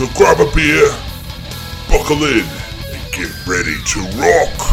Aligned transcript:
So 0.00 0.06
grab 0.16 0.40
a 0.40 0.50
beer, 0.52 0.88
buckle 1.90 2.24
in, 2.24 2.40
and 2.40 3.12
get 3.12 3.28
ready 3.46 3.76
to 3.84 4.00
rock. 4.16 4.69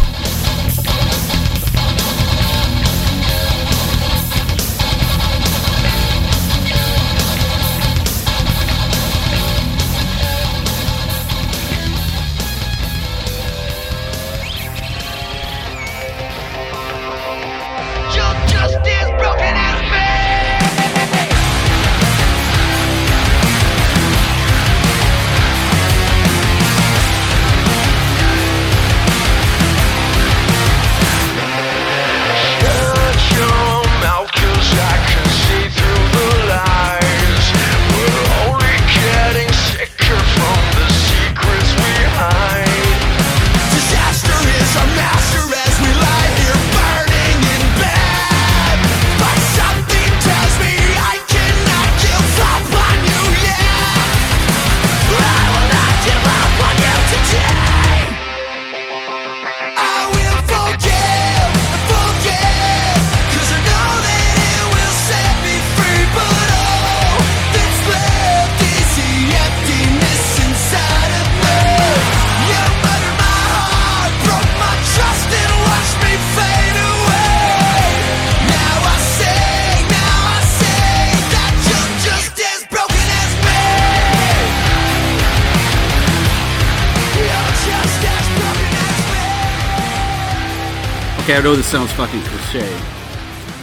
Know 91.47 91.55
this 91.55 91.67
sounds 91.67 91.93
fucking 91.93 92.19
cliche, 92.23 92.77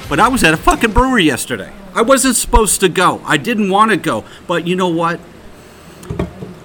but 0.09 0.19
I 0.19 0.29
was 0.29 0.43
at 0.43 0.55
a 0.55 0.57
fucking 0.57 0.93
brewery 0.93 1.25
yesterday. 1.25 1.71
I 1.95 2.01
wasn't 2.01 2.35
supposed 2.35 2.81
to 2.81 2.89
go. 2.89 3.21
I 3.27 3.37
didn't 3.37 3.69
want 3.69 3.91
to 3.91 3.99
go, 3.99 4.25
but 4.47 4.67
you 4.67 4.75
know 4.75 4.89
what? 4.89 5.21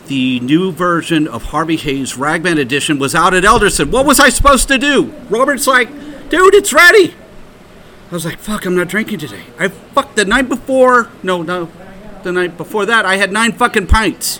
The 0.07 0.39
new 0.39 0.71
version 0.71 1.27
of 1.27 1.43
Harvey 1.43 1.75
Hayes 1.75 2.15
Ragman 2.15 2.57
Edition 2.57 2.99
was 2.99 3.15
out 3.15 3.33
at 3.33 3.43
Elderson. 3.43 3.91
What 3.91 4.05
was 4.05 4.21
I 4.21 4.29
supposed 4.29 4.69
to 4.69 4.77
do? 4.77 5.13
Robert's 5.29 5.67
like, 5.67 5.89
dude, 6.29 6.53
it's 6.53 6.71
ready. 6.71 7.13
I 8.09 8.13
was 8.13 8.23
like, 8.23 8.39
fuck, 8.39 8.65
I'm 8.65 8.77
not 8.77 8.87
drinking 8.87 9.19
today. 9.19 9.43
I 9.59 9.67
fucked 9.67 10.15
the 10.15 10.23
night 10.23 10.47
before. 10.47 11.09
No, 11.21 11.41
no, 11.41 11.69
the 12.23 12.31
night 12.31 12.55
before 12.55 12.85
that, 12.85 13.05
I 13.05 13.17
had 13.17 13.33
nine 13.33 13.51
fucking 13.51 13.87
pints. 13.87 14.39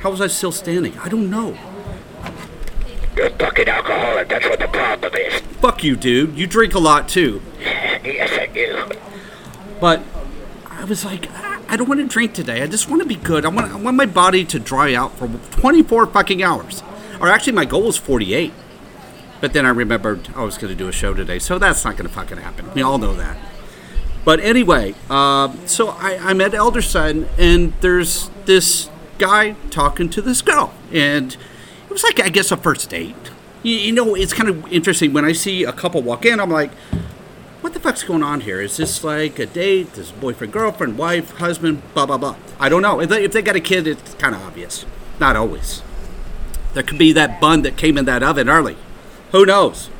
How 0.00 0.10
was 0.10 0.20
I 0.20 0.26
still 0.26 0.50
standing? 0.50 0.98
I 0.98 1.08
don't 1.08 1.30
know. 1.30 1.56
You're 3.20 3.28
a 3.28 3.32
fucking 3.32 3.68
alcoholic, 3.68 4.30
that's 4.30 4.46
what 4.46 4.58
the 4.58 4.68
problem 4.68 5.12
is. 5.14 5.40
Fuck 5.60 5.84
you, 5.84 5.94
dude. 5.94 6.38
You 6.38 6.46
drink 6.46 6.74
a 6.74 6.78
lot 6.78 7.06
too. 7.06 7.42
Yes, 7.60 8.30
I 8.32 8.46
do. 8.46 8.90
But 9.78 10.00
I 10.64 10.84
was 10.84 11.04
like, 11.04 11.28
"Ah, 11.34 11.60
I 11.68 11.76
don't 11.76 11.86
want 11.86 12.00
to 12.00 12.06
drink 12.06 12.32
today. 12.32 12.62
I 12.62 12.66
just 12.66 12.88
want 12.88 13.02
to 13.02 13.06
be 13.06 13.16
good. 13.16 13.44
I 13.44 13.48
want, 13.48 13.70
I 13.70 13.76
want 13.76 13.94
my 13.94 14.06
body 14.06 14.46
to 14.46 14.58
dry 14.58 14.94
out 14.94 15.18
for 15.18 15.28
24 15.28 16.06
fucking 16.06 16.42
hours. 16.42 16.82
Or 17.20 17.28
actually, 17.28 17.52
my 17.52 17.66
goal 17.66 17.82
was 17.82 17.98
48. 17.98 18.54
But 19.42 19.52
then 19.52 19.66
I 19.66 19.68
remembered 19.68 20.30
I 20.34 20.42
was 20.42 20.56
going 20.56 20.72
to 20.72 20.74
do 20.74 20.88
a 20.88 20.92
show 20.92 21.12
today, 21.12 21.38
so 21.38 21.58
that's 21.58 21.84
not 21.84 21.98
going 21.98 22.08
to 22.08 22.14
fucking 22.14 22.38
happen. 22.38 22.72
We 22.72 22.80
all 22.80 22.96
know 22.96 23.14
that. 23.16 23.36
But 24.24 24.40
anyway, 24.40 24.94
uh, 25.10 25.54
so 25.66 25.88
I, 25.90 26.16
I'm 26.22 26.40
at 26.40 26.54
Elderson, 26.54 27.28
and 27.36 27.74
there's 27.82 28.30
this 28.46 28.88
guy 29.18 29.56
talking 29.68 30.08
to 30.08 30.22
this 30.22 30.40
girl, 30.40 30.72
and 30.90 31.36
it 31.90 31.92
was 31.92 32.04
like 32.04 32.20
I 32.20 32.28
guess 32.28 32.52
a 32.52 32.56
first 32.56 32.88
date. 32.88 33.16
You, 33.64 33.74
you 33.74 33.92
know, 33.92 34.14
it's 34.14 34.32
kind 34.32 34.48
of 34.48 34.72
interesting 34.72 35.12
when 35.12 35.24
I 35.24 35.32
see 35.32 35.64
a 35.64 35.72
couple 35.72 36.00
walk 36.02 36.24
in. 36.24 36.38
I'm 36.38 36.50
like, 36.50 36.72
what 37.62 37.74
the 37.74 37.80
fuck's 37.80 38.04
going 38.04 38.22
on 38.22 38.42
here? 38.42 38.60
Is 38.60 38.76
this 38.76 39.02
like 39.02 39.40
a 39.40 39.46
date? 39.46 39.98
Is 39.98 40.12
boyfriend, 40.12 40.52
girlfriend, 40.52 40.96
wife, 40.96 41.32
husband, 41.32 41.82
blah, 41.92 42.06
blah, 42.06 42.16
blah? 42.16 42.36
I 42.60 42.68
don't 42.68 42.80
know. 42.80 43.00
If 43.00 43.10
they, 43.10 43.24
if 43.24 43.32
they 43.32 43.42
got 43.42 43.56
a 43.56 43.60
kid, 43.60 43.88
it's 43.88 44.14
kind 44.14 44.34
of 44.34 44.42
obvious. 44.42 44.86
Not 45.18 45.34
always. 45.34 45.82
There 46.72 46.84
could 46.84 46.96
be 46.96 47.12
that 47.12 47.40
bun 47.40 47.62
that 47.62 47.76
came 47.76 47.98
in 47.98 48.04
that 48.04 48.22
oven 48.22 48.48
early. 48.48 48.76
Who 49.32 49.44
knows? 49.44 49.90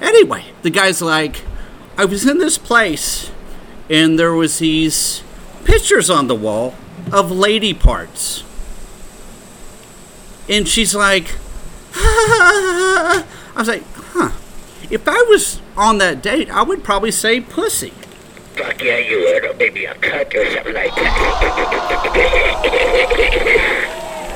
Anyway, 0.00 0.44
the 0.62 0.70
guy's 0.70 1.00
like, 1.00 1.42
I 1.96 2.04
was 2.04 2.26
in 2.26 2.38
this 2.38 2.58
place 2.58 3.32
and 3.88 4.18
there 4.18 4.34
was 4.34 4.58
these 4.58 5.22
pictures 5.64 6.10
on 6.10 6.26
the 6.26 6.34
wall 6.34 6.74
of 7.10 7.30
lady 7.30 7.72
parts. 7.72 8.44
And 10.48 10.68
she's 10.68 10.94
like, 10.94 11.34
I 11.94 13.24
was 13.56 13.68
like, 13.68 13.82
huh. 13.94 14.30
If 14.90 15.08
I 15.08 15.24
was 15.28 15.60
on 15.76 15.98
that 15.98 16.22
date, 16.22 16.48
I 16.50 16.62
would 16.62 16.84
probably 16.84 17.10
say 17.10 17.40
pussy. 17.40 17.90
Fuck 18.54 18.82
yeah, 18.82 18.98
you 18.98 19.18
would, 19.18 19.44
or 19.44 19.54
maybe 19.54 19.84
a 19.84 19.94
cut 19.94 20.34
or 20.34 20.50
something 20.50 20.74
like 20.74 20.94
that. 20.94 22.36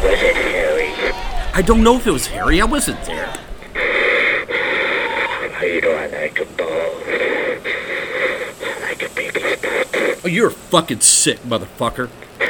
Was 0.02 0.22
it 0.22 0.36
hairy? 0.36 1.12
I 1.54 1.62
don't 1.62 1.82
know 1.82 1.96
if 1.96 2.06
it 2.06 2.10
was 2.10 2.26
hairy. 2.26 2.60
I 2.60 2.64
wasn't 2.64 3.02
there. 3.04 3.32
You 5.62 5.80
know 5.82 5.92
I 5.92 6.06
like 6.06 6.40
a 6.40 6.44
ball. 6.46 6.94
like 8.80 9.02
a 9.02 9.08
baby's 9.14 9.60
butt. 9.60 10.24
Oh, 10.24 10.28
you're 10.28 10.50
fucking 10.50 11.00
sick, 11.00 11.38
motherfucker. 11.40 12.08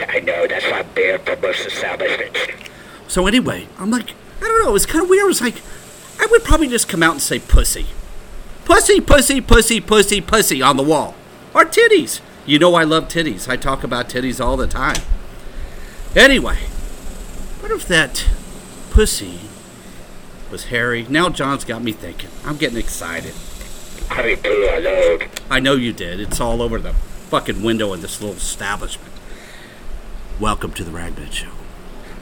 I 0.08 0.20
know, 0.20 0.46
that's 0.46 0.64
why 0.66 0.78
I'm 0.80 0.88
banned 0.94 1.22
from 1.22 1.40
most 1.40 1.66
establishments. 1.66 2.38
So 3.10 3.26
anyway, 3.26 3.66
I'm 3.76 3.90
like, 3.90 4.14
I 4.40 4.46
don't 4.46 4.62
know. 4.62 4.76
It's 4.76 4.86
kind 4.86 5.02
of 5.02 5.10
weird. 5.10 5.24
I 5.24 5.26
was 5.26 5.40
like, 5.40 5.60
I 6.20 6.26
would 6.30 6.44
probably 6.44 6.68
just 6.68 6.88
come 6.88 7.02
out 7.02 7.14
and 7.14 7.20
say 7.20 7.40
pussy, 7.40 7.86
pussy, 8.64 9.00
pussy, 9.00 9.40
pussy, 9.40 9.80
pussy, 9.80 10.20
pussy 10.20 10.62
on 10.62 10.76
the 10.76 10.84
wall, 10.84 11.16
or 11.52 11.64
titties. 11.64 12.20
You 12.46 12.60
know 12.60 12.76
I 12.76 12.84
love 12.84 13.08
titties. 13.08 13.48
I 13.48 13.56
talk 13.56 13.82
about 13.82 14.08
titties 14.08 14.42
all 14.42 14.56
the 14.56 14.68
time. 14.68 15.02
Anyway, 16.14 16.58
what 17.58 17.72
if 17.72 17.84
that 17.88 18.28
pussy 18.90 19.40
was 20.52 20.66
hairy? 20.66 21.04
Now 21.08 21.30
John's 21.30 21.64
got 21.64 21.82
me 21.82 21.90
thinking. 21.90 22.30
I'm 22.44 22.58
getting 22.58 22.78
excited. 22.78 23.34
I 25.50 25.58
know 25.58 25.74
you 25.74 25.92
did. 25.92 26.20
It's 26.20 26.40
all 26.40 26.62
over 26.62 26.78
the 26.78 26.92
fucking 26.92 27.64
window 27.64 27.92
in 27.92 28.02
this 28.02 28.20
little 28.20 28.36
establishment. 28.36 29.12
Welcome 30.38 30.72
to 30.74 30.84
the 30.84 30.92
Ragman 30.92 31.32
Show. 31.32 31.59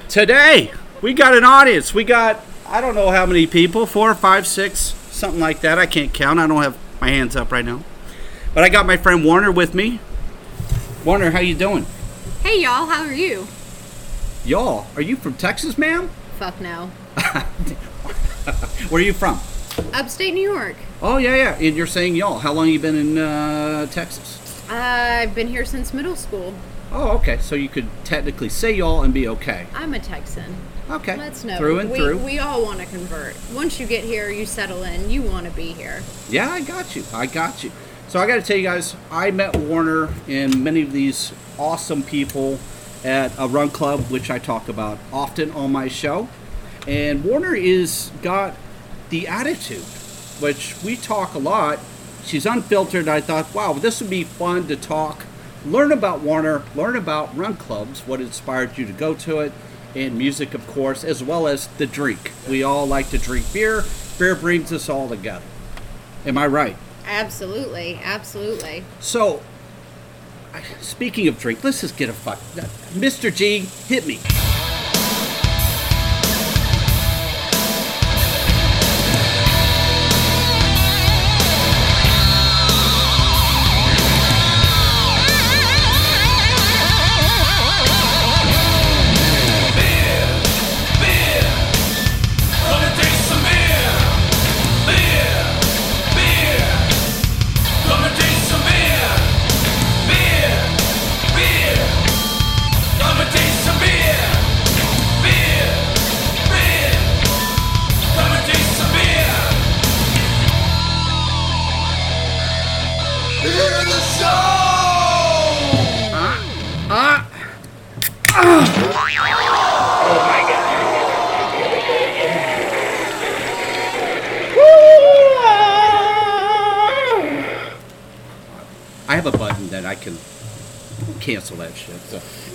Today, 0.08 0.72
we 1.02 1.12
got 1.12 1.37
an 1.37 1.44
audience. 1.44 1.93
We 1.93 2.02
got, 2.02 2.43
I 2.66 2.81
don't 2.81 2.94
know 2.94 3.10
how 3.10 3.26
many 3.26 3.46
people, 3.46 3.84
four, 3.84 4.14
five, 4.14 4.46
six, 4.46 4.94
something 5.10 5.38
like 5.38 5.60
that. 5.60 5.78
I 5.78 5.84
can't 5.84 6.14
count. 6.14 6.40
I 6.40 6.46
don't 6.46 6.62
have 6.62 6.78
my 6.99 7.10
hands 7.10 7.37
up 7.37 7.52
right 7.52 7.64
now. 7.64 7.84
But 8.55 8.64
I 8.64 8.70
got 8.70 8.87
my 8.87 8.96
friend 8.96 9.22
Warner 9.22 9.52
with 9.52 9.75
me. 9.75 10.00
Warner, 11.05 11.32
how 11.32 11.40
you 11.40 11.55
doing? 11.55 11.84
Hey 12.43 12.62
y'all, 12.62 12.87
how 12.87 13.05
are 13.05 13.12
you? 13.12 13.49
Y'all, 14.46 14.87
are 14.96 15.02
you 15.02 15.14
from 15.14 15.34
Texas, 15.34 15.76
ma'am? 15.76 16.08
Fuck 16.38 16.58
no. 16.58 16.87
Where 18.88 19.02
are 19.02 19.04
you 19.04 19.12
from? 19.12 19.38
Upstate 19.93 20.32
New 20.32 20.50
York. 20.50 20.76
Oh, 21.02 21.19
yeah, 21.19 21.37
yeah. 21.37 21.54
And 21.56 21.76
you're 21.76 21.87
saying 21.87 22.16
y'all. 22.16 22.38
How 22.38 22.54
long 22.54 22.69
you 22.69 22.81
been 22.81 22.96
in 22.96 23.19
uh, 23.19 23.84
Texas? 23.87 24.64
I've 24.70 25.34
been 25.34 25.49
here 25.49 25.66
since 25.66 25.93
middle 25.93 26.16
school. 26.16 26.54
Oh, 26.93 27.11
okay. 27.19 27.38
So 27.38 27.55
you 27.55 27.69
could 27.69 27.88
technically 28.05 28.49
say 28.49 28.73
y'all 28.73 29.02
and 29.02 29.12
be 29.12 29.29
okay. 29.29 29.67
I'm 29.75 29.94
a 29.94 29.99
Texan. 29.99 30.56
Okay. 30.90 31.17
Let's 31.17 31.44
know. 31.44 31.58
Through 31.58 31.81
and 31.81 31.90
we, 31.90 31.99
through. 31.99 32.19
We 32.19 32.38
all 32.38 32.62
want 32.62 32.81
to 32.81 32.87
convert. 32.87 33.37
Once 33.52 33.79
you 33.79 33.87
get 33.87 34.05
here, 34.05 34.31
you 34.31 34.46
settle 34.46 34.82
in. 34.82 35.11
You 35.11 35.23
want 35.23 35.46
to 35.46 35.52
be 35.52 35.73
here. 35.73 36.02
Yeah, 36.29 36.49
I 36.49 36.62
got 36.62 36.96
you. 36.96 37.05
I 37.12 37.26
got 37.26 37.62
you. 37.62 37.70
So 38.08 38.19
I 38.19 38.26
got 38.26 38.37
to 38.37 38.43
tell 38.43 38.56
you 38.56 38.62
guys, 38.62 38.96
I 39.11 39.31
met 39.31 39.55
Warner 39.56 40.08
and 40.26 40.64
many 40.64 40.82
of 40.82 40.93
these 40.93 41.32
awesome 41.58 42.02
people 42.02 42.58
at 43.05 43.32
a 43.38 43.46
run 43.46 43.70
club, 43.70 44.00
which 44.11 44.31
I 44.31 44.38
talk 44.38 44.69
about 44.69 44.99
often 45.12 45.50
on 45.52 45.73
my 45.73 45.88
show. 45.88 46.29
And 46.87 47.23
Warner 47.23 47.55
is 47.55 48.11
got 48.23 48.55
the 49.11 49.29
attitude 49.29 49.85
which 50.40 50.75
we 50.82 50.96
talk 50.96 51.35
a 51.35 51.38
lot. 51.38 51.79
She's 52.25 52.46
unfiltered. 52.46 53.08
I 53.08 53.20
thought, 53.20 53.52
wow, 53.55 53.73
this 53.75 54.00
would 54.00 54.11
be 54.11 54.25
fun 54.25 54.69
to 54.69 54.76
talk, 54.76 55.25
learn 55.64 55.93
about 55.93 56.20
Warner, 56.20 56.62
learn 56.75 56.96
about 56.96 57.37
run 57.37 57.56
clubs, 57.56 58.06
what 58.06 58.20
inspired 58.20 58.78
you 58.78 58.87
to 58.87 58.93
go 58.93 59.14
to 59.14 59.40
it, 59.40 59.52
and 59.94 60.16
music, 60.16 60.55
of 60.55 60.66
course, 60.66 61.05
as 61.05 61.22
well 61.22 61.46
as 61.46 61.66
the 61.78 61.87
drink. 61.87 62.32
We 62.49 62.62
all 62.62 62.87
like 62.87 63.10
to 63.10 63.19
drink 63.19 63.52
beer. 63.52 63.84
Beer 64.19 64.34
brings 64.34 64.72
us 64.72 64.88
all 64.88 65.08
together. 65.08 65.44
Am 66.26 66.37
I 66.37 66.46
right? 66.46 66.76
Absolutely, 67.06 68.00
absolutely. 68.02 68.84
So, 69.00 69.43
speaking 70.81 71.28
of 71.28 71.38
drink, 71.38 71.64
let's 71.64 71.81
just 71.81 71.96
get 71.96 72.08
a 72.08 72.12
fuck. 72.12 72.38
Mr. 72.94 73.34
G, 73.34 73.61
hit 73.87 74.06
me. 74.06 74.19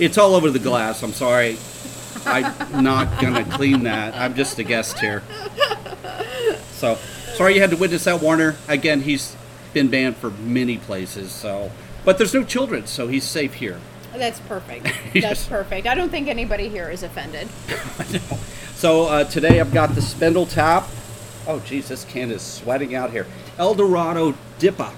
It's 0.04 0.18
all 0.18 0.34
over 0.34 0.50
the 0.50 0.58
glass. 0.58 1.02
I'm 1.02 1.12
sorry. 1.12 1.56
I'm 2.26 2.82
not 2.82 3.20
gonna 3.20 3.44
clean 3.44 3.84
that. 3.84 4.14
I'm 4.14 4.34
just 4.34 4.58
a 4.58 4.64
guest 4.64 4.98
here. 4.98 5.22
So 6.72 6.96
sorry 7.34 7.54
you 7.54 7.60
had 7.60 7.70
to 7.70 7.76
witness 7.76 8.04
that, 8.04 8.20
Warner. 8.20 8.56
Again, 8.68 9.02
he's 9.02 9.36
been 9.72 9.88
banned 9.88 10.16
for 10.16 10.30
many 10.30 10.78
places. 10.78 11.32
So, 11.32 11.70
but 12.04 12.18
there's 12.18 12.34
no 12.34 12.44
children, 12.44 12.86
so 12.86 13.08
he's 13.08 13.24
safe 13.24 13.54
here. 13.54 13.80
That's 14.14 14.40
perfect. 14.40 14.88
That's 15.14 15.46
perfect. 15.46 15.86
I 15.86 15.94
don't 15.94 16.10
think 16.10 16.28
anybody 16.28 16.68
here 16.68 16.88
is 16.88 17.02
offended. 17.02 17.48
So 18.74 19.06
uh, 19.06 19.24
today 19.24 19.60
I've 19.60 19.72
got 19.72 19.94
the 19.94 20.02
Spindle 20.02 20.46
Tap. 20.46 20.86
Oh, 21.46 21.60
geez, 21.60 21.88
this 21.88 22.04
can 22.04 22.30
is 22.30 22.42
sweating 22.42 22.94
out 22.94 23.12
here. 23.12 23.26
El 23.56 23.74
Dorado 23.74 24.34
Dippa. 24.58 24.92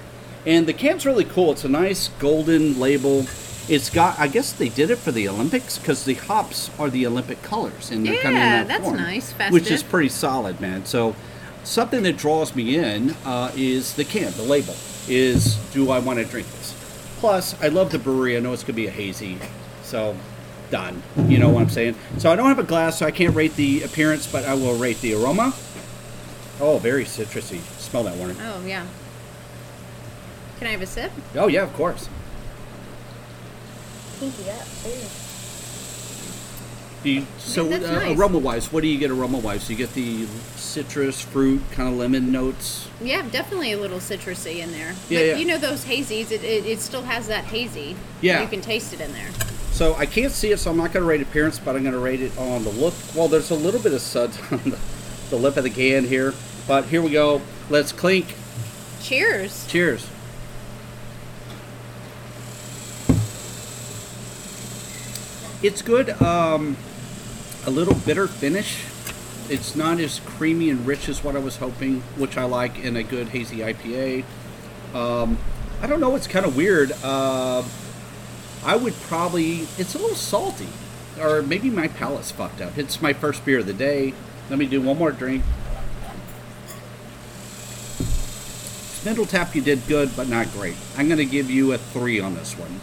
And 0.47 0.67
the 0.67 0.73
can's 0.73 1.05
really 1.05 1.25
cool. 1.25 1.53
It's 1.53 1.65
a 1.65 1.69
nice 1.69 2.09
golden 2.19 2.81
label. 2.81 3.27
It's 3.69 3.91
got, 3.91 4.19
I 4.19 4.29
guess 4.29 4.53
they 4.53 4.69
did 4.69 4.91
it 4.91 4.97
for 4.97 5.11
the 5.11 5.29
Olympics 5.29 5.79
because 5.79 6.05
the 6.05 6.15
hops 6.15 6.71
are 6.79 6.89
the 6.89 7.07
Olympic 7.07 7.43
colors. 7.43 7.91
And 7.91 8.07
they're 8.07 8.23
coming 8.23 8.37
in 8.37 8.43
Yeah, 8.43 8.59
that 8.63 8.69
that's 8.69 8.85
form, 8.85 8.97
nice, 8.97 9.33
Which 9.51 9.71
is 9.71 9.83
pretty 9.83 10.09
solid, 10.09 10.61
man. 10.61 10.85
So 10.85 11.17
something 11.65 12.03
that 12.05 12.17
draws 12.17 12.55
me 12.55 12.77
in 12.79 13.11
uh, 13.25 13.51
is 13.57 13.95
the 13.95 14.05
can, 14.05 14.33
the 14.33 14.43
label, 14.43 14.75
is 15.09 15.57
do 15.73 15.91
I 15.91 15.99
want 15.99 16.21
to 16.21 16.25
drink 16.25 16.47
this? 16.53 16.75
Plus, 17.19 17.61
I 17.61 17.69
love 17.69 17.91
the 17.91 17.99
brewery. 17.99 18.37
I 18.37 18.41
know 18.41 18.53
it's 18.53 18.63
going 18.63 18.75
to 18.75 18.83
be 18.83 18.87
a 18.87 18.91
hazy. 18.91 19.39
So 19.83 20.17
done. 20.71 21.03
You 21.27 21.39
know 21.39 21.49
what 21.49 21.63
I'm 21.63 21.71
saying? 21.71 21.97
So 22.19 22.31
I 22.31 22.37
don't 22.37 22.47
have 22.47 22.59
a 22.59 22.65
glass, 22.65 22.99
so 22.99 23.07
I 23.07 23.11
can't 23.11 23.35
rate 23.35 23.57
the 23.57 23.83
appearance, 23.83 24.31
but 24.31 24.45
I 24.45 24.55
will 24.55 24.77
rate 24.77 25.01
the 25.01 25.15
aroma. 25.15 25.55
Oh, 26.61 26.79
very 26.79 27.05
citrusy. 27.05 27.61
Smell 27.79 28.05
that, 28.05 28.17
Warner. 28.17 28.37
Oh 28.41 28.65
yeah. 28.65 28.87
Can 30.59 30.69
I 30.69 30.71
have 30.71 30.83
a 30.83 30.87
sip? 30.87 31.13
Oh, 31.35 31.49
yeah, 31.49 31.63
of 31.63 31.73
course. 31.75 32.09
Do 37.03 37.11
you, 37.11 37.27
so, 37.39 37.65
that's 37.69 37.85
uh, 37.85 37.93
nice. 37.93 38.19
aroma 38.19 38.39
wise, 38.39 38.73
what 38.73 38.83
do 38.83 38.89
you 38.89 38.99
get 38.99 39.13
aroma 39.13 39.39
wise? 39.39 39.71
You 39.71 39.77
get 39.77 39.93
the 39.95 40.27
citrus, 40.57 41.21
fruit, 41.21 41.63
kind 41.71 41.89
of 41.89 41.95
lemon 41.95 42.33
notes. 42.33 42.89
Yeah, 43.01 43.23
definitely 43.31 43.73
a 43.73 43.79
little 43.79 43.99
citrusy 43.99 44.59
in 44.59 44.73
there. 44.73 44.95
Yeah, 45.09 45.21
but 45.21 45.27
yeah. 45.27 45.37
you 45.37 45.47
know 45.47 45.59
those 45.59 45.85
hazies, 45.85 46.33
it, 46.33 46.43
it, 46.43 46.67
it 46.67 46.81
still 46.81 47.03
has 47.03 47.29
that 47.29 47.45
hazy. 47.45 47.95
Yeah. 48.23 48.43
You 48.43 48.49
can 48.49 48.61
taste 48.61 48.93
it 48.93 49.01
in 49.01 49.13
there. 49.13 49.31
So 49.71 49.95
I 49.95 50.07
can't 50.07 50.33
see 50.33 50.51
it, 50.51 50.59
so 50.59 50.71
I'm 50.71 50.77
not 50.79 50.93
going 50.93 51.05
to 51.05 51.09
rate 51.09 51.21
appearance, 51.21 51.59
but 51.59 51.77
I'm 51.77 51.83
going 51.83 51.93
to 51.93 52.01
rate 52.01 52.23
it 52.23 52.37
on 52.39 52.65
the 52.65 52.71
look. 52.71 52.95
Well, 53.15 53.29
there's 53.29 53.51
a 53.51 53.55
little 53.55 53.81
bit 53.81 53.93
of 53.93 54.01
suds 54.01 54.41
on 54.51 54.59
the, 54.65 54.79
the 55.31 55.37
lip 55.37 55.57
of 55.57 55.65
the 55.65 55.71
can 55.71 56.05
here, 56.05 56.35
but 56.67 56.87
here 56.87 57.03
we 57.03 57.11
go. 57.11 57.41
Let's 57.71 57.93
clink. 57.93 58.35
Cheers. 59.01 59.67
Cheers. 59.69 60.09
It's 65.63 65.83
good. 65.83 66.11
Um, 66.21 66.77
a 67.67 67.71
little 67.71 67.95
bitter 67.95 68.27
finish. 68.27 68.85
It's 69.49 69.77
not 69.77 70.01
as 70.01 70.21
creamy 70.21 70.71
and 70.71 70.87
rich 70.87 71.09
as 71.09 71.23
what 71.23 71.37
I 71.37 71.39
was 71.39 71.57
hoping, 71.57 72.01
which 72.17 72.37
I 72.37 72.45
like 72.45 72.79
in 72.79 72.97
a 72.97 73.03
good 73.03 73.29
hazy 73.29 73.59
IPA. 73.59 74.25
Um, 74.95 75.39
I 75.81 75.87
don't 75.87 76.01
know. 76.01 76.15
It's 76.17 76.27
kind 76.27 76.45
of 76.45 76.57
weird. 76.57 76.93
Uh, 77.03 77.63
I 78.65 78.77
would 78.77 78.95
probably. 79.03 79.61
It's 79.79 79.95
a 79.95 79.99
little 79.99 80.17
salty, 80.17 80.69
or 81.21 81.43
maybe 81.43 81.71
my 81.71 81.89
palate's 81.89 82.31
fucked 82.31 82.61
up. 82.61 82.77
It's 82.77 83.01
my 83.01 83.13
first 83.13 83.45
beer 83.45 83.61
of 83.61 83.67
the 83.67 83.73
day. 83.73 84.15
Let 84.51 84.59
me 84.59 84.67
do 84.67 84.81
one 84.81 84.99
more 84.99 85.13
drink. 85.13 85.43
Spindle 89.07 89.27
Tap, 89.27 89.55
you 89.55 89.63
did 89.63 89.87
good, 89.87 90.11
but 90.17 90.29
not 90.29 90.51
great. 90.53 90.77
I'm 90.97 91.07
going 91.07 91.19
to 91.19 91.25
give 91.25 91.49
you 91.49 91.73
a 91.73 91.79
three 91.79 92.19
on 92.19 92.35
this 92.35 92.55
one. 92.59 92.81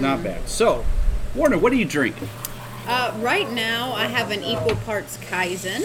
Not 0.00 0.22
bad. 0.22 0.48
So, 0.48 0.84
Warner, 1.38 1.56
what 1.56 1.72
are 1.72 1.76
you 1.76 1.84
drinking? 1.84 2.28
Uh, 2.88 3.14
right 3.18 3.48
now, 3.52 3.92
I 3.92 4.06
have 4.06 4.32
an 4.32 4.42
equal 4.42 4.74
parts 4.74 5.18
Kaizen, 5.18 5.82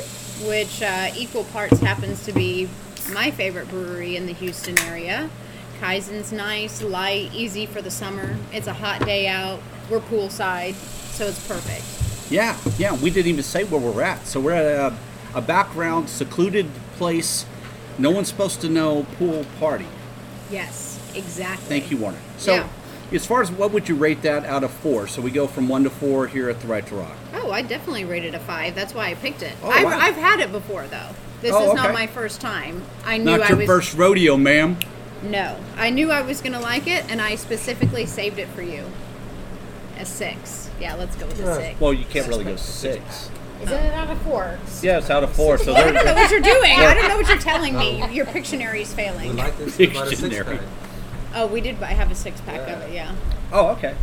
which 0.48 0.82
uh, 0.82 1.12
equal 1.16 1.44
parts 1.44 1.80
happens 1.80 2.26
to 2.26 2.32
be 2.32 2.68
my 3.14 3.30
favorite 3.30 3.70
brewery 3.70 4.16
in 4.16 4.26
the 4.26 4.34
Houston 4.34 4.80
area. 4.80 5.30
Kaizen's 5.80 6.32
nice, 6.32 6.82
light, 6.82 7.32
easy 7.36 7.68
for 7.68 7.84
the 7.84 7.92
summer. 7.92 8.36
It's 8.52 8.66
a 8.66 8.74
hot 8.74 9.06
day 9.06 9.28
out. 9.28 9.60
We're 9.92 10.00
poolside, 10.00 10.74
so 10.74 11.28
it's 11.28 11.48
perfect. 11.48 12.32
Yeah, 12.32 12.58
yeah, 12.80 12.96
we 13.00 13.12
didn't 13.12 13.30
even 13.30 13.44
say 13.44 13.64
where 13.64 13.80
we're 13.80 14.02
at. 14.02 14.26
So, 14.26 14.40
we're 14.40 14.54
at 14.54 14.66
a, 14.66 14.98
a 15.36 15.42
background, 15.42 16.10
secluded 16.10 16.66
place. 16.98 17.46
No 18.00 18.10
one's 18.10 18.28
supposed 18.28 18.60
to 18.62 18.70
know 18.70 19.06
pool 19.20 19.46
party. 19.60 19.86
Yes, 20.50 21.00
exactly. 21.14 21.68
Thank 21.68 21.92
you, 21.92 21.98
Warner. 21.98 22.18
So, 22.40 22.56
Yeah. 22.56 22.70
As 23.14 23.26
far 23.26 23.42
as 23.42 23.52
what 23.52 23.72
would 23.72 23.88
you 23.90 23.96
rate 23.96 24.22
that 24.24 24.46
out 24.46 24.64
of 24.64 24.72
four? 24.72 25.08
So, 25.08 25.22
we 25.22 25.32
go 25.32 25.48
from 25.48 25.68
one 25.68 25.84
to 25.84 25.90
four 25.90 26.28
here 26.28 26.50
at 26.50 26.60
the 26.60 26.68
Right 26.68 26.86
to 26.88 26.96
Rock. 26.96 27.16
Oh, 27.36 27.52
I 27.52 27.62
definitely 27.62 28.06
rated 28.06 28.34
a 28.36 28.40
five. 28.40 28.76
That's 28.76 28.94
why 28.94 29.08
I 29.10 29.16
picked 29.16 29.42
it. 29.44 29.54
Oh, 29.64 29.70
I've, 29.70 29.84
wow. 29.86 29.98
I've 30.00 30.16
had 30.16 30.40
it 30.40 30.52
before, 30.52 30.88
though. 30.88 31.10
This 31.42 31.52
Oh, 31.54 31.70
is 31.70 31.74
not 31.76 31.94
my 31.94 32.08
first 32.08 32.40
time. 32.40 32.82
I 33.06 33.18
knew 33.18 33.26
Not 33.26 33.42
I 33.42 33.50
your 33.50 33.58
was 33.58 33.68
first 33.68 33.98
rodeo, 33.98 34.38
ma'am. 34.38 34.78
no. 35.24 35.58
I 35.76 35.90
knew 35.90 36.10
I 36.10 36.22
was 36.22 36.40
gonna 36.42 36.62
like 36.62 36.88
it, 36.88 37.04
and 37.12 37.22
I 37.22 37.36
specifically 37.36 38.06
saved 38.06 38.40
it 38.40 38.48
for 38.50 38.62
you. 38.62 38.86
A 40.00 40.06
six. 40.06 40.70
Yeah, 40.80 40.96
let's 40.96 41.16
go 41.18 41.26
with 41.28 41.40
a 41.42 41.56
six. 41.56 41.80
Well, 41.82 41.94
you 41.94 42.06
can't 42.06 42.28
really 42.28 42.46
go 42.46 42.56
six. 42.56 43.30
Is 43.62 43.70
it 43.72 43.94
out 43.94 44.10
of 44.10 44.22
four? 44.24 44.58
Yeah, 44.82 44.98
it's 44.98 45.10
out 45.10 45.24
of 45.24 45.32
four. 45.34 45.58
So, 45.58 45.74
I 45.74 45.84
don't 45.92 46.06
know 46.06 46.14
what 46.14 46.32
you're 46.32 46.40
doing. 46.42 46.72
I 46.80 46.94
don't 46.94 47.08
know 47.10 47.16
what 47.18 47.28
you're 47.30 47.38
telling 47.38 47.78
me. 47.78 48.04
Your 48.14 48.26
Pictionary's 48.26 48.90
We 48.90 48.96
failing. 49.04 49.36
like 49.38 49.58
this. 49.58 49.78
We 49.78 49.88
bought 51.34 51.42
a 51.42 51.42
six 51.42 51.42
Dictionary. 51.42 51.42
pack. 51.42 51.42
Oh, 51.42 51.48
we 51.48 51.62
did 51.62 51.82
I 51.84 51.94
have 51.94 52.12
a 52.12 52.16
six 52.16 52.42
pack 52.42 52.62
of 52.70 52.82
it. 52.82 52.94
Yeah. 52.94 53.16
oh, 53.52 53.68
okay. 53.70 53.96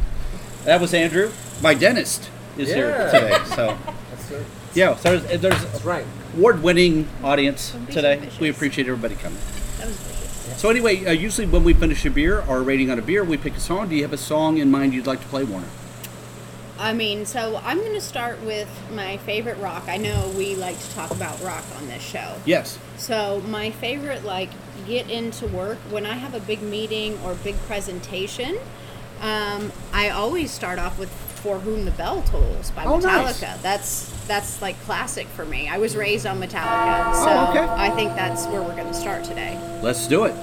That 0.64 0.80
was 0.80 0.92
Andrew. 0.94 1.30
My 1.62 1.74
dentist 1.74 2.30
is 2.58 2.68
here 2.72 3.10
today. 3.10 3.38
So, 3.54 3.78
That's 4.10 4.30
it. 4.30 4.46
yeah, 4.74 4.94
so 4.96 5.18
there's, 5.18 5.40
there's 5.40 5.64
That's 5.64 5.84
right. 5.84 6.04
award-winning 6.36 7.08
audience 7.22 7.74
today. 7.90 8.28
so. 8.30 8.40
We 8.40 8.50
appreciate 8.50 8.86
everybody 8.88 9.14
coming. 9.14 9.38
That 9.78 9.86
was 9.86 9.96
vicious. 9.96 10.60
So 10.60 10.68
anyway, 10.68 11.06
uh, 11.06 11.12
usually 11.12 11.46
when 11.46 11.64
we 11.64 11.72
finish 11.72 12.04
a 12.04 12.10
beer 12.10 12.42
or 12.46 12.62
rating 12.62 12.90
on 12.90 12.98
a 12.98 13.02
beer, 13.02 13.24
we 13.24 13.36
pick 13.38 13.56
a 13.56 13.60
song. 13.60 13.88
Do 13.88 13.94
you 13.96 14.02
have 14.02 14.12
a 14.12 14.18
song 14.18 14.58
in 14.58 14.70
mind 14.70 14.92
you'd 14.92 15.06
like 15.06 15.20
to 15.22 15.28
play, 15.28 15.44
Warner? 15.44 15.68
I 16.78 16.92
mean, 16.94 17.26
so 17.26 17.60
I'm 17.62 17.78
gonna 17.78 18.00
start 18.00 18.42
with 18.42 18.68
my 18.94 19.18
favorite 19.18 19.58
rock. 19.58 19.84
I 19.86 19.96
know 19.98 20.32
we 20.36 20.54
like 20.54 20.78
to 20.80 20.90
talk 20.94 21.10
about 21.10 21.40
rock 21.42 21.64
on 21.76 21.86
this 21.88 22.02
show. 22.02 22.36
Yes. 22.46 22.78
So 22.96 23.40
my 23.48 23.70
favorite, 23.70 24.24
like, 24.24 24.50
get 24.80 25.10
into 25.10 25.46
work 25.48 25.78
when 25.90 26.06
I 26.06 26.14
have 26.14 26.34
a 26.34 26.40
big 26.40 26.62
meeting 26.62 27.18
or 27.24 27.34
big 27.34 27.56
presentation. 27.66 28.58
Um, 29.20 29.70
I 29.92 30.10
always 30.10 30.50
start 30.50 30.78
off 30.78 30.98
with 30.98 31.10
"For 31.10 31.58
Whom 31.58 31.84
the 31.84 31.90
Bell 31.92 32.22
Tolls" 32.22 32.70
by 32.72 32.84
Oh, 32.84 32.98
Metallica. 32.98 33.02
nice. 33.42 33.62
That's 33.62 34.12
that's 34.26 34.62
like 34.62 34.80
classic 34.84 35.26
for 35.28 35.44
me. 35.44 35.68
I 35.68 35.78
was 35.78 35.96
raised 35.96 36.26
on 36.26 36.40
Metallica, 36.40 37.14
so 37.14 37.28
Oh, 37.28 37.46
okay. 37.50 37.60
I 37.60 37.90
think 37.90 38.14
that's 38.14 38.46
where 38.46 38.62
we're 38.62 38.76
going 38.76 38.86
to 38.86 38.94
start 38.94 39.24
today. 39.24 39.58
Let's 39.82 40.06
do 40.06 40.24
it. 40.24 40.34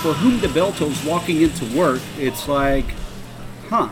For 0.00 0.14
whom 0.14 0.40
the 0.40 0.48
bell 0.48 0.72
tolls 0.72 1.04
walking 1.04 1.42
into 1.42 1.64
work, 1.76 2.00
it's 2.18 2.48
like, 2.48 2.86
huh, 3.68 3.88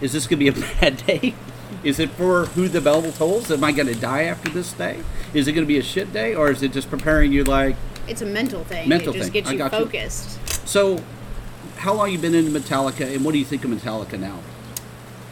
is 0.00 0.12
this 0.12 0.26
going 0.26 0.38
to 0.40 0.50
be 0.52 0.60
a 0.60 0.64
bad 0.80 0.96
day? 1.06 1.34
Is 1.82 1.98
it 1.98 2.10
for 2.10 2.46
who 2.46 2.68
the 2.68 2.80
bell 2.80 3.02
tolls? 3.12 3.50
Am 3.50 3.64
I 3.64 3.72
going 3.72 3.86
to 3.86 3.94
die 3.94 4.24
after 4.24 4.50
this 4.50 4.72
day? 4.72 5.00
Is 5.34 5.48
it 5.48 5.52
going 5.52 5.64
to 5.64 5.68
be 5.68 5.78
a 5.78 5.82
shit 5.82 6.12
day? 6.12 6.34
Or 6.34 6.50
is 6.50 6.62
it 6.62 6.72
just 6.72 6.90
preparing 6.90 7.32
you 7.32 7.44
like, 7.44 7.76
It's 8.06 8.22
a 8.22 8.26
mental 8.26 8.64
thing. 8.64 8.88
Mental 8.88 9.14
it 9.14 9.18
just 9.18 9.32
thing. 9.32 9.42
gets 9.42 9.52
you 9.52 9.58
got 9.58 9.72
you. 9.72 9.78
focused. 9.78 10.68
so, 10.68 11.02
how 11.76 11.94
long 11.94 12.10
you 12.10 12.18
been 12.18 12.34
into 12.34 12.50
Metallica 12.50 13.14
and 13.14 13.24
what 13.24 13.32
do 13.32 13.38
you 13.38 13.44
think 13.44 13.64
of 13.64 13.70
Metallica 13.70 14.18
now? 14.18 14.38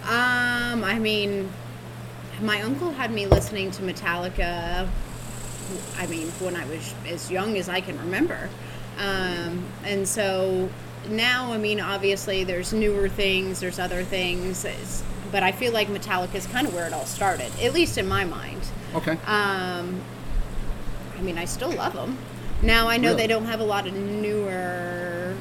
Um, 0.05 0.83
I 0.85 0.99
mean, 0.99 1.51
my 2.41 2.63
uncle 2.63 2.93
had 2.93 3.13
me 3.13 3.27
listening 3.27 3.71
to 3.73 3.83
Metallica. 3.83 4.89
I 5.99 6.07
mean, 6.07 6.29
when 6.41 6.57
I 6.57 6.65
was 6.67 6.95
as 7.07 7.31
young 7.31 7.59
as 7.59 7.69
I 7.69 7.83
can 7.83 7.99
remember, 7.99 8.49
um, 8.99 9.65
and 9.85 10.07
so 10.07 10.69
now, 11.09 11.53
I 11.53 11.59
mean, 11.59 11.81
obviously, 11.81 12.45
there's 12.45 12.73
newer 12.73 13.09
things, 13.09 13.61
there's 13.61 13.79
other 13.79 14.03
things, 14.05 14.65
it's- 14.65 15.03
but 15.31 15.43
I 15.43 15.53
feel 15.53 15.73
like 15.73 15.89
Metallica 15.89 16.35
is 16.35 16.47
kind 16.47 16.67
of 16.67 16.75
where 16.75 16.87
it 16.87 16.93
all 16.93 17.05
started, 17.07 17.51
at 17.63 17.73
least 17.75 17.99
in 17.99 18.09
my 18.09 18.25
mind. 18.25 18.61
Okay. 18.95 19.13
Um, 19.27 20.01
I 21.19 21.21
mean, 21.23 21.37
I 21.39 21.45
still 21.45 21.71
love 21.71 21.93
them. 21.95 22.17
Now 22.63 22.89
I 22.89 22.97
know 22.97 23.11
Really? 23.11 23.23
they 23.23 23.27
don't 23.27 23.45
have 23.45 23.61
a 23.61 23.65
lot 23.65 23.87
of 23.87 23.93
newer 23.95 25.35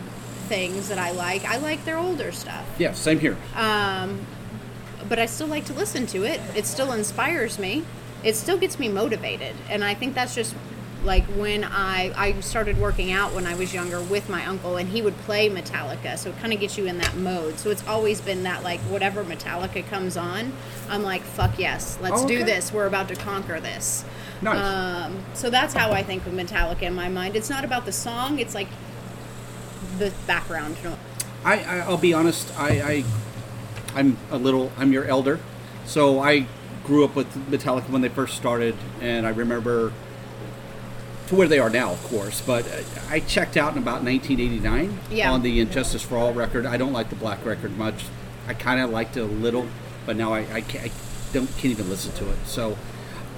things 0.50 0.90
that 0.90 0.98
I 1.00 1.12
like. 1.12 1.46
I 1.46 1.58
like 1.58 1.84
their 1.86 1.98
older 1.98 2.32
stuff. 2.32 2.66
yeah, 2.78 2.94
same 2.94 3.20
here. 3.20 3.38
Um, 3.56 4.20
but 5.10 5.20
I 5.20 5.26
still 5.26 5.48
like 5.48 5.66
to 5.66 5.74
listen 5.74 6.06
to 6.08 6.24
it. 6.24 6.40
It 6.56 6.66
still 6.66 6.92
inspires 6.92 7.58
me. 7.58 7.84
It 8.24 8.36
still 8.36 8.58
gets 8.58 8.78
me 8.80 8.90
motivated, 8.90 9.56
and 9.70 9.84
I 9.84 9.94
think 9.94 10.16
that's 10.16 10.36
just 10.36 10.54
like 11.04 11.24
when 11.25 11.63
I 11.63 12.12
I 12.16 12.39
started 12.42 12.77
working 12.77 13.12
out 13.12 13.34
when 13.34 13.46
I 13.46 13.56
was 13.56 13.74
younger 13.74 14.01
with 14.01 14.30
my 14.30 14.46
uncle, 14.46 14.77
and 14.77 14.89
he 14.89 15.01
would 15.01 15.18
play 15.20 15.50
Metallica, 15.50 16.18
so 16.18 16.30
it 16.30 16.38
kind 16.39 16.54
of 16.54 16.60
gets 16.60 16.77
you 16.77 16.86
in 16.86 16.98
that 16.98 17.16
mode. 17.16 17.60
So 17.60 17.70
it's 17.70 17.86
always 17.88 18.20
been 18.22 18.44
that 18.44 18.63
like 18.63 18.80
whatever 18.82 19.24
Metallica 19.24 19.86
comes 19.88 20.18
on, 20.18 20.54
I'm 20.89 21.04
like 21.04 21.22
fuck 21.22 21.58
yes, 21.60 21.98
let's 22.01 22.24
Oh, 22.24 22.27
do 22.27 22.44
this. 22.44 22.74
We're 22.74 22.88
about 22.88 23.08
to 23.10 23.16
conquer 23.16 23.60
this. 23.60 24.04
Nice. 24.42 24.58
Um, 24.58 25.24
so 25.34 25.50
that's 25.50 25.74
how 25.74 25.92
I 25.92 26.04
think 26.04 26.25
of 26.27 26.34
Metallica 26.34 26.84
in 26.84 26.94
my 26.94 27.10
mind. 27.10 27.36
It's 27.36 27.50
not 27.50 27.63
about 27.63 27.86
the 27.86 27.92
song; 27.92 28.39
it's 28.39 28.54
like 28.56 28.68
the 29.98 30.12
background. 30.25 30.77
I, 31.44 31.63
I 31.63 31.77
I'll 31.80 31.98
be 31.98 32.13
honest. 32.13 32.51
I, 32.60 32.70
I 32.82 33.04
I'm 33.96 34.18
a 34.32 34.38
little. 34.38 34.72
I'm 34.77 34.92
your 34.92 35.06
elder, 35.06 35.39
so 35.86 36.20
I 36.20 36.46
grew 36.84 37.04
up 37.04 37.16
with 37.16 37.32
Metallica 37.50 37.89
when 37.89 38.01
they 38.01 38.10
first 38.10 38.36
started, 38.38 38.75
and 39.01 39.25
I 39.25 39.30
remember 39.30 39.92
to 41.28 41.36
where 41.36 41.48
they 41.48 41.60
are 41.60 41.70
now, 41.70 41.92
of 41.92 42.04
course. 42.06 42.42
But 42.42 42.66
uh, 42.68 42.82
I 43.10 43.20
checked 43.22 43.58
out 43.58 43.74
in 43.74 43.78
about 43.78 44.04
1989 44.04 45.00
Yeah. 45.12 45.32
on 45.32 45.42
the 45.42 45.60
And 45.60 45.72
Justice 45.72 46.02
for 46.02 46.18
All 46.18 46.34
record. 46.34 46.66
I 46.66 46.78
don't 46.78 46.94
like 46.94 47.10
the 47.10 47.16
Black 47.16 47.46
record 47.46 47.78
much. 47.78 48.06
I 48.48 48.54
kind 48.54 48.80
of 48.80 48.90
liked 48.90 49.18
it 49.18 49.22
a 49.22 49.26
little, 49.26 49.68
but 50.06 50.16
now 50.16 50.34
I, 50.34 50.40
I, 50.54 50.62
can't, 50.62 50.86
I 50.86 50.92
don't 51.34 51.48
can't 51.58 51.66
even 51.66 51.90
listen 51.90 52.14
to 52.16 52.30
it. 52.32 52.38
So 52.46 52.78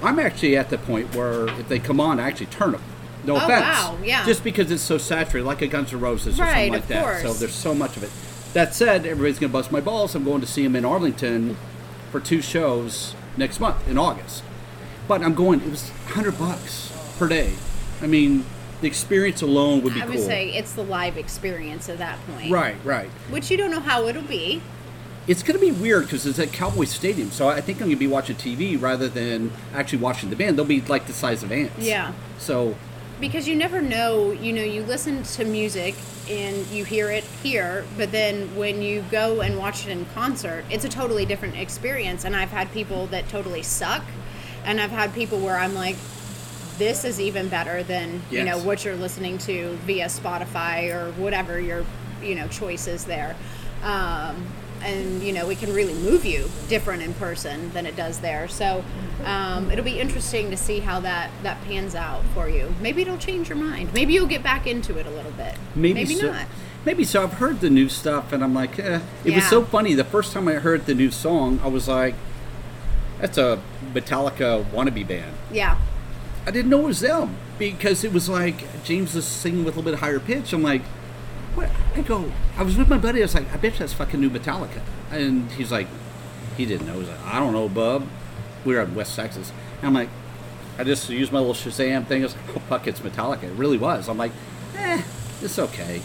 I'm 0.02 0.18
actually 0.18 0.56
at 0.56 0.70
the 0.70 0.78
point 0.78 1.14
where 1.14 1.48
if 1.48 1.68
they 1.68 1.78
come 1.78 2.00
on, 2.00 2.20
I 2.20 2.28
actually 2.28 2.46
turn 2.46 2.72
them. 2.72 2.82
No 3.24 3.34
Oh, 3.34 3.36
offense. 3.38 3.60
wow, 3.64 3.98
yeah. 4.02 4.24
Just 4.24 4.42
because 4.44 4.70
it's 4.70 4.82
so 4.82 4.96
saturated, 4.96 5.46
like 5.46 5.60
a 5.60 5.66
Guns 5.66 5.92
N' 5.92 6.00
Roses 6.00 6.38
or 6.38 6.44
Right, 6.44 6.52
something 6.52 6.72
like 6.72 6.82
of 6.82 6.88
that. 6.88 7.22
So 7.22 7.32
there's 7.34 7.54
so 7.54 7.74
much 7.74 7.96
of 7.96 8.04
it. 8.04 8.10
That 8.54 8.74
said, 8.74 9.04
everybody's 9.04 9.38
gonna 9.38 9.52
bust 9.52 9.70
my 9.70 9.80
balls. 9.80 10.14
I'm 10.14 10.24
going 10.24 10.40
to 10.40 10.46
see 10.46 10.64
him 10.64 10.74
in 10.74 10.84
Arlington 10.84 11.56
for 12.10 12.18
two 12.20 12.40
shows 12.40 13.14
next 13.36 13.60
month 13.60 13.86
in 13.88 13.98
August. 13.98 14.42
But 15.06 15.22
I'm 15.22 15.34
going. 15.34 15.60
It 15.60 15.68
was 15.70 15.90
100 15.90 16.38
bucks 16.38 16.92
per 17.18 17.28
day. 17.28 17.54
I 18.02 18.06
mean, 18.06 18.44
the 18.80 18.86
experience 18.86 19.42
alone 19.42 19.82
would 19.82 19.94
be 19.94 20.00
I 20.02 20.06
would 20.06 20.16
cool. 20.16 20.24
say 20.24 20.50
it's 20.54 20.72
the 20.72 20.82
live 20.84 21.16
experience 21.16 21.88
at 21.88 21.98
that 21.98 22.18
point. 22.26 22.50
Right, 22.50 22.76
right. 22.84 23.08
Which 23.30 23.50
you 23.50 23.56
don't 23.56 23.70
know 23.70 23.80
how 23.80 24.06
it'll 24.06 24.22
be. 24.22 24.62
it's 25.26 25.42
going 25.42 25.58
to 25.58 25.64
be 25.64 25.70
weird 25.70 26.04
because 26.04 26.26
it's 26.26 26.38
at 26.38 26.52
Cowboy 26.52 26.84
Stadium, 26.84 27.30
so 27.30 27.48
I 27.48 27.60
think 27.60 27.78
I'm 27.78 27.88
going 27.88 27.96
to 27.96 28.00
be 28.00 28.06
watching 28.06 28.36
TV 28.36 28.80
rather 28.80 29.06
than 29.08 29.52
actually 29.74 29.98
watching 29.98 30.30
the 30.30 30.36
band. 30.36 30.56
They'll 30.56 30.64
be 30.64 30.80
like 30.80 31.06
the 31.06 31.12
size 31.12 31.42
of 31.42 31.52
ants. 31.52 31.78
Yeah. 31.78 32.12
So 32.38 32.74
because 33.20 33.46
you 33.46 33.54
never 33.54 33.82
know 33.82 34.30
you 34.32 34.50
know 34.50 34.62
you 34.62 34.82
listen 34.82 35.22
to 35.22 35.44
music 35.44 35.94
and 36.30 36.66
you 36.68 36.86
hear 36.86 37.10
it 37.10 37.22
here 37.42 37.84
but 37.98 38.10
then 38.12 38.46
when 38.56 38.80
you 38.80 39.04
go 39.10 39.42
and 39.42 39.58
watch 39.58 39.86
it 39.86 39.90
in 39.90 40.06
concert 40.14 40.64
it's 40.70 40.86
a 40.86 40.88
totally 40.88 41.26
different 41.26 41.54
experience 41.54 42.24
and 42.24 42.34
i've 42.34 42.48
had 42.48 42.72
people 42.72 43.06
that 43.08 43.28
totally 43.28 43.62
suck 43.62 44.02
and 44.64 44.80
i've 44.80 44.90
had 44.90 45.12
people 45.12 45.38
where 45.38 45.58
i'm 45.58 45.74
like 45.74 45.96
this 46.80 47.04
is 47.04 47.20
even 47.20 47.48
better 47.48 47.82
than 47.82 48.22
you 48.30 48.42
know 48.42 48.58
what 48.58 48.84
you're 48.84 48.96
listening 48.96 49.36
to 49.36 49.76
via 49.84 50.06
spotify 50.06 50.92
or 50.92 51.12
whatever 51.12 51.60
your 51.60 51.84
you 52.22 52.34
know 52.34 52.48
choice 52.48 52.86
is 52.86 53.04
there 53.04 53.36
um, 53.82 54.46
and 54.82 55.22
you 55.22 55.30
know 55.30 55.50
it 55.50 55.58
can 55.58 55.72
really 55.74 55.92
move 55.94 56.24
you 56.24 56.48
different 56.68 57.02
in 57.02 57.12
person 57.14 57.70
than 57.72 57.84
it 57.84 57.94
does 57.96 58.20
there 58.20 58.48
so 58.48 58.82
um, 59.24 59.70
it'll 59.70 59.84
be 59.84 60.00
interesting 60.00 60.50
to 60.50 60.56
see 60.56 60.80
how 60.80 60.98
that 60.98 61.30
that 61.42 61.62
pans 61.64 61.94
out 61.94 62.24
for 62.34 62.48
you 62.48 62.74
maybe 62.80 63.02
it'll 63.02 63.18
change 63.18 63.50
your 63.50 63.58
mind 63.58 63.92
maybe 63.92 64.14
you'll 64.14 64.26
get 64.26 64.42
back 64.42 64.66
into 64.66 64.96
it 64.96 65.06
a 65.06 65.10
little 65.10 65.32
bit 65.32 65.54
maybe, 65.76 66.06
so. 66.06 66.32
not 66.32 66.46
Maybe 66.82 67.04
so. 67.04 67.22
I've 67.22 67.34
heard 67.34 67.60
the 67.60 67.68
new 67.68 67.90
stuff, 67.90 68.32
and 68.32 68.42
I'm 68.42 68.54
like, 68.54 68.78
eh. 68.78 69.00
It 69.22 69.34
was 69.34 69.46
so 69.46 69.62
funny. 69.62 69.92
The 69.92 70.02
first 70.02 70.32
time 70.32 70.48
I 70.48 70.54
heard 70.54 70.86
the 70.86 70.94
new 70.94 71.10
song, 71.10 71.60
I 71.62 71.68
was 71.68 71.86
like, 71.86 72.14
"That's 73.20 73.36
a 73.36 73.60
Metallica 73.92 74.64
wannabe 74.70 75.06
band." 75.06 75.34
yeah 75.52 75.76
I 76.50 76.52
didn't 76.52 76.68
know 76.72 76.80
it 76.80 76.86
was 76.86 76.98
them 76.98 77.36
because 77.60 78.02
it 78.02 78.12
was 78.12 78.28
like 78.28 78.82
James 78.82 79.14
was 79.14 79.24
singing 79.24 79.64
with 79.64 79.76
a 79.76 79.78
little 79.78 79.92
bit 79.92 80.00
higher 80.00 80.18
pitch. 80.18 80.52
I'm 80.52 80.64
like, 80.64 80.82
what? 81.54 81.70
I 81.94 82.00
go, 82.00 82.32
I 82.56 82.64
was 82.64 82.76
with 82.76 82.88
my 82.88 82.98
buddy. 82.98 83.20
I 83.20 83.22
was 83.22 83.36
like, 83.36 83.52
I 83.54 83.56
bet 83.56 83.74
you 83.74 83.78
that's 83.78 83.92
fucking 83.92 84.20
new 84.20 84.28
Metallica. 84.30 84.80
And 85.12 85.48
he's 85.52 85.70
like, 85.70 85.86
he 86.56 86.66
didn't 86.66 86.88
know. 86.88 86.98
He's 86.98 87.08
like, 87.08 87.24
I 87.24 87.38
don't 87.38 87.52
know, 87.52 87.68
bub. 87.68 88.04
We 88.64 88.74
were 88.74 88.80
in 88.82 88.96
West 88.96 89.14
Texas. 89.14 89.52
And 89.78 89.86
I'm 89.86 89.94
like, 89.94 90.08
I 90.76 90.82
just 90.82 91.08
used 91.08 91.30
my 91.30 91.38
little 91.38 91.54
Shazam 91.54 92.04
thing. 92.08 92.22
I 92.22 92.24
was 92.24 92.34
like, 92.34 92.56
oh, 92.56 92.60
fuck, 92.68 92.88
it's 92.88 92.98
Metallica. 92.98 93.44
It 93.44 93.52
really 93.52 93.78
was. 93.78 94.08
I'm 94.08 94.18
like, 94.18 94.32
eh, 94.76 95.02
it's 95.42 95.56
okay. 95.56 96.02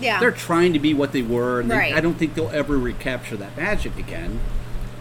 yeah 0.00 0.20
They're 0.20 0.30
trying 0.32 0.72
to 0.72 0.78
be 0.78 0.94
what 0.94 1.12
they 1.12 1.20
were. 1.20 1.60
And 1.60 1.70
they- 1.70 1.76
I 1.92 2.00
don't 2.00 2.14
think 2.14 2.32
they'll 2.34 2.48
ever 2.48 2.78
recapture 2.78 3.36
that 3.36 3.58
magic 3.58 3.98
again 3.98 4.40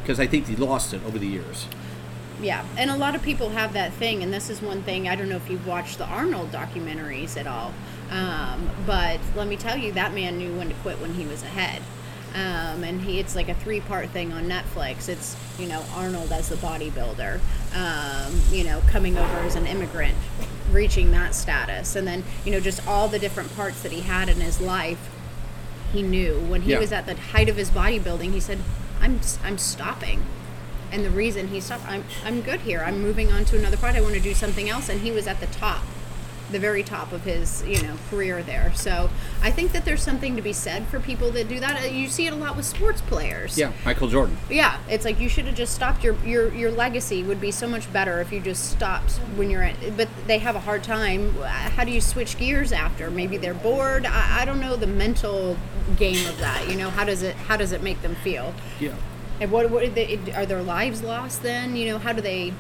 because 0.02 0.20
I 0.20 0.28
think 0.28 0.48
they 0.48 0.56
lost 0.58 0.94
it 0.94 1.00
over 1.06 1.18
the 1.18 1.28
years. 1.28 1.66
Yeah, 2.42 2.66
and 2.78 2.90
a 2.90 2.96
lot 2.98 3.14
of 3.16 3.22
people 3.22 3.50
have 3.50 3.74
that 3.74 3.94
thing, 3.94 4.24
and 4.24 4.34
this 4.34 4.50
is 4.50 4.62
one 4.62 4.82
thing. 4.82 5.08
I 5.08 5.16
don't 5.16 5.30
know 5.30 5.36
if 5.36 5.50
you've 5.50 5.68
watched 5.68 6.00
the 6.00 6.06
Arnold 6.06 6.52
documentaries 6.52 7.38
at 7.38 7.46
all, 7.46 7.72
um, 8.10 8.70
but 8.88 9.20
let 9.36 9.48
me 9.48 9.56
tell 9.58 9.78
you, 9.78 9.92
that 9.92 10.14
man 10.14 10.38
knew 10.40 10.56
when 10.58 10.70
to 10.70 10.76
quit 10.76 11.00
when 11.00 11.14
he 11.14 11.26
was 11.26 11.44
ahead. 11.44 11.82
Um, 12.34 12.84
and 12.86 13.02
he, 13.02 13.20
it's 13.20 13.36
like 13.36 13.50
a 13.50 13.54
three-part 13.54 14.10
thing 14.10 14.32
on 14.32 14.46
Netflix. 14.46 15.08
It's 15.10 15.36
you 15.60 15.68
know 15.68 15.84
Arnold 15.94 16.32
as 16.32 16.50
the 16.50 16.56
bodybuilder, 16.56 17.40
um, 17.76 18.42
you 18.52 18.64
know 18.64 18.82
coming 18.88 19.18
over 19.18 19.38
as 19.40 19.56
an 19.56 19.68
immigrant, 19.68 20.16
reaching 20.72 21.12
that 21.12 21.36
status, 21.36 21.96
and 21.96 22.08
then 22.08 22.24
you 22.46 22.52
know 22.54 22.60
just 22.62 22.88
all 22.88 23.08
the 23.10 23.20
different 23.20 23.54
parts 23.56 23.82
that 23.84 23.92
he 23.92 24.02
had 24.02 24.30
in 24.30 24.38
his 24.40 24.60
life 24.62 25.10
he 25.92 26.02
knew 26.02 26.40
when 26.40 26.62
he 26.62 26.72
Yeah. 26.72 26.80
was 26.80 26.94
at 26.94 27.06
the 27.06 27.16
height 27.16 27.50
of 27.50 27.58
his 27.58 27.70
bodybuilding 27.70 28.32
he 28.32 28.40
said 28.40 28.60
i'm 29.02 29.20
i'm 29.44 29.58
stopping 29.58 30.24
and 30.92 31.04
the 31.06 31.10
reason 31.10 31.48
he 31.48 31.60
stopped 31.60 31.86
i'm 31.88 32.04
i'm 32.26 32.42
good 32.42 32.60
here 32.62 32.82
i'm 32.86 33.02
moving 33.02 33.32
on 33.32 33.46
to 33.46 33.58
another 33.58 33.78
part 33.78 33.96
i 33.96 34.02
want 34.02 34.14
to 34.14 34.20
do 34.22 34.34
something 34.34 34.70
else 34.70 34.90
and 34.90 35.02
he 35.02 35.12
was 35.12 35.28
at 35.28 35.40
the 35.40 35.48
top 35.48 35.82
the 36.52 36.60
very 36.60 36.84
top 36.84 37.14
of 37.14 37.24
his 37.24 37.64
you 37.66 37.82
know 37.82 37.96
career 38.10 38.44
there 38.44 38.74
so 38.76 39.10
i 39.42 39.50
think 39.50 39.72
that 39.72 39.86
there's 39.86 40.04
something 40.04 40.36
to 40.36 40.42
be 40.42 40.52
said 40.52 40.86
for 40.88 41.00
people 41.00 41.32
that 41.32 41.48
do 41.48 41.62
that 41.62 41.94
you 41.94 42.10
see 42.10 42.28
it 42.28 42.34
a 42.34 42.36
lot 42.36 42.58
with 42.58 42.66
sports 42.66 43.00
players 43.00 43.58
Yeah, 43.58 43.72
Michael 43.86 44.10
Jordan. 44.10 44.36
yeah, 44.50 44.78
it's 44.90 45.06
like 45.06 45.18
you 45.22 45.30
should 45.30 45.46
have 45.46 45.56
just 45.56 45.74
stopped. 45.74 46.04
Your 46.04 46.16
your 46.26 46.54
your 46.54 46.70
legacy 46.70 47.24
would 47.24 47.40
be 47.40 47.52
so 47.52 47.70
much 47.70 47.92
better 47.94 48.20
if 48.20 48.34
you 48.34 48.42
just 48.42 48.70
stopped 48.70 49.12
when 49.38 49.50
you're 49.50 49.64
at. 49.64 49.96
But 49.96 50.10
they 50.28 50.40
have 50.40 50.56
a 50.58 50.60
hard 50.60 50.84
time. 50.84 51.34
How 51.36 51.86
do 51.86 51.92
you 51.92 52.02
switch 52.02 52.38
gears 52.38 52.74
after? 52.74 53.10
Maybe 53.10 53.38
they're 53.38 53.54
bored. 53.54 54.06
I, 54.06 54.42
I 54.42 54.46
don't 54.46 54.60
know 54.60 54.76
the 54.76 54.88
mental 54.88 55.56
game 55.98 56.28
of 56.28 56.38
that. 56.40 56.68
You 56.70 56.76
know, 56.76 56.90
how 56.90 57.06
does 57.06 57.22
it 57.24 57.36
how 57.48 57.56
does 57.56 57.72
it 57.72 57.82
make 57.82 58.02
them 58.02 58.16
feel? 58.16 58.54
Yeah. 58.80 58.96
And 59.42 59.52
what 59.52 59.72
what 59.72 59.84
are, 59.84 59.90
they, 59.90 60.20
are 60.36 60.46
their 60.46 60.62
lives 60.62 61.02
lost 61.02 61.42
then? 61.42 61.76
You 61.76 61.88
know, 61.88 61.98
how 61.98 62.14
do 62.14 62.22
they? 62.22 62.54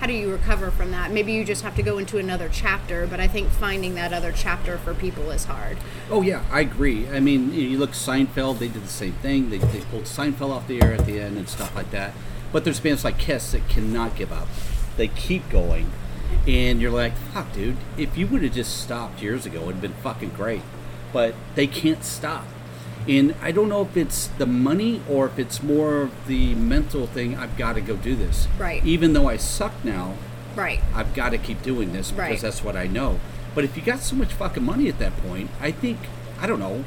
How 0.00 0.06
do 0.06 0.14
you 0.14 0.32
recover 0.32 0.70
from 0.72 0.90
that? 0.90 1.12
Maybe 1.12 1.32
you 1.32 1.44
just 1.44 1.62
have 1.62 1.76
to 1.76 1.82
go 1.82 1.98
into 1.98 2.18
another 2.18 2.48
chapter, 2.50 3.06
but 3.06 3.20
I 3.20 3.28
think 3.28 3.50
finding 3.50 3.94
that 3.94 4.12
other 4.12 4.32
chapter 4.32 4.78
for 4.78 4.94
people 4.94 5.30
is 5.30 5.44
hard. 5.44 5.76
Oh 6.10 6.22
yeah, 6.22 6.42
I 6.50 6.60
agree. 6.60 7.06
I 7.08 7.20
mean, 7.20 7.52
you 7.52 7.78
look 7.78 7.92
Seinfeld; 7.92 8.58
they 8.58 8.68
did 8.68 8.82
the 8.82 8.88
same 8.88 9.12
thing. 9.12 9.50
They, 9.50 9.58
they 9.58 9.82
pulled 9.82 10.04
Seinfeld 10.04 10.50
off 10.50 10.66
the 10.66 10.82
air 10.82 10.94
at 10.94 11.04
the 11.04 11.20
end 11.20 11.36
and 11.36 11.48
stuff 11.48 11.76
like 11.76 11.90
that. 11.90 12.14
But 12.50 12.64
there's 12.64 12.80
bands 12.80 13.04
like 13.04 13.18
Kiss 13.18 13.52
that 13.52 13.68
cannot 13.68 14.16
give 14.16 14.32
up; 14.32 14.48
they 14.96 15.08
keep 15.08 15.48
going, 15.50 15.92
and 16.48 16.80
you're 16.80 16.90
like, 16.90 17.14
"Fuck, 17.34 17.52
dude! 17.52 17.76
If 17.98 18.16
you 18.16 18.26
would 18.28 18.42
have 18.42 18.54
just 18.54 18.80
stopped 18.82 19.20
years 19.20 19.44
ago, 19.44 19.64
it'd 19.64 19.82
been 19.82 19.92
fucking 19.92 20.30
great." 20.30 20.62
But 21.12 21.34
they 21.56 21.66
can't 21.66 22.02
stop, 22.02 22.46
and 23.08 23.34
I 23.42 23.50
don't 23.52 23.68
know 23.68 23.82
if 23.82 23.96
it's 23.96 24.26
the 24.38 24.46
money 24.46 25.02
or 25.08 25.26
if 25.26 25.38
it's 25.38 25.62
more 25.62 26.02
of 26.02 26.26
the 26.26 26.54
mental 26.54 27.06
thing. 27.06 27.36
I've 27.36 27.56
got 27.56 27.74
to 27.74 27.80
go 27.80 27.96
do 27.96 28.14
this, 28.14 28.46
Right. 28.58 28.84
Even 28.84 29.12
though 29.12 29.28
I 29.28 29.36
suck 29.36 29.72
now, 29.84 30.14
Right. 30.54 30.80
I've 30.94 31.14
got 31.14 31.30
to 31.30 31.38
keep 31.38 31.62
doing 31.62 31.92
this 31.92 32.10
because 32.10 32.30
Right. 32.30 32.40
that's 32.40 32.62
what 32.62 32.76
I 32.76 32.86
know. 32.86 33.18
But 33.54 33.64
if 33.64 33.76
you 33.76 33.82
got 33.82 34.00
so 34.00 34.16
much 34.16 34.32
fucking 34.32 34.62
money 34.64 34.88
at 34.88 34.98
that 34.98 35.16
point, 35.26 35.50
I 35.60 35.70
think 35.72 35.98
I 36.40 36.46
don't 36.46 36.58
know. 36.60 36.84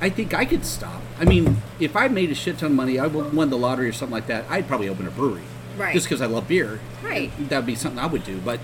I 0.00 0.08
think 0.10 0.32
I 0.32 0.44
could 0.44 0.64
stop. 0.64 1.02
I 1.18 1.24
mean, 1.24 1.62
if 1.80 1.96
I 1.96 2.06
made 2.08 2.30
a 2.30 2.34
shit 2.34 2.58
ton 2.58 2.70
of 2.70 2.76
money, 2.76 2.98
I 2.98 3.06
would 3.08 3.32
won 3.34 3.50
the 3.50 3.58
lottery 3.58 3.88
or 3.88 3.92
something 3.92 4.12
like 4.14 4.28
that. 4.28 4.44
I'd 4.48 4.68
probably 4.68 4.88
open 4.88 5.06
a 5.06 5.10
brewery, 5.10 5.42
Right. 5.76 5.92
Just 5.92 6.06
because 6.06 6.20
I 6.22 6.26
love 6.26 6.46
beer, 6.48 6.78
Right. 7.04 7.30
That'd 7.48 7.66
be 7.66 7.74
something 7.74 7.98
I 7.98 8.06
would 8.06 8.24
do. 8.24 8.38
But 8.38 8.60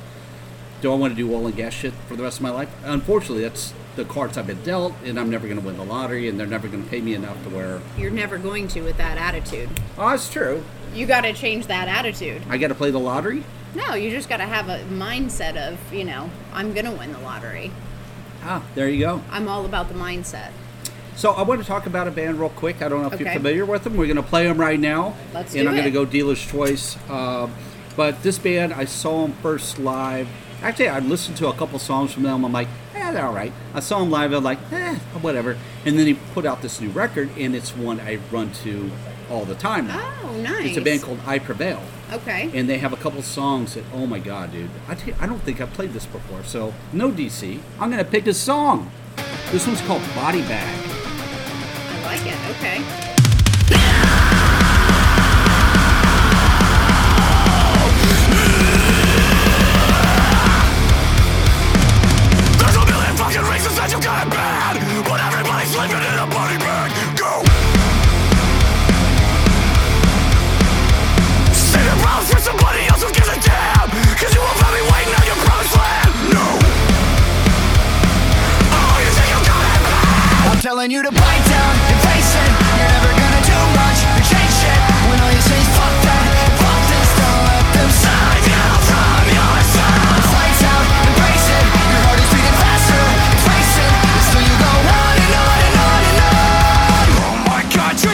do 0.80 0.92
I 0.92 0.96
want 0.96 1.12
to 1.12 1.16
do 1.16 1.32
oil 1.34 1.46
and 1.46 1.56
gas 1.56 1.72
shit 1.72 1.92
for 2.08 2.14
the 2.16 2.22
rest 2.22 2.38
of 2.38 2.42
my 2.42 2.50
life? 2.50 2.68
Unfortunately, 2.84 3.42
that's 3.42 3.72
the 3.96 4.04
cards 4.04 4.36
I've 4.36 4.46
been 4.46 4.62
dealt, 4.62 4.92
and 5.04 5.18
I'm 5.18 5.30
never 5.30 5.46
going 5.46 5.60
to 5.60 5.64
win 5.64 5.76
the 5.76 5.84
lottery, 5.84 6.28
and 6.28 6.38
they're 6.38 6.46
never 6.46 6.68
going 6.68 6.84
to 6.84 6.90
pay 6.90 7.00
me 7.00 7.14
enough 7.14 7.42
to 7.44 7.50
where. 7.50 7.80
You're 7.98 8.10
never 8.10 8.38
going 8.38 8.68
to 8.68 8.82
with 8.82 8.96
that 8.98 9.18
attitude. 9.18 9.68
Oh, 9.98 10.10
that's 10.10 10.28
true. 10.28 10.64
You 10.94 11.06
got 11.06 11.22
to 11.22 11.32
change 11.32 11.66
that 11.66 11.88
attitude. 11.88 12.42
I 12.48 12.58
got 12.58 12.68
to 12.68 12.74
play 12.74 12.90
the 12.90 13.00
lottery. 13.00 13.44
No, 13.74 13.94
you 13.94 14.10
just 14.10 14.28
got 14.28 14.36
to 14.36 14.44
have 14.44 14.68
a 14.68 14.78
mindset 14.84 15.56
of, 15.56 15.92
you 15.92 16.04
know, 16.04 16.30
I'm 16.52 16.72
going 16.72 16.84
to 16.86 16.92
win 16.92 17.12
the 17.12 17.18
lottery. 17.18 17.72
Ah, 18.42 18.62
there 18.74 18.88
you 18.88 19.00
go. 19.00 19.22
I'm 19.30 19.48
all 19.48 19.64
about 19.64 19.88
the 19.88 19.94
mindset. 19.94 20.50
So 21.16 21.30
I 21.30 21.42
want 21.42 21.60
to 21.60 21.66
talk 21.66 21.86
about 21.86 22.08
a 22.08 22.10
band 22.10 22.38
real 22.40 22.50
quick. 22.50 22.82
I 22.82 22.88
don't 22.88 23.02
know 23.02 23.10
if 23.10 23.18
you're 23.20 23.32
familiar 23.32 23.64
with 23.64 23.84
them. 23.84 23.96
We're 23.96 24.06
going 24.06 24.16
to 24.16 24.22
play 24.22 24.44
them 24.44 24.58
right 24.58 24.78
now. 24.78 25.16
Let's 25.32 25.54
and 25.54 25.68
I'm 25.68 25.74
going 25.74 25.84
to 25.84 25.90
go 25.90 26.04
dealer's 26.04 26.44
choice. 26.44 26.96
Um, 27.08 27.52
but 27.96 28.22
this 28.22 28.38
band, 28.38 28.72
I 28.72 28.84
saw 28.84 29.22
them 29.22 29.32
first 29.34 29.78
live. 29.78 30.28
Actually, 30.62 30.88
I 30.88 30.98
listened 30.98 31.36
to 31.38 31.48
a 31.48 31.52
couple 31.52 31.78
songs 31.78 32.12
from 32.12 32.24
them. 32.24 32.44
I'm 32.44 32.52
like, 32.52 32.68
eh, 32.94 33.12
they're 33.12 33.26
all 33.26 33.34
right. 33.34 33.52
I 33.74 33.80
saw 33.80 34.02
him 34.02 34.10
live. 34.10 34.32
I'm 34.32 34.44
like, 34.44 34.58
eh, 34.72 34.94
whatever. 35.20 35.56
And 35.84 35.98
then 35.98 36.06
he 36.06 36.14
put 36.32 36.46
out 36.46 36.62
this 36.62 36.80
new 36.80 36.90
record, 36.90 37.30
and 37.38 37.54
it's 37.54 37.76
one 37.76 38.00
I 38.00 38.18
run 38.30 38.52
to 38.64 38.90
all 39.30 39.44
the 39.44 39.54
time 39.54 39.86
now. 39.88 40.12
Oh, 40.22 40.36
nice. 40.40 40.68
It's 40.68 40.76
a 40.76 40.80
band 40.80 41.02
called 41.02 41.20
I 41.26 41.38
Prevail. 41.38 41.82
Okay. 42.12 42.50
And 42.54 42.68
they 42.68 42.78
have 42.78 42.92
a 42.92 42.96
couple 42.96 43.22
songs 43.22 43.74
that, 43.74 43.84
oh 43.92 44.06
my 44.06 44.18
god, 44.18 44.52
dude. 44.52 44.70
I, 44.88 44.96
I 45.20 45.26
don't 45.26 45.40
think 45.42 45.60
I've 45.60 45.72
played 45.72 45.92
this 45.92 46.06
before. 46.06 46.44
So, 46.44 46.74
no 46.92 47.10
DC. 47.10 47.60
I'm 47.80 47.90
going 47.90 48.04
to 48.04 48.10
pick 48.10 48.26
a 48.26 48.34
song. 48.34 48.90
This 49.50 49.66
one's 49.66 49.80
called 49.82 50.02
Body 50.14 50.42
Bag. 50.42 50.90
I 50.90 52.04
like 52.04 52.26
it. 52.26 52.56
Okay. 52.56 53.13
Telling 80.84 80.96
you 80.96 81.02
to 81.02 81.16
bite 81.16 81.46
down 81.48 81.74
and 81.88 81.98
face 82.04 82.36
it. 82.36 82.50
You're 82.76 82.92
never 82.92 83.08
gonna 83.16 83.40
do 83.40 83.56
much 83.72 84.04
or 84.04 84.20
change 84.20 84.52
shit. 84.52 84.80
When 85.08 85.16
all 85.16 85.32
you 85.32 85.40
say 85.40 85.56
is 85.56 85.70
fuck 85.72 85.96
that, 86.04 86.28
this, 86.92 87.08
don't 87.24 87.40
let 87.48 87.64
them 87.72 87.88
you 88.44 88.68
from 88.84 89.24
yourself 89.32 89.96
it. 91.56 91.64
Your 91.88 92.02
heart 92.04 92.20
is 92.20 92.28
beating 92.36 92.58
faster. 92.60 93.00
It's 93.32 93.44
racing. 93.48 93.92
Still 94.28 94.44
you 94.44 94.56
go 94.60 94.72
on 94.92 95.14
and 95.24 95.32
on 95.40 95.56
and 95.64 95.76
on 95.88 96.02
and 96.04 96.20
on. 96.20 97.06
Oh 97.16 97.32
my 97.48 97.64
god, 97.72 97.96
your 98.04 98.12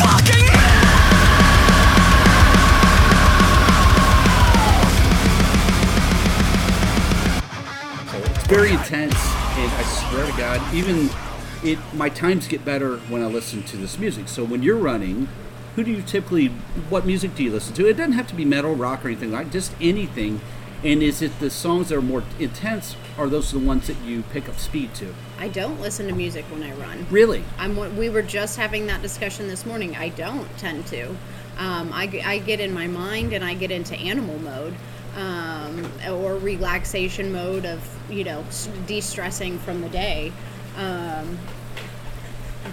fucking 0.00 0.48
very 8.48 8.72
intense, 8.72 9.20
and 9.60 9.70
I 9.76 9.84
swear 9.84 10.24
to 10.24 10.32
God, 10.40 10.60
even 10.72 11.08
it, 11.62 11.78
my 11.94 12.08
times 12.08 12.48
get 12.48 12.64
better 12.64 12.96
when 13.08 13.22
I 13.22 13.26
listen 13.26 13.62
to 13.64 13.76
this 13.76 13.98
music. 13.98 14.28
So 14.28 14.44
when 14.44 14.62
you're 14.62 14.76
running, 14.76 15.28
who 15.76 15.84
do 15.84 15.90
you 15.90 16.02
typically? 16.02 16.48
What 16.88 17.06
music 17.06 17.34
do 17.34 17.42
you 17.42 17.50
listen 17.50 17.74
to? 17.74 17.86
It 17.86 17.96
doesn't 17.96 18.12
have 18.12 18.26
to 18.28 18.34
be 18.34 18.44
metal, 18.44 18.74
rock, 18.74 19.04
or 19.04 19.08
anything 19.08 19.32
like. 19.32 19.50
Just 19.50 19.72
anything. 19.80 20.40
And 20.84 21.00
is 21.00 21.22
it 21.22 21.38
the 21.38 21.48
songs 21.48 21.90
that 21.90 21.96
are 21.96 22.02
more 22.02 22.24
intense? 22.40 22.96
Are 23.16 23.28
those 23.28 23.52
the 23.52 23.60
ones 23.60 23.86
that 23.86 23.96
you 23.98 24.22
pick 24.32 24.48
up 24.48 24.58
speed 24.58 24.94
to? 24.96 25.14
I 25.38 25.48
don't 25.48 25.80
listen 25.80 26.08
to 26.08 26.14
music 26.14 26.44
when 26.46 26.62
I 26.62 26.72
run. 26.72 27.06
Really? 27.10 27.44
I'm. 27.58 27.96
We 27.96 28.10
were 28.10 28.22
just 28.22 28.56
having 28.56 28.86
that 28.88 29.00
discussion 29.00 29.48
this 29.48 29.64
morning. 29.64 29.96
I 29.96 30.08
don't 30.08 30.48
tend 30.58 30.86
to. 30.88 31.10
Um, 31.58 31.92
I, 31.92 32.22
I 32.24 32.38
get 32.38 32.60
in 32.60 32.72
my 32.72 32.86
mind 32.86 33.32
and 33.32 33.44
I 33.44 33.54
get 33.54 33.70
into 33.70 33.94
animal 33.94 34.38
mode 34.38 34.74
um, 35.16 35.90
or 36.08 36.36
relaxation 36.36 37.32
mode 37.32 37.66
of 37.66 37.80
you 38.10 38.24
know 38.24 38.44
de-stressing 38.86 39.58
from 39.60 39.80
the 39.80 39.88
day. 39.88 40.32
Um, 40.76 41.38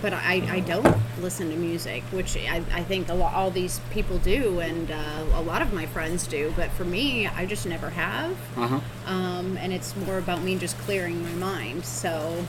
but 0.01 0.13
I, 0.13 0.43
I 0.49 0.59
don't 0.61 0.95
listen 1.19 1.49
to 1.49 1.57
music, 1.57 2.03
which 2.11 2.37
I, 2.37 2.63
I 2.71 2.83
think 2.83 3.09
a 3.09 3.13
lot, 3.13 3.33
all 3.33 3.49
these 3.51 3.81
people 3.91 4.17
do, 4.19 4.59
and 4.59 4.89
uh, 4.91 5.23
a 5.33 5.41
lot 5.41 5.61
of 5.61 5.73
my 5.73 5.85
friends 5.87 6.27
do. 6.27 6.53
But 6.55 6.69
for 6.71 6.85
me, 6.85 7.27
I 7.27 7.45
just 7.45 7.65
never 7.65 7.89
have, 7.89 8.37
Uh 8.55 8.67
huh. 8.67 8.79
um, 9.11 9.57
and 9.57 9.73
it's 9.73 9.95
more 9.97 10.17
about 10.17 10.43
me 10.43 10.57
just 10.57 10.77
clearing 10.77 11.21
my 11.23 11.33
mind. 11.33 11.85
So 11.85 12.45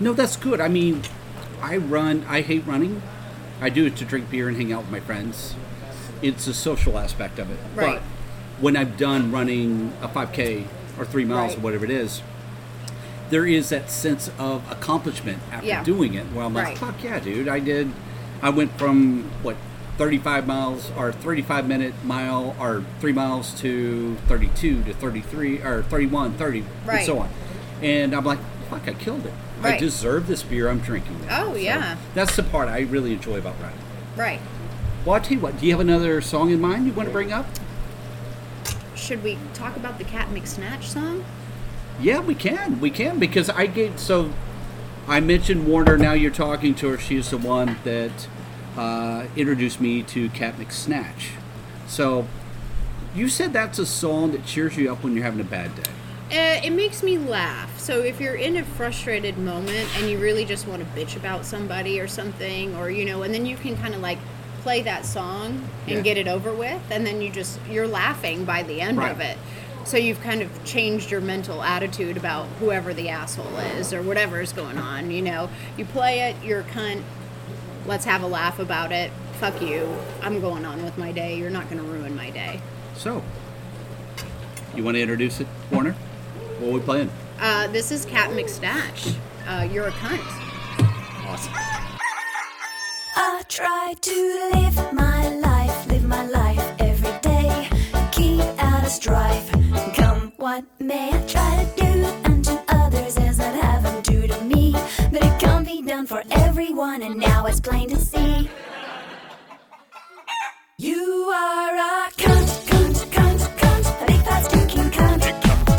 No, 0.00 0.12
that's 0.12 0.36
good. 0.36 0.60
I 0.60 0.68
mean, 0.68 1.02
I 1.60 1.76
run. 1.76 2.24
I 2.28 2.40
hate 2.40 2.66
running. 2.66 3.02
I 3.60 3.68
do 3.68 3.84
it 3.86 3.96
to 3.96 4.04
drink 4.04 4.30
beer 4.30 4.48
and 4.48 4.56
hang 4.56 4.72
out 4.72 4.82
with 4.82 4.90
my 4.90 5.00
friends. 5.00 5.54
It's 6.22 6.46
a 6.46 6.54
social 6.54 6.98
aspect 6.98 7.38
of 7.40 7.50
it. 7.50 7.58
Right. 7.74 7.96
But 7.96 8.02
when 8.62 8.76
I'm 8.76 8.96
done 8.96 9.32
running 9.32 9.92
a 10.00 10.08
5K 10.08 10.66
or 10.98 11.04
three 11.04 11.24
miles 11.24 11.50
Right. 11.52 11.58
or 11.58 11.60
whatever 11.62 11.84
it 11.84 11.90
is, 11.90 12.22
there 13.32 13.46
is 13.46 13.70
that 13.70 13.90
sense 13.90 14.30
of 14.38 14.62
accomplishment 14.70 15.38
after 15.50 15.66
Yeah. 15.66 15.82
doing 15.82 16.14
it. 16.14 16.24
Where 16.26 16.44
I'm 16.44 16.52
like, 16.54 16.66
Right. 16.66 16.78
fuck 16.78 17.02
yeah, 17.02 17.18
dude! 17.18 17.48
I 17.48 17.58
did. 17.58 17.90
I 18.42 18.50
went 18.50 18.76
from 18.78 19.30
what 19.42 19.56
35 19.98 20.46
miles 20.46 20.90
or 20.96 21.12
35 21.12 21.66
minute 21.66 21.94
mile 22.04 22.54
or 22.60 22.82
three 23.00 23.12
miles 23.12 23.52
to 23.60 24.16
32 24.28 24.82
to 24.84 24.92
33 24.94 25.58
or 25.62 25.82
31, 25.82 26.32
30, 26.34 26.64
and 26.88 27.04
so 27.06 27.18
on. 27.20 27.28
And 27.82 28.14
I'm 28.14 28.24
like, 28.24 28.38
fuck, 28.68 28.86
I 28.86 28.92
killed 28.94 29.26
it. 29.26 29.32
I 29.62 29.76
deserve 29.78 30.26
this 30.26 30.42
beer 30.42 30.68
I'm 30.68 30.80
drinking. 30.80 31.20
Oh, 31.30 31.54
yeah. 31.54 31.96
That's 32.14 32.34
the 32.36 32.42
part 32.42 32.68
I 32.68 32.80
really 32.80 33.12
enjoy 33.12 33.38
about 33.38 33.54
running. 33.62 33.78
right. 34.16 34.40
Well, 35.04 35.14
I'll 35.16 35.20
tell 35.20 35.32
you 35.32 35.40
what, 35.40 35.58
do 35.58 35.66
you 35.66 35.72
have 35.72 35.80
another 35.80 36.20
song 36.20 36.50
in 36.50 36.60
mind 36.60 36.86
you 36.86 36.92
want 36.92 37.08
to 37.08 37.12
bring 37.12 37.32
up? 37.32 37.46
Should 38.94 39.22
we 39.24 39.36
talk 39.54 39.76
about 39.76 39.98
the 39.98 40.04
Cat 40.04 40.28
McSnatch 40.28 40.84
song? 40.84 41.24
Yeah, 42.00 42.20
we 42.20 42.34
can. 42.34 42.80
We 42.80 42.90
can 42.90 43.18
because 43.18 43.48
I 43.50 43.66
gave 43.66 43.98
so 43.98 44.32
I 45.06 45.20
mentioned 45.20 45.66
Warner. 45.66 45.96
Now 45.98 46.12
you're 46.12 46.30
talking 46.30 46.74
to 46.76 46.88
her. 46.90 46.98
She's 46.98 47.30
the 47.30 47.38
one 47.38 47.76
that 47.84 48.28
uh, 48.76 49.26
introduced 49.36 49.80
me 49.80 50.02
to 50.04 50.28
Cat 50.30 50.56
McSnatch. 50.58 51.32
So 51.86 52.26
you 53.14 53.28
said 53.28 53.52
that's 53.52 53.78
a 53.78 53.86
song 53.86 54.32
that 54.32 54.46
cheers 54.46 54.76
you 54.76 54.90
up 54.92 55.02
when 55.04 55.14
you're 55.14 55.24
having 55.24 55.40
a 55.40 55.44
bad 55.44 55.74
day. 55.76 55.90
Uh, 56.30 56.60
it 56.64 56.70
makes 56.70 57.02
me 57.02 57.18
laugh. 57.18 57.78
So 57.78 58.00
if 58.00 58.18
you're 58.18 58.36
in 58.36 58.56
a 58.56 58.64
frustrated 58.64 59.36
moment 59.36 59.86
and 59.98 60.08
you 60.08 60.18
really 60.18 60.46
just 60.46 60.66
want 60.66 60.80
to 60.82 60.88
bitch 60.98 61.14
about 61.16 61.44
somebody 61.44 62.00
or 62.00 62.08
something, 62.08 62.74
or 62.76 62.90
you 62.90 63.04
know, 63.04 63.22
and 63.22 63.34
then 63.34 63.44
you 63.44 63.56
can 63.56 63.76
kind 63.76 63.94
of 63.94 64.00
like 64.00 64.18
play 64.62 64.80
that 64.82 65.04
song 65.04 65.68
and 65.86 65.96
Yeah. 65.96 66.00
get 66.00 66.16
it 66.16 66.28
over 66.28 66.52
with, 66.52 66.80
and 66.90 67.04
then 67.06 67.20
you 67.20 67.30
just 67.30 67.58
you're 67.70 67.86
laughing 67.88 68.44
by 68.46 68.62
the 68.62 68.80
end 68.80 69.02
of 69.02 69.20
it. 69.20 69.36
So 69.84 69.96
you've 69.96 70.20
kind 70.20 70.42
of 70.42 70.64
changed 70.64 71.10
your 71.10 71.20
mental 71.20 71.62
attitude 71.62 72.16
about 72.16 72.46
whoever 72.60 72.94
the 72.94 73.08
asshole 73.08 73.56
is 73.56 73.92
or 73.92 74.02
whatever 74.02 74.40
is 74.40 74.52
going 74.52 74.78
on. 74.78 75.10
You 75.10 75.22
know, 75.22 75.50
you 75.76 75.84
play 75.84 76.20
it, 76.20 76.36
you're 76.42 76.60
a 76.60 76.64
cunt. 76.64 77.02
Let's 77.86 78.04
have 78.04 78.22
a 78.22 78.26
laugh 78.26 78.58
about 78.58 78.92
it. 78.92 79.10
Fuck 79.34 79.60
you. 79.60 79.92
I'm 80.22 80.40
going 80.40 80.64
on 80.64 80.84
with 80.84 80.96
my 80.96 81.12
day. 81.12 81.36
You're 81.36 81.50
not 81.50 81.68
going 81.68 81.82
to 81.82 81.88
ruin 81.88 82.14
my 82.14 82.30
day. 82.30 82.60
So 82.96 83.22
you 84.74 84.84
want 84.84 84.96
to 84.96 85.02
introduce 85.02 85.40
it, 85.40 85.46
Warner? 85.70 85.92
What 86.58 86.68
are 86.68 86.72
we 86.72 86.80
playing? 86.80 87.10
Uh, 87.40 87.66
this 87.68 87.90
is 87.90 88.04
Cat 88.04 88.30
McSnatch. 88.30 89.16
Uh, 89.46 89.68
you're 89.70 89.88
a 89.88 89.92
cunt. 89.92 90.20
Awesome. 91.26 91.52
I 93.16 93.42
try 93.48 93.94
to 94.00 94.50
live 94.54 94.92
my 94.92 95.28
life, 95.28 95.86
live 95.88 96.04
my 96.04 96.24
life 96.26 96.74
every 96.78 97.18
day. 97.20 97.68
Keep 98.12 98.40
out 98.62 98.84
of 98.84 98.90
strife, 98.90 99.12
come 99.12 99.21
what 100.52 100.64
may. 100.80 101.08
I 101.10 101.20
try 101.22 101.64
to 101.64 101.82
do 101.82 102.04
unto 102.30 102.52
others 102.68 103.16
as 103.16 103.40
I'd 103.40 103.54
have 103.64 103.82
them 103.84 104.02
do 104.02 104.26
to 104.26 104.44
me. 104.44 104.72
But 105.10 105.24
it 105.24 105.40
can't 105.40 105.66
be 105.66 105.80
done 105.80 106.06
for 106.06 106.22
everyone, 106.30 107.00
and 107.02 107.16
now 107.16 107.46
it's 107.46 107.58
plain 107.58 107.88
to 107.88 107.96
see. 107.96 108.50
You 110.76 111.32
are 111.34 111.74
a 111.74 112.10
cunt, 112.24 112.50
cunt, 112.68 112.98
cunt, 113.16 113.40
cunt, 113.60 114.02
a 114.02 114.06
big 114.06 114.22
fat 114.26 114.44
stinking 114.44 114.90
cunt. 114.96 115.22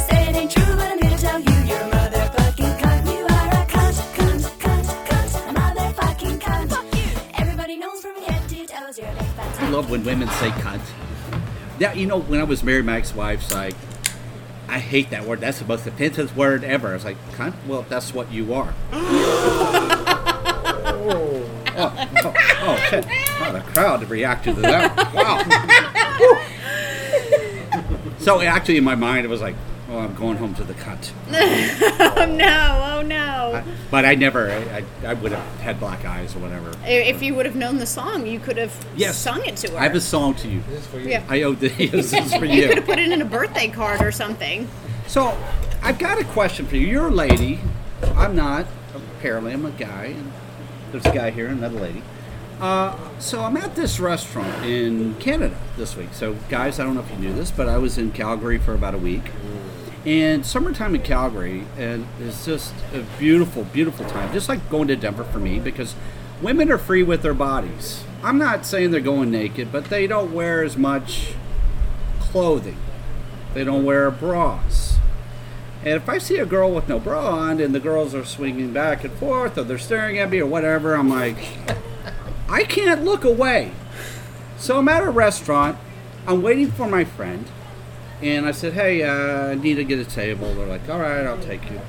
Say 0.08 0.30
it 0.30 0.36
ain't 0.36 0.52
true, 0.52 0.76
but 0.76 0.88
I'm 0.92 1.00
here 1.02 1.12
to 1.12 1.22
tell 1.22 1.40
you 1.40 1.58
you're 1.70 1.86
a 1.88 1.90
motherfucking 1.96 2.76
cunt. 2.82 3.04
You 3.14 3.24
are 3.38 3.50
a 3.60 3.64
cunt, 3.76 3.98
cunt, 4.18 4.44
cunt, 4.64 4.88
cunt, 5.10 5.32
a 5.50 5.54
motherfucking 5.60 6.40
cunt. 6.40 6.70
Fuck 6.70 6.88
you. 6.96 7.10
Everybody 7.38 7.78
knows 7.78 8.02
from 8.02 8.16
head 8.24 8.50
to 8.50 8.66
toes 8.66 8.98
you're 8.98 9.08
a 9.08 9.14
big 9.14 9.32
fat 9.38 9.62
I 9.62 9.70
love 9.70 9.92
when 9.92 10.04
women 10.04 10.30
say 10.40 10.50
cunt. 10.66 10.82
Yeah, 11.78 11.94
you 11.94 12.08
know, 12.08 12.22
when 12.22 12.40
I 12.40 12.44
was 12.44 12.64
married, 12.64 12.86
my 12.86 12.98
ex-wife's 12.98 13.52
like, 13.52 13.76
I 14.74 14.80
hate 14.80 15.12
that 15.12 15.26
word. 15.28 15.40
That's 15.40 15.60
the 15.60 15.66
most 15.66 15.86
offensive 15.86 16.36
word 16.36 16.64
ever. 16.64 16.90
I 16.90 16.94
was 16.96 17.06
like, 17.06 17.18
cunt? 17.34 17.54
Well, 17.68 17.86
that's 17.90 18.12
what 18.12 18.32
you 18.32 18.56
are. 18.56 18.74
oh, 18.92 19.08
oh, 21.78 22.10
oh, 22.64 22.88
shit. 22.90 23.06
Oh, 23.40 23.52
the 23.54 23.62
crowd 23.62 24.10
reacted 24.10 24.56
to 24.56 24.62
that. 24.62 25.14
Wow. 25.14 25.44
so 28.18 28.42
actually, 28.42 28.78
in 28.78 28.84
my 28.84 28.96
mind, 28.96 29.26
it 29.26 29.30
was 29.30 29.42
like, 29.42 29.56
oh, 29.94 30.00
I'm 30.00 30.16
going 30.16 30.38
home 30.38 30.54
to 30.56 30.64
the 30.64 30.74
cunt. 30.74 31.12
Oh 31.30 32.26
no! 32.38 32.98
Oh 32.98 33.02
no! 33.02 33.64
But 33.92 34.06
I 34.06 34.16
never, 34.16 34.50
I, 34.52 34.84
I, 35.04 35.12
I 35.12 35.14
would 35.14 35.32
have 35.32 35.60
had 35.62 35.80
black 35.80 36.04
eyes 36.06 36.36
or 36.36 36.40
whatever. 36.40 36.72
If 36.86 37.22
you 37.22 37.36
would 37.36 37.46
have 37.46 37.56
known 37.56 37.78
the 37.78 37.86
song, 37.86 38.26
you 38.26 38.40
could 38.40 38.58
have 38.58 38.74
Yes. 38.96 39.18
sung 39.18 39.46
it 39.46 39.56
to 39.58 39.72
her. 39.72 39.78
I 39.78 39.84
have 39.84 39.96
a 39.96 40.02
song 40.02 40.34
to 40.36 40.48
you. 40.48 40.64
yeah. 41.00 41.24
I 41.30 41.44
owe 41.44 41.54
this 41.54 41.78
this 41.92 42.14
is 42.14 42.34
for 42.36 42.46
you 42.56 42.68
could 42.68 42.78
have 42.78 42.86
put 42.86 43.00
it 43.00 43.12
in 43.12 43.22
a 43.22 43.26
birthday 43.26 43.68
card 43.70 44.02
or 44.02 44.12
something. 44.12 44.68
So, 45.08 45.38
I've 45.82 46.00
got 46.00 46.20
a 46.20 46.24
question 46.26 46.66
for 46.66 46.76
you. 46.78 46.88
You're 46.88 47.08
a 47.08 47.12
lady. 47.12 47.60
I'm 48.16 48.36
not. 48.36 48.66
Apparently, 49.18 49.54
I'm 49.54 49.66
a 49.66 49.72
guy. 49.72 50.16
And 50.18 50.32
there's 50.92 51.06
a 51.06 51.14
guy 51.14 51.30
here, 51.32 51.48
another 51.48 51.80
lady. 51.80 52.02
Uh, 52.60 52.98
so 53.20 53.42
I'm 53.42 53.58
at 53.58 53.76
this 53.76 54.00
restaurant 54.00 54.66
in 54.66 55.16
Canada 55.16 55.58
this 55.76 55.98
week. 55.98 56.14
So, 56.14 56.36
guys, 56.50 56.80
I 56.80 56.84
don't 56.86 56.96
know 56.96 57.02
if 57.02 57.12
you 57.12 57.18
knew 57.18 57.34
this, 57.34 57.52
but 57.52 57.68
I 57.68 57.78
was 57.78 57.98
in 57.98 58.12
Calgary 58.12 58.58
for 58.58 58.74
about 58.74 58.94
a 58.94 58.98
week. 58.98 59.24
And 60.06 60.46
summertime 60.46 60.96
in 60.96 61.02
Calgary 61.02 61.64
and 61.78 62.06
is 62.20 62.46
just 62.46 62.74
a 62.94 63.02
beautiful, 63.18 63.64
beautiful 63.64 64.06
time. 64.06 64.34
Just 64.34 64.50
like 64.50 64.70
going 64.70 64.90
to 64.90 64.96
Denver 64.96 65.24
for 65.24 65.40
me 65.40 65.60
because 65.60 65.96
women 66.42 66.72
are 66.72 66.78
free 66.78 67.04
with 67.04 67.22
their 67.22 67.34
bodies. 67.34 68.04
I'm 68.22 68.38
not 68.38 68.66
saying 68.66 68.92
they're 68.92 69.00
going 69.00 69.32
naked, 69.32 69.72
but 69.72 69.86
they 69.86 70.08
don't 70.08 70.34
wear 70.34 70.62
as 70.62 70.76
much 70.76 71.34
clothing. 72.20 72.78
They 73.54 73.64
don't 73.64 73.86
wear 73.86 74.12
bras. 74.12 74.98
And 75.86 75.94
if 75.94 76.08
I 76.08 76.18
see 76.18 76.38
a 76.38 76.46
girl 76.46 76.72
with 76.72 76.88
no 76.88 77.00
bra 77.00 77.30
on 77.30 77.60
and 77.60 77.76
the 77.76 77.80
girls 77.80 78.16
are 78.16 78.26
swinging 78.26 78.72
back 78.72 79.04
and 79.04 79.14
forth 79.14 79.58
or 79.58 79.64
they're 79.64 79.78
staring 79.78 80.18
at 80.18 80.30
me 80.30 80.40
or 80.40 80.46
whatever, 80.46 80.96
I'm 80.96 81.10
like, 81.10 81.38
I 82.50 82.64
can't 82.64 83.04
look 83.04 83.24
away. 83.24 83.72
So 84.58 84.80
I'm 84.80 84.88
at 84.88 85.04
a 85.04 85.10
restaurant. 85.10 85.78
I'm 86.26 86.42
waiting 86.42 86.72
for 86.72 86.88
my 86.88 87.04
friend. 87.04 87.46
And 88.22 88.46
I 88.46 88.52
said, 88.52 88.74
hey, 88.74 89.04
uh, 89.04 89.52
I 89.52 89.56
need 89.56 89.76
to 89.76 89.84
get 89.84 90.00
a 90.00 90.06
table. 90.06 90.54
They're 90.54 90.68
like, 90.68 90.88
all 90.90 91.00
right, 91.00 91.26
I'll 91.26 91.42
take 91.42 91.70
you. 91.70 91.82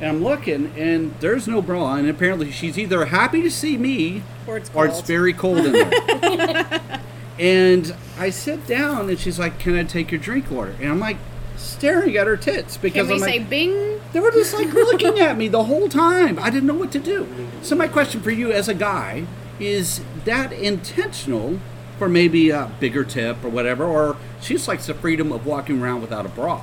And 0.00 0.10
I'm 0.10 0.22
looking, 0.22 0.72
and 0.76 1.14
there's 1.20 1.46
no 1.48 1.62
bra. 1.62 1.94
And 1.94 2.08
apparently, 2.08 2.50
she's 2.50 2.78
either 2.78 3.06
happy 3.06 3.42
to 3.42 3.50
see 3.50 3.76
me 3.78 4.22
Or 4.46 4.58
it's 4.58 4.70
or 4.74 4.86
it's 4.86 5.00
very 5.00 5.32
cold 5.32 5.58
in 5.58 5.72
there. 5.72 7.00
and 7.38 7.94
I 8.18 8.30
sit 8.30 8.66
down, 8.66 9.08
and 9.08 9.18
she's 9.18 9.38
like, 9.38 9.58
can 9.58 9.74
I 9.74 9.84
take 9.84 10.10
your 10.10 10.20
drink 10.20 10.50
order? 10.52 10.74
And 10.80 10.90
I'm 10.90 10.98
like, 11.00 11.16
staring 11.56 12.16
at 12.16 12.26
her 12.26 12.36
tits 12.36 12.76
because 12.76 13.06
Can 13.08 13.16
we 13.16 13.22
I'm 13.22 13.30
say 13.30 13.38
like, 13.38 13.48
Bing? 13.50 14.00
they 14.12 14.20
were 14.20 14.30
just 14.30 14.54
like 14.54 14.72
looking 14.72 15.18
at 15.18 15.36
me 15.36 15.48
the 15.48 15.64
whole 15.64 15.88
time. 15.88 16.38
I 16.38 16.50
didn't 16.50 16.66
know 16.66 16.74
what 16.74 16.92
to 16.92 16.98
do. 16.98 17.26
So 17.62 17.74
my 17.74 17.88
question 17.88 18.20
for 18.20 18.30
you 18.30 18.52
as 18.52 18.68
a 18.68 18.74
guy 18.74 19.26
is 19.58 20.00
that 20.24 20.52
intentional 20.52 21.58
for 21.98 22.08
maybe 22.08 22.50
a 22.50 22.70
bigger 22.80 23.04
tip 23.04 23.42
or 23.44 23.48
whatever, 23.48 23.84
or 23.84 24.16
she 24.40 24.54
just 24.54 24.68
likes 24.68 24.86
the 24.86 24.94
freedom 24.94 25.32
of 25.32 25.46
walking 25.46 25.80
around 25.80 26.00
without 26.02 26.26
a 26.26 26.28
bra? 26.28 26.62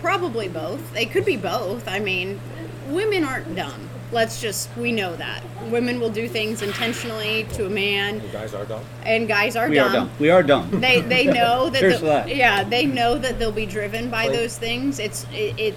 Probably 0.00 0.48
both. 0.48 0.92
They 0.92 1.06
could 1.06 1.24
be 1.24 1.36
both. 1.36 1.88
I 1.88 1.98
mean, 1.98 2.40
women 2.88 3.24
aren't 3.24 3.54
dumb. 3.56 3.88
Let's 4.12 4.40
just 4.40 4.68
we 4.76 4.92
know 4.92 5.16
that 5.16 5.42
women 5.68 5.98
will 5.98 6.10
do 6.10 6.28
things 6.28 6.62
intentionally 6.62 7.44
to 7.54 7.66
a 7.66 7.70
man, 7.70 8.22
Guys 8.30 8.54
are 8.54 8.64
dumb. 8.64 8.84
and 9.04 9.26
guys 9.26 9.56
are 9.56 9.68
We 9.68 9.74
dumb. 9.76 9.88
are 9.88 9.92
dumb. 9.92 10.10
We 10.20 10.30
are 10.30 10.42
dumb. 10.44 10.80
They 10.80 11.00
they 11.00 11.24
know 11.40 11.68
that, 11.70 11.80
the- 12.00 12.06
that. 12.06 12.28
yeah 12.34 12.62
they 12.62 12.86
know 12.86 13.18
that 13.18 13.40
they'll 13.40 13.50
be 13.50 13.66
driven 13.66 14.08
by 14.08 14.26
Like- 14.26 14.32
those 14.36 14.56
things. 14.56 15.00
It's 15.00 15.24
it, 15.32 15.58
it 15.58 15.74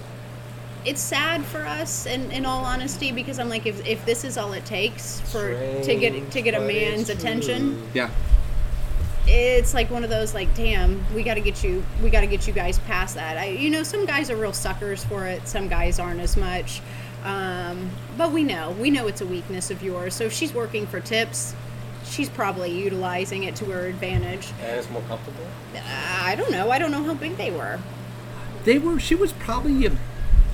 it's 0.84 1.00
sad 1.00 1.44
for 1.44 1.66
us 1.66 2.06
in, 2.06 2.30
in 2.30 2.46
all 2.46 2.64
honesty 2.64 3.10
because 3.10 3.38
I'm 3.40 3.48
like 3.48 3.66
if, 3.66 3.84
if 3.84 4.06
this 4.06 4.22
is 4.24 4.38
all 4.38 4.52
it 4.52 4.64
takes 4.64 5.20
for 5.32 5.50
to 5.82 5.94
get 5.96 6.30
to 6.30 6.40
get 6.40 6.54
a 6.54 6.60
man's 6.60 7.10
attention. 7.10 7.82
Yeah. 7.94 8.10
It's 9.26 9.74
like 9.74 9.90
one 9.90 10.04
of 10.04 10.10
those 10.10 10.34
like 10.34 10.52
damn 10.54 11.04
we 11.14 11.22
got 11.22 11.34
to 11.34 11.40
get 11.40 11.62
you 11.62 11.84
we 12.02 12.10
got 12.10 12.20
to 12.20 12.26
get 12.26 12.46
you 12.46 12.52
guys 12.52 12.78
past 12.80 13.14
that. 13.14 13.36
I, 13.36 13.46
you 13.48 13.70
know 13.70 13.82
some 13.82 14.06
guys 14.06 14.30
are 14.30 14.36
real 14.36 14.52
suckers 14.52 15.04
for 15.04 15.26
it. 15.26 15.46
Some 15.46 15.68
guys 15.68 15.98
aren't 15.98 16.20
as 16.20 16.36
much. 16.36 16.80
Um, 17.24 17.90
but 18.16 18.32
we 18.32 18.44
know 18.44 18.70
we 18.72 18.90
know 18.90 19.06
it's 19.06 19.20
a 19.20 19.26
weakness 19.26 19.70
of 19.70 19.82
yours. 19.82 20.14
So 20.14 20.24
if 20.24 20.32
she's 20.32 20.54
working 20.54 20.86
for 20.86 21.00
tips 21.00 21.54
she's 22.10 22.28
probably 22.28 22.70
utilizing 22.70 23.44
it 23.44 23.56
to 23.56 23.66
her 23.66 23.86
advantage. 23.86 24.52
And 24.60 24.76
it's 24.76 24.90
more 24.90 25.02
comfortable. 25.02 25.46
i 25.74 26.34
don't 26.36 26.50
know. 26.50 26.70
I 26.70 26.78
don't 26.78 26.90
know 26.90 27.04
how 27.04 27.14
big 27.14 27.36
they 27.36 27.50
were. 27.50 27.80
They 28.64 28.78
were. 28.78 28.98
She 28.98 29.14
was 29.14 29.32
probably 29.32 29.86
a 29.86 29.92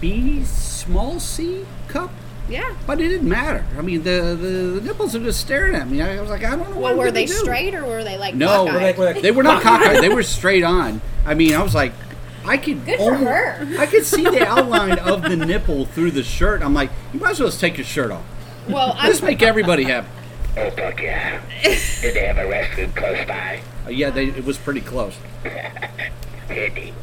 B, 0.01 0.45
small 0.45 1.19
C 1.19 1.65
cup, 1.89 2.11
yeah 2.49 2.75
but 2.87 3.01
it 3.01 3.09
didn't 3.09 3.29
matter. 3.29 3.65
I 3.79 3.83
mean, 3.83 4.03
the 4.03 4.37
the, 4.41 4.47
the 4.47 4.81
nipples 4.83 5.15
were 5.15 5.21
just 5.25 5.41
staring 5.41 5.75
at 5.75 5.89
me. 5.89 6.01
I 6.03 6.21
was 6.21 6.31
like, 6.31 6.45
I 6.45 6.51
don't 6.51 6.61
know. 6.71 6.77
what 6.77 6.81
well 6.81 6.93
I'm 6.93 6.97
were 6.99 7.05
gonna 7.07 7.13
they 7.15 7.27
do. 7.27 7.33
straight 7.33 7.75
or 7.75 7.85
were 7.85 8.05
they 8.05 8.17
like 8.19 8.35
No, 8.35 8.67
cockeyed? 8.67 8.97
Were 8.99 9.13
they- 9.15 9.21
they 9.21 9.31
were 9.33 9.43
not 9.43 9.63
cockeyed. 9.63 10.01
They 10.03 10.09
were 10.09 10.23
straight 10.23 10.63
on. 10.65 11.01
I 11.25 11.35
mean, 11.35 11.55
I 11.55 11.63
was 11.63 11.75
like, 11.75 11.93
I 12.45 12.57
could 12.57 12.85
Good 12.87 12.99
for 12.99 13.15
her. 13.17 13.67
I 13.79 13.87
could 13.87 14.05
see 14.05 14.23
the 14.23 14.47
outline 14.47 14.99
of 15.01 15.23
the 15.23 15.35
nipple 15.37 15.85
through 15.87 16.13
the 16.13 16.23
shirt. 16.23 16.63
I'm 16.63 16.75
like, 16.75 16.91
you 17.13 17.19
might 17.19 17.31
as 17.33 17.41
well 17.41 17.49
just 17.49 17.61
take 17.61 17.77
your 17.79 17.85
shirt 17.85 18.11
off. 18.13 18.25
well 18.69 18.95
I'm, 18.99 19.11
Just 19.11 19.23
make 19.25 19.43
everybody 19.43 19.83
happy. 19.85 20.07
Oh, 20.57 20.71
fuck 20.71 21.03
yeah. 21.03 21.41
Did 21.63 22.15
they 22.15 22.25
have 22.27 22.39
a 22.39 22.43
restroom 22.45 22.95
close 22.95 23.27
by? 23.27 23.61
Uh, 23.85 23.91
yeah, 23.91 24.11
they, 24.11 24.27
it 24.27 24.45
was 24.45 24.57
pretty 24.59 24.81
close. 24.81 25.17
Handy. 26.49 26.95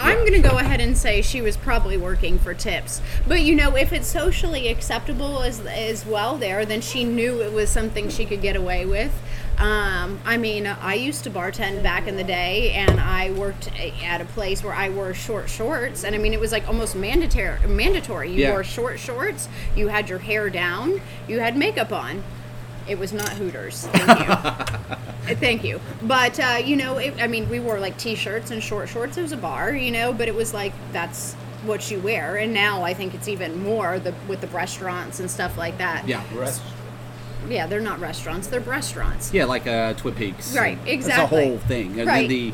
I'm 0.00 0.18
going 0.20 0.40
to 0.42 0.48
go 0.48 0.58
ahead 0.58 0.80
and 0.80 0.96
say 0.96 1.20
she 1.22 1.40
was 1.42 1.56
probably 1.56 1.96
working 1.96 2.38
for 2.38 2.54
tips. 2.54 3.00
But 3.28 3.42
you 3.42 3.54
know, 3.54 3.76
if 3.76 3.92
it's 3.92 4.08
socially 4.08 4.68
acceptable 4.68 5.42
as 5.42 5.60
as 5.66 6.06
well 6.06 6.36
there, 6.36 6.64
then 6.64 6.80
she 6.80 7.04
knew 7.04 7.40
it 7.42 7.52
was 7.52 7.68
something 7.70 8.08
she 8.08 8.24
could 8.24 8.40
get 8.40 8.56
away 8.56 8.86
with. 8.86 9.12
Um, 9.58 10.18
I 10.24 10.38
mean, 10.38 10.66
I 10.66 10.94
used 10.94 11.22
to 11.24 11.30
bartend 11.30 11.82
back 11.82 12.06
in 12.08 12.16
the 12.16 12.24
day, 12.24 12.72
and 12.72 12.98
I 12.98 13.30
worked 13.32 13.68
at 14.02 14.22
a 14.22 14.24
place 14.24 14.64
where 14.64 14.72
I 14.72 14.88
wore 14.88 15.12
short 15.12 15.50
shorts, 15.50 16.02
and 16.02 16.14
I 16.14 16.18
mean, 16.18 16.32
it 16.32 16.40
was 16.40 16.50
like 16.50 16.66
almost 16.66 16.96
mandatory. 16.96 17.58
Mandatory. 17.68 18.30
You 18.30 18.44
Yeah. 18.44 18.50
wore 18.52 18.64
short 18.64 18.98
shorts. 18.98 19.48
You 19.76 19.88
had 19.88 20.08
your 20.08 20.20
hair 20.20 20.48
down. 20.48 21.02
You 21.28 21.40
had 21.40 21.58
makeup 21.58 21.92
on. 21.92 22.22
It 22.88 22.98
was 22.98 23.12
not 23.12 23.28
Hooters. 23.30 23.86
Thank 23.86 24.20
you. 25.28 25.34
Thank 25.36 25.64
you. 25.64 25.80
But 26.02 26.40
uh, 26.40 26.60
you 26.64 26.76
know, 26.76 26.98
it, 26.98 27.14
I 27.20 27.26
mean, 27.26 27.48
we 27.48 27.60
wore 27.60 27.78
like 27.78 27.96
t-shirts 27.98 28.50
and 28.50 28.62
short 28.62 28.88
shorts. 28.88 29.16
It 29.16 29.22
was 29.22 29.32
a 29.32 29.36
bar, 29.36 29.72
you 29.72 29.90
know, 29.92 30.12
but 30.12 30.28
it 30.28 30.34
was 30.34 30.52
like 30.52 30.72
that's 30.92 31.34
what 31.64 31.90
you 31.90 32.00
wear. 32.00 32.36
And 32.36 32.52
now 32.54 32.82
I 32.82 32.94
think 32.94 33.14
it's 33.14 33.28
even 33.28 33.62
more 33.62 33.98
the 33.98 34.14
with 34.28 34.40
the 34.40 34.48
restaurants 34.48 35.20
and 35.20 35.30
stuff 35.30 35.56
like 35.56 35.78
that. 35.78 36.08
Yeah. 36.08 36.24
Rest. 36.34 36.62
Yeah, 37.48 37.66
they're 37.66 37.80
not 37.80 38.00
restaurants. 38.00 38.48
They're 38.48 38.60
restaurants. 38.60 39.32
Yeah, 39.32 39.44
like 39.46 39.66
uh, 39.66 39.94
Twin 39.94 40.14
Peaks. 40.14 40.54
Right, 40.56 40.78
exactly. 40.86 41.42
It's 41.44 41.46
a 41.46 41.48
whole 41.48 41.58
thing. 41.58 41.98
And 41.98 42.08
Right. 42.08 42.20
then 42.22 42.28
the 42.28 42.52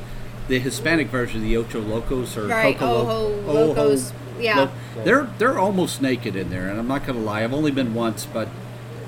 the 0.49 0.59
Hispanic 0.61 1.09
version, 1.09 1.43
the 1.43 1.57
Ocho 1.57 1.81
Locos 1.81 2.37
or 2.37 2.47
Right, 2.47 2.77
Coco 2.79 3.01
Ojo 3.01 3.53
Lo- 3.53 3.67
Locos, 3.67 4.13
yeah. 4.39 4.71
they're 5.03 5.29
they're 5.39 5.59
almost 5.59 6.01
naked 6.03 6.37
in 6.37 6.51
there, 6.51 6.69
and 6.69 6.79
I'm 6.79 6.87
not 6.87 7.05
gonna 7.07 7.19
lie. 7.21 7.43
I've 7.43 7.53
only 7.55 7.73
been 7.73 7.95
once, 7.95 8.27
but 8.27 8.49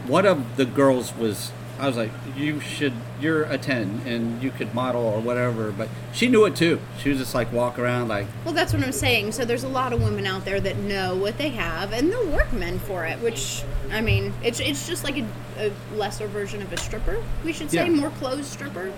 one 0.08 0.26
of 0.26 0.56
the 0.56 0.64
girls 0.64 1.14
was. 1.14 1.52
I 1.80 1.86
was 1.86 1.96
like, 1.96 2.10
you 2.36 2.58
should. 2.58 2.92
You're 3.20 3.44
a 3.44 3.56
ten, 3.56 4.00
and 4.04 4.42
you 4.42 4.50
could 4.50 4.74
model 4.74 5.00
or 5.02 5.20
whatever. 5.20 5.70
But 5.70 5.88
she 6.12 6.26
knew 6.26 6.44
it 6.44 6.56
too. 6.56 6.80
She 6.98 7.08
was 7.08 7.18
just 7.18 7.36
like 7.36 7.52
walk 7.52 7.78
around 7.78 8.08
like, 8.08 8.26
Well, 8.44 8.52
that's 8.52 8.72
what 8.72 8.82
I'm 8.82 8.90
saying. 8.90 9.30
So 9.30 9.44
there's 9.44 9.62
a 9.62 9.68
lot 9.68 9.92
of 9.92 10.02
women 10.02 10.26
out 10.26 10.44
there 10.44 10.58
that 10.60 10.76
know 10.78 11.14
what 11.14 11.38
they 11.38 11.50
have, 11.50 11.92
and 11.92 12.10
they'll 12.10 12.26
work 12.30 12.52
men 12.52 12.80
for 12.80 13.04
it. 13.06 13.20
Which 13.20 13.62
I 13.92 14.00
mean, 14.00 14.32
it's 14.42 14.58
it's 14.58 14.88
just 14.88 15.04
like 15.04 15.18
a, 15.18 15.26
a 15.56 15.72
lesser 15.94 16.26
version 16.26 16.62
of 16.62 16.72
a 16.72 16.76
stripper. 16.78 17.22
We 17.44 17.52
should 17.52 17.70
say 17.70 17.86
Yeah. 17.86 17.92
more 17.92 18.10
clothes 18.10 18.48
stripper. 18.48 18.92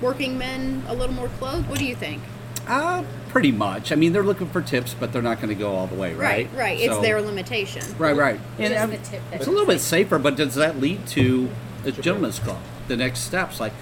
Working 0.00 0.38
men 0.38 0.82
a 0.88 0.94
little 0.94 1.14
more 1.14 1.28
clothes. 1.38 1.64
What 1.66 1.78
do 1.78 1.84
you 1.84 1.94
think? 1.94 2.22
Uh, 2.66 3.04
pretty 3.28 3.52
much. 3.52 3.92
I 3.92 3.94
mean, 3.96 4.12
they're 4.12 4.22
looking 4.22 4.48
for 4.48 4.62
tips, 4.62 4.94
but 4.98 5.12
they're 5.12 5.22
not 5.22 5.38
going 5.38 5.48
to 5.48 5.54
go 5.54 5.74
all 5.74 5.86
the 5.86 5.94
way, 5.96 6.14
right? 6.14 6.46
Right, 6.52 6.58
right. 6.58 6.80
It's 6.80 6.98
their 7.00 7.20
limitation. 7.22 7.82
Right, 7.98 8.16
right. 8.16 8.40
And 8.58 8.72
Just 8.72 8.82
I 8.82 8.86
the 8.86 8.92
mean, 8.92 9.02
tip 9.02 9.22
it's 9.32 9.46
a 9.46 9.50
little 9.50 9.66
bit 9.66 9.80
safer, 9.80 10.18
but 10.18 10.36
does 10.36 10.54
that 10.56 10.78
lead 10.80 11.06
to 11.08 11.50
a 11.84 11.92
gentleman's 11.92 12.38
club? 12.38 12.60
The 12.88 12.96
next 12.96 13.20
steps, 13.20 13.58
like, 13.60 13.72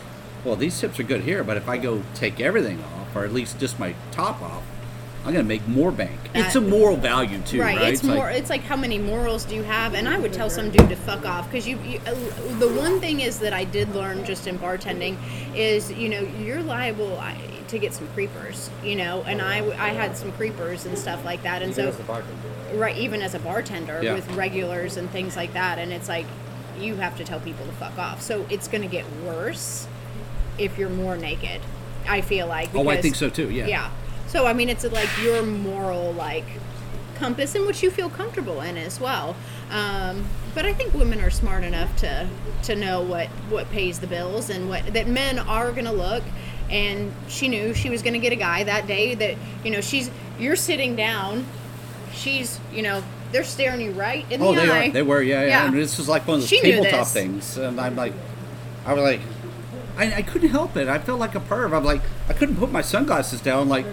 well, 0.44 0.56
these 0.56 0.78
tips 0.78 0.98
are 1.00 1.02
good 1.04 1.22
here, 1.22 1.44
but 1.44 1.56
if 1.56 1.68
I 1.68 1.76
go 1.78 2.02
take 2.14 2.40
everything 2.40 2.82
off, 2.82 3.14
or 3.14 3.24
at 3.24 3.32
least 3.32 3.58
just 3.58 3.78
my 3.78 3.94
top 4.12 4.40
off, 4.40 4.62
I'm 5.22 5.34
going 5.34 5.44
to 5.44 5.48
make 5.48 5.68
more 5.68 5.92
bank. 5.92 6.18
it's 6.34 6.56
a 6.56 6.62
moral 6.62 6.96
value 6.96 7.40
too, 7.42 7.60
right? 7.60 7.76
Right. 7.76 7.92
It's 7.92 8.02
like- 8.02 8.16
more. 8.16 8.30
it's 8.30 8.48
like 8.48 8.62
how 8.62 8.76
many 8.76 8.96
morals 8.98 9.44
do 9.44 9.54
you 9.54 9.62
have? 9.64 9.92
And 9.92 10.08
I 10.08 10.18
would 10.18 10.32
tell 10.32 10.48
some 10.48 10.70
dude 10.70 10.88
to 10.88 10.96
fuck 10.96 11.26
off 11.26 11.44
because 11.50 11.68
you, 11.68 11.78
you. 11.80 12.00
uh, 12.06 12.14
The 12.58 12.68
one 12.74 13.00
thing 13.00 13.20
is 13.20 13.38
that 13.40 13.52
I 13.52 13.64
did 13.64 13.94
learn 13.94 14.24
just 14.24 14.46
in 14.46 14.58
bartending 14.58 15.18
is 15.54 15.92
you 15.92 16.08
know 16.08 16.20
you're 16.42 16.62
liable 16.62 17.18
I- 17.18 17.36
to 17.70 17.78
get 17.78 17.92
some 17.94 18.06
creepers. 18.09 18.70
You 18.85 18.96
know, 18.96 19.22
and 19.26 19.40
I 19.42 19.59
I 19.78 19.90
had 19.90 20.16
some 20.16 20.33
creepers 20.33 20.87
and 20.87 20.96
stuff 20.98 21.24
like 21.24 21.42
that, 21.42 21.62
and 21.62 21.72
Even 21.72 21.85
so 21.85 21.88
as 21.90 22.00
a 22.00 22.02
bartender. 22.04 22.48
right 22.74 22.96
even 22.96 23.22
as 23.22 23.35
a 23.35 23.38
bartender 23.40 24.00
Yeah. 24.02 24.14
with 24.14 24.30
regulars 24.33 24.96
and 24.96 25.11
things 25.11 25.37
like 25.37 25.52
that 25.54 25.78
and 25.78 25.92
it's 25.92 26.09
like 26.09 26.26
you 26.78 26.94
have 26.96 27.16
to 27.16 27.24
tell 27.24 27.40
people 27.40 27.66
to 27.66 27.72
fuck 27.72 27.98
off 27.98 28.22
so 28.22 28.46
it's 28.48 28.68
going 28.68 28.83
to 28.83 28.88
get 28.88 29.04
worse 29.26 29.88
if 30.56 30.78
you're 30.78 30.88
more 30.88 31.16
naked 31.16 31.61
i 32.09 32.20
feel 32.20 32.46
like 32.46 32.70
Oh, 32.74 32.88
I 32.88 33.00
think 33.02 33.16
so 33.16 33.28
too, 33.28 33.50
yeah. 33.50 33.66
yeah 33.66 33.90
so 34.28 34.46
i 34.46 34.52
mean 34.52 34.68
it's 34.68 34.85
like 34.85 35.09
your 35.22 35.42
moral 35.42 36.12
like 36.12 36.44
compass 37.16 37.54
in 37.54 37.66
which 37.66 37.83
you 37.83 37.90
feel 37.90 38.09
comfortable 38.09 38.61
in 38.62 38.76
as 38.78 38.98
well 39.00 39.35
um, 39.72 40.24
but 40.54 40.64
i 40.64 40.72
think 40.72 40.94
women 40.94 41.20
are 41.20 41.28
smart 41.30 41.64
enough 41.64 41.94
to 41.96 42.28
to 42.62 42.74
know 42.76 43.02
what 43.02 43.26
what 43.50 43.68
pays 43.70 43.98
the 43.98 44.06
bills 44.06 44.48
and 44.48 44.68
what 44.68 44.87
that 44.94 45.06
men 45.09 45.38
are 45.40 45.72
going 45.72 45.85
to 45.85 45.92
look 45.92 46.22
and 46.70 47.12
she 47.28 47.48
knew 47.48 47.74
she 47.74 47.90
was 47.90 48.02
going 48.02 48.14
to 48.14 48.18
get 48.18 48.33
a 48.33 48.37
guy 48.37 48.62
that 48.64 48.87
day 48.87 49.14
that 49.14 49.37
you 49.64 49.70
know 49.70 49.80
she's 49.80 50.11
you're 50.38 50.56
sitting 50.56 50.96
down 50.96 51.44
she's 52.12 52.61
you 52.72 52.83
know 52.83 53.02
they're 53.33 53.44
staring 53.44 53.80
you 53.80 53.92
right 53.92 54.30
in 54.30 54.40
the 54.40 54.46
oh, 54.46 54.50
eye. 54.50 54.52
Oh, 54.52 54.54
the 54.54 54.61
they 54.66 54.72
eye 54.72 54.88
are. 54.88 54.90
They 54.90 55.02
were, 55.02 55.22
yeah, 55.22 55.42
yeah. 55.42 55.48
Yeah. 55.48 55.66
And 55.66 55.76
this 55.76 55.98
was 55.98 56.09
like 56.09 56.26
one 56.26 56.37
of 56.37 56.40
those 56.40 56.48
She 56.48 56.61
tabletop 56.61 57.06
things, 57.06 57.56
and 57.56 57.80
I'm 57.80 57.96
like, 57.96 58.12
I 58.85 58.92
was 58.92 59.02
like, 59.02 59.20
I, 59.96 60.14
I 60.14 60.22
couldn't 60.22 60.48
help 60.48 60.76
it. 60.76 60.88
I 60.88 60.98
felt 60.98 61.20
like 61.20 61.35
a 61.35 61.40
perv. 61.40 61.76
I'm 61.76 61.85
like, 61.85 62.02
I 62.28 62.33
couldn't 62.33 62.56
put 62.56 62.72
my 62.72 62.83
sunglasses 62.83 63.40
down. 63.40 63.68
Like, 63.68 63.87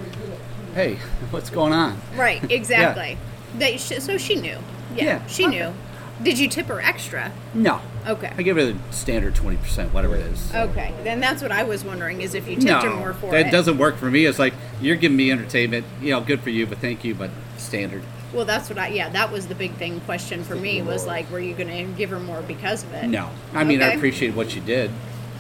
hey, 0.73 0.95
what's 1.31 1.49
going 1.49 1.73
on? 1.73 1.99
right 2.15 2.49
exactly 2.51 3.17
they, 3.57 3.77
so 3.77 4.17
she 4.17 4.35
knew 4.35 4.57
yeah, 4.95 5.03
Yeah, 5.03 5.25
she 5.27 5.45
okay. 5.47 5.57
knew 5.57 5.73
did 6.23 6.39
you 6.39 6.47
tip 6.47 6.65
her 6.67 6.81
extra 6.81 7.31
No. 7.53 7.79
Okay. 8.07 8.31
I 8.37 8.41
give 8.41 8.55
her 8.57 8.65
the 8.65 8.77
standard 8.91 9.35
twenty 9.35 9.57
percent, 9.57 9.93
whatever 9.93 10.15
it 10.15 10.25
is. 10.27 10.53
okay 10.55 10.93
then 11.03 11.19
that's 11.19 11.41
what 11.41 11.51
i 11.51 11.63
was 11.63 11.83
wondering 11.83 12.21
is 12.21 12.33
if 12.33 12.47
you 12.47 12.55
tipped 12.55 12.65
no, 12.65 12.79
her 12.81 12.95
more 12.95 13.13
for 13.13 13.31
that 13.31 13.47
it 13.47 13.51
doesn't 13.51 13.77
work 13.77 13.97
for 13.97 14.09
me. 14.09 14.25
It's 14.25 14.39
like 14.39 14.53
you're 14.81 14.95
giving 14.95 15.17
me 15.17 15.31
entertainment. 15.31 15.85
You 16.01 16.11
know, 16.11 16.21
good 16.21 16.41
for 16.41 16.49
you, 16.49 16.65
but 16.65 16.77
thank 16.79 17.03
you, 17.03 17.13
but 17.15 17.29
standard. 17.57 18.01
well 18.33 18.45
that's 18.45 18.69
what 18.69 18.77
i 18.77 18.87
yeah 18.89 19.09
that 19.09 19.31
was 19.31 19.47
the 19.47 19.55
big 19.55 19.73
thing 19.73 19.99
question 20.01 20.43
for 20.43 20.55
me 20.55 20.81
was 20.81 21.05
like 21.07 21.29
were 21.31 21.39
you 21.39 21.53
gonna 21.55 21.83
give 21.83 22.09
her 22.11 22.19
more 22.19 22.41
because 22.41 22.83
of 22.83 22.93
it 22.93 23.07
No, 23.07 23.29
I 23.53 23.63
mean 23.63 23.81
I 23.81 23.87
Okay. 23.87 23.95
appreciate 23.97 24.35
what 24.35 24.55
you 24.55 24.61
did. 24.61 24.91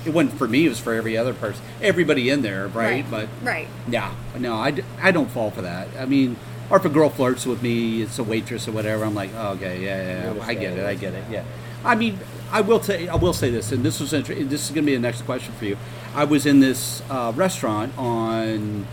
It 0.05 0.13
wasn't 0.13 0.37
for 0.37 0.47
me; 0.47 0.65
it 0.65 0.69
was 0.69 0.79
for 0.79 0.93
every 0.93 1.17
other 1.17 1.33
person, 1.33 1.61
everybody 1.81 2.29
in 2.29 2.41
there, 2.41 2.67
right? 2.67 3.03
Right, 3.03 3.11
But 3.11 3.27
right. 3.43 3.67
yeah, 3.89 4.13
no, 4.37 4.53
I, 4.55 4.73
I 5.01 5.11
don't 5.11 5.29
fall 5.29 5.51
for 5.51 5.61
that. 5.63 5.89
I 5.99 6.05
mean, 6.05 6.37
or 6.69 6.77
if 6.77 6.85
a 6.85 6.89
girl 6.89 7.09
flirts 7.09 7.45
with 7.45 7.61
me, 7.61 8.01
it's 8.01 8.19
a 8.19 8.23
waitress 8.23 8.67
or 8.67 8.71
whatever. 8.71 9.05
I'm 9.05 9.15
like, 9.15 9.31
oh, 9.35 9.53
okay, 9.53 9.83
yeah, 9.83 10.33
yeah, 10.33 10.43
I 10.43 10.53
get 10.53 10.77
it, 10.77 10.85
I 10.85 10.95
get 10.95 11.13
it, 11.13 11.23
yeah. 11.29 11.43
I 11.83 11.95
mean, 11.95 12.19
I 12.51 12.61
will 12.61 12.81
say, 12.81 13.07
I 13.07 13.15
will 13.15 13.33
say 13.33 13.49
this, 13.49 13.71
and 13.71 13.83
this 13.83 13.99
was 13.99 14.13
inter- 14.13 14.35
this 14.35 14.65
is 14.65 14.71
going 14.71 14.85
to 14.85 14.91
be 14.91 14.95
the 14.95 15.01
next 15.01 15.21
question 15.23 15.53
for 15.53 15.65
you. 15.65 15.77
I 16.15 16.23
was 16.23 16.45
in 16.45 16.59
this 16.59 17.01
uh, 17.09 17.31
restaurant 17.35 17.97
on 17.97 18.87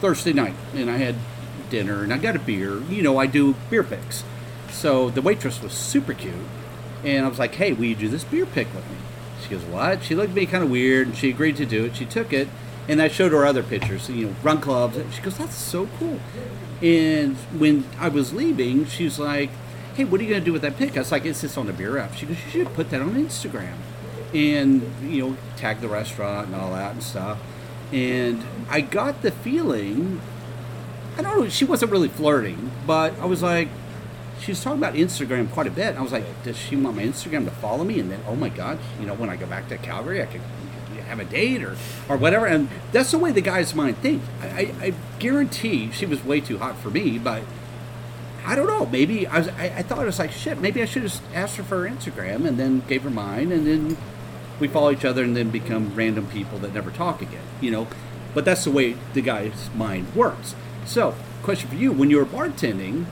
Thursday 0.00 0.32
night, 0.32 0.54
and 0.74 0.90
I 0.90 0.98
had 0.98 1.16
dinner, 1.70 2.02
and 2.02 2.12
I 2.12 2.18
got 2.18 2.36
a 2.36 2.38
beer. 2.38 2.80
You 2.82 3.02
know, 3.02 3.18
I 3.18 3.26
do 3.26 3.54
beer 3.70 3.82
picks. 3.82 4.24
So 4.70 5.10
the 5.10 5.22
waitress 5.22 5.62
was 5.62 5.72
super 5.72 6.12
cute, 6.12 6.34
and 7.04 7.24
I 7.24 7.28
was 7.28 7.38
like, 7.38 7.54
"Hey, 7.54 7.72
will 7.72 7.86
you 7.86 7.94
do 7.94 8.08
this 8.08 8.24
beer 8.24 8.46
pick 8.46 8.72
with 8.74 8.88
me?" 8.90 8.96
She 9.42 9.48
goes, 9.48 9.64
"What?" 9.64 10.02
She 10.02 10.14
looked 10.14 10.30
at 10.30 10.36
me 10.36 10.46
kind 10.46 10.62
of 10.64 10.70
weird, 10.70 11.06
and 11.08 11.16
she 11.16 11.30
agreed 11.30 11.56
to 11.56 11.66
do 11.66 11.84
it. 11.84 11.96
She 11.96 12.04
took 12.04 12.32
it, 12.32 12.48
and 12.88 13.00
I 13.00 13.08
showed 13.08 13.32
her 13.32 13.44
other 13.44 13.62
pictures. 13.62 14.08
You 14.08 14.26
know, 14.26 14.34
run 14.42 14.60
clubs. 14.60 14.98
She 15.14 15.22
goes, 15.22 15.38
"That's 15.38 15.56
so 15.56 15.88
cool." 15.98 16.20
And 16.82 17.36
when 17.58 17.84
I 17.98 18.08
was 18.08 18.32
leaving, 18.32 18.86
she 18.86 19.04
was 19.04 19.18
like, 19.18 19.50
"Hey, 19.94 20.04
what 20.04 20.20
are 20.20 20.24
you 20.24 20.30
gonna 20.30 20.44
do 20.44 20.52
with 20.52 20.62
that 20.62 20.76
pic?" 20.76 20.96
I 20.96 21.00
was 21.00 21.12
like, 21.12 21.24
"It's 21.24 21.40
just 21.40 21.56
on 21.56 21.66
the 21.66 21.72
beer 21.72 21.98
app." 21.98 22.14
She 22.14 22.26
goes, 22.26 22.36
"You 22.46 22.50
should 22.50 22.74
put 22.74 22.90
that 22.90 23.00
on 23.00 23.14
Instagram." 23.14 23.76
and 24.34 24.82
you 25.00 25.22
know 25.22 25.36
tag 25.56 25.80
the 25.80 25.88
restaurant 25.88 26.48
and 26.48 26.56
all 26.56 26.72
that 26.72 26.92
and 26.92 27.02
stuff 27.02 27.38
and 27.92 28.42
i 28.68 28.80
got 28.80 29.22
the 29.22 29.30
feeling 29.30 30.20
i 31.16 31.22
don't 31.22 31.38
know 31.38 31.48
she 31.48 31.64
wasn't 31.64 31.90
really 31.90 32.08
flirting 32.08 32.72
but 32.86 33.18
i 33.20 33.24
was 33.24 33.42
like 33.42 33.68
she 34.40 34.50
was 34.50 34.62
talking 34.62 34.78
about 34.78 34.94
instagram 34.94 35.50
quite 35.52 35.68
a 35.68 35.70
bit 35.70 35.88
and 35.88 35.98
i 35.98 36.02
was 36.02 36.10
like 36.10 36.24
does 36.42 36.56
she 36.56 36.74
want 36.74 36.96
my 36.96 37.02
instagram 37.04 37.44
to 37.44 37.50
follow 37.52 37.84
me 37.84 38.00
and 38.00 38.10
then 38.10 38.20
oh 38.26 38.34
my 38.34 38.48
god 38.48 38.76
you 39.00 39.06
know 39.06 39.14
when 39.14 39.30
i 39.30 39.36
go 39.36 39.46
back 39.46 39.68
to 39.68 39.78
calgary 39.78 40.20
i 40.20 40.26
could 40.26 40.40
have 41.06 41.20
a 41.20 41.24
date 41.24 41.62
or 41.62 41.76
or 42.08 42.16
whatever 42.16 42.46
and 42.46 42.68
that's 42.92 43.10
the 43.10 43.18
way 43.18 43.32
the 43.32 43.40
guys 43.40 43.74
mind 43.74 43.96
thinks. 43.98 44.26
i, 44.40 44.46
I, 44.46 44.74
I 44.80 44.94
guarantee 45.18 45.90
she 45.92 46.06
was 46.06 46.24
way 46.24 46.40
too 46.40 46.58
hot 46.58 46.76
for 46.76 46.90
me 46.90 47.18
but 47.18 47.42
I 48.46 48.54
don't 48.54 48.66
know. 48.66 48.86
Maybe 48.86 49.26
I 49.26 49.38
was. 49.38 49.48
I, 49.48 49.72
I 49.76 49.82
thought 49.82 50.02
it 50.02 50.06
was 50.06 50.18
like 50.18 50.30
shit. 50.30 50.60
Maybe 50.60 50.82
I 50.82 50.84
should 50.84 51.02
have 51.02 51.20
asked 51.34 51.56
her 51.56 51.62
for 51.62 51.88
her 51.88 51.94
Instagram 51.94 52.46
and 52.46 52.58
then 52.58 52.80
gave 52.80 53.02
her 53.02 53.10
mine, 53.10 53.50
and 53.50 53.66
then 53.66 53.96
we 54.60 54.68
follow 54.68 54.90
each 54.90 55.04
other 55.04 55.24
and 55.24 55.36
then 55.36 55.50
become 55.50 55.94
random 55.94 56.26
people 56.26 56.58
that 56.58 56.74
never 56.74 56.90
talk 56.90 57.22
again. 57.22 57.44
You 57.60 57.70
know, 57.70 57.88
but 58.34 58.44
that's 58.44 58.64
the 58.64 58.70
way 58.70 58.96
the 59.14 59.22
guy's 59.22 59.70
mind 59.74 60.14
works. 60.14 60.54
So, 60.84 61.14
question 61.42 61.70
for 61.70 61.76
you: 61.76 61.90
When 61.90 62.10
you 62.10 62.18
were 62.18 62.26
bartending, 62.26 63.06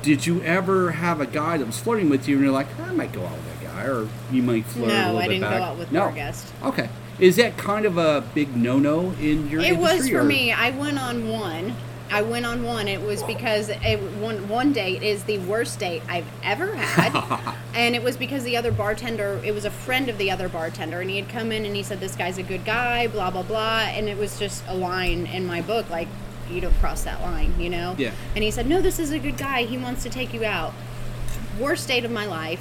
did 0.00 0.26
you 0.26 0.42
ever 0.42 0.92
have 0.92 1.20
a 1.20 1.26
guy 1.26 1.58
that 1.58 1.66
was 1.66 1.78
flirting 1.78 2.08
with 2.08 2.26
you, 2.26 2.36
and 2.36 2.44
you're 2.44 2.54
like, 2.54 2.78
I 2.80 2.92
might 2.92 3.12
go 3.12 3.26
out 3.26 3.32
with 3.32 3.60
that 3.60 3.74
guy, 3.74 3.84
or 3.84 4.08
you 4.30 4.42
might 4.42 4.64
flirt 4.64 4.88
a 4.90 4.94
little 4.94 5.04
guy? 5.04 5.12
No, 5.12 5.18
I 5.18 5.28
didn't 5.28 5.40
go 5.42 5.48
out 5.48 5.78
with 5.78 5.92
no. 5.92 6.10
guest. 6.12 6.52
Okay. 6.62 6.88
Is 7.18 7.36
that 7.36 7.56
kind 7.56 7.86
of 7.86 7.98
a 7.98 8.22
big 8.34 8.56
no-no 8.56 9.12
in 9.20 9.48
your 9.48 9.60
It 9.60 9.76
was 9.76 10.08
for 10.08 10.20
or- 10.20 10.24
me. 10.24 10.52
I 10.52 10.70
went 10.70 10.98
on 10.98 11.28
one. 11.28 11.74
I 12.10 12.20
went 12.20 12.44
on 12.44 12.62
one. 12.62 12.88
It 12.88 13.00
was 13.00 13.22
because 13.22 13.70
it, 13.70 13.98
one 14.20 14.46
one 14.48 14.74
date 14.74 15.02
is 15.02 15.24
the 15.24 15.38
worst 15.38 15.78
date 15.78 16.02
I've 16.10 16.26
ever 16.42 16.74
had, 16.74 17.54
and 17.74 17.94
it 17.94 18.02
was 18.02 18.18
because 18.18 18.44
the 18.44 18.54
other 18.58 18.70
bartender. 18.70 19.40
It 19.42 19.54
was 19.54 19.64
a 19.64 19.70
friend 19.70 20.10
of 20.10 20.18
the 20.18 20.30
other 20.30 20.50
bartender, 20.50 21.00
and 21.00 21.08
he 21.08 21.16
had 21.16 21.30
come 21.30 21.50
in 21.52 21.64
and 21.64 21.74
he 21.74 21.82
said, 21.82 22.00
"This 22.00 22.14
guy's 22.14 22.36
a 22.36 22.42
good 22.42 22.66
guy," 22.66 23.06
blah 23.06 23.30
blah 23.30 23.42
blah, 23.44 23.84
and 23.88 24.10
it 24.10 24.18
was 24.18 24.38
just 24.38 24.62
a 24.68 24.74
line 24.74 25.24
in 25.26 25.46
my 25.46 25.62
book 25.62 25.88
like, 25.88 26.08
"You 26.50 26.60
don't 26.60 26.74
cross 26.80 27.02
that 27.04 27.22
line," 27.22 27.54
you 27.58 27.70
know. 27.70 27.94
Yeah. 27.96 28.10
And 28.34 28.44
he 28.44 28.50
said, 28.50 28.66
"No, 28.66 28.82
this 28.82 28.98
is 28.98 29.10
a 29.10 29.18
good 29.18 29.38
guy. 29.38 29.62
He 29.62 29.78
wants 29.78 30.02
to 30.02 30.10
take 30.10 30.34
you 30.34 30.44
out." 30.44 30.74
Worst 31.58 31.88
date 31.88 32.04
of 32.04 32.10
my 32.10 32.26
life. 32.26 32.60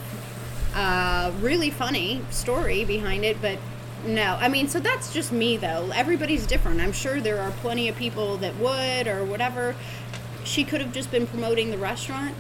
Uh, 0.74 1.32
really 1.42 1.70
funny 1.72 2.22
story 2.30 2.86
behind 2.86 3.26
it, 3.26 3.42
but 3.42 3.58
no. 4.06 4.38
I 4.40 4.48
mean, 4.50 4.68
so 4.68 4.80
that's 4.80 5.14
just 5.14 5.32
me, 5.32 5.58
though. 5.58 5.92
Everybody's 5.94 6.46
different. 6.46 6.82
I'm 6.82 6.92
sure 6.92 7.20
there 7.20 7.40
are 7.42 7.52
plenty 7.52 7.88
of 7.88 7.96
people 7.96 8.38
that 8.38 8.56
would 8.58 9.08
or 9.08 9.24
whatever. 9.24 9.76
She 10.44 10.64
could 10.64 10.82
have 10.82 10.92
just 10.94 11.12
been 11.12 11.28
promoting 11.28 11.72
the 11.72 11.78
restaurant. 11.78 12.36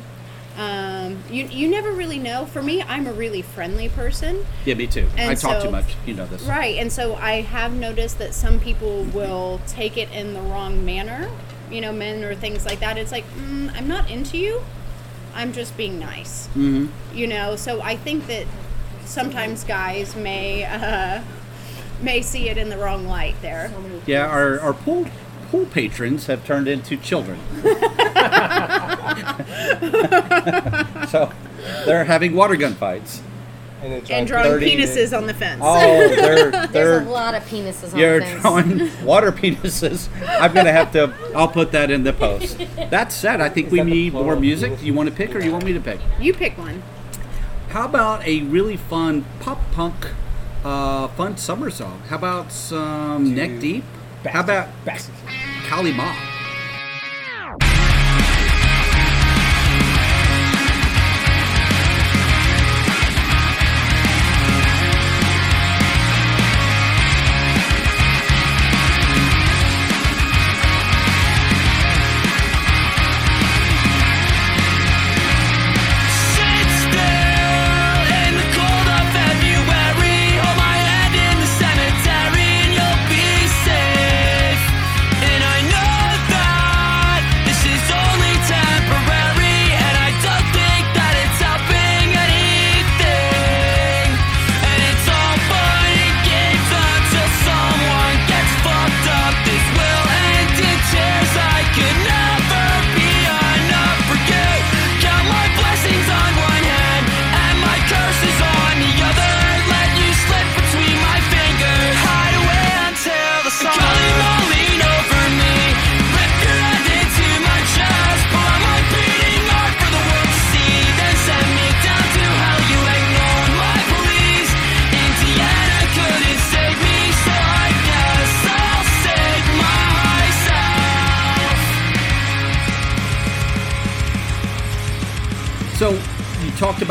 Um, 0.57 1.23
you, 1.29 1.45
you 1.45 1.69
never 1.69 1.91
really 1.91 2.19
know. 2.19 2.45
For 2.45 2.61
me, 2.61 2.81
I'm 2.83 3.07
a 3.07 3.13
really 3.13 3.41
friendly 3.41 3.89
person. 3.89 4.45
Yeah, 4.65 4.75
me 4.75 4.87
too. 4.87 5.07
And 5.17 5.31
I 5.31 5.35
talk 5.35 5.61
so- 5.61 5.67
too 5.67 5.71
much. 5.71 5.95
You 6.05 6.13
know 6.13 6.25
this. 6.27 6.43
Right, 6.43 6.77
and 6.77 6.91
so 6.91 7.15
I 7.15 7.41
have 7.41 7.73
noticed 7.73 8.19
that 8.19 8.33
some 8.33 8.59
people 8.59 9.03
will 9.05 9.61
take 9.67 9.97
it 9.97 10.11
in 10.11 10.33
the 10.33 10.41
wrong 10.41 10.83
manner, 10.83 11.29
you 11.71 11.79
know, 11.79 11.93
men 11.93 12.23
or 12.23 12.35
things 12.35 12.65
like 12.65 12.79
that. 12.81 12.97
It's 12.97 13.11
like, 13.11 13.25
mm, 13.35 13.71
I'm 13.75 13.87
not 13.87 14.09
into 14.09 14.37
you. 14.37 14.61
I'm 15.33 15.53
just 15.53 15.77
being 15.77 15.99
nice. 15.99 16.47
Mm-hmm. 16.49 16.87
You 17.15 17.27
know, 17.27 17.55
so 17.55 17.81
I 17.81 17.95
think 17.95 18.27
that 18.27 18.45
sometimes 19.05 19.63
guys 19.63 20.15
may 20.15 20.65
uh, 20.65 21.21
may 22.01 22.21
see 22.21 22.49
it 22.49 22.57
in 22.57 22.69
the 22.69 22.77
wrong 22.77 23.07
light 23.07 23.35
there. 23.41 23.71
Yeah, 24.05 24.27
our, 24.27 24.59
our 24.59 24.73
pool 24.73 25.07
pool 25.49 25.65
patrons 25.65 26.27
have 26.27 26.45
turned 26.45 26.67
into 26.67 26.95
children. 26.97 27.37
so 31.07 31.31
they're 31.85 32.05
having 32.05 32.35
water 32.35 32.55
gun 32.55 32.73
fights. 32.73 33.21
And, 33.81 33.93
then 33.93 34.03
And 34.11 34.27
drawing 34.27 34.51
30 34.51 34.77
penises 34.77 35.17
on 35.17 35.25
the 35.25 35.33
fence. 35.33 35.61
Oh, 35.63 36.07
they're 36.15 36.51
There's 36.51 36.69
they're 36.71 37.01
a 37.01 37.05
lot 37.05 37.33
of 37.33 37.43
penises 37.43 37.93
on 37.93 37.99
you're 37.99 38.19
the 38.19 38.25
fence. 38.25 38.41
drawing 38.41 38.91
water 39.05 39.31
penises. 39.31 40.07
I'm 40.27 40.53
gonna 40.53 40.71
have 40.71 40.91
to. 40.93 41.13
I'll 41.35 41.47
put 41.47 41.71
that 41.71 41.89
in 41.89 42.03
the 42.03 42.13
post. 42.13 42.59
That 42.91 43.11
said, 43.11 43.41
I 43.41 43.49
think 43.49 43.67
Is 43.67 43.73
we 43.73 43.81
need 43.83 44.13
more 44.13 44.35
music. 44.35 44.79
Do 44.79 44.85
you 44.85 44.93
want 44.93 45.09
to 45.09 45.15
pick, 45.15 45.35
or 45.35 45.39
you 45.39 45.51
want 45.51 45.65
me 45.65 45.73
to 45.73 45.79
pick? 45.79 45.99
You 46.19 46.33
pick 46.33 46.57
one. 46.59 46.83
How 47.69 47.85
about 47.85 48.23
a 48.25 48.41
really 48.43 48.77
fun 48.77 49.25
pop 49.39 49.59
punk, 49.71 50.09
uh, 50.63 51.07
fun 51.09 51.37
summer 51.37 51.69
song? 51.69 52.01
How 52.07 52.17
about 52.17 52.51
some 52.51 53.35
Neck 53.35 53.59
Deep? 53.59 53.83
How 54.25 54.41
about 54.41 54.69
Bastards. 54.85 55.17
Kali 55.67 55.93
Ma? 55.93 56.30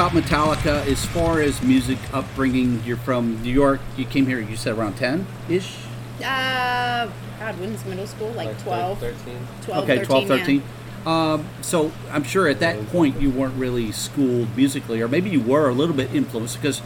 About 0.01 0.13
Metallica. 0.13 0.87
As 0.87 1.05
far 1.05 1.43
as 1.43 1.61
music 1.63 1.99
upbringing, 2.15 2.83
you're 2.87 2.97
from 2.97 3.43
New 3.43 3.53
York. 3.53 3.81
You 3.99 4.07
came 4.07 4.25
here. 4.27 4.41
You 4.41 4.57
said 4.57 4.79
around 4.79 4.95
ten 4.97 5.27
ish. 5.47 5.77
Uh, 6.25 7.07
God, 7.39 7.61
when's 7.61 7.85
middle 7.85 8.07
school? 8.07 8.31
Like, 8.33 8.59
12, 8.63 8.99
13. 8.99 9.39
12, 9.63 9.85
Okay, 9.85 9.97
13, 9.99 10.07
12, 10.07 10.29
yeah. 10.29 10.37
13. 10.39 10.63
Um, 11.07 11.49
so 11.61 11.93
I'm 12.11 12.25
sure 12.25 12.49
at 12.49 12.61
that 12.61 12.87
point 12.89 13.21
you 13.21 13.31
weren't 13.31 13.55
really 13.57 13.93
schooled 13.93 14.57
musically, 14.57 15.03
or 15.03 15.09
maybe 15.09 15.29
you 15.29 15.41
were 15.43 15.69
a 15.69 15.73
little 15.75 15.95
bit 15.95 16.15
influenced 16.15 16.61
because 16.61 16.81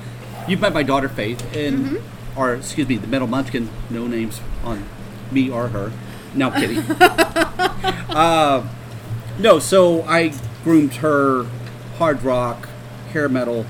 you've 0.49 0.61
met 0.61 0.73
my 0.75 0.83
daughter 0.83 1.09
Faith, 1.09 1.41
and 1.55 1.87
Mm-hmm. 1.87 2.39
or 2.39 2.55
excuse 2.57 2.89
me, 2.89 2.97
the 2.97 3.07
Metal 3.07 3.29
Munchkin. 3.29 3.71
No 3.91 4.09
names 4.09 4.41
on 4.65 4.85
me 5.31 5.51
or 5.51 5.69
her. 5.69 5.93
No 6.35 6.51
I'm 6.51 6.61
kidding. 6.61 6.79
uh, 8.11 8.69
no, 9.39 9.61
so 9.61 10.03
I 10.03 10.33
groomed 10.65 10.95
her 10.97 11.47
hard 11.99 12.23
rock, 12.25 12.69
hair 13.15 13.29
metal, 13.31 13.65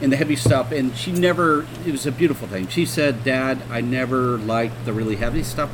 and 0.00 0.12
the 0.12 0.16
heavy 0.16 0.36
stuff, 0.36 0.70
and 0.70 0.96
she 0.96 1.10
never. 1.10 1.66
It 1.84 1.90
was 1.90 2.06
a 2.06 2.12
beautiful 2.12 2.46
thing. 2.46 2.68
She 2.68 2.86
said, 2.86 3.24
"Dad, 3.24 3.58
I 3.70 3.80
never 3.80 4.38
liked 4.38 4.84
the 4.84 4.92
really 4.92 5.16
heavy 5.16 5.42
stuff. 5.42 5.70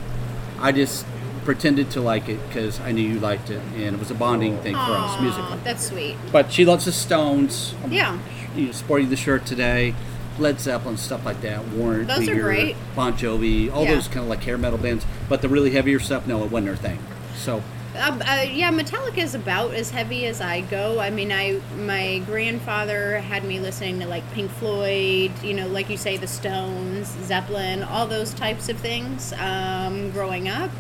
I 0.59 0.73
just." 0.73 1.05
Pretended 1.45 1.91
to 1.93 2.03
like 2.03 2.29
it 2.29 2.39
because 2.47 2.79
I 2.81 2.93
knew 2.93 3.01
you 3.09 3.19
liked 3.21 3.49
it, 3.49 3.63
and 3.75 3.95
it 3.95 3.99
was 3.99 4.11
a 4.11 4.15
bonding 4.15 4.59
thing 4.59 4.75
for 4.75 4.81
us 4.81 5.19
musically. 5.19 5.57
That's 5.65 5.89
sweet. 5.89 6.15
But 6.31 6.53
she 6.53 6.67
loves 6.67 6.85
the 6.85 6.93
Stones. 6.93 7.75
Yeah. 7.89 8.19
You 8.55 8.67
know, 8.67 8.73
sporting 8.73 9.09
the 9.09 9.17
shirt 9.17 9.47
today, 9.47 9.95
Led 10.39 10.61
Zeppelin, 10.61 10.99
stuff 10.99 11.25
like 11.25 11.41
that. 11.41 11.67
Warren, 11.69 12.07
Those 12.07 12.29
are 12.29 12.35
great. 12.35 12.77
Bon 12.95 13.15
Jovi, 13.15 13.73
all 13.73 13.85
Yeah. 13.85 13.95
those 13.95 14.09
kind 14.09 14.21
of 14.25 14.29
like 14.29 14.45
hair 14.45 14.59
metal 14.59 14.77
bands. 14.79 15.07
But 15.27 15.41
the 15.41 15.49
really 15.49 15.71
heavier 15.71 15.99
stuff, 16.01 16.27
no, 16.27 16.45
it 16.45 16.51
wasn't 16.51 16.69
her 16.69 16.77
thing. 16.77 16.99
So 17.35 17.63
Um, 17.97 18.21
uh, 18.21 18.45
yeah, 18.51 18.71
Metallica 18.71 19.19
is 19.19 19.35
about 19.35 19.73
as 19.73 19.91
heavy 19.91 20.27
as 20.27 20.41
I 20.41 20.61
go. 20.61 21.01
I 21.01 21.11
mean, 21.11 21.33
I 21.33 21.61
my 21.77 22.19
grandfather 22.27 23.19
had 23.19 23.45
me 23.45 23.61
listening 23.61 23.99
to 24.01 24.07
like 24.07 24.31
Pink 24.33 24.51
Floyd, 24.53 25.33
you 25.43 25.55
know, 25.55 25.67
like 25.69 25.89
you 25.89 25.97
say, 25.97 26.17
the 26.17 26.27
Stones, 26.27 27.09
Zeppelin, 27.25 27.83
all 27.83 28.07
those 28.07 28.35
types 28.35 28.69
of 28.69 28.79
things 28.79 29.33
um, 29.35 30.11
growing 30.11 30.49
up. 30.49 30.71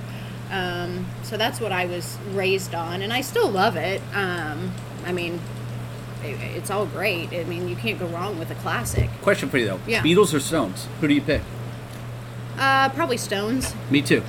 Um, 0.51 1.07
so 1.23 1.37
that's 1.37 1.61
what 1.61 1.73
I 1.73 1.87
was 1.87 2.19
raised 2.33 2.75
on, 2.75 3.03
and 3.03 3.13
I 3.13 3.23
still 3.23 3.51
love 3.51 3.77
it. 3.77 4.03
Um, 4.15 4.73
I 5.05 5.13
mean, 5.13 5.41
it, 6.23 6.39
it's 6.57 6.71
all 6.71 6.87
great. 6.87 7.33
I 7.33 7.45
mean, 7.45 7.69
you 7.69 7.77
can't 7.77 7.99
go 7.99 8.07
wrong 8.07 8.39
with 8.39 8.51
a 8.51 8.55
classic. 8.57 9.09
question 9.23 9.49
for 9.49 9.57
you 9.59 9.67
though: 9.67 9.81
Yeah. 9.87 10.03
Beatles 10.03 10.35
or 10.35 10.41
Stones? 10.41 10.87
Who 11.01 11.09
do 11.09 11.15
you 11.15 11.23
pick? 11.23 11.41
Uh, 12.59 12.91
probably 12.91 13.17
Stones. 13.17 13.75
Me 13.91 14.03
too. 14.03 14.23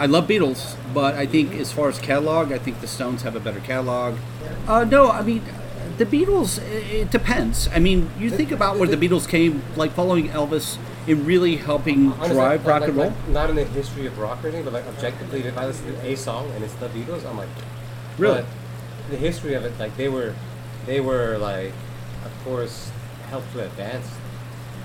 I 0.00 0.06
love 0.06 0.28
Beatles, 0.28 0.76
but 0.94 1.14
I 1.14 1.26
think 1.26 1.54
as 1.54 1.72
far 1.72 1.88
as 1.88 1.98
catalog, 1.98 2.52
I 2.52 2.58
think 2.58 2.80
the 2.80 2.86
Stones 2.86 3.22
have 3.22 3.34
a 3.34 3.40
better 3.40 3.60
catalog. 3.60 4.16
Uh, 4.66 4.84
no, 4.84 5.10
I 5.10 5.22
mean 5.22 5.42
the 5.98 6.06
Beatles. 6.06 6.58
It 6.62 7.10
depends. 7.10 7.68
I 7.74 7.78
mean, 7.80 8.10
you 8.18 8.30
think 8.30 8.52
about 8.52 8.78
where 8.78 8.88
the 8.88 8.96
Beatles 8.96 9.28
came, 9.28 9.62
like 9.76 9.90
following 9.92 10.28
Elvis 10.28 10.78
in 11.08 11.24
really 11.24 11.56
helping 11.56 12.12
Honestly, 12.12 12.34
drive 12.34 12.66
rock 12.66 12.80
like- 12.80 12.88
and 12.90 12.98
roll. 12.98 13.06
like, 13.08 13.28
not 13.28 13.50
in 13.50 13.56
the 13.56 13.64
history 13.64 14.06
of 14.06 14.18
rock 14.18 14.44
or 14.44 14.48
anything, 14.48 14.64
but 14.64 14.72
like 14.72 14.86
objectively, 14.86 15.40
if 15.40 15.56
I 15.58 15.66
listen 15.66 15.86
to 15.92 16.06
a 16.06 16.16
song 16.16 16.50
and 16.54 16.62
it's 16.62 16.74
the 16.74 16.88
Beatles, 16.88 17.26
I'm 17.28 17.36
like, 17.38 17.48
Really? 18.18 18.42
But 18.42 18.46
the 19.10 19.16
history 19.16 19.54
of 19.54 19.64
it, 19.64 19.78
like 19.78 19.96
they 19.96 20.08
were, 20.08 20.34
they 20.86 21.00
were 21.00 21.38
like, 21.38 21.72
of 22.24 22.44
course, 22.44 22.90
helped 23.30 23.52
to 23.54 23.64
advance, 23.64 24.06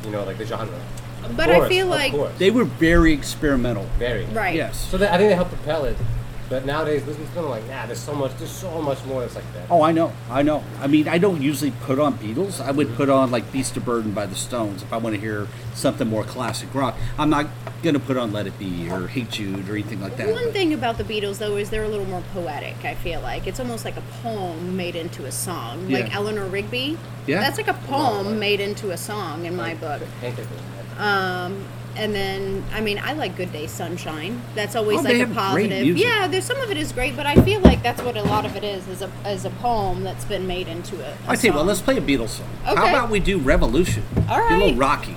you 0.05 0.11
know, 0.11 0.23
like 0.23 0.37
the 0.37 0.45
genre. 0.45 0.79
Of 1.23 1.37
But 1.37 1.49
I 1.49 1.67
feel 1.67 1.87
like- 1.87 2.11
course, 2.11 2.31
They 2.37 2.51
were 2.51 2.65
very 2.65 3.13
experimental. 3.13 3.87
very 3.97 4.25
Right. 4.25 4.55
Yes. 4.55 4.87
So 4.89 4.97
they, 4.97 5.07
I 5.07 5.17
think 5.17 5.29
they 5.29 5.35
helped 5.35 5.51
propel 5.51 5.85
it. 5.85 5.97
But 6.49 6.65
nowadays, 6.65 7.03
listening 7.07 7.27
to 7.29 7.33
them, 7.33 7.45
I'm 7.45 7.49
like, 7.49 7.67
nah, 7.67 7.85
there's 7.85 7.99
so 7.99 8.13
much, 8.13 8.37
there's 8.37 8.51
so 8.51 8.81
much 8.81 9.03
more 9.05 9.21
that's 9.21 9.33
like 9.33 9.53
that. 9.53 9.65
Oh, 9.71 9.81
I 9.81 9.91
know, 9.91 10.11
I 10.29 10.43
know. 10.43 10.63
I 10.81 10.87
mean, 10.87 11.07
I 11.07 11.17
don't 11.17 11.41
usually 11.41 11.71
put 11.71 11.97
on 11.99 12.17
Beatles. 12.17 12.61
I 12.61 12.69
would 12.69 12.87
mm-hmm. 12.87 12.95
put 12.95 13.09
on 13.09 13.31
like 13.31 13.51
Beast 13.51 13.75
of 13.77 13.85
Burden 13.85 14.11
by 14.11 14.25
the 14.25 14.35
Stones 14.35 14.83
if 14.83 14.91
I 14.91 14.97
want 14.97 15.15
to 15.15 15.21
hear 15.21 15.47
something 15.73 16.07
more 16.07 16.23
classic 16.23 16.73
rock. 16.75 16.95
I'm 17.17 17.29
not 17.29 17.47
gonna 17.81 17.99
put 17.99 18.17
on 18.17 18.31
Let 18.31 18.45
It 18.45 18.59
Be 18.59 18.89
or 18.89 19.07
Hey 19.07 19.23
Jude 19.23 19.67
or 19.67 19.73
anything 19.73 20.01
like 20.01 20.17
that. 20.17 20.31
One 20.31 20.51
thing 20.51 20.73
about 20.73 20.97
the 20.97 21.03
Beatles, 21.03 21.39
though, 21.39 21.55
is 21.55 21.69
they're 21.69 21.85
a 21.85 21.89
little 21.89 22.05
more 22.05 22.23
poetic. 22.33 22.85
I 22.85 22.95
feel 22.95 23.21
like 23.21 23.47
it's 23.47 23.59
almost 23.59 23.83
like 23.83 23.97
a 23.97 24.03
poem 24.21 24.77
made 24.77 24.95
into 24.95 25.25
a 25.25 25.31
song. 25.31 25.89
Like 25.89 26.09
Yeah. 26.09 26.17
Eleanor 26.17 26.45
Rigby. 26.45 26.97
Yeah. 27.25 27.39
That's 27.39 27.57
like 27.57 27.67
a 27.67 27.73
poem 27.73 28.37
made 28.37 28.59
into 28.59 28.91
a 28.91 28.97
song 28.97 29.45
in 29.45 29.55
my 29.55 29.75
book. 29.75 30.01
Hank 30.97 30.97
is 30.97 30.97
the- 30.97 31.03
Um, 31.03 31.65
and 31.95 32.15
then, 32.15 32.63
I 32.73 32.81
mean, 32.81 32.99
I 33.03 33.13
like 33.13 33.37
Good 33.37 33.53
Day 33.53 33.67
Sunshine. 33.67 34.41
That's 34.55 34.75
always 34.75 34.99
Oh, 34.99 35.03
like 35.03 35.19
a 35.21 35.27
positive. 35.27 35.95
Yeah, 35.95 36.27
there's 36.27 36.43
some 36.43 36.57
of 36.59 36.71
it 36.71 36.77
is 36.77 36.91
great, 36.91 37.15
but 37.15 37.27
I 37.27 37.35
feel 37.35 37.59
like 37.61 37.83
that's 37.83 38.01
what 38.01 38.17
a 38.17 38.23
lot 38.23 38.45
of 38.47 38.55
it 38.55 38.63
is, 38.63 38.87
is 38.87 39.03
a, 39.03 39.11
is 39.27 39.45
a 39.45 39.51
poem 39.51 40.01
that's 40.03 40.25
been 40.25 40.47
made 40.47 40.67
into 40.67 40.95
a. 41.05 41.09
a 41.09 41.13
I 41.27 41.35
what, 41.51 41.59
song. 41.59 41.67
let's 41.67 41.81
play 41.81 41.97
a 41.97 42.01
Beatles 42.01 42.29
song. 42.29 42.47
How 42.63 42.73
about 42.89 43.11
we 43.11 43.19
do 43.19 43.37
Revolution? 43.37 44.01
All 44.27 44.37
Get 44.49 44.51
a 44.53 44.57
little 44.57 44.75
rocky. 44.75 45.15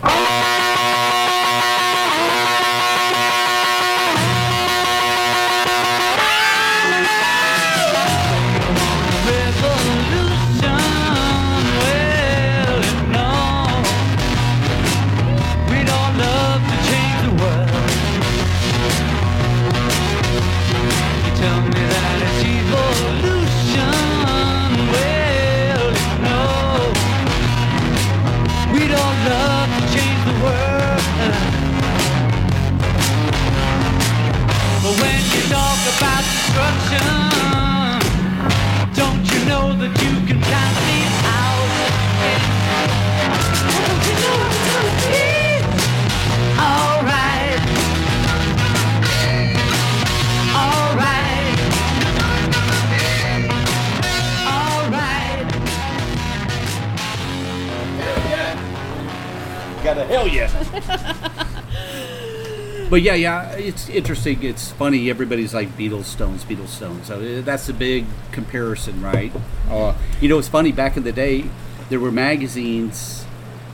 But 62.96 63.02
yeah, 63.02 63.14
yeah, 63.14 63.50
it's 63.50 63.90
interesting. 63.90 64.42
It's 64.42 64.72
funny. 64.72 65.10
Everybody's 65.10 65.52
like 65.52 65.68
Beatles, 65.76 66.04
Stones, 66.04 66.44
Beatles, 66.46 66.68
Stones. 66.68 67.08
So 67.08 67.20
uh, 67.20 67.42
that's 67.42 67.68
a 67.68 67.74
big 67.74 68.06
comparison, 68.32 69.02
right? 69.02 69.30
Uh, 69.68 69.94
you 70.18 70.30
know, 70.30 70.38
it's 70.38 70.48
funny. 70.48 70.72
Back 70.72 70.96
in 70.96 71.02
the 71.02 71.12
day, 71.12 71.44
there 71.90 72.00
were 72.00 72.10
magazines 72.10 73.26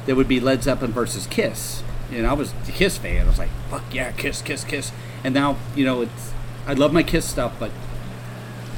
that 0.07 0.17
would 0.17 0.27
be 0.27 0.41
Led 0.41 0.65
Zeppelin 0.65 0.91
versus 0.91 1.29
Kiss, 1.29 1.85
and 2.11 2.27
I 2.27 2.33
was 2.33 2.53
a 2.67 2.73
Kiss 2.73 2.99
fan. 2.99 3.25
I 3.27 3.29
was 3.29 3.39
like, 3.39 3.51
"Fuck 3.71 3.85
yeah, 3.95 4.11
Kiss, 4.11 4.43
Kiss, 4.43 4.65
Kiss!" 4.65 4.91
And 5.23 5.33
now, 5.33 5.57
you 5.77 5.85
know, 5.85 6.01
it's 6.01 6.33
I 6.67 6.73
love 6.73 6.93
my 6.93 7.05
Kiss 7.05 7.25
stuff, 7.25 7.53
but 7.61 7.71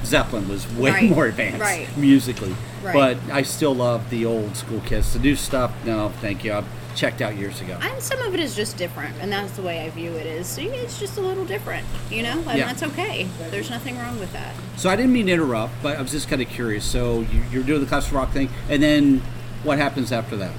Zeppelin 0.05 0.47
was 0.47 0.71
way 0.75 0.91
Right, 0.91 1.11
more 1.11 1.25
advanced 1.25 1.59
right. 1.59 1.89
musically. 1.97 2.55
Right. 2.83 2.93
But 2.93 3.33
I 3.33 3.41
still 3.41 3.75
love 3.75 4.11
the 4.11 4.27
old 4.27 4.57
school 4.59 4.81
Kiss. 4.81 5.15
The 5.15 5.21
new 5.21 5.37
stuff, 5.37 5.73
no, 5.87 6.11
thank 6.21 6.45
you. 6.45 6.53
I've 6.53 6.67
checked 6.95 7.21
out 7.21 7.37
years 7.37 7.61
ago. 7.61 7.79
And 7.81 8.03
some 8.03 8.21
of 8.23 8.35
it 8.35 8.41
is 8.41 8.55
just 8.55 8.77
different, 8.77 9.15
and 9.21 9.31
that's 9.33 9.53
the 9.53 9.63
way 9.63 9.81
I 9.85 9.91
view 9.91 10.13
it. 10.13 10.27
Is 10.27 10.57
it's 10.59 10.99
just 10.99 11.19
a 11.19 11.21
little 11.21 11.45
different, 11.45 11.87
you 12.11 12.23
know, 12.23 12.43
and 12.49 12.59
Yeah. 12.59 12.67
that's 12.67 12.83
okay. 12.83 13.27
There's 13.51 13.71
nothing 13.71 13.99
wrong 13.99 14.19
with 14.19 14.33
that. 14.33 14.55
So 14.77 14.91
I 14.91 14.97
didn't 14.97 15.13
mean 15.13 15.27
to 15.27 15.33
interrupt, 15.33 15.75
but 15.83 15.99
I 15.99 16.03
was 16.03 16.11
just 16.11 16.29
kind 16.29 16.41
of 16.43 16.49
curious. 16.49 16.85
So 16.85 17.21
you, 17.21 17.43
you're 17.51 17.63
doing 17.63 17.81
the 17.81 17.87
classic 17.87 18.13
rock 18.13 18.31
thing, 18.33 18.49
and 18.69 18.83
then 18.83 19.23
what 19.63 19.79
happens 19.79 20.13
after 20.13 20.37
that? 20.37 20.53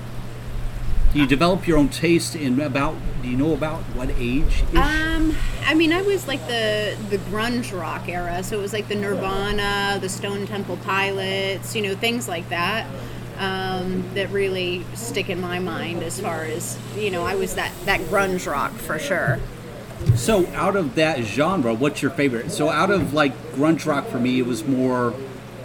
You 1.13 1.25
develop 1.25 1.65
your 1.65 1.77
own 1.77 1.87
taste 1.87 2.35
in 2.35 2.59
about. 2.59 2.95
Do 3.23 3.29
you 3.29 3.37
know 3.37 3.53
about 3.53 3.79
what 3.95 4.09
age? 4.17 4.63
Um, 4.75 5.33
I 5.65 5.73
mean, 5.73 5.93
I 5.93 6.01
was 6.01 6.27
like 6.27 6.45
the 6.47 6.97
the 7.09 7.17
grunge 7.17 7.71
rock 7.77 8.09
era, 8.09 8.43
so 8.43 8.59
it 8.59 8.61
was 8.61 8.73
like 8.73 8.89
the 8.89 8.95
Nirvana, 8.95 9.97
the 10.01 10.09
Stone 10.09 10.45
Temple 10.47 10.77
Pilots, 10.83 11.73
you 11.73 11.81
know, 11.81 11.95
things 11.95 12.27
like 12.27 12.49
that. 12.49 12.85
Um, 13.37 14.03
that 14.13 14.29
really 14.31 14.85
stick 14.93 15.29
in 15.29 15.41
my 15.41 15.59
mind 15.59 16.03
as 16.03 16.21
far 16.21 16.43
as 16.43 16.79
you 16.97 17.11
know, 17.11 17.25
I 17.25 17.35
was 17.35 17.55
that 17.55 17.73
that 17.85 17.99
grunge 18.01 18.49
rock 18.49 18.71
for 18.71 18.97
sure. 18.97 19.39
So 20.15 20.45
out 20.53 20.75
of 20.75 20.95
that 20.95 21.23
genre, 21.23 21.73
what's 21.73 22.01
your 22.01 22.11
favorite? 22.11 22.51
So 22.51 22.69
out 22.69 22.91
of 22.91 23.13
like 23.13 23.33
grunge 23.53 23.85
rock 23.85 24.07
for 24.07 24.19
me, 24.19 24.39
it 24.39 24.45
was 24.45 24.65
more. 24.65 25.13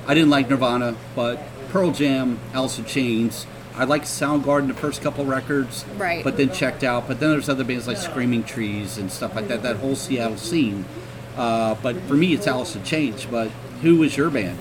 I 0.07 0.15
didn't 0.15 0.31
like 0.31 0.49
Nirvana, 0.51 0.97
but 1.15 1.41
Pearl 1.71 1.93
Jam, 1.93 2.41
Alice 2.53 2.79
in 2.79 2.85
Chains. 2.87 3.47
I 3.77 3.85
liked 3.85 4.07
Soundgarden 4.07 4.67
the 4.67 4.75
first 4.75 5.01
couple 5.03 5.25
records, 5.25 5.85
Right. 5.97 6.25
But 6.25 6.37
then 6.37 6.51
checked 6.53 6.83
out. 6.83 7.07
But 7.07 7.21
then 7.21 7.31
there's 7.31 7.49
other 7.49 7.65
bands 7.65 7.87
like 7.87 7.97
Screaming 7.97 8.43
Trees 8.43 8.99
and 8.99 9.11
stuff 9.13 9.37
like 9.37 9.47
that. 9.49 9.63
That 9.63 9.77
whole 9.77 9.95
Seattle 9.95 10.37
scene. 10.37 10.85
Uh, 11.37 11.77
but 11.83 11.97
for 12.03 12.15
me, 12.15 12.35
it's 12.35 12.47
Alice 12.49 12.75
in 12.75 12.83
Chains. 12.83 13.25
But 13.27 13.51
who 13.83 13.97
was 13.99 14.17
your 14.17 14.29
band? 14.31 14.59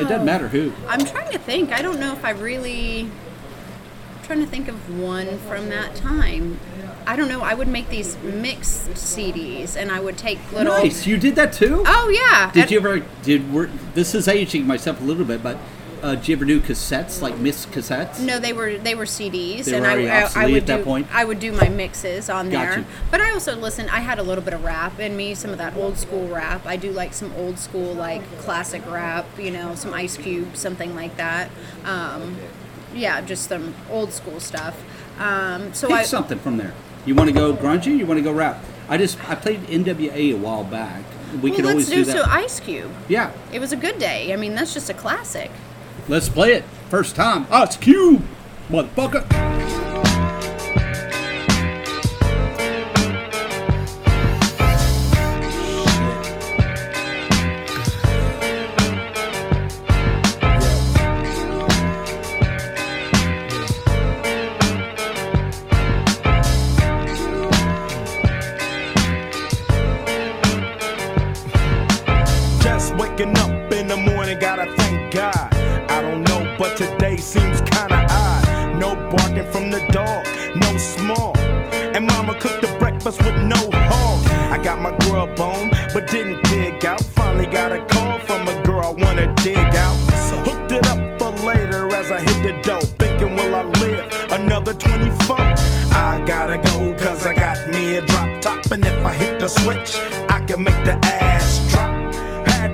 It 0.00 0.08
doesn't 0.08 0.24
matter 0.24 0.48
who. 0.48 0.72
I'm 0.88 1.04
trying 1.04 1.30
to 1.32 1.38
think. 1.38 1.72
I 1.72 1.82
don't 1.82 2.00
know 2.00 2.12
if 2.12 2.24
I 2.24 2.30
really. 2.30 3.02
I'm 3.02 4.24
trying 4.24 4.40
to 4.40 4.46
think 4.46 4.68
of 4.68 4.98
one 4.98 5.38
from 5.40 5.68
that 5.70 5.94
time. 5.94 6.58
I 7.06 7.16
don't 7.16 7.28
know. 7.28 7.40
I 7.42 7.54
would 7.54 7.66
make 7.68 7.88
these 7.88 8.16
mixed 8.18 8.90
CDs, 8.90 9.76
and 9.76 9.90
I 9.90 9.98
would 10.00 10.16
take 10.16 10.38
little. 10.52 10.72
Nice, 10.72 11.06
you 11.06 11.16
did 11.16 11.34
that 11.34 11.52
too. 11.52 11.82
Oh 11.86 12.08
yeah. 12.08 12.50
Did 12.52 12.62
And- 12.62 12.70
you 12.70 12.78
ever 12.78 13.02
did? 13.22 13.52
Were, 13.52 13.68
this 13.94 14.14
is 14.14 14.28
aging 14.28 14.66
myself 14.66 15.00
a 15.00 15.04
little 15.04 15.24
bit, 15.24 15.42
but 15.42 15.58
uh, 16.02 16.14
did 16.16 16.28
you 16.28 16.36
ever 16.36 16.44
do 16.44 16.60
cassettes 16.60 17.22
like 17.22 17.38
mixed 17.38 17.70
cassettes? 17.70 18.20
No, 18.20 18.38
they 18.38 18.52
were 18.52 18.76
they 18.78 18.94
were 18.94 19.04
CDs, 19.04 19.64
They 19.66 19.74
and 19.76 19.82
were 19.84 20.10
I, 20.10 20.22
I, 20.22 20.30
I 20.34 20.46
would 20.46 20.62
at 20.62 20.66
that 20.66 20.76
do 20.78 20.84
point? 20.84 21.06
I 21.14 21.24
would 21.24 21.38
do 21.38 21.52
my 21.52 21.68
mixes 21.68 22.28
on 22.28 22.50
Got 22.50 22.68
there. 22.68 22.78
you. 22.80 22.84
But 23.10 23.20
I 23.20 23.32
also 23.32 23.56
listen. 23.56 23.88
I 23.88 24.00
had 24.00 24.18
a 24.18 24.22
little 24.22 24.44
bit 24.44 24.52
of 24.54 24.64
rap 24.64 24.98
in 24.98 25.16
me, 25.16 25.34
some 25.34 25.50
of 25.50 25.58
that 25.58 25.76
old 25.76 25.98
school 25.98 26.26
rap. 26.28 26.66
I 26.66 26.76
do 26.76 26.90
like 26.90 27.14
some 27.14 27.32
old 27.34 27.58
school 27.58 27.94
like 27.94 28.22
classic 28.38 28.82
rap, 28.90 29.26
you 29.38 29.50
know, 29.50 29.74
some 29.74 29.94
Ice 29.94 30.16
Cube, 30.16 30.56
something 30.56 30.94
like 30.94 31.16
that. 31.16 31.50
Um, 31.84 32.36
yeah, 32.94 33.20
just 33.20 33.48
some 33.48 33.74
old 33.90 34.12
school 34.12 34.40
stuff. 34.40 34.82
Um, 35.18 35.72
so 35.72 35.88
Pick 35.88 35.96
I 35.96 36.02
something 36.02 36.38
from 36.38 36.56
there. 36.56 36.74
You 37.06 37.14
want 37.14 37.28
to 37.28 37.34
go 37.34 37.54
grungy? 37.54 37.96
You 37.98 38.06
want 38.06 38.18
to 38.18 38.24
go 38.24 38.32
rap? 38.32 38.62
I 38.88 38.98
just 38.98 39.18
I 39.30 39.34
played 39.34 39.60
NWA 39.62 40.32
a 40.32 40.34
while 40.34 40.64
back. 40.64 41.02
We 41.40 41.50
well, 41.50 41.56
could 41.56 41.66
always 41.66 41.88
do, 41.88 41.96
do 41.96 42.04
that. 42.04 42.16
so 42.16 42.30
Ice 42.30 42.60
Cube. 42.60 42.90
yeah, 43.08 43.32
It 43.52 43.58
was 43.58 43.72
a 43.72 43.76
good 43.76 43.98
day. 43.98 44.32
I 44.34 44.36
mean, 44.36 44.54
that's 44.54 44.74
just 44.74 44.90
a 44.90 44.94
classic. 44.94 45.50
Let's 46.08 46.28
play 46.28 46.52
it. 46.54 46.64
First 46.90 47.16
time. 47.16 47.46
Ice 47.50 47.76
Cube, 47.76 48.22
motherfucker. 48.68 49.51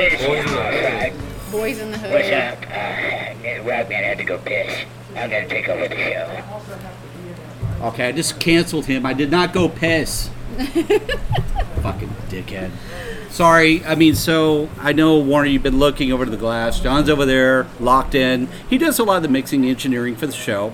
Boys 0.00 0.12
in 0.22 0.32
the 0.32 0.42
Hood. 0.42 1.52
Boys 1.52 1.78
in 1.78 1.90
the 1.90 1.98
Hood. 1.98 2.12
What's 2.14 2.28
up? 2.30 2.62
Uh, 2.62 3.68
Ragman 3.68 4.02
had 4.02 4.16
to 4.16 4.24
go 4.24 4.38
piss. 4.38 4.86
I'm 5.10 5.28
gonna 5.28 5.46
take 5.46 5.68
over 5.68 5.88
the 5.88 5.94
show. 5.94 6.42
Okay, 7.82 8.08
I 8.08 8.12
just 8.12 8.40
canceled 8.40 8.86
him. 8.86 9.04
I 9.04 9.12
did 9.12 9.30
not 9.30 9.52
go 9.52 9.68
piss. 9.68 10.30
Fucking 11.82 12.08
dickhead. 12.30 12.70
Sorry. 13.28 13.84
I 13.84 13.94
mean, 13.94 14.14
so 14.14 14.70
I 14.78 14.94
know 14.94 15.18
Warner, 15.18 15.48
you've 15.48 15.62
been 15.62 15.78
looking 15.78 16.12
over 16.12 16.24
to 16.24 16.30
the 16.30 16.38
glass. 16.38 16.80
John's 16.80 17.10
over 17.10 17.26
there, 17.26 17.66
locked 17.78 18.14
in. 18.14 18.48
He 18.70 18.78
does 18.78 18.98
a 18.98 19.04
lot 19.04 19.18
of 19.18 19.22
the 19.22 19.28
mixing 19.28 19.66
engineering 19.66 20.16
for 20.16 20.26
the 20.26 20.32
show, 20.32 20.72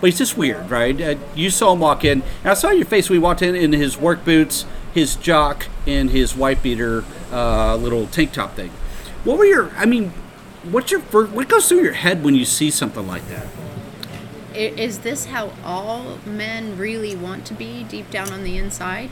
but 0.00 0.10
he's 0.10 0.18
just 0.18 0.36
weird, 0.36 0.68
right? 0.68 1.00
Uh, 1.00 1.14
you 1.36 1.50
saw 1.50 1.74
him 1.74 1.78
walk 1.78 2.04
in, 2.04 2.22
and 2.42 2.50
I 2.50 2.54
saw 2.54 2.70
your 2.70 2.86
face 2.86 3.08
when 3.08 3.20
he 3.20 3.22
walked 3.22 3.40
in 3.42 3.54
in 3.54 3.72
his 3.72 3.96
work 3.96 4.24
boots, 4.24 4.66
his 4.94 5.16
jock, 5.16 5.66
and 5.86 6.10
his 6.10 6.36
white 6.36 6.62
beater 6.62 7.04
uh, 7.32 7.76
little 7.76 8.06
tank 8.06 8.32
top 8.32 8.54
thing. 8.54 8.70
What 9.24 9.36
were 9.36 9.44
your? 9.44 9.70
I 9.76 9.84
mean, 9.84 10.12
what's 10.62 10.90
your 10.90 11.00
first? 11.00 11.32
What 11.32 11.48
goes 11.48 11.68
through 11.68 11.82
your 11.82 11.92
head 11.92 12.22
when 12.22 12.34
you 12.34 12.44
see 12.44 12.70
something 12.70 13.06
like 13.06 13.26
that? 13.28 13.46
Is 14.54 15.00
this 15.00 15.26
how 15.26 15.52
all 15.64 16.18
men 16.24 16.78
really 16.78 17.16
want 17.16 17.44
to 17.46 17.54
be 17.54 17.82
deep 17.82 18.08
down 18.10 18.32
on 18.32 18.44
the 18.44 18.56
inside? 18.56 19.10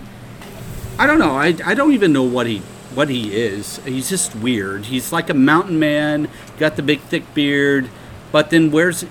I 0.99 1.07
don't 1.07 1.19
know. 1.19 1.33
I, 1.33 1.57
I 1.65 1.75
don't 1.75 1.93
even 1.93 2.13
know 2.13 2.23
what 2.23 2.47
he 2.47 2.59
what 2.95 3.09
he 3.09 3.35
is. 3.35 3.79
He's 3.79 4.09
just 4.09 4.37
weird. 4.37 4.87
He's 4.87 5.13
like 5.13 5.31
a 5.31 5.35
mountain 5.35 5.79
man, 5.79 6.29
got 6.59 6.77
the 6.77 6.83
big 6.83 7.01
thick 7.01 7.35
beard, 7.35 7.89
but 8.31 8.51
then 8.51 8.71
where's 8.71 9.05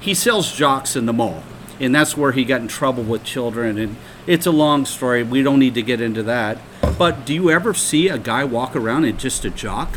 he 0.00 0.14
sells 0.14 0.52
jocks 0.52 0.96
in 0.96 1.06
the 1.06 1.12
mall, 1.12 1.42
and 1.78 1.94
that's 1.94 2.16
where 2.16 2.32
he 2.32 2.44
got 2.44 2.60
in 2.60 2.68
trouble 2.68 3.02
with 3.02 3.24
children. 3.24 3.78
And 3.78 3.96
it's 4.30 4.46
a 4.46 4.50
long 4.52 4.86
story. 4.86 5.24
We 5.24 5.42
don't 5.42 5.58
need 5.58 5.74
to 5.74 5.82
get 5.82 6.00
into 6.00 6.22
that. 6.22 6.58
But 6.96 7.26
do 7.26 7.34
you 7.34 7.50
ever 7.50 7.74
see 7.74 8.08
a 8.08 8.16
guy 8.18 8.44
walk 8.44 8.76
around 8.76 9.04
in 9.04 9.18
just 9.18 9.44
a 9.44 9.50
jock? 9.50 9.96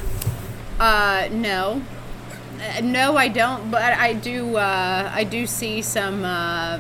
Uh, 0.79 1.27
no. 1.31 1.84
Uh, 2.59 2.81
no, 2.81 3.15
I 3.15 3.27
don't. 3.27 3.69
But 3.69 3.93
I 3.93 4.13
do. 4.13 4.57
Uh, 4.57 5.11
I 5.13 5.23
do 5.23 5.45
see 5.45 5.81
some 5.84 6.23
uh, 6.25 6.79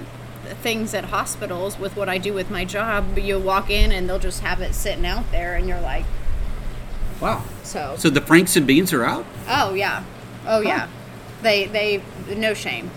things 0.61 0.93
at 0.95 1.05
hospitals 1.05 1.77
with 1.77 1.95
what 1.95 2.09
I 2.09 2.17
do 2.17 2.33
with 2.33 2.49
my 2.49 2.65
job. 2.65 3.17
You'll 3.19 3.41
walk 3.41 3.69
in 3.69 3.91
and 3.91 4.09
they'll 4.09 4.17
just 4.19 4.39
have 4.41 4.59
it 4.61 4.73
sitting 4.73 5.05
out 5.05 5.29
there, 5.31 5.55
and 5.55 5.67
you're 5.67 5.81
like, 5.81 6.05
Wow. 7.21 7.43
so. 7.63 7.95
So 7.99 8.09
the 8.09 8.21
Franks 8.21 8.55
and 8.55 8.65
Beans 8.65 8.93
are 8.93 9.03
out. 9.03 9.25
Oh 9.47 9.73
yeah. 9.75 10.03
Oh 10.47 10.61
yeah. 10.61 10.87
They 11.43 11.65
they 11.67 12.01
no 12.35 12.53
shame. 12.55 12.89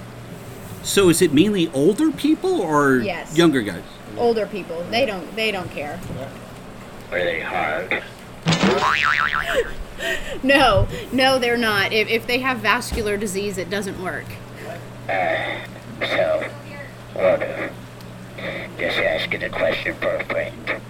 So 0.82 1.08
is 1.10 1.20
it 1.20 1.34
mainly 1.34 1.68
older 1.74 2.10
people 2.12 2.60
or 2.60 2.98
Yes. 2.98 3.36
younger 3.36 3.60
guys? 3.60 3.82
Older 4.16 4.46
people. 4.46 4.82
They 4.90 5.06
don't. 5.06 5.34
They 5.36 5.50
don't 5.50 5.70
care. 5.70 6.00
They 7.10 7.40
hard? 7.40 8.02
No, 10.42 10.86
no, 11.10 11.38
they're 11.38 11.56
not. 11.56 11.92
If, 11.92 12.08
if 12.08 12.26
they 12.26 12.38
have 12.40 12.58
vascular 12.58 13.16
disease, 13.16 13.56
it 13.56 13.70
doesn't 13.70 14.02
work. 14.02 14.26
So, 15.06 16.50
Walter, 17.14 17.72
just 18.78 18.98
asking 18.98 19.42
a 19.42 19.48
question 19.48 19.94
for 19.94 20.14
a 20.16 20.24
friend. 20.26 20.82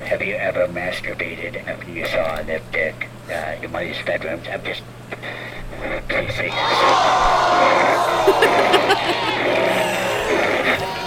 Have 0.00 0.20
you 0.22 0.34
ever 0.34 0.68
masturbated 0.68 1.66
after 1.66 1.90
you 1.90 2.06
saw 2.06 2.40
a 2.40 2.42
lip 2.42 2.62
dick 2.72 3.08
uh, 3.30 3.56
in 3.62 3.72
one 3.72 3.84
of 3.84 3.88
these 3.94 4.04
bedrooms? 4.04 4.46
I'm 4.50 4.62
just. 4.62 4.82
Please 6.08 6.34
say 6.34 6.48
yes. 6.48 7.26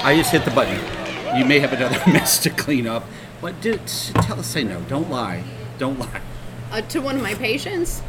I 0.03 0.15
just 0.15 0.31
hit 0.31 0.43
the 0.45 0.51
button. 0.51 0.75
You 1.37 1.45
may 1.45 1.59
have 1.59 1.73
another 1.73 1.99
mess 2.11 2.39
to 2.39 2.49
clean 2.49 2.87
up. 2.87 3.05
But 3.41 3.59
dude, 3.61 3.85
tell 3.87 4.39
us 4.39 4.47
say 4.47 4.63
no. 4.63 4.81
Don't 4.81 5.09
lie. 5.09 5.43
Don't 5.77 5.97
lie. 5.99 6.21
Uh, 6.71 6.81
to 6.81 6.99
one 7.01 7.15
of 7.15 7.21
my 7.21 7.33
patients. 7.35 8.01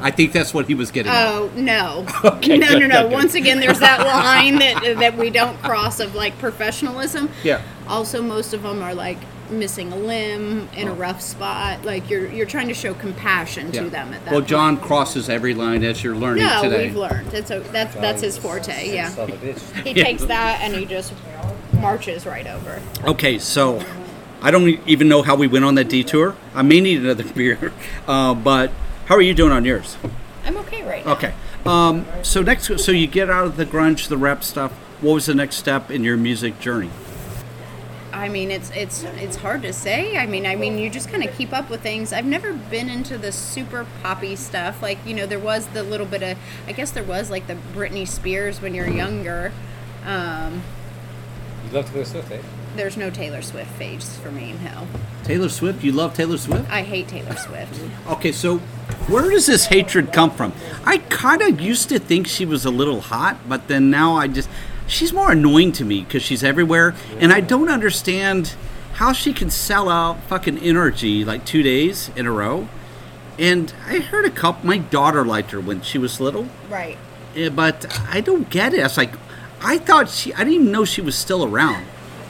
I 0.00 0.10
think 0.10 0.32
that's 0.32 0.52
what 0.52 0.66
he 0.66 0.74
was 0.74 0.90
getting. 0.90 1.10
at. 1.12 1.28
Oh 1.34 1.50
no, 1.54 2.04
Okay, 2.24 2.58
no, 2.58 2.68
good, 2.68 2.80
no, 2.80 2.86
no. 2.86 3.02
good, 3.02 3.08
good. 3.08 3.12
Once 3.12 3.34
again, 3.34 3.60
there's 3.60 3.78
that 3.80 4.00
line 4.06 4.56
that 4.58 4.96
that 4.98 5.16
we 5.16 5.30
don't 5.30 5.56
cross 5.62 6.00
of 6.00 6.14
like 6.14 6.36
professionalism. 6.38 7.30
Yeah. 7.42 7.62
Also, 7.88 8.20
most 8.20 8.52
of 8.52 8.62
them 8.62 8.82
are 8.82 8.94
like 8.94 9.18
missing 9.50 9.92
a 9.92 9.96
limb 9.96 10.68
in 10.76 10.88
a 10.88 10.92
rough 10.94 11.20
spot. 11.20 11.84
Like 11.84 12.08
you're 12.10 12.26
you're 12.30 12.46
trying 12.46 12.68
to 12.68 12.74
show 12.74 12.94
compassion 12.94 13.70
Yeah. 13.72 13.82
to 13.84 13.90
them 13.90 14.12
at 14.14 14.24
that. 14.24 14.30
well, 14.32 14.40
point. 14.40 14.48
John 14.48 14.76
crosses 14.78 15.28
every 15.28 15.54
line 15.54 15.82
as 15.84 16.02
you're 16.02 16.16
learning 16.16 16.44
No, 16.44 16.62
today. 16.62 16.86
we've 16.86 16.96
learned. 16.96 17.32
It's 17.34 17.50
a, 17.50 17.60
that's 17.60 17.94
that's 17.96 18.22
his 18.22 18.38
forte. 18.38 18.92
Yeah. 18.92 19.08
Son 19.10 19.30
of 19.30 19.42
a 19.42 19.46
bitch. 19.46 19.82
He 19.84 19.92
Yeah. 19.92 20.04
takes 20.04 20.24
that 20.26 20.60
and 20.62 20.74
he 20.74 20.84
just 20.84 21.12
marches 21.80 22.26
right 22.26 22.46
over. 22.46 22.80
Okay, 23.04 23.38
so 23.38 23.82
I 24.42 24.50
don't 24.50 24.68
even 24.86 25.08
know 25.08 25.22
how 25.22 25.34
we 25.36 25.46
went 25.46 25.64
on 25.64 25.74
that 25.76 25.88
detour. 25.88 26.36
I 26.54 26.62
may 26.62 26.80
need 26.80 27.00
another 27.02 27.24
beer, 27.34 27.72
uh, 28.06 28.34
but 28.34 28.70
how 29.06 29.14
are 29.16 29.22
you 29.22 29.34
doing 29.34 29.52
on 29.52 29.64
yours? 29.64 29.96
I'm 30.46 30.56
okay 30.58 30.82
right 30.86 31.04
now. 31.04 31.12
Okay. 31.12 31.34
Um, 31.66 32.04
so 32.22 32.42
next, 32.42 32.78
so 32.78 32.92
you 32.92 33.06
get 33.06 33.30
out 33.30 33.46
of 33.46 33.56
the 33.56 33.64
grunge, 33.64 34.08
the 34.08 34.18
rap 34.18 34.44
stuff. 34.44 34.72
What 35.00 35.14
was 35.14 35.26
the 35.26 35.34
next 35.34 35.56
step 35.56 35.90
in 35.90 36.04
your 36.04 36.16
music 36.18 36.60
journey? 36.60 36.90
I 38.14 38.28
mean, 38.28 38.50
it's 38.50 38.70
it's 38.70 39.02
it's 39.02 39.36
hard 39.36 39.62
to 39.62 39.72
say. 39.72 40.16
I 40.16 40.26
mean, 40.26 40.46
I 40.46 40.54
mean, 40.56 40.78
you 40.78 40.88
just 40.88 41.08
kind 41.10 41.24
of 41.24 41.34
keep 41.36 41.52
up 41.52 41.68
with 41.68 41.82
things. 41.82 42.12
I've 42.12 42.24
never 42.24 42.52
been 42.52 42.88
into 42.88 43.18
the 43.18 43.32
super 43.32 43.86
poppy 44.02 44.36
stuff. 44.36 44.80
Like, 44.82 44.98
you 45.04 45.14
know, 45.14 45.26
there 45.26 45.38
was 45.38 45.66
the 45.68 45.82
little 45.82 46.06
bit 46.06 46.22
of, 46.22 46.38
I 46.66 46.72
guess 46.72 46.90
there 46.92 47.02
was 47.04 47.30
like 47.30 47.46
the 47.46 47.56
Britney 47.74 48.06
Spears 48.06 48.62
when 48.62 48.74
you're 48.74 48.88
younger. 48.88 49.52
Um, 50.04 50.62
You 51.66 51.72
love 51.72 51.90
Taylor 51.90 52.04
Swift, 52.04 52.30
eh? 52.30 52.40
there's 52.76 52.96
no 52.96 53.08
Taylor 53.08 53.40
Swift 53.40 53.70
phase 53.72 54.16
for 54.18 54.30
me. 54.32 54.54
No, 54.64 54.86
Taylor 55.22 55.48
Swift. 55.48 55.84
You 55.84 55.92
love 55.92 56.14
Taylor 56.14 56.36
Swift? 56.38 56.68
I 56.70 56.82
hate 56.82 57.06
Taylor 57.08 57.36
Swift. 57.36 57.80
Okay, 58.08 58.32
so 58.32 58.58
where 59.08 59.30
does 59.30 59.46
this 59.46 59.66
hatred 59.66 60.12
come 60.12 60.30
from? 60.30 60.52
I 60.84 60.98
kind 60.98 61.40
of 61.42 61.60
used 61.60 61.88
to 61.90 61.98
think 61.98 62.26
she 62.26 62.44
was 62.44 62.64
a 62.64 62.70
little 62.70 63.00
hot, 63.00 63.36
but 63.48 63.68
then 63.68 63.90
now 63.90 64.16
I 64.16 64.26
just 64.28 64.48
she's 64.86 65.12
more 65.12 65.32
annoying 65.32 65.72
to 65.72 65.84
me 65.84 66.02
because 66.02 66.22
she's 66.22 66.42
everywhere, 66.44 66.94
and 67.18 67.32
I 67.32 67.40
don't 67.40 67.68
understand 67.68 68.54
how 68.94 69.12
she 69.12 69.32
can 69.32 69.50
sell 69.50 69.88
out 69.88 70.22
fucking 70.24 70.58
NRG 70.58 71.24
like 71.26 71.44
two 71.44 71.62
days 71.62 72.10
in 72.16 72.26
a 72.26 72.32
row. 72.32 72.68
And 73.38 73.72
I 73.86 73.98
heard 73.98 74.24
a 74.24 74.30
couple. 74.30 74.66
My 74.66 74.78
daughter 74.78 75.24
liked 75.24 75.50
her 75.50 75.60
when 75.60 75.82
she 75.82 75.98
was 75.98 76.20
little, 76.20 76.46
Right. 76.70 76.96
but 77.54 77.86
I 78.08 78.20
don't 78.20 78.48
get 78.48 78.72
it. 78.74 78.78
It's 78.78 78.96
like 78.96 79.14
I 79.60 79.78
thought 79.78 80.08
she. 80.08 80.32
I 80.34 80.38
didn't 80.38 80.52
even 80.54 80.70
know 80.72 80.84
she 80.84 81.00
was 81.00 81.16
still 81.16 81.44
around. 81.44 81.86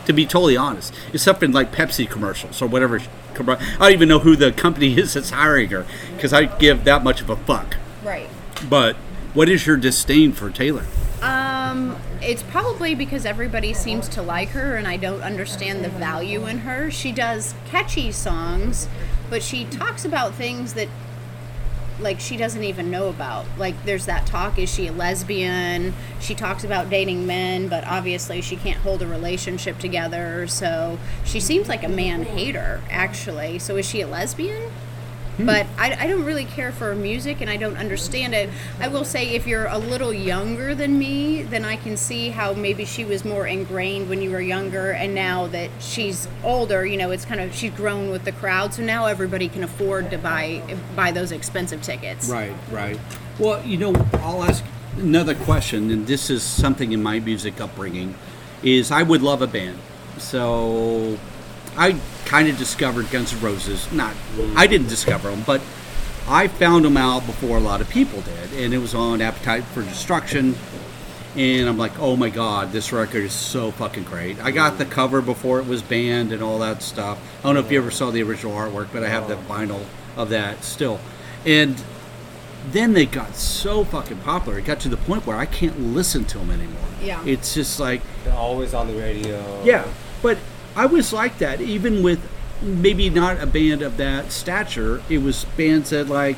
To 0.07 0.13
be 0.13 0.27
totally 0.27 0.55
honest, 0.55 0.95
except 1.15 1.43
in 1.43 1.53
like 1.53 1.73
Pepsi 1.73 2.09
commercials 2.09 2.61
or 2.61 2.67
whatever. 2.67 3.01
I 3.37 3.57
don't 3.79 3.93
even 3.93 4.09
know 4.09 4.19
who 4.21 4.37
the 4.37 4.53
company 4.53 4.97
is 4.99 5.15
that's 5.15 5.31
hiring 5.31 5.71
her 5.71 5.87
because 6.15 6.33
I 6.35 6.45
give 6.45 6.85
that 6.85 7.03
much 7.03 7.21
of 7.23 7.31
a 7.31 7.37
fuck. 7.37 7.77
Right. 8.05 8.29
But 8.69 8.97
what 9.33 9.49
is 9.49 9.67
your 9.67 9.77
disdain 9.79 10.33
for 10.33 10.51
Taylor? 10.51 10.85
Um, 11.23 11.97
it's 12.25 12.43
probably 12.43 12.95
because 12.95 13.27
everybody 13.27 13.72
seems 13.72 14.09
to 14.11 14.22
like 14.22 14.51
her, 14.51 14.77
and 14.77 14.89
I 14.89 14.97
don't 14.97 15.22
understand 15.22 15.85
the 15.85 15.89
value 15.89 16.47
in 16.47 16.59
her. 16.59 16.91
She 16.91 17.12
does 17.12 17.55
catchy 17.66 18.11
songs, 18.12 18.89
but 19.31 19.43
she 19.43 19.64
talks 19.64 20.05
about 20.05 20.35
things 20.35 20.75
that, 20.75 20.89
like, 22.01 22.20
she 22.20 22.37
doesn't 22.37 22.64
even 22.64 22.91
know 22.91 23.09
about. 23.09 23.47
Like, 23.59 23.85
there's 23.85 24.07
that 24.07 24.27
talk: 24.27 24.59
is 24.59 24.72
she 24.72 24.87
a 24.87 24.93
lesbian? 24.93 25.95
She 26.20 26.35
talks 26.35 26.64
about 26.64 26.91
dating 26.91 27.27
men, 27.27 27.68
but 27.68 27.87
obviously 27.87 28.41
she 28.41 28.57
can't 28.57 28.79
hold 28.79 29.03
a 29.03 29.07
relationship 29.07 29.79
together. 29.79 30.47
So 30.47 30.99
she 31.25 31.41
seems 31.41 31.68
like 31.68 31.85
a 31.85 31.89
man 31.89 32.22
hater, 32.22 32.83
actually. 32.91 33.59
So 33.59 33.77
is 33.77 33.87
she 33.89 34.01
a 34.01 34.07
lesbian? 34.07 34.72
Hmm. 35.37 35.47
but 35.47 35.66
I, 35.76 36.05
I 36.05 36.07
don't 36.07 36.24
really 36.24 36.45
care 36.45 36.70
for 36.70 36.95
music 36.95 37.41
and 37.41 37.51
I 37.51 37.57
don't 37.57 37.76
understand 37.76 38.35
it. 38.35 38.51
I 38.78 38.89
will 38.89 39.05
say, 39.05 39.30
if 39.30 39.47
you're 39.47 39.66
a 39.66 39.78
little 39.78 40.12
younger 40.12 40.74
than 40.74 40.99
me, 40.99 41.43
then 41.43 41.64
I 41.64 41.76
can 41.76 41.97
see 41.97 42.30
how 42.30 42.53
maybe 42.53 42.85
she 42.85 43.05
was 43.05 43.24
more 43.24 43.47
ingrained 43.47 44.09
when 44.09 44.22
you 44.22 44.30
were 44.30 44.41
younger, 44.41 44.93
and 44.93 45.14
now 45.14 45.47
that 45.49 45.70
she's 45.80 46.28
older, 46.45 46.87
you 46.87 46.97
know, 46.97 47.11
it's 47.11 47.24
kind 47.24 47.41
of 47.41 47.55
she's 47.55 47.72
grown 47.72 48.11
with 48.11 48.24
the 48.24 48.32
crowd, 48.32 48.74
so 48.74 48.82
now 48.82 49.07
everybody 49.07 49.49
can 49.49 49.64
afford 49.64 50.11
to 50.11 50.18
buy 50.18 50.62
buy 50.95 51.11
those 51.11 51.32
expensive 51.32 51.82
tickets. 51.82 52.28
Right, 52.28 52.55
right. 52.70 52.99
Well, 53.39 53.64
you 53.64 53.76
know, 53.76 53.95
I'll 54.14 54.45
ask 54.45 54.64
another 54.97 55.35
question, 55.35 55.91
and 55.91 56.07
this 56.07 56.30
is 56.30 56.43
something 56.43 56.93
in 56.93 57.03
my 57.03 57.18
music 57.18 57.61
upbringing, 57.61 58.14
is 58.62 58.91
I 58.91 59.03
would 59.03 59.22
love 59.22 59.43
a 59.43 59.47
band. 59.49 59.78
So 60.18 61.18
I 61.76 61.99
kind 62.25 62.49
of 62.49 62.57
discovered 62.59 63.11
Guns 63.11 63.33
N' 63.33 63.41
Roses. 63.41 63.91
Not, 63.93 64.14
I 64.57 64.66
didn't 64.66 64.89
discover 64.89 65.31
them, 65.31 65.43
but 65.47 65.61
I 66.29 66.49
found 66.49 66.85
them 66.85 66.97
out 66.97 67.27
before 67.27 67.57
a 67.59 67.61
lot 67.61 67.81
of 67.81 67.89
people 67.89 68.20
did, 68.22 68.53
and 68.55 68.72
it 68.72 68.79
was 68.79 68.95
on 68.95 69.20
Appetite 69.20 69.64
for 69.64 69.83
Destruction. 69.83 70.55
And 71.37 71.68
I'm 71.68 71.77
like, 71.77 71.99
oh 71.99 72.14
my 72.16 72.31
god, 72.31 72.70
this 72.70 72.93
record 72.93 73.25
is 73.25 73.33
so 73.33 73.72
fucking 73.72 74.05
great. 74.05 74.39
I 74.43 74.53
got 74.53 74.79
the 74.79 74.85
cover 74.85 75.20
before 75.20 75.59
it 75.59 75.66
was 75.66 75.83
banned 75.83 76.31
and 76.33 76.41
all 76.43 76.61
that 76.61 76.81
stuff. 76.81 77.18
I 77.41 77.43
don't 77.43 77.55
know 77.55 77.61
if 77.61 77.72
you 77.72 77.79
ever 77.79 77.91
saw 77.91 78.11
the 78.12 78.22
original 78.22 78.53
artwork, 78.53 78.89
but 78.93 79.03
I 79.03 79.09
have 79.09 79.27
the 79.27 79.35
vinyl 79.35 79.85
of 80.16 80.29
that 80.29 80.62
still. 80.62 81.01
And 81.45 81.83
then 82.70 82.93
they 82.93 83.05
got 83.05 83.35
so 83.35 83.83
fucking 83.85 84.18
popular. 84.18 84.61
It 84.61 84.64
got 84.64 84.79
to 84.81 84.89
the 84.89 84.97
point 84.97 85.27
where 85.27 85.37
I 85.37 85.45
can't 85.47 85.79
listen 85.81 86.25
to 86.27 86.39
them 86.39 86.51
anymore. 86.51 86.81
Yeah. 87.03 87.20
It's 87.27 87.53
just 87.53 87.81
like, 87.81 88.01
They're 88.22 88.33
always 88.33 88.72
on 88.72 88.87
the 88.87 88.95
radio. 88.95 89.61
yeah, 89.64 89.87
but 90.22 90.39
I 90.77 90.87
was 90.87 91.12
like 91.12 91.39
that 91.39 91.61
even 91.61 92.03
with 92.03 92.20
maybe 92.62 93.11
not 93.11 93.41
a 93.41 93.47
band 93.47 93.83
of 93.83 93.97
that 93.99 94.33
stature. 94.33 95.03
It 95.09 95.18
was 95.18 95.45
bands 95.57 95.91
that 95.91 96.09
like, 96.09 96.37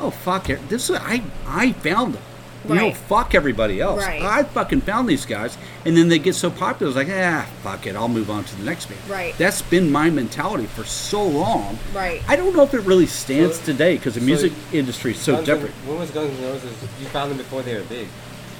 oh 0.00 0.10
fuck 0.10 0.48
it, 0.50 0.68
this 0.68 0.90
is, 0.90 0.96
I 1.00 1.22
I 1.46 1.72
found 1.72 2.14
them. 2.14 2.22
You 2.68 2.74
know, 2.74 2.90
fuck 2.92 3.32
everybody 3.36 3.80
else. 3.80 4.02
Right. 4.02 4.20
I 4.20 4.42
fucking 4.42 4.80
found 4.80 5.08
these 5.08 5.24
guys, 5.24 5.56
and 5.84 5.96
then 5.96 6.08
they 6.08 6.18
get 6.18 6.34
so 6.34 6.50
popular. 6.50 6.90
It's 6.90 6.96
like, 6.96 7.16
ah, 7.16 7.48
fuck 7.62 7.86
it, 7.86 7.94
I'll 7.94 8.08
move 8.08 8.28
on 8.28 8.42
to 8.42 8.56
the 8.56 8.64
next 8.64 8.86
band. 8.86 9.00
Right. 9.08 9.38
That's 9.38 9.62
been 9.62 9.92
my 9.92 10.10
mentality 10.10 10.66
for 10.66 10.82
so 10.82 11.22
long. 11.24 11.78
Right. 11.94 12.22
I 12.26 12.34
don't 12.34 12.56
know 12.56 12.64
if 12.64 12.74
it 12.74 12.80
really 12.80 13.06
stands 13.06 13.60
So- 13.60 13.66
today 13.66 13.96
because 13.98 14.14
the 14.14 14.20
so 14.20 14.26
music 14.26 14.52
industry 14.72 15.12
is 15.12 15.18
so 15.20 15.36
Guns 15.36 15.48
N- 15.48 15.54
different. 15.54 15.74
when 15.86 15.98
was 16.00 16.10
Guns 16.10 16.36
N' 16.40 16.44
Roses? 16.44 16.72
You 16.98 17.06
found 17.06 17.30
them 17.30 17.38
before 17.38 17.62
they 17.62 17.74
were 17.76 17.84
big. 17.84 18.08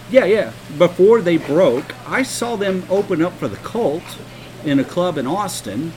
Yeah, 0.08 0.24
yeah. 0.24 0.52
Before 0.78 1.20
they 1.20 1.38
broke, 1.38 1.92
I 2.06 2.22
saw 2.22 2.54
them 2.54 2.84
open 2.88 3.20
up 3.22 3.32
for 3.38 3.48
the 3.48 3.56
Cult 3.56 4.04
in 4.66 4.78
a 4.80 4.84
club 4.84 5.16
in 5.18 5.26
Austin. 5.26 5.92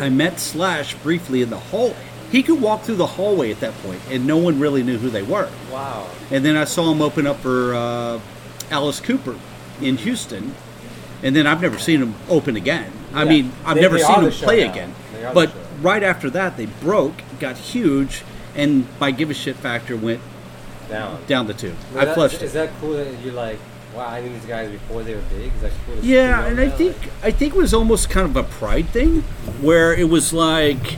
I 0.00 0.08
met 0.08 0.40
Slash 0.40 0.94
briefly 0.96 1.42
in 1.42 1.50
the 1.50 1.58
hall. 1.58 1.94
He 2.30 2.42
could 2.42 2.60
walk 2.60 2.82
through 2.82 2.96
the 2.96 3.06
hallway 3.06 3.50
at 3.50 3.60
that 3.60 3.74
point, 3.82 4.00
and 4.08 4.26
no 4.26 4.38
one 4.38 4.58
really 4.58 4.82
knew 4.82 4.96
who 4.98 5.10
they 5.10 5.22
were. 5.22 5.50
Wow. 5.70 6.08
And 6.30 6.44
then 6.44 6.56
I 6.56 6.64
saw 6.64 6.90
him 6.90 7.02
open 7.02 7.26
up 7.26 7.36
for 7.40 7.74
uh, 7.74 8.20
Alice 8.70 9.00
Cooper 9.00 9.36
in 9.82 9.98
Houston, 9.98 10.54
and 11.22 11.36
then 11.36 11.46
I've 11.46 11.60
never 11.60 11.78
seen 11.78 12.00
him 12.00 12.14
open 12.30 12.56
again. 12.56 12.90
I 13.14 13.26
mean, 13.26 13.52
I've 13.66 13.74
They- 13.76 13.82
never 13.82 13.98
they 13.98 14.04
seen 14.04 14.22
him 14.24 14.30
play 14.30 14.64
now. 14.64 14.70
again. 14.72 14.94
They 15.12 15.24
are 15.24 15.34
the 15.34 15.34
But 15.34 15.52
right 15.82 16.02
after 16.02 16.30
that, 16.30 16.56
they 16.56 16.66
broke, 16.66 17.20
got 17.38 17.58
huge, 17.58 18.22
and 18.56 18.86
my 18.98 19.10
give 19.10 19.28
a 19.30 19.34
shit 19.34 19.56
factor 19.56 19.94
went 19.96 20.20
Down. 20.88 21.18
down 21.26 21.46
the 21.48 21.54
tube. 21.54 21.76
Well, 21.92 22.02
I 22.02 22.04
that- 22.06 22.14
flushed 22.14 22.36
it. 22.36 22.42
Is 22.42 22.54
that 22.54 22.70
cool 22.80 22.94
that 22.94 23.08
you're 23.22 23.34
like, 23.34 23.58
wow, 23.94 24.06
I 24.08 24.20
knew 24.20 24.28
these 24.32 24.44
guys 24.46 24.70
before 24.70 25.02
they 25.02 25.14
were 25.14 25.20
big? 25.30 25.52
Is 25.54 25.60
that 25.62 25.72
cool? 25.86 25.96
Yeah, 26.02 26.46
and 26.46 26.58
I 26.60 26.66
that? 26.66 26.78
think 26.78 26.96
I 27.22 27.30
think 27.30 27.54
it 27.54 27.58
was 27.58 27.74
almost 27.74 28.10
kind 28.10 28.26
of 28.26 28.36
a 28.36 28.42
pride 28.44 28.88
thing, 28.88 29.22
where 29.60 29.94
it 29.94 30.08
was 30.08 30.32
like, 30.32 30.96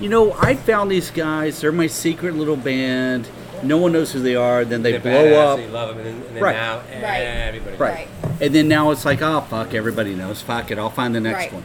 you 0.00 0.08
know, 0.08 0.32
I 0.40 0.54
found 0.54 0.90
these 0.90 1.10
guys. 1.10 1.60
They're 1.60 1.72
my 1.72 1.86
secret 1.86 2.34
little 2.34 2.56
band. 2.56 3.28
No 3.62 3.76
one 3.78 3.92
knows 3.92 4.12
who 4.12 4.18
they 4.20 4.34
are. 4.34 4.64
Then 4.64 4.82
they 4.82 4.92
They're 4.92 5.00
blow 5.00 5.12
badass, 5.12 5.52
up, 5.52 5.58
so 5.58 5.64
you 5.64 5.70
love 5.70 5.88
them, 5.90 5.98
and 5.98 6.06
then, 6.06 6.26
and 6.26 6.36
then 6.36 6.42
Right. 6.42 6.56
now 6.56 6.78
Right. 6.78 7.20
everybody. 7.22 7.76
right. 7.76 8.08
Right. 8.24 8.40
And 8.40 8.52
then 8.54 8.66
now 8.66 8.90
it's 8.90 9.04
like, 9.04 9.22
oh 9.22 9.42
fuck, 9.42 9.72
everybody 9.72 10.14
knows. 10.16 10.42
Fuck 10.42 10.70
it, 10.72 10.78
I'll 10.78 10.90
find 10.90 11.14
the 11.14 11.20
next 11.20 11.36
Right. 11.44 11.52
one. 11.52 11.62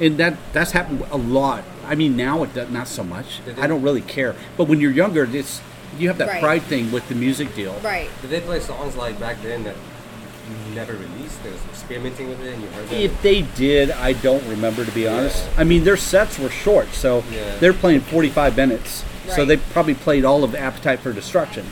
And 0.00 0.18
that 0.18 0.36
that's 0.52 0.72
happened 0.72 1.04
a 1.12 1.16
lot. 1.16 1.62
I 1.86 1.94
mean, 1.94 2.16
now 2.16 2.42
it 2.42 2.52
does, 2.52 2.68
not 2.68 2.88
so 2.88 3.04
much. 3.04 3.40
I 3.60 3.68
don't 3.68 3.80
really 3.82 4.00
care. 4.00 4.34
But 4.56 4.64
when 4.64 4.80
you're 4.80 4.90
younger, 4.90 5.28
it's 5.32 5.60
you 5.98 6.08
have 6.08 6.18
that 6.18 6.28
Right. 6.28 6.40
pride 6.42 6.62
thing 6.62 6.90
with 6.92 7.08
the 7.08 7.14
music 7.14 7.54
deal. 7.54 7.74
Right. 7.82 8.08
Did 8.22 8.30
they 8.30 8.40
play 8.40 8.60
songs 8.60 8.96
like 8.96 9.18
back 9.20 9.42
then 9.42 9.64
that 9.64 9.74
you 10.68 10.74
never 10.74 10.92
released? 10.92 11.42
They 11.42 11.50
was 11.50 11.60
experimenting 11.70 12.28
with 12.28 12.40
it, 12.44 12.54
and 12.54 12.62
you 12.62 12.68
heard 12.70 12.88
them. 12.88 12.98
If 13.00 13.22
they 13.22 13.42
did, 13.42 13.90
I 13.90 14.12
don't 14.12 14.46
remember 14.48 14.84
to 14.84 14.90
be 14.92 15.06
honest. 15.08 15.44
I 15.56 15.64
mean, 15.64 15.84
their 15.84 15.96
sets 15.96 16.38
were 16.38 16.50
short, 16.50 16.92
so 16.94 17.24
Yeah. 17.32 17.56
they're 17.60 17.72
playing 17.72 18.00
45 18.02 18.56
minutes. 18.56 19.02
So 19.34 19.44
they 19.44 19.56
probably 19.56 19.94
played 19.94 20.24
all 20.24 20.44
of 20.44 20.54
Appetite 20.54 21.00
for 21.00 21.12
Destruction, 21.12 21.66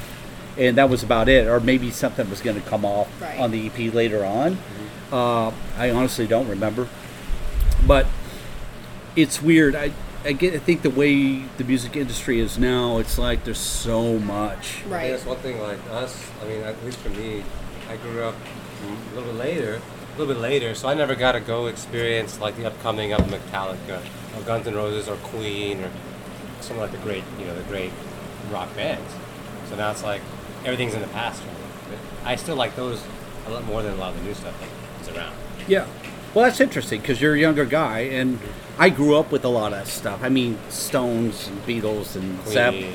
and 0.58 0.76
that 0.76 0.90
was 0.90 1.04
about 1.04 1.28
it. 1.28 1.46
Or 1.46 1.60
maybe 1.60 1.90
something 1.92 2.28
was 2.28 2.40
going 2.40 2.60
to 2.60 2.68
come 2.68 2.84
off 2.84 3.06
Right. 3.20 3.38
on 3.38 3.52
the 3.52 3.66
EP 3.66 3.90
later 3.90 4.24
on. 4.24 4.58
Uh, 5.12 5.52
I 5.78 5.90
honestly 5.90 6.26
don't 6.26 6.48
remember, 6.48 6.88
but 7.86 8.06
it's 9.14 9.40
weird. 9.40 9.76
I 9.76 9.92
I, 10.24 10.32
get, 10.32 10.54
I 10.54 10.58
think 10.58 10.82
the 10.82 10.90
way 10.90 11.40
the 11.58 11.64
music 11.64 11.96
industry 11.96 12.40
is 12.40 12.58
now, 12.58 12.98
it's 12.98 13.18
like 13.18 13.44
there's 13.44 13.58
so 13.58 14.18
much. 14.18 14.56
I 14.56 14.62
think 14.80 14.92
Right. 14.92 15.10
that's 15.10 15.26
one 15.26 15.36
thing. 15.38 15.60
Like 15.60 15.78
us, 15.90 16.30
I 16.42 16.48
mean, 16.48 16.62
at 16.62 16.82
least 16.84 16.98
for 16.98 17.10
me, 17.10 17.42
I 17.90 17.96
grew 17.96 18.22
up 18.24 18.34
a 18.86 19.14
little 19.14 19.32
bit 19.32 19.38
later, 19.38 19.74
a 20.14 20.18
little 20.18 20.32
bit 20.34 20.40
later, 20.40 20.74
so 20.74 20.88
I 20.88 20.94
never 20.94 21.14
got 21.14 21.32
to 21.32 21.40
go 21.40 21.66
experience 21.66 22.40
like 22.40 22.56
the 22.56 22.66
upcoming 22.66 23.12
of 23.12 23.20
Metallica, 23.22 24.00
or 24.36 24.42
Guns 24.46 24.66
N' 24.66 24.74
Roses, 24.74 25.08
or 25.08 25.16
Queen, 25.16 25.82
or 25.82 25.90
some 26.60 26.78
like 26.78 26.92
the 26.92 26.98
great, 26.98 27.24
you 27.38 27.44
know, 27.44 27.54
the 27.54 27.62
great 27.64 27.90
rock 28.50 28.74
bands. 28.74 29.12
So 29.68 29.76
now 29.76 29.90
it's 29.90 30.02
like 30.02 30.22
everything's 30.64 30.94
in 30.94 31.02
the 31.02 31.08
past 31.08 31.42
for 31.42 31.48
me. 31.48 31.54
But 31.90 31.98
I 32.28 32.36
still 32.36 32.56
like 32.56 32.76
those 32.76 33.02
a 33.46 33.50
lot 33.50 33.64
more 33.64 33.82
than 33.82 33.92
a 33.92 33.96
lot 33.96 34.14
of 34.14 34.20
the 34.20 34.24
new 34.24 34.34
stuff 34.34 34.54
that's 34.98 35.14
around. 35.14 35.34
Yeah. 35.68 35.86
Well, 36.32 36.46
that's 36.46 36.60
interesting 36.60 37.00
because 37.02 37.20
you're 37.20 37.34
a 37.34 37.38
younger 37.38 37.64
guy, 37.66 38.00
and 38.00 38.38
I 38.78 38.90
grew 38.90 39.16
up 39.16 39.30
with 39.30 39.44
a 39.44 39.48
lot 39.48 39.72
of 39.72 39.86
stuff. 39.88 40.20
I 40.22 40.28
mean, 40.28 40.58
Stones 40.68 41.46
and 41.48 41.64
Beatles 41.64 42.16
and 42.16 42.38
Queen. 42.40 42.92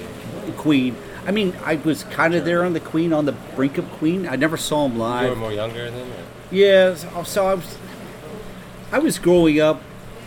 Queen. 0.57 0.95
I 1.25 1.31
mean, 1.31 1.55
I 1.63 1.75
was 1.75 2.03
kind 2.05 2.35
of 2.35 2.43
there 2.43 2.65
on 2.65 2.73
the 2.73 2.79
Queen, 2.79 3.13
on 3.13 3.25
the 3.25 3.31
brink 3.55 3.77
of 3.77 3.89
Queen. 3.93 4.27
I 4.27 4.35
never 4.35 4.57
saw 4.57 4.87
them 4.87 4.97
live. 4.97 5.25
You 5.25 5.29
were 5.31 5.35
more 5.35 5.53
younger 5.53 5.89
than. 5.89 6.09
Or? 6.09 6.23
Yeah, 6.51 6.95
oh, 7.15 7.23
so, 7.23 7.23
so 7.23 7.47
I 7.47 7.53
was, 7.53 7.77
I 8.91 8.99
was 8.99 9.19
growing 9.19 9.59
up. 9.59 9.81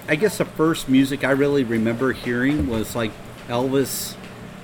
I 0.08 0.16
guess 0.16 0.38
the 0.38 0.44
first 0.44 0.88
music 0.88 1.24
I 1.24 1.30
really 1.32 1.64
remember 1.64 2.12
hearing 2.12 2.68
was 2.68 2.96
like 2.96 3.12
Elvis, 3.48 4.16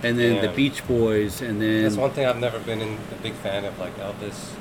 and 0.03 0.19
then 0.19 0.41
the 0.45 0.53
Beach 0.53 0.87
Boys, 0.87 1.43
and 1.43 1.61
then 1.61 1.83
That's 1.83 1.97
one 1.97 2.11
thing 2.11 2.27
I've 2.27 2.39
never 2.39 2.59
been 2.61 2.81
in, 2.81 2.99
a 3.13 3.23
big 3.23 3.35
fan 3.35 3.65
of, 3.65 3.79
like 3.79 3.97
Elvis. 3.99 4.53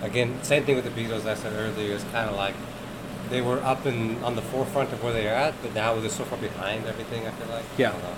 Again, 0.00 0.42
same 0.42 0.64
thing 0.64 0.76
with 0.76 0.84
the 0.84 0.90
Beatles. 0.90 1.26
I 1.26 1.34
said 1.34 1.52
earlier, 1.52 1.94
it's 1.94 2.04
kind 2.04 2.30
of 2.30 2.36
like 2.36 2.54
they 3.30 3.40
were 3.40 3.58
up 3.62 3.84
and 3.86 4.22
on 4.24 4.36
the 4.36 4.42
forefront 4.42 4.92
of 4.92 5.02
where 5.02 5.12
they're 5.12 5.34
at, 5.34 5.54
but 5.62 5.74
now 5.74 5.94
they're 5.98 6.10
so 6.10 6.24
far 6.24 6.38
behind 6.38 6.86
everything. 6.86 7.26
I 7.26 7.30
feel 7.30 7.48
like. 7.48 7.64
Yeah. 7.76 7.90
I 7.90 7.92
don't 7.92 8.02
know. 8.02 8.14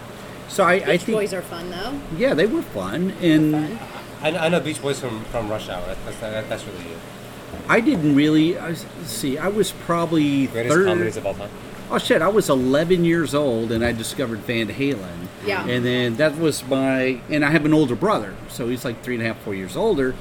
so 0.48 0.64
I, 0.64 0.72
I 0.72 0.78
Beach 0.92 1.02
think 1.02 1.16
Boys 1.18 1.34
are 1.34 1.42
fun 1.42 1.70
though. 1.70 1.98
yeah, 2.16 2.34
they 2.34 2.46
were 2.46 2.62
fun, 2.62 3.12
and 3.20 3.52
Fun. 3.78 3.78
I, 4.22 4.46
I 4.46 4.48
know 4.48 4.60
Beach 4.60 4.80
Boys 4.82 5.00
from, 5.00 5.24
from 5.24 5.48
Rush 5.48 5.68
Hour. 5.68 5.84
That's 6.04 6.18
that, 6.20 6.48
that's 6.48 6.64
really 6.64 6.84
it. 6.92 6.98
I 7.68 7.80
didn't 7.80 8.14
really. 8.14 8.58
I 8.58 8.70
was, 8.70 8.86
see, 9.04 9.38
I 9.38 9.48
was 9.48 9.72
probably 9.72 10.46
Greatest 10.48 10.74
third. 10.74 10.86
comedies 10.86 11.16
of 11.16 11.26
all 11.26 11.34
time. 11.34 11.50
Oh 11.92 11.98
shit! 11.98 12.22
I 12.22 12.28
was 12.28 12.48
11 12.48 13.04
years 13.04 13.34
old 13.34 13.72
and 13.72 13.84
I 13.84 13.90
discovered 13.90 14.38
Van 14.40 14.68
Halen. 14.68 15.26
Yeah. 15.44 15.66
And 15.66 15.84
then 15.84 16.16
that 16.16 16.38
was 16.38 16.64
my 16.66 17.20
and 17.28 17.44
I 17.44 17.50
have 17.50 17.64
an 17.64 17.74
older 17.74 17.96
brother, 17.96 18.34
so 18.48 18.68
he's 18.68 18.84
like 18.84 19.02
three 19.02 19.14
and 19.16 19.24
a 19.24 19.26
half, 19.26 19.38
four 19.42 19.54
years 19.54 19.76
older, 19.76 20.14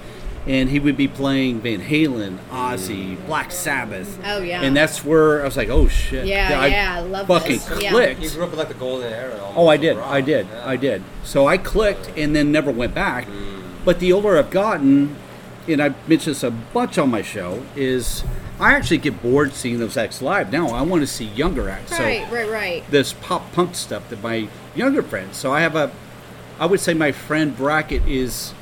and 0.50 0.68
he 0.70 0.80
would 0.80 0.98
be 0.98 1.08
playing 1.08 1.62
Van 1.62 1.80
Halen, 1.80 2.40
Ozzy, 2.50 3.24
Black 3.28 3.52
Sabbath. 3.52 4.20
Oh, 4.26 4.42
yeah. 4.42 4.64
And 4.64 4.76
that's 4.76 5.06
where 5.06 5.42
I 5.44 5.46
was 5.46 5.56
like, 5.56 5.70
oh 5.70 5.88
shit. 5.88 6.26
Yeah, 6.26 6.66
yeah, 6.66 6.96
I 6.98 7.02
love 7.02 7.28
fucking 7.28 7.60
this. 7.60 7.82
Yeah. 7.84 7.92
clicked. 7.92 8.22
You 8.22 8.30
grew 8.32 8.44
up 8.46 8.50
with 8.50 8.58
like 8.60 8.68
the 8.68 8.74
golden 8.74 9.14
era. 9.14 9.36
Almost, 9.38 9.58
Oh, 9.58 9.68
I 9.68 9.78
did. 9.78 9.98
rock. 9.98 10.08
I 10.10 10.22
did. 10.22 10.48
Yeah. 10.48 10.68
I 10.68 10.76
did. 10.76 11.04
So 11.24 11.46
I 11.48 11.58
clicked 11.60 12.12
and 12.18 12.36
then 12.36 12.52
never 12.52 12.72
went 12.72 12.96
back. 12.96 13.28
Mm. 13.28 13.62
But 13.86 14.00
the 14.00 14.12
older 14.12 14.38
I've 14.40 14.50
gotten, 14.50 15.16
and 15.68 15.82
I've 15.82 16.10
mentioned 16.10 16.36
this 16.36 16.44
a 16.44 16.50
bunch 16.52 16.98
on 16.98 17.12
my 17.12 17.22
show, 17.22 17.64
is 17.76 18.24
I 18.60 18.74
actually 18.74 18.98
get 18.98 19.22
bored 19.22 19.54
seeing 19.54 19.78
those 19.78 19.98
acts 19.98 20.20
live. 20.22 20.52
Now 20.52 20.70
I 20.70 20.82
want 20.82 21.02
to 21.04 21.08
see 21.08 21.26
younger 21.26 21.70
acts. 21.70 21.96
So 21.96 22.04
Right, 22.04 22.30
right, 22.32 22.50
right. 22.50 22.92
this 22.92 23.14
pop 23.14 23.52
punk 23.54 23.76
stuff 23.76 24.10
that 24.10 24.22
my 24.24 24.48
younger 24.76 25.04
friends. 25.04 25.38
So 25.38 25.54
I 25.54 25.62
have 25.62 25.76
a, 25.76 25.92
I 26.60 26.66
would 26.66 26.80
say 26.80 26.94
my 26.96 27.12
friend 27.12 27.56
bracket 27.56 28.06
is 28.08 28.54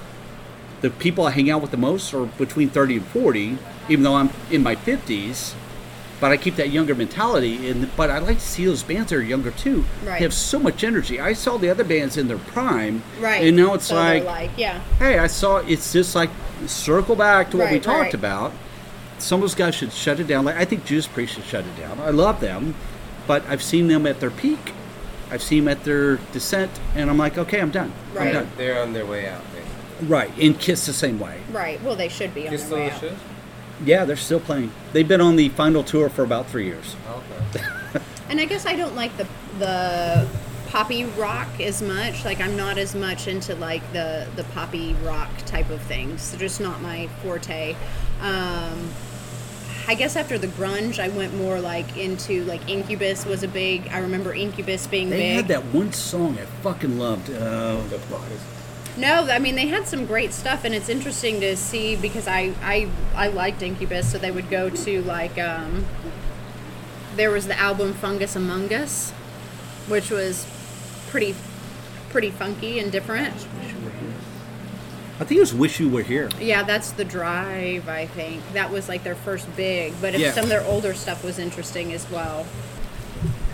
the 0.88 0.95
people 0.99 1.25
I 1.25 1.31
hang 1.31 1.49
out 1.49 1.61
with 1.61 1.71
the 1.71 1.77
most 1.77 2.13
are 2.13 2.25
between 2.25 2.69
30 2.69 2.97
and 2.97 3.05
40, 3.07 3.57
even 3.89 4.03
though 4.03 4.15
I'm 4.15 4.29
in 4.49 4.63
my 4.63 4.75
50s. 4.75 5.53
But 6.19 6.31
I 6.31 6.38
keep 6.38 6.55
that 6.55 6.71
younger 6.71 6.95
mentality, 6.95 7.69
and 7.69 7.95
but 7.95 8.09
I 8.09 8.17
like 8.17 8.39
to 8.39 8.43
see 8.43 8.65
those 8.65 8.81
bands 8.81 9.11
that 9.11 9.17
are 9.17 9.21
younger 9.21 9.51
too. 9.51 9.85
Right. 10.03 10.17
They 10.17 10.23
have 10.23 10.33
so 10.33 10.57
much 10.57 10.83
energy. 10.83 11.19
I 11.19 11.33
saw 11.33 11.57
the 11.57 11.69
other 11.69 11.83
bands 11.83 12.17
in 12.17 12.27
their 12.27 12.39
prime, 12.39 13.03
Right. 13.19 13.45
And 13.45 13.55
now 13.55 13.75
it's 13.75 13.85
So 13.85 13.95
they're 13.95 14.23
like, 14.23 14.49
yeah. 14.57 14.79
hey, 14.97 15.19
I 15.19 15.27
saw. 15.27 15.57
It's 15.57 15.93
just 15.93 16.15
like 16.15 16.31
circle 16.65 17.15
back 17.15 17.51
to 17.51 17.57
what 17.57 17.71
we 17.71 17.79
talked 17.79 17.99
right. 17.99 18.13
about. 18.15 18.51
Some 19.19 19.38
of 19.38 19.41
those 19.41 19.53
guys 19.53 19.75
should 19.75 19.93
shut 19.93 20.19
it 20.19 20.25
down. 20.25 20.43
Like 20.45 20.55
I 20.55 20.65
think 20.65 20.85
Judas 20.85 21.05
Priest 21.05 21.35
should 21.35 21.43
shut 21.43 21.65
it 21.65 21.77
down. 21.77 21.99
I 21.99 22.09
love 22.09 22.39
them, 22.39 22.73
but 23.27 23.45
I've 23.47 23.61
seen 23.61 23.88
them 23.88 24.07
at 24.07 24.19
their 24.19 24.31
peak. 24.31 24.73
I've 25.29 25.43
seen 25.43 25.65
them 25.65 25.77
at 25.77 25.83
their 25.83 26.15
descent, 26.31 26.71
and 26.95 27.11
I'm 27.11 27.17
like, 27.19 27.38
okay, 27.38 27.61
I'm 27.61 27.69
done. 27.69 27.91
I'm 28.13 28.17
Right. 28.17 28.33
done. 28.33 28.49
They're 28.57 28.81
on 28.81 28.93
their 28.93 29.05
way 29.05 29.29
out. 29.29 29.43
Basically. 30.00 30.08
Right, 30.08 30.38
and 30.39 30.60
Kiss 30.60 30.86
the 30.86 30.93
same 30.93 31.20
way. 31.20 31.39
Right. 31.52 31.82
Well, 31.84 31.95
they 31.95 32.10
should 32.10 32.34
be 32.34 32.48
on 32.48 32.52
You 32.52 32.58
their 32.58 32.66
still 32.68 32.78
way 32.78 32.89
out. 32.91 33.00
shoes? 33.02 33.14
Yeah, 33.86 34.06
they're 34.06 34.16
still 34.16 34.39
playing. 34.39 34.72
They've 34.93 35.08
been 35.08 35.22
on 35.22 35.36
the 35.36 35.50
final 35.50 35.84
tour 35.84 36.10
for 36.10 36.24
about 36.24 36.48
three 36.48 36.66
years. 36.66 36.95
Okay. 37.56 37.66
And 38.30 38.41
I 38.41 38.45
guess 38.45 38.66
I 38.66 38.76
don't 38.76 38.93
like 38.93 39.16
the 39.16 39.26
the 39.58 40.28
poppy 40.68 41.06
rock 41.06 41.48
as 41.62 41.82
much. 41.82 42.26
Like 42.26 42.41
I'm 42.41 42.58
not 42.58 42.78
as 42.78 42.93
much 42.93 43.26
into 43.30 43.56
like 43.56 43.82
the 43.93 44.28
the 44.36 44.43
poppy 44.43 44.95
rock 45.02 45.30
type 45.45 45.70
of 45.70 45.80
things. 45.84 46.30
They're 46.32 46.39
just 46.41 46.60
not 46.60 46.82
my 46.82 47.08
forte. 47.24 47.74
Um, 48.20 48.89
I 49.88 49.95
guess 49.95 50.18
after 50.18 50.38
the 50.38 50.48
grunge, 50.48 51.00
I 51.00 51.08
went 51.08 51.34
more 51.36 51.62
like 51.62 51.95
into 51.95 52.43
like 52.43 52.68
Incubus 52.68 53.26
was 53.26 53.43
a 53.43 53.48
big. 53.48 53.88
I 53.93 54.00
remember 54.00 54.34
Incubus 54.34 54.88
being 54.88 55.10
They 55.10 55.20
big. 55.20 55.36
had 55.38 55.48
that 55.48 55.64
one 55.74 55.93
song 55.93 56.38
I 56.38 56.43
fucking 56.64 57.00
loved. 57.00 57.30
Uh, 57.30 57.78
No, 58.98 59.28
I 59.30 59.38
mean 59.39 59.56
they 59.56 59.68
had 59.68 59.88
some 59.88 60.06
great 60.06 60.34
stuff, 60.34 60.64
and 60.66 60.74
it's 60.74 60.89
interesting 60.89 61.39
to 61.41 61.56
see 61.56 61.95
because 61.95 62.28
I 62.28 62.54
I 62.64 62.89
I 63.16 63.28
liked 63.28 63.62
Incubus, 63.62 64.12
so 64.12 64.18
they 64.18 64.32
would 64.32 64.50
go 64.50 64.70
to 64.70 65.02
like 65.04 65.38
um, 65.38 65.86
there 67.16 67.30
was 67.32 67.48
the 67.48 67.58
album 67.60 67.93
Fungus 67.93 68.36
Amongus, 68.36 69.12
which 69.88 70.10
was 70.10 70.48
pretty 71.10 71.36
pretty 72.10 72.32
funky 72.32 72.80
and 72.80 72.91
different. 72.91 73.34
I 75.20 75.24
think 75.24 75.38
it 75.38 75.41
was 75.41 75.54
"Wish 75.54 75.80
You 75.80 75.89
Were 75.89 76.02
Here." 76.04 76.30
Yeah, 76.39 76.64
that's 76.64 76.91
the 76.91 77.06
drive. 77.06 77.88
I 77.89 78.08
think 78.08 78.41
that 78.54 78.72
was 78.72 78.88
like 78.89 79.04
their 79.04 79.16
first 79.16 79.48
big, 79.56 79.93
but 80.02 80.18
Yeah. 80.18 80.32
some 80.32 80.43
of 80.43 80.50
their 80.50 80.64
older 80.66 80.93
stuff 80.93 81.24
was 81.24 81.38
interesting 81.39 81.93
as 81.93 82.10
well. 82.10 82.45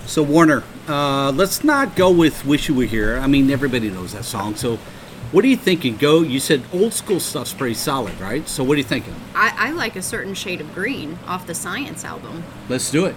So 0.06 0.24
Warner, 0.24 0.64
uh, 0.88 1.32
let's 1.32 1.64
not 1.64 1.96
go 1.96 2.12
with 2.12 2.46
"Wish 2.46 2.68
You 2.70 2.76
Were 2.76 2.84
Here." 2.86 3.18
I 3.18 3.28
mean, 3.28 3.50
everybody 3.50 3.90
knows 3.90 4.12
that 4.14 4.26
song. 4.26 4.56
So, 4.56 4.78
what 5.34 5.44
are 5.44 5.48
you 5.48 5.58
thinking? 5.58 5.98
Go. 5.98 6.22
You 6.22 6.40
said 6.40 6.64
old 6.72 6.94
school 6.94 7.20
stuff's 7.20 7.54
pretty 7.54 7.74
solid, 7.74 8.20
right? 8.20 8.48
So, 8.48 8.64
what 8.64 8.76
are 8.76 8.78
you 8.78 8.84
thinking? 8.84 9.16
I, 9.34 9.70
I 9.70 9.72
like 9.72 9.96
a 9.96 10.02
certain 10.02 10.36
shade 10.36 10.62
of 10.62 10.74
green 10.76 11.18
off 11.26 11.48
the 11.48 11.56
Science 11.56 12.06
album. 12.06 12.44
Let's 12.70 12.92
do 12.92 13.06
it. 13.06 13.16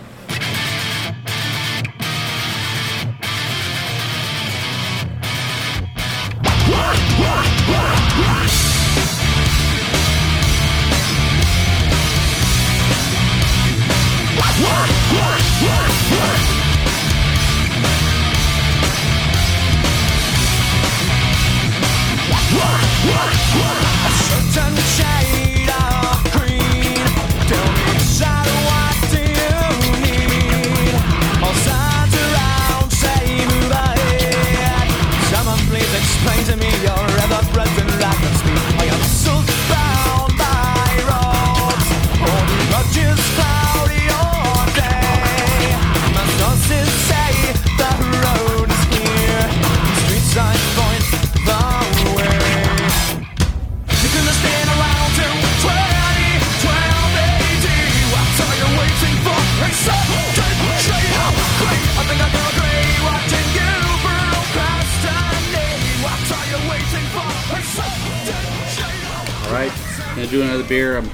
Beer. 70.68 70.98
Um, 70.98 71.10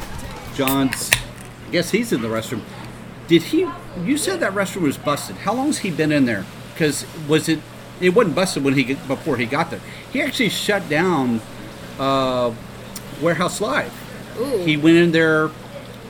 John's. 0.55 1.11
I 1.69 1.71
guess 1.73 1.91
he's 1.91 2.13
in 2.13 2.21
the 2.23 2.29
restroom. 2.29 2.63
Did 3.29 3.43
he? 3.43 3.67
You 4.05 4.17
said 4.17 4.41
that 4.41 4.53
restroom 4.53 4.83
was 4.83 4.99
busted. 4.99 5.37
How 5.37 5.55
long's 5.55 5.79
he 5.79 5.91
been 5.91 6.13
in 6.13 6.25
there? 6.25 6.45
Because 6.75 7.07
was 7.29 7.49
it? 7.49 7.61
It 8.01 8.11
wasn't 8.11 8.35
busted 8.35 8.65
when 8.65 8.75
he 8.75 8.95
before 8.95 9.37
he 9.37 9.47
got 9.47 9.71
there. 9.71 9.81
He 10.13 10.21
actually 10.21 10.49
shut 10.49 10.89
down 10.89 11.41
uh, 11.99 12.53
Warehouse 13.21 13.61
Live. 13.61 13.93
Ooh. 14.39 14.59
He 14.65 14.77
went 14.77 14.97
in 14.97 15.13
there. 15.13 15.51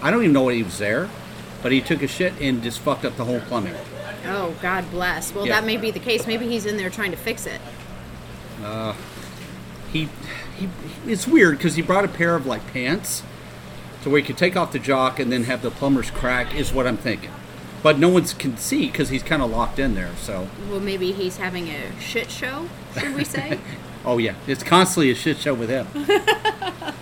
I 0.00 0.10
don't 0.10 0.22
even 0.22 0.32
know 0.32 0.42
what 0.42 0.54
he 0.54 0.62
was 0.62 0.78
there, 0.78 1.08
but 1.62 1.70
he 1.70 1.80
took 1.80 2.02
a 2.02 2.08
shit 2.08 2.32
and 2.40 2.62
just 2.62 2.80
fucked 2.80 3.04
up 3.04 3.16
the 3.16 3.24
whole 3.24 3.40
plumbing. 3.40 3.74
Oh, 4.26 4.54
God 4.62 4.90
bless. 4.90 5.34
Well, 5.34 5.46
Yeah. 5.46 5.60
that 5.60 5.66
may 5.66 5.76
be 5.76 5.90
the 5.90 5.98
case. 6.00 6.26
Maybe 6.26 6.46
he's 6.48 6.66
in 6.66 6.76
there 6.76 6.90
trying 6.90 7.10
to 7.10 7.16
fix 7.16 7.46
it. 7.46 7.60
he, 9.92 10.08
he 10.56 10.68
it's 11.06 11.26
weird 11.26 11.58
because 11.58 11.74
he 11.74 11.82
brought 11.82 12.04
a 12.04 12.08
pair 12.08 12.34
of 12.34 12.46
like 12.46 12.66
pants 12.72 13.22
to 14.02 14.10
where 14.10 14.20
he 14.20 14.26
could 14.26 14.36
take 14.38 14.56
off 14.56 14.72
the 14.72 14.78
jock 14.78 15.18
and 15.18 15.32
then 15.32 15.44
have 15.44 15.62
the 15.62 15.70
plumber's 15.70 16.10
crack 16.10 16.54
is 16.54 16.72
what 16.72 16.86
i'm 16.86 16.96
thinking. 16.96 17.30
But 17.82 17.98
no 17.98 18.08
one 18.08 18.24
can 18.24 18.56
see 18.58 18.86
because 18.86 19.08
he's 19.08 19.24
kind 19.24 19.42
of 19.42 19.50
locked 19.50 19.80
in 19.80 19.94
there 19.94 20.10
so. 20.16 20.48
Well, 20.70 20.78
maybe 20.78 21.10
he's 21.10 21.38
having 21.38 21.68
a 21.68 21.98
shit 22.00 22.30
show, 22.30 22.68
should 22.96 23.16
we 23.16 23.24
say? 23.24 23.58
oh 24.04 24.18
yeah. 24.18 24.34
It's 24.46 24.62
constantly 24.62 25.10
a 25.10 25.14
shit 25.14 25.38
show 25.38 25.54
with 25.54 25.68
him. 25.68 25.86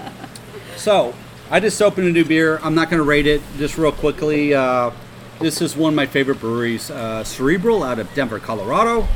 So 0.80 1.12
i 1.50 1.60
just 1.60 1.82
opened 1.82 2.06
a 2.06 2.10
new 2.10 2.24
beer. 2.24 2.58
I'm 2.62 2.74
not 2.74 2.88
going 2.88 3.00
to 3.00 3.04
rate 3.04 3.26
it. 3.26 3.42
Just 3.58 3.76
real 3.76 3.92
quickly 3.92 4.54
uh, 4.54 4.92
this 5.40 5.60
is 5.60 5.76
one 5.76 5.92
of 5.92 5.94
my 5.94 6.06
favorite 6.06 6.40
breweries 6.40 6.90
uh, 6.90 7.22
cerebral 7.22 7.82
out 7.82 7.98
of 7.98 8.12
denver 8.14 8.38
colorado. 8.38 9.06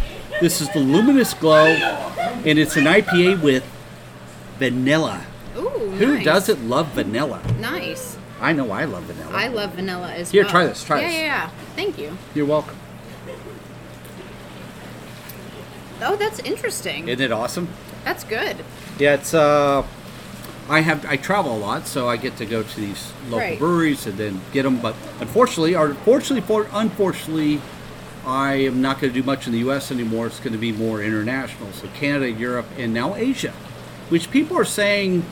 This 0.42 0.60
is 0.60 0.70
the 0.74 0.80
luminous 0.80 1.32
glow 1.32 1.64
and 1.64 2.58
it's 2.58 2.76
an 2.76 2.84
ipa 2.84 3.40
with 3.40 3.64
vanilla 4.58 5.24
Ooh, 5.56 5.68
Who 5.98 6.14
nice. 6.16 6.24
doesn't 6.24 6.68
love 6.68 6.88
vanilla? 6.88 7.40
Nice. 7.60 8.16
I 8.40 8.52
know 8.52 8.70
I 8.72 8.84
love 8.84 9.04
vanilla. 9.04 9.30
I 9.32 9.48
love 9.48 9.72
vanilla 9.74 10.12
as 10.12 10.30
Here, 10.30 10.42
well. 10.42 10.50
Here, 10.50 10.60
try 10.60 10.66
this, 10.66 10.84
try 10.84 11.00
yeah, 11.00 11.06
this. 11.06 11.16
Yeah, 11.16 11.22
yeah. 11.24 11.50
Thank 11.76 11.98
you. 11.98 12.16
You're 12.34 12.46
welcome. 12.46 12.76
Oh, 16.02 16.16
that's 16.16 16.40
interesting. 16.40 17.08
Isn't 17.08 17.22
it 17.24 17.32
awesome? 17.32 17.68
that's 18.04 18.24
good. 18.24 18.56
Yeah, 18.98 19.14
it's 19.14 19.32
uh 19.32 19.82
I 20.68 20.80
have 20.80 21.06
I 21.06 21.16
travel 21.16 21.56
a 21.56 21.58
lot, 21.58 21.86
so 21.86 22.08
I 22.08 22.16
get 22.16 22.36
to 22.38 22.44
go 22.46 22.62
to 22.62 22.80
these 22.80 23.12
local 23.24 23.38
Right. 23.38 23.58
breweries 23.58 24.06
and 24.06 24.18
then 24.18 24.40
get 24.52 24.64
them. 24.64 24.78
But 24.80 24.94
unfortunately, 25.20 25.74
or 25.74 25.94
fortunately 25.94 26.40
for 26.46 26.68
unfortunately, 26.72 27.60
I 28.26 28.54
am 28.54 28.82
not 28.82 29.00
going 29.00 29.12
to 29.12 29.18
do 29.20 29.24
much 29.24 29.46
in 29.46 29.52
the 29.52 29.58
U.S. 29.60 29.90
anymore. 29.90 30.26
It's 30.26 30.40
going 30.40 30.52
to 30.52 30.58
be 30.58 30.72
more 30.72 31.02
international, 31.02 31.72
so 31.72 31.88
Canada, 31.94 32.30
Europe, 32.30 32.66
and 32.78 32.92
now 32.92 33.14
Asia, 33.14 33.52
which 34.08 34.30
people 34.30 34.56
are 34.58 34.64
saying 34.64 35.24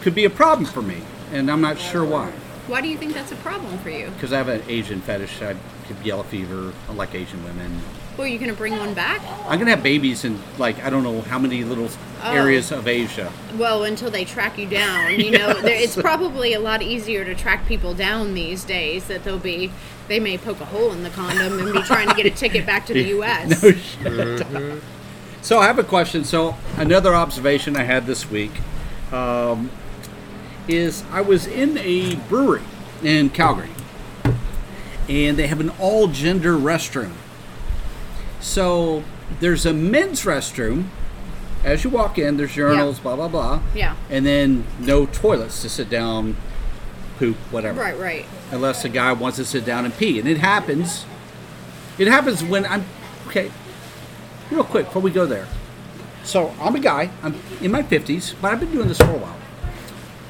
could 0.00 0.14
be 0.14 0.24
a 0.24 0.30
problem 0.30 0.66
for 0.66 0.82
me, 0.82 0.98
and 1.32 1.50
I'm 1.50 1.60
not 1.60 1.78
sure 1.78 2.04
why. 2.04 2.30
Why 2.66 2.80
do 2.80 2.88
you 2.88 2.96
think 2.96 3.14
that's 3.14 3.32
a 3.32 3.36
problem 3.36 3.78
for 3.78 3.90
you? 3.90 4.10
Because 4.10 4.32
I 4.32 4.36
have 4.38 4.48
an 4.48 4.62
Asian 4.68 5.00
fetish. 5.00 5.42
I 5.42 5.54
get 5.88 6.04
yellow 6.04 6.22
fever. 6.22 6.72
I 6.88 6.92
like 6.92 7.14
Asian 7.14 7.42
women. 7.42 7.80
Well, 8.16 8.26
you 8.26 8.38
gonna 8.38 8.52
bring 8.52 8.76
one 8.76 8.92
back? 8.92 9.22
I'm 9.48 9.58
gonna 9.58 9.70
have 9.70 9.82
babies 9.82 10.24
in 10.24 10.38
like 10.58 10.82
I 10.84 10.90
don't 10.90 11.02
know 11.02 11.22
how 11.22 11.38
many 11.38 11.64
little 11.64 11.88
Oh. 12.22 12.32
areas 12.34 12.70
of 12.70 12.86
Asia. 12.86 13.32
Well, 13.56 13.84
until 13.84 14.10
they 14.10 14.26
track 14.26 14.58
you 14.58 14.66
down, 14.68 15.18
you 15.18 15.30
know, 15.30 15.54
there, 15.62 15.74
it's 15.74 15.96
probably 15.96 16.52
a 16.52 16.60
lot 16.60 16.82
easier 16.82 17.24
to 17.24 17.34
track 17.34 17.66
people 17.66 17.94
down 17.94 18.34
these 18.34 18.62
days. 18.62 19.06
That 19.06 19.24
they'll 19.24 19.38
be, 19.38 19.72
they 20.08 20.20
may 20.20 20.36
poke 20.36 20.60
a 20.60 20.66
hole 20.66 20.92
in 20.92 21.02
the 21.02 21.08
condom 21.10 21.58
and 21.58 21.72
be 21.72 21.80
trying 21.82 22.08
to 22.08 22.14
get 22.14 22.26
a 22.26 22.30
ticket 22.30 22.66
back 22.66 22.84
to 22.86 22.92
the 22.92 23.02
U.S. 23.16 23.62
No 23.62 23.72
shit. 23.72 24.82
So 25.40 25.58
I 25.60 25.66
have 25.66 25.78
a 25.78 25.84
question. 25.84 26.24
So 26.24 26.56
another 26.76 27.14
observation 27.14 27.74
I 27.74 27.84
had 27.84 28.04
this 28.06 28.30
week 28.30 28.52
um, 29.12 29.70
is 30.74 31.04
I 31.10 31.20
was 31.20 31.46
in 31.46 31.76
a 31.78 32.16
brewery 32.28 32.62
in 33.02 33.30
Calgary, 33.30 33.70
and 35.08 35.36
they 35.36 35.46
have 35.46 35.60
an 35.60 35.70
all-gender 35.78 36.54
restroom. 36.56 37.12
So 38.40 39.02
there's 39.40 39.66
a 39.66 39.72
men's 39.72 40.22
restroom. 40.22 40.84
As 41.62 41.84
you 41.84 41.90
walk 41.90 42.18
in, 42.18 42.36
there's 42.36 42.52
urinals, 42.52 43.02
blah 43.02 43.16
blah 43.16 43.28
blah. 43.28 43.60
Yeah. 43.74 43.96
And 44.08 44.24
then 44.24 44.66
no 44.78 45.06
toilets 45.06 45.60
to 45.62 45.68
sit 45.68 45.90
down, 45.90 46.36
poop, 47.18 47.36
whatever 47.50 47.80
Right, 47.80 47.98
right. 47.98 48.24
unless 48.50 48.84
a 48.84 48.88
guy 48.88 49.12
wants 49.12 49.36
to 49.36 49.44
sit 49.44 49.64
down 49.66 49.84
and 49.84 49.94
pee. 49.96 50.18
And 50.18 50.26
it 50.28 50.38
happens. 50.38 51.04
It 51.98 52.08
happens 52.08 52.42
when 52.42 52.64
I'm 52.64 52.84
okay. 53.26 53.50
Real 54.50 54.64
quick 54.64 54.86
before 54.86 55.02
we 55.02 55.10
go 55.10 55.26
there. 55.26 55.46
So 56.24 56.54
I'm 56.60 56.74
a 56.74 56.80
guy. 56.80 57.10
I'm 57.22 57.34
in 57.60 57.70
my 57.70 57.82
50s, 57.82 58.34
but 58.40 58.52
I've 58.52 58.60
been 58.60 58.72
doing 58.72 58.88
this 58.88 58.98
for 58.98 59.10
a 59.10 59.18
while. 59.18 59.36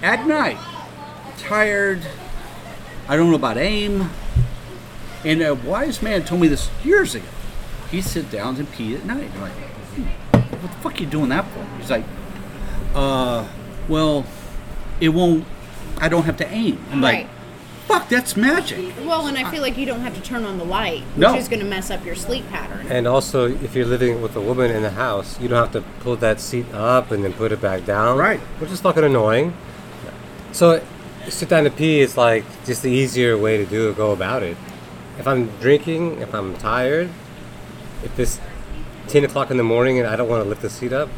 At 0.03 0.27
night, 0.27 0.57
tired. 1.39 2.01
I 3.09 3.17
don't 3.17 3.31
know 3.31 3.37
about 3.37 3.59
aim. 3.59 4.11
And 5.25 5.43
a 5.43 5.55
wise 5.55 6.01
man 6.01 6.25
told 6.25 6.41
me 6.41 6.49
this 6.49 6.71
years 6.83 7.15
ago. 7.15 7.27
He 7.91 8.01
sit 8.01 8.31
down 8.31 8.57
and 8.57 8.71
pee 8.73 8.95
at 8.95 9.05
night. 9.05 9.31
I'm 9.35 9.41
like, 9.43 9.53
"Hmm, 9.53 10.39
what 10.39 10.63
the 10.63 10.79
fuck 10.79 10.95
are 10.97 11.01
you 11.01 11.07
doing 11.07 11.29
that 11.31 11.45
for? 11.53 11.67
He's 11.79 11.91
like, 11.91 12.05
uh, 12.95 13.47
well, 13.89 14.25
it 15.01 15.11
won't. 15.11 15.45
I 15.99 16.09
don't 16.09 16.23
have 16.23 16.37
to 16.39 16.49
aim. 16.51 16.79
I'm 16.93 17.03
Right. 17.03 17.27
like, 17.27 17.29
fuck, 17.87 18.09
that's 18.09 18.37
magic. 18.37 18.95
Well, 19.05 19.27
and 19.27 19.37
I 19.37 19.51
feel 19.51 19.61
like 19.61 19.77
you 19.77 19.85
don't 19.85 20.01
have 20.01 20.15
to 20.15 20.21
turn 20.23 20.45
on 20.45 20.57
the 20.57 20.65
light, 20.65 21.01
which 21.15 21.19
No. 21.19 21.35
is 21.35 21.49
going 21.49 21.61
to 21.61 21.67
mess 21.67 21.91
up 21.91 22.07
your 22.07 22.15
sleep 22.15 22.49
pattern. 22.51 22.87
And 22.89 23.07
also, 23.07 23.47
if 23.49 23.75
you're 23.75 23.85
living 23.87 24.23
with 24.23 24.35
a 24.37 24.41
woman 24.41 24.71
in 24.71 24.83
the 24.83 24.91
house, 24.93 25.39
you 25.41 25.49
don't 25.49 25.59
have 25.59 25.73
to 25.73 25.83
pull 26.03 26.17
that 26.17 26.41
seat 26.41 26.67
up 26.73 27.11
and 27.11 27.23
then 27.25 27.33
put 27.35 27.53
it 27.53 27.61
back 27.61 27.85
down. 27.85 28.17
Right. 28.17 28.41
Which 28.61 28.71
is 28.71 28.81
fucking 28.81 29.05
annoying. 29.05 29.53
So, 30.53 30.83
sit 31.29 31.49
down 31.49 31.65
to 31.65 31.71
pee 31.71 32.01
is 32.01 32.17
like 32.17 32.45
just 32.65 32.83
the 32.83 32.91
easier 32.91 33.39
way 33.39 33.57
to 33.57 33.67
do 33.67 33.93
go 33.95 34.13
about 34.13 34.43
it. 34.43 34.57
If 35.19 35.27
I'm 35.27 35.49
drinking, 35.59 36.21
if 36.21 36.35
I'm 36.35 36.57
tired, 36.57 37.11
if 38.03 38.19
it's 38.19 38.41
ten 39.09 39.25
o'clock 39.25 39.51
in 39.51 39.57
the 39.57 39.63
morning 39.63 39.99
and 39.99 40.09
I 40.09 40.17
don't 40.17 40.29
want 40.29 40.43
to 40.43 40.49
lift 40.49 40.63
the 40.63 40.71
seat 40.71 40.93
up, 40.93 41.09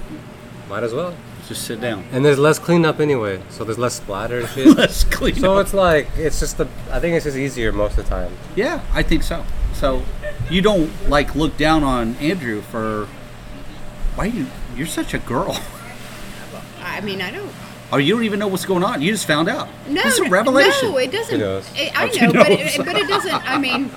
might 0.68 0.83
as 0.83 0.93
well. 0.93 1.14
Just 1.49 1.64
sit 1.64 1.80
down. 1.80 2.05
And 2.12 2.24
there's 2.24 2.39
less 2.39 2.59
cleanup 2.59 3.01
anyway, 3.01 3.43
so 3.51 3.64
there's 3.64 3.78
less 3.78 3.95
splatter 3.95 4.41
and 4.41 4.49
shit. 4.51 4.76
Let's 4.76 5.05
clean 5.05 5.35
so 5.35 5.59
it's 5.59 5.74
like 5.74 6.09
it's 6.16 6.41
just 6.41 6.59
the. 6.59 6.68
I 6.91 7.01
think 7.01 7.16
it's 7.16 7.24
just 7.24 7.37
easier 7.37 7.72
most 7.72 7.99
of 7.99 8.05
the 8.05 8.11
time. 8.11 8.33
Yeah, 8.55 8.83
I 8.93 9.03
think 9.03 9.22
so. 9.22 9.45
So 9.74 10.03
you 10.51 10.62
don't 10.62 10.91
like 11.09 11.35
look 11.35 11.57
down 11.57 11.83
on 11.83 12.14
Andrew 12.16 12.61
for 12.61 13.07
why 14.14 14.26
you 14.26 14.47
you're 14.76 14.87
such 14.87 15.14
a 15.14 15.18
girl. 15.18 15.59
I 16.80 17.01
mean, 17.01 17.20
I 17.20 17.30
don't. 17.30 17.53
Or 17.93 18.01
you 18.01 18.14
don't 18.14 18.24
even 18.24 18.38
know 18.38 18.49
what's 18.49 18.64
going 18.64 18.82
on. 18.82 19.03
You 19.03 19.12
just 19.12 19.26
found 19.26 19.49
out. 19.51 19.68
No, 19.86 20.03
This 20.03 20.14
is 20.14 20.20
a 20.20 20.24
n- 20.24 20.30
revelation. 20.30 20.93
No, 20.93 20.97
it 20.97 21.12
doesn't. 21.12 21.40
It, 21.76 21.93
I 21.95 22.07
know, 22.07 22.32
but 22.32 22.51
it, 22.51 22.78
but 22.78 22.97
it 22.97 23.07
doesn't. 23.07 23.34
I 23.51 23.59
mean, 23.59 23.90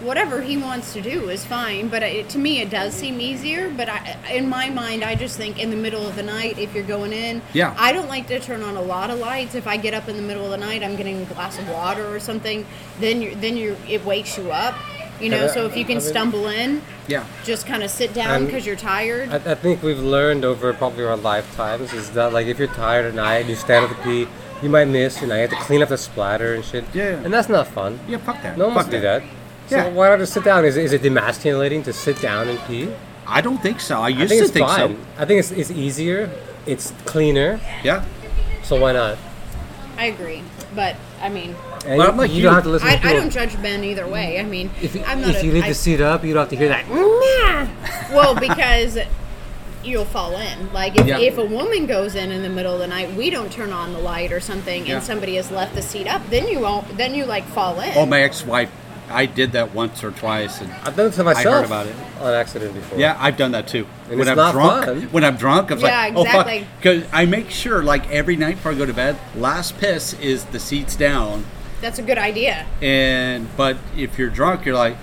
whatever 0.00 0.40
he 0.42 0.56
wants 0.56 0.92
to 0.94 1.00
do 1.00 1.28
is 1.28 1.44
fine. 1.44 1.88
But 1.88 2.02
it, 2.02 2.28
to 2.30 2.38
me, 2.38 2.60
it 2.60 2.68
does 2.70 2.94
seem 2.94 3.20
easier. 3.20 3.70
But 3.70 3.88
I, 3.88 4.16
in 4.32 4.48
my 4.48 4.70
mind, 4.70 5.04
I 5.04 5.14
just 5.14 5.36
think 5.36 5.60
in 5.60 5.70
the 5.70 5.76
middle 5.76 6.04
of 6.04 6.16
the 6.16 6.22
night, 6.24 6.58
if 6.58 6.74
you're 6.74 6.82
going 6.82 7.12
in, 7.12 7.40
Yeah. 7.52 7.76
I 7.78 7.92
don't 7.92 8.08
like 8.08 8.26
to 8.26 8.40
turn 8.40 8.62
on 8.62 8.76
a 8.76 8.82
lot 8.82 9.08
of 9.10 9.20
lights. 9.20 9.54
If 9.54 9.68
I 9.68 9.76
get 9.76 9.94
up 9.94 10.08
in 10.08 10.16
the 10.16 10.22
middle 10.22 10.44
of 10.44 10.50
the 10.50 10.56
night, 10.56 10.82
I'm 10.82 10.96
getting 10.96 11.22
a 11.22 11.24
glass 11.26 11.60
of 11.60 11.68
water 11.68 12.12
or 12.12 12.18
something. 12.18 12.66
Then 12.98 13.22
you 13.22 13.36
then 13.36 13.56
you 13.56 13.76
it 13.88 14.04
wakes 14.04 14.36
you 14.36 14.50
up. 14.50 14.74
You 15.20 15.30
know, 15.30 15.44
Yeah, 15.46 15.52
so 15.52 15.66
if 15.66 15.74
you 15.76 15.80
I 15.84 15.86
can 15.86 15.96
mean- 15.98 16.00
stumble 16.06 16.46
in, 16.48 16.80
yeah. 17.08 17.24
just 17.44 17.66
kind 17.66 17.82
of 17.82 17.90
sit 17.90 18.14
down 18.14 18.46
because 18.46 18.64
you're 18.64 18.76
tired. 18.76 19.28
I, 19.30 19.36
I 19.36 19.54
think 19.54 19.82
we've 19.82 19.98
learned 19.98 20.44
over 20.44 20.72
probably 20.72 21.04
our 21.04 21.16
lifetimes 21.16 21.92
is 21.92 22.10
that 22.12 22.32
like 22.32 22.46
if 22.46 22.58
you're 22.58 22.68
tired 22.68 23.04
at 23.06 23.14
night 23.14 23.38
and 23.38 23.48
you 23.48 23.56
stand 23.56 23.84
up 23.90 23.96
to 23.96 24.02
pee, 24.04 24.28
you 24.62 24.68
might 24.68 24.86
miss. 24.86 25.20
You 25.20 25.26
know, 25.28 25.34
you 25.34 25.42
have 25.42 25.50
to 25.50 25.56
clean 25.56 25.82
up 25.82 25.88
the 25.88 25.96
splatter 25.98 26.54
and 26.54 26.64
shit. 26.64 26.84
Yeah. 26.94 27.20
And 27.24 27.32
that's 27.32 27.48
not 27.48 27.66
fun. 27.68 27.98
Yeah, 28.08 28.18
fuck 28.18 28.42
that. 28.42 28.56
No 28.58 28.66
one 28.66 28.74
fuck 28.74 28.84
wants 28.86 28.90
to 28.90 28.96
do 28.96 29.02
that. 29.02 29.22
So 29.68 29.90
why 29.90 30.08
not 30.08 30.18
just 30.18 30.32
sit 30.32 30.44
down? 30.44 30.64
Is 30.64 30.76
it, 30.76 30.84
is 30.84 30.92
it 30.92 31.02
demasculating 31.02 31.84
to 31.84 31.92
sit 31.92 32.20
down 32.22 32.48
and 32.48 32.58
pee? 32.66 32.88
I 33.26 33.40
don't 33.42 33.58
think 33.60 33.80
so. 33.80 34.00
I 34.00 34.04
I 34.06 34.08
used 34.08 34.28
think 34.30 34.38
to 34.40 34.44
it's 34.44 34.52
think 34.52 34.66
fine. 34.66 34.96
I 35.18 35.24
think 35.26 35.40
it's, 35.40 35.50
it's 35.50 35.70
easier. 35.70 36.30
It's 36.64 36.92
cleaner. 37.04 37.60
Yeah. 37.84 38.04
So 38.62 38.80
why 38.80 38.92
not? 38.92 39.18
I 39.98 40.06
agree, 40.06 40.42
but 40.74 40.96
I 41.20 41.28
mean, 41.28 41.54
And 41.86 41.98
Well, 41.98 42.10
I'm 42.10 42.16
like 42.16 42.30
you, 42.30 42.38
you. 42.38 42.42
don't 42.44 42.54
have 42.54 42.64
to 42.64 42.70
listen 42.70 42.88
I, 42.88 42.92
to 42.92 42.96
people. 42.98 43.10
I 43.10 43.20
don't 43.20 43.30
judge 43.30 43.60
Ben 43.62 43.84
either 43.84 44.06
way. 44.06 44.38
I 44.40 44.44
mean, 44.44 44.70
if 44.82 44.94
you, 44.94 45.02
I'm 45.06 45.20
not 45.20 45.30
if 45.30 45.42
a- 45.42 45.46
you 45.46 45.52
leave 45.52 45.64
I- 45.64 45.68
the 45.68 45.74
seat 45.74 46.00
up, 46.00 46.24
you 46.24 46.34
don't 46.34 46.42
have 46.42 46.50
to 46.50 46.56
hear 46.56 46.68
that. 46.68 46.88
Well, 48.10 48.34
because 48.34 48.98
you'll 49.84 50.04
fall 50.04 50.36
in. 50.36 50.72
Like 50.72 50.96
if, 50.98 51.06
Yeah. 51.06 51.18
if 51.18 51.38
a 51.38 51.44
woman 51.44 51.86
goes 51.86 52.14
in 52.14 52.30
in 52.32 52.42
the 52.42 52.48
middle 52.48 52.74
of 52.74 52.80
the 52.80 52.86
night, 52.86 53.14
we 53.14 53.30
don't 53.30 53.50
turn 53.52 53.72
on 53.72 53.92
the 53.92 53.98
light 53.98 54.32
or 54.32 54.40
something, 54.40 54.86
Yeah. 54.86 54.96
and 54.96 55.02
somebody 55.04 55.36
has 55.36 55.50
left 55.50 55.74
the 55.74 55.82
seat 55.82 56.06
up, 56.06 56.22
then 56.30 56.48
you 56.48 56.60
won't. 56.60 56.96
Then 56.96 57.14
you 57.14 57.24
like 57.24 57.44
fall 57.48 57.78
in. 57.80 57.92
Oh, 57.96 58.06
my 58.06 58.20
ex-wife. 58.22 58.70
I 59.10 59.24
did 59.24 59.52
that 59.52 59.74
once 59.74 60.04
or 60.04 60.10
twice, 60.10 60.60
and 60.60 60.70
I've 60.84 60.94
done 60.94 61.06
it 61.06 61.12
to 61.14 61.24
myself. 61.24 61.46
I 61.46 61.50
heard 61.50 61.64
about 61.64 61.86
it. 61.86 61.94
on 62.20 62.34
accident 62.34 62.74
before. 62.74 62.98
Yeah, 62.98 63.16
I've 63.18 63.38
done 63.38 63.52
that 63.52 63.66
too. 63.66 63.86
And 64.10 64.18
when 64.18 64.20
it's 64.20 64.30
I'm 64.30 64.36
not 64.36 64.52
drunk, 64.52 64.84
fun. 64.84 65.02
when 65.12 65.24
I'm 65.24 65.36
drunk, 65.36 65.70
I'm 65.70 65.78
Yeah, 65.78 65.86
like, 65.86 66.14
oh 66.16 66.22
exactly. 66.24 66.58
fuck, 66.60 66.68
because 66.76 67.02
I 67.10 67.24
make 67.24 67.48
sure 67.50 67.82
like 67.82 68.10
every 68.10 68.36
night 68.36 68.56
before 68.56 68.72
I 68.72 68.74
go 68.74 68.84
to 68.84 68.92
bed, 68.92 69.16
last 69.34 69.78
piss 69.78 70.12
is 70.20 70.44
the 70.46 70.58
seats 70.60 70.94
down, 70.94 71.46
That's 71.80 71.98
a 71.98 72.02
good 72.02 72.18
idea. 72.18 72.66
and 72.82 73.48
but 73.56 73.76
if 73.96 74.18
you're 74.18 74.30
drunk, 74.30 74.64
you're 74.64 74.74
like, 74.74 74.96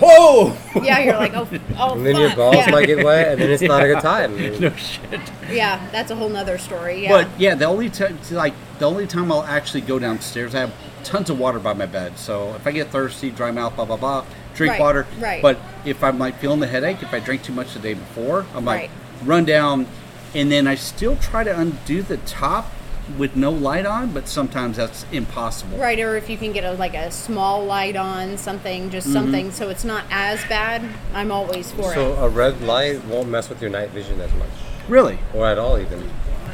whoa, 0.00 0.56
Yeah, 0.82 0.98
you're 1.00 1.16
like, 1.16 1.34
oh, 1.34 1.46
oh, 1.78 1.94
And 1.94 2.06
then 2.06 2.16
your 2.16 2.28
fuck. 2.30 2.38
balls 2.38 2.56
yeah. 2.56 2.70
might 2.70 2.86
get 2.86 3.04
wet, 3.04 3.32
and 3.32 3.40
then 3.40 3.50
it's 3.50 3.62
not 3.62 3.82
a 3.82 3.86
good 3.86 4.00
time. 4.00 4.36
no 4.60 4.70
shit. 4.76 5.20
Yeah, 5.50 5.86
that's 5.92 6.10
a 6.10 6.16
whole 6.16 6.28
nother 6.30 6.58
story. 6.58 7.02
Yeah. 7.02 7.10
But 7.10 7.40
yeah, 7.40 7.54
the 7.54 7.66
only 7.66 7.90
time, 7.90 8.18
like 8.30 8.54
the 8.78 8.86
only 8.86 9.06
time 9.06 9.30
I'll 9.30 9.42
actually 9.44 9.82
go 9.82 9.98
downstairs, 9.98 10.54
I 10.54 10.60
have 10.60 10.74
tons 11.04 11.30
of 11.30 11.38
water 11.38 11.58
by 11.58 11.72
my 11.74 11.86
bed. 11.86 12.18
So 12.18 12.54
if 12.54 12.66
I 12.66 12.72
get 12.72 12.88
thirsty, 12.88 13.30
dry 13.30 13.50
mouth, 13.50 13.76
blah 13.76 13.84
blah 13.84 13.96
blah, 13.96 14.24
drink 14.54 14.72
Right, 14.72 14.80
water. 14.80 15.06
right. 15.20 15.42
But 15.42 15.58
if 15.84 16.02
I'm 16.02 16.18
like 16.18 16.38
feeling 16.38 16.60
the 16.60 16.66
headache, 16.66 17.02
if 17.02 17.12
I 17.12 17.20
drink 17.20 17.42
too 17.42 17.52
much 17.52 17.74
the 17.74 17.80
day 17.80 17.94
before, 17.94 18.46
I'm 18.54 18.64
like 18.64 18.80
Right. 18.82 18.90
run 19.24 19.44
down, 19.44 19.86
and 20.34 20.50
then 20.50 20.66
I 20.66 20.74
still 20.76 21.16
try 21.16 21.44
to 21.44 21.56
undo 21.58 22.02
the 22.02 22.16
top 22.18 22.72
with 23.18 23.36
no 23.36 23.50
light 23.50 23.86
on, 23.86 24.12
but 24.12 24.28
sometimes 24.28 24.76
that's 24.76 25.04
impossible. 25.12 25.78
Right, 25.78 25.98
or 26.00 26.16
if 26.16 26.28
you 26.30 26.36
can 26.36 26.52
get 26.52 26.64
a 26.64 26.72
like 26.72 26.94
a 26.94 27.10
small 27.10 27.64
light 27.64 27.96
on 27.96 28.36
something, 28.38 28.90
just 28.90 29.06
Mm-hmm. 29.06 29.14
something, 29.14 29.52
so 29.52 29.68
it's 29.68 29.84
not 29.84 30.04
as 30.10 30.42
bad. 30.44 30.82
I'm 31.14 31.30
always 31.32 31.70
for 31.72 31.92
So 31.94 32.12
it. 32.12 32.16
So 32.16 32.24
a 32.24 32.28
red 32.28 32.60
light 32.62 33.04
won't 33.04 33.28
mess 33.28 33.48
with 33.48 33.60
your 33.60 33.70
night 33.70 33.90
vision 33.90 34.20
as 34.20 34.32
much, 34.34 34.48
Really? 34.88 35.18
or 35.34 35.46
at 35.46 35.58
all 35.58 35.78
even. 35.78 36.08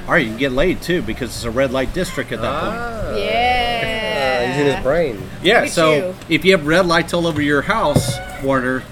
Or 0.08 0.18
you 0.18 0.28
can 0.28 0.38
get 0.38 0.52
laid 0.52 0.80
too 0.80 1.02
because 1.02 1.30
it's 1.30 1.44
a 1.44 1.50
red 1.50 1.70
light 1.70 1.92
district 1.92 2.32
at 2.32 2.40
that 2.40 2.60
point. 2.62 2.76
Ah, 2.78 3.14
Yeah. 3.16 4.40
uh, 4.40 4.48
using 4.48 4.74
his 4.74 4.82
brain. 4.82 5.22
Yeah, 5.42 5.60
Look 5.62 5.70
so 5.70 5.92
you. 5.94 6.14
if 6.30 6.44
you 6.44 6.52
have 6.56 6.66
red 6.66 6.86
lights 6.86 7.12
all 7.12 7.26
over 7.26 7.42
your 7.42 7.62
house, 7.62 8.16
Warner, 8.42 8.82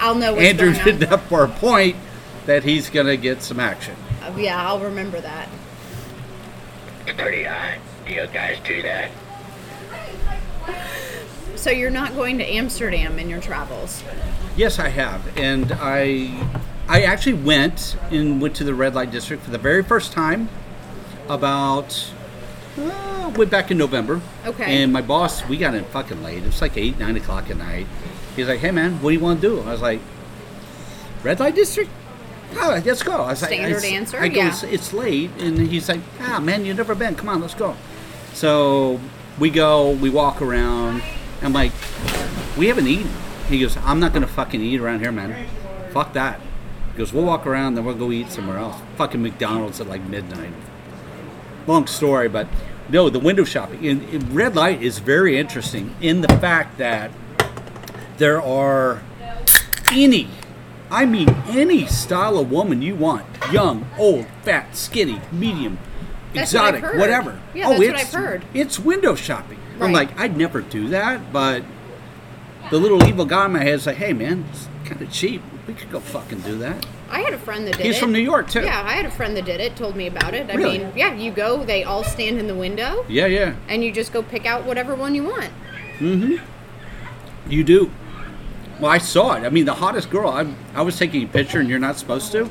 I'll 0.00 0.14
know 0.14 0.34
what's 0.34 0.44
Andrew 0.44 0.72
going 0.74 0.84
did 0.84 1.08
that 1.08 1.20
for 1.22 1.42
a 1.44 1.48
point 1.48 1.96
that 2.46 2.64
he's 2.64 2.88
gonna 2.90 3.16
get 3.16 3.42
some 3.42 3.58
action. 3.60 3.94
Uh, 4.22 4.32
Yeah, 4.36 4.62
I'll 4.66 4.78
remember 4.80 5.20
that. 5.20 5.48
It's 7.08 7.18
pretty 7.18 7.44
hot. 7.44 7.78
You 8.06 8.26
guys 8.26 8.58
do 8.64 8.82
that. 8.82 9.10
So 11.56 11.70
you're 11.70 11.90
not 11.90 12.14
going 12.14 12.36
to 12.36 12.44
Amsterdam 12.44 13.18
in 13.18 13.30
your 13.30 13.40
travels? 13.40 14.04
Yes, 14.58 14.78
I 14.78 14.88
have, 14.88 15.36
and 15.38 15.72
I 15.80 16.38
I 16.86 17.04
actually 17.04 17.32
went 17.32 17.96
and 18.10 18.42
went 18.42 18.56
to 18.56 18.64
the 18.64 18.74
red 18.74 18.94
light 18.94 19.10
district 19.10 19.42
for 19.42 19.50
the 19.50 19.58
very 19.58 19.82
first 19.82 20.12
time 20.12 20.50
about 21.30 22.12
uh, 22.78 23.32
went 23.36 23.50
back 23.50 23.70
in 23.70 23.78
November. 23.78 24.20
Okay. 24.44 24.82
And 24.82 24.92
my 24.92 25.00
boss, 25.00 25.46
we 25.46 25.56
got 25.56 25.74
in 25.74 25.84
fucking 25.84 26.22
late. 26.22 26.42
It 26.42 26.46
was 26.46 26.60
like 26.60 26.76
eight, 26.76 26.98
nine 26.98 27.16
o'clock 27.16 27.48
at 27.48 27.56
night. 27.56 27.86
He's 28.36 28.48
like, 28.48 28.60
"Hey 28.60 28.70
man, 28.70 29.00
what 29.00 29.10
do 29.10 29.14
you 29.14 29.20
want 29.20 29.40
to 29.40 29.48
do?" 29.48 29.60
I 29.62 29.72
was 29.72 29.80
like, 29.80 30.00
"Red 31.22 31.40
light 31.40 31.54
district." 31.54 31.90
Oh, 32.56 32.80
let's 32.84 33.02
go. 33.02 33.12
I 33.12 33.30
was 33.30 33.42
like, 33.42 33.52
Standard 33.52 33.84
answer, 33.84 34.18
I 34.18 34.28
go, 34.28 34.40
yeah. 34.40 34.48
it's, 34.48 34.62
it's 34.62 34.92
late, 34.92 35.30
and 35.38 35.58
he's 35.58 35.88
like, 35.88 36.00
"Ah, 36.20 36.40
man, 36.40 36.64
you've 36.64 36.76
never 36.76 36.94
been. 36.94 37.14
Come 37.14 37.28
on, 37.28 37.40
let's 37.40 37.54
go." 37.54 37.76
So 38.32 39.00
we 39.38 39.50
go, 39.50 39.90
we 39.90 40.10
walk 40.10 40.40
around. 40.40 41.02
I'm 41.42 41.52
like, 41.52 41.72
"We 42.56 42.68
haven't 42.68 42.86
eaten." 42.86 43.10
He 43.48 43.60
goes, 43.60 43.76
"I'm 43.78 44.00
not 44.00 44.12
gonna 44.12 44.26
fucking 44.26 44.60
eat 44.60 44.80
around 44.80 45.00
here, 45.00 45.12
man. 45.12 45.46
Fuck 45.92 46.14
that." 46.14 46.40
He 46.92 46.98
goes, 46.98 47.12
"We'll 47.12 47.24
walk 47.24 47.46
around, 47.46 47.74
then 47.74 47.84
we'll 47.84 47.94
go 47.94 48.10
eat 48.10 48.30
somewhere 48.30 48.58
else. 48.58 48.76
Fucking 48.96 49.22
McDonald's 49.22 49.80
at 49.80 49.88
like 49.88 50.02
midnight." 50.02 50.52
Long 51.66 51.86
story, 51.86 52.28
but 52.28 52.48
no, 52.88 53.10
the 53.10 53.18
window 53.18 53.44
shopping 53.44 53.84
in, 53.84 54.02
in 54.08 54.34
red 54.34 54.56
light 54.56 54.82
is 54.82 54.98
very 54.98 55.38
interesting 55.38 55.94
in 56.00 56.22
the 56.22 56.28
fact 56.28 56.78
that 56.78 57.10
there 58.16 58.40
are 58.40 59.02
any, 59.92 60.28
I 60.90 61.04
mean 61.04 61.28
any 61.48 61.86
style 61.86 62.38
of 62.38 62.50
woman 62.50 62.82
you 62.82 62.94
want, 62.96 63.26
young, 63.52 63.86
old, 63.98 64.26
fat, 64.42 64.76
skinny, 64.76 65.20
medium, 65.32 65.78
That's 66.32 66.52
what 66.54 66.74
exotic, 66.74 66.80
heard. 66.82 66.98
whatever. 66.98 67.40
Yeah, 67.54 67.68
that's 67.68 67.78
what 67.78 67.88
it's, 67.88 68.02
I've 68.14 68.20
heard. 68.20 68.44
It's 68.54 68.78
window 68.78 69.14
shopping. 69.14 69.58
I'm 69.80 69.92
like, 69.92 70.18
I'd 70.18 70.36
never 70.36 70.60
do 70.60 70.88
that, 70.88 71.32
but 71.32 71.62
the 72.70 72.78
little 72.78 73.04
evil 73.06 73.24
guy 73.24 73.46
in 73.46 73.52
my 73.52 73.60
head 73.62 73.74
is 73.74 73.86
like, 73.86 73.96
hey 73.96 74.12
man, 74.12 74.44
it's 74.50 74.68
kind 74.84 75.00
of 75.00 75.10
cheap. 75.12 75.42
We 75.66 75.74
could 75.74 75.90
go 75.90 76.00
fucking 76.00 76.40
do 76.40 76.56
that. 76.58 76.86
I 77.10 77.20
had 77.20 77.32
a 77.34 77.38
friend 77.38 77.66
that 77.66 77.72
did 77.72 77.80
it. 77.80 77.86
He's 77.86 77.96
it. 77.96 78.00
from 78.00 78.12
New 78.12 78.18
York 78.20 78.48
too. 78.50 78.62
Yeah, 78.62 78.82
I 78.84 78.92
had 78.92 79.04
a 79.06 79.10
friend 79.10 79.36
that 79.36 79.44
did 79.44 79.60
it. 79.60 79.76
Told 79.76 79.96
me 79.96 80.06
about 80.06 80.34
it. 80.34 80.50
I 80.50 80.54
Really? 80.54 80.78
mean, 80.78 80.92
yeah, 80.96 81.14
you 81.14 81.30
go. 81.30 81.64
They 81.64 81.84
all 81.84 82.02
stand 82.04 82.38
in 82.38 82.46
the 82.46 82.54
window, 82.54 83.04
Yeah, 83.08 83.26
yeah. 83.26 83.54
and 83.68 83.84
you 83.84 83.92
just 83.92 84.12
go 84.12 84.22
pick 84.22 84.46
out 84.46 84.64
whatever 84.64 84.94
one 84.94 85.14
you 85.14 85.24
want. 85.24 85.50
Mm 85.98 86.38
hmm. 86.38 87.50
You 87.50 87.64
do. 87.64 87.90
Well, 88.80 88.90
I 88.90 88.98
saw 88.98 89.34
it. 89.34 89.44
I 89.44 89.48
mean, 89.50 89.64
the 89.64 89.74
hottest 89.74 90.08
girl. 90.10 90.30
I, 90.30 90.46
I 90.74 90.82
was 90.82 90.96
taking 90.98 91.24
a 91.24 91.26
picture, 91.26 91.58
and 91.60 91.68
you're 91.68 91.78
not 91.78 91.96
supposed 91.98 92.30
to. 92.32 92.48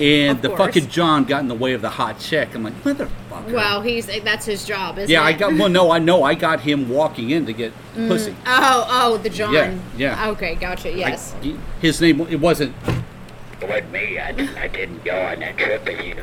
And 0.00 0.36
Of 0.36 0.42
the 0.42 0.48
course. 0.48 0.58
fucking 0.60 0.88
John 0.88 1.24
got 1.24 1.40
in 1.42 1.48
the 1.48 1.54
way 1.54 1.72
of 1.74 1.82
the 1.82 1.90
hot 1.90 2.18
chick. 2.18 2.54
I'm 2.54 2.62
like, 2.64 2.74
motherfucker. 2.82 3.52
Well, 3.52 3.80
he's 3.82 4.06
that's 4.22 4.46
his 4.46 4.64
job, 4.64 4.98
isn't 4.98 5.10
yeah, 5.10 5.22
I 5.22 5.32
got. 5.32 5.54
Well, 5.54 5.68
no, 5.68 5.90
I 5.90 5.98
know. 5.98 6.22
I 6.24 6.34
got 6.34 6.60
him 6.60 6.88
walking 6.88 7.30
in 7.30 7.46
to 7.46 7.52
get 7.52 7.72
pussy. 7.94 8.34
Oh, 8.46 8.86
oh, 8.88 9.16
the 9.18 9.30
John. 9.30 9.52
Yeah, 9.54 9.78
yeah. 9.96 10.28
Okay, 10.30 10.54
gotcha. 10.56 10.88
I- 10.90 10.94
Yes. 10.96 11.34
he- 11.40 11.56
his 11.80 12.00
name. 12.00 12.20
It 12.22 12.40
wasn't. 12.40 12.74
It 13.60 13.68
wasn't 13.68 13.92
me. 13.92 14.18
I, 14.18 14.28
I 14.60 14.68
didn't 14.68 15.04
go 15.04 15.18
on 15.20 15.40
that 15.40 15.56
trip 15.56 15.84
with 15.84 16.00
you. 16.04 16.16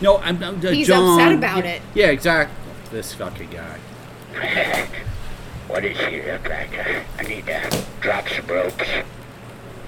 No, 0.00 0.18
I'm. 0.18 0.42
I'm 0.42 0.58
uh, 0.64 0.70
He's 0.70 0.86
John. 0.88 1.20
upset 1.20 1.38
about 1.38 1.64
it. 1.64 1.82
Yeah, 1.94 2.08
exactly. 2.08 2.56
This 2.90 3.12
fucking 3.14 3.50
guy. 3.50 3.78
what 5.72 5.82
does 5.82 5.96
she 5.96 6.22
look 6.22 6.46
like? 6.48 6.78
I, 6.78 7.02
I 7.18 7.22
need 7.22 7.46
to 7.46 7.84
drop 8.00 8.28
some 8.28 8.46
ropes. 8.46 8.84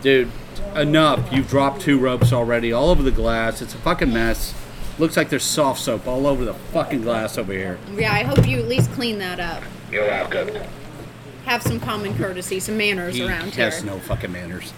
Dude, 0.01 0.31
enough. 0.75 1.31
You've 1.31 1.49
dropped 1.49 1.83
two 1.83 1.99
ropes 1.99 2.33
already 2.33 2.73
all 2.73 2.89
over 2.89 3.03
the 3.03 3.11
glass. 3.11 3.61
It's 3.61 3.75
a 3.75 3.79
fucking 3.79 4.11
mess. 4.11 4.55
Looks 4.99 5.17
like 5.17 5.29
there's 5.29 5.45
soft 5.45 5.81
soap 5.81 6.07
all 6.07 6.27
over 6.27 6.45
the 6.45 6.55
fucking 6.55 7.03
glass 7.03 7.37
over 7.37 7.53
here. 7.53 7.79
Yeah, 7.95 8.15
I 8.15 8.23
hope 8.23 8.49
you 8.49 8.59
at 8.61 8.67
least 8.67 8.93
clean 8.93 9.19
that 9.19 9.41
up. 9.41 9.63
You're 9.91 10.07
welcome. 10.07 10.51
Have 11.45 11.63
some 11.63 11.79
common 11.79 12.17
courtesy, 12.17 12.61
some 12.61 12.79
manners 12.79 13.17
he 13.17 13.27
around 13.27 13.55
here. 13.55 13.67
has 13.67 13.85
no 13.85 13.99
fucking 13.99 14.33
manners. 14.33 14.73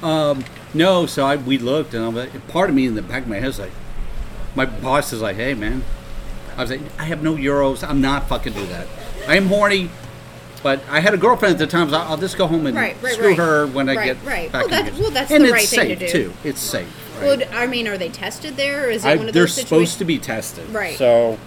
Um, 0.00 0.44
no, 0.74 1.06
so 1.06 1.26
I 1.26 1.36
we 1.36 1.58
looked, 1.58 1.92
and 1.94 2.04
I'm 2.04 2.14
like, 2.14 2.46
part 2.48 2.70
of 2.70 2.76
me 2.76 2.86
in 2.86 2.94
the 2.94 3.02
back 3.02 3.24
of 3.24 3.28
my 3.28 3.40
head 3.40 3.48
is 3.48 3.58
like, 3.58 3.72
my 4.54 4.66
boss 4.66 5.12
is 5.12 5.22
like, 5.22 5.36
hey 5.36 5.54
man, 5.54 5.82
I 6.56 6.60
was 6.60 6.70
like, 6.70 6.80
I 7.00 7.04
have 7.04 7.22
no 7.22 7.34
euros. 7.34 7.86
I'm 7.86 8.00
not 8.00 8.28
fucking 8.28 8.52
do 8.52 8.66
that. 8.66 8.86
I 9.26 9.36
am 9.36 9.46
horny, 9.46 9.90
but 10.62 10.80
I 10.90 11.00
had 11.00 11.14
a 11.14 11.16
girlfriend 11.18 11.52
at 11.54 11.58
the 11.58 11.66
time. 11.66 11.90
So 11.90 11.96
I'll 11.96 12.16
just 12.16 12.36
go 12.38 12.46
home 12.46 12.66
and 12.66 12.76
Right, 12.76 12.96
right, 13.02 13.12
screw 13.14 13.28
right. 13.28 13.36
her 13.38 13.66
when 13.66 13.88
I 13.88 13.94
Right, 13.96 14.04
get 14.04 14.16
right. 14.24 14.52
back 14.52 14.66
Well, 14.70 14.78
in 14.78 14.84
that- 14.86 14.94
the 14.94 15.00
well, 15.02 15.10
that's 15.10 15.30
and 15.30 15.44
the 15.44 15.48
it's 15.48 15.52
right 15.52 15.68
thing 15.68 15.88
to 15.98 15.98
safe, 15.98 16.12
do. 16.12 16.24
too. 16.24 16.32
It's 16.44 16.60
safe. 16.60 16.86
Well, 17.20 17.30
Right? 17.36 17.50
d- 17.50 17.56
I 17.56 17.66
mean, 17.66 17.88
are 17.88 17.98
they 17.98 18.08
tested 18.08 18.56
there, 18.56 18.86
or 18.86 18.90
is 18.90 19.04
it 19.04 19.08
I- 19.08 19.16
one 19.16 19.28
of 19.28 19.34
they're 19.34 19.42
those 19.44 19.52
supposed 19.54 19.68
situations? 19.92 19.96
to 19.98 20.04
be 20.04 20.18
tested. 20.18 20.70
Right. 20.72 20.96
So, 20.98 21.38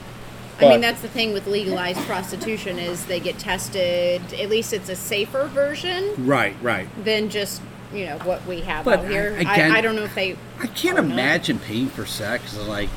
I 0.61 0.70
mean, 0.70 0.82
that's 0.82 1.01
the 1.01 1.07
thing 1.09 1.34
with 1.34 1.47
legalized 1.47 1.99
prostitution 2.07 2.80
is 2.80 3.05
they 3.05 3.20
get 3.20 3.38
tested. 3.39 4.22
At 4.39 4.49
least 4.49 4.72
it's 4.74 4.88
a 4.89 4.95
safer 4.95 5.49
version 5.53 6.13
right, 6.26 6.55
right. 6.61 6.88
than 7.03 7.30
just 7.30 7.61
you 7.93 8.05
know 8.05 8.18
what 8.24 8.45
we 8.47 8.61
have 8.61 8.84
But 8.86 8.99
out 8.99 9.07
here. 9.09 9.36
I- 9.38 9.41
again- 9.53 9.72
I, 9.72 9.78
I 9.78 9.82
don't 9.82 9.95
know 9.95 10.03
if 10.03 10.16
they. 10.16 10.36
I 10.61 10.68
can't 10.68 10.97
imagine 10.97 11.59
paying 11.59 11.88
for 11.89 12.05
sex. 12.05 12.57
Like, 12.57 12.89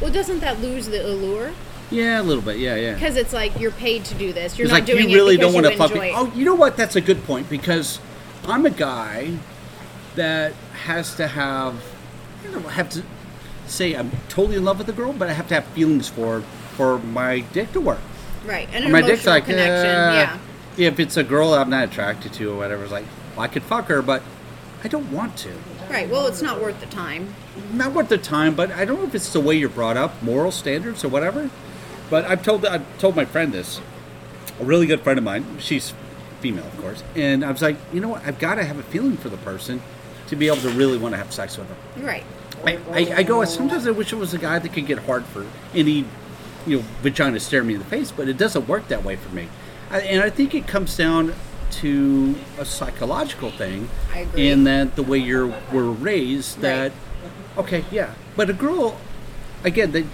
Well, 0.00 0.10
doesn't 0.12 0.40
that 0.40 0.60
lose 0.60 0.86
the 0.88 1.04
allure? 1.06 1.52
Yeah, 1.94 2.20
a 2.20 2.22
little 2.22 2.42
bit. 2.42 2.58
Yeah, 2.58 2.76
yeah. 2.76 2.94
Because 2.94 3.16
it's 3.16 3.32
like 3.32 3.58
you're 3.58 3.70
paid 3.70 4.04
to 4.06 4.14
do 4.14 4.32
this. 4.32 4.58
You're 4.58 4.66
It's 4.66 4.72
not 4.72 4.80
like 4.80 4.86
doing 4.86 5.08
you 5.08 5.16
really 5.16 5.34
it 5.34 5.38
because 5.38 5.54
don't 5.54 5.62
want 5.62 5.72
to 5.72 5.78
fuck 5.78 5.94
me. 5.94 6.12
Oh, 6.14 6.30
you 6.34 6.44
know 6.44 6.54
what? 6.54 6.76
That's 6.76 6.96
a 6.96 7.00
good 7.00 7.24
point 7.24 7.48
because 7.48 8.00
I'm 8.46 8.66
a 8.66 8.70
guy 8.70 9.36
that 10.16 10.52
has 10.84 11.14
to 11.16 11.26
have, 11.26 11.82
I 12.42 12.52
don't 12.52 12.62
know, 12.62 12.68
have 12.68 12.90
to 12.90 13.02
say 13.66 13.94
I'm 13.94 14.10
totally 14.28 14.56
in 14.56 14.64
love 14.64 14.78
with 14.78 14.86
the 14.86 14.92
girl, 14.92 15.12
but 15.12 15.28
I 15.28 15.32
have 15.32 15.48
to 15.48 15.54
have 15.54 15.64
feelings 15.66 16.08
for 16.08 16.42
for 16.76 16.98
my 16.98 17.40
dick 17.40 17.72
to 17.72 17.80
work. 17.80 18.00
Right, 18.44 18.68
and 18.72 18.84
an 18.84 18.92
my 18.92 19.00
dick's 19.00 19.26
like, 19.26 19.46
connection. 19.46 19.86
uh, 19.90 20.38
yeah, 20.76 20.88
If 20.88 21.00
it's 21.00 21.16
a 21.16 21.22
girl 21.24 21.54
I'm 21.54 21.70
not 21.70 21.84
attracted 21.84 22.32
to 22.34 22.50
or 22.52 22.56
whatever, 22.56 22.82
it's 22.82 22.92
like, 22.92 23.06
well, 23.36 23.44
I 23.44 23.48
could 23.48 23.62
fuck 23.62 23.86
her, 23.86 24.02
but 24.02 24.22
I 24.82 24.88
don't 24.88 25.10
want 25.10 25.36
to. 25.38 25.52
right. 25.88 26.10
Well, 26.10 26.26
it's 26.26 26.42
not 26.42 26.60
worth 26.60 26.78
the 26.80 26.86
time. 26.86 27.34
Not 27.72 27.92
worth 27.94 28.08
the 28.08 28.18
time, 28.18 28.54
but 28.54 28.70
I 28.72 28.84
don't 28.84 28.98
know 28.98 29.06
if 29.06 29.14
it's 29.14 29.32
the 29.32 29.40
way 29.40 29.54
you're 29.54 29.70
brought 29.70 29.96
up, 29.96 30.22
moral 30.22 30.50
standards 30.50 31.02
or 31.04 31.08
whatever. 31.08 31.48
But 32.14 32.26
I've 32.26 32.44
told 32.44 32.64
I've 32.64 32.86
told 32.98 33.16
my 33.16 33.24
friend 33.24 33.52
this, 33.52 33.80
a 34.60 34.64
really 34.64 34.86
good 34.86 35.00
friend 35.00 35.18
of 35.18 35.24
mine. 35.24 35.58
She's 35.58 35.94
female, 36.40 36.64
of 36.64 36.80
course, 36.80 37.02
and 37.16 37.44
I 37.44 37.50
was 37.50 37.60
like, 37.60 37.76
you 37.92 37.98
know 38.00 38.10
what? 38.10 38.24
I've 38.24 38.38
got 38.38 38.54
to 38.54 38.62
have 38.62 38.78
a 38.78 38.84
feeling 38.84 39.16
for 39.16 39.28
the 39.28 39.36
person 39.38 39.82
to 40.28 40.36
be 40.36 40.46
able 40.46 40.58
to 40.58 40.70
really 40.70 40.96
want 40.96 41.14
to 41.14 41.16
have 41.16 41.32
sex 41.32 41.58
with 41.58 41.66
them. 41.66 42.06
Right. 42.06 42.22
I, 42.64 42.78
I, 42.92 43.14
I 43.16 43.22
go. 43.24 43.44
Sometimes 43.44 43.88
I 43.88 43.90
wish 43.90 44.12
it 44.12 44.16
was 44.16 44.32
a 44.32 44.38
guy 44.38 44.60
that 44.60 44.72
could 44.72 44.86
get 44.86 45.00
hard 45.00 45.24
for 45.24 45.44
any, 45.74 46.04
you 46.68 46.78
know, 46.78 46.84
vagina 47.02 47.40
stare 47.40 47.64
me 47.64 47.74
in 47.74 47.80
the 47.80 47.86
face, 47.86 48.12
but 48.12 48.28
it 48.28 48.38
doesn't 48.38 48.68
work 48.68 48.86
that 48.86 49.02
way 49.02 49.16
for 49.16 49.34
me. 49.34 49.48
I, 49.90 50.02
and 50.02 50.22
I 50.22 50.30
think 50.30 50.54
it 50.54 50.68
comes 50.68 50.96
down 50.96 51.34
to 51.82 52.36
a 52.58 52.64
psychological 52.64 53.50
thing, 53.50 53.88
I 54.12 54.20
agree. 54.20 54.50
in 54.50 54.62
that 54.64 54.94
the 54.94 55.02
way 55.02 55.18
you're 55.18 55.52
were 55.72 55.90
raised. 55.90 56.58
Right. 56.58 56.62
That 56.62 56.92
okay, 57.58 57.84
yeah, 57.90 58.14
but 58.36 58.50
a 58.50 58.52
girl, 58.52 59.00
again, 59.64 59.90
they, 59.90 60.04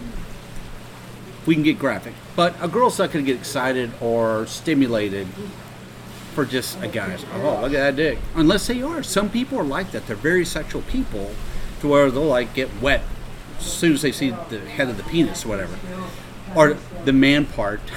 we 1.46 1.54
can 1.54 1.62
get 1.62 1.78
graphic, 1.78 2.14
but 2.36 2.54
a 2.60 2.68
girl's 2.68 2.98
not 2.98 3.12
going 3.12 3.24
to 3.24 3.32
get 3.32 3.38
excited 3.40 3.90
or 4.00 4.46
stimulated 4.46 5.26
for 6.34 6.44
just 6.44 6.80
a 6.82 6.88
guy's. 6.88 7.24
Oh, 7.34 7.60
look 7.62 7.72
at 7.72 7.96
that 7.96 7.96
dick. 7.96 8.18
Unless 8.34 8.66
they 8.66 8.82
are. 8.82 9.02
Some 9.02 9.30
people 9.30 9.58
are 9.58 9.64
like 9.64 9.90
that. 9.92 10.06
They're 10.06 10.16
very 10.16 10.44
sexual 10.44 10.82
people, 10.82 11.30
to 11.80 11.88
where 11.88 12.10
they'll 12.10 12.24
like 12.24 12.54
get 12.54 12.80
wet 12.80 13.02
as 13.58 13.64
soon 13.64 13.94
as 13.94 14.02
they 14.02 14.12
see 14.12 14.30
the 14.48 14.60
head 14.60 14.88
of 14.88 14.96
the 14.96 15.02
penis, 15.04 15.44
or 15.44 15.48
whatever, 15.48 15.78
or 16.54 16.76
the 17.04 17.12
man 17.12 17.46
part. 17.46 17.80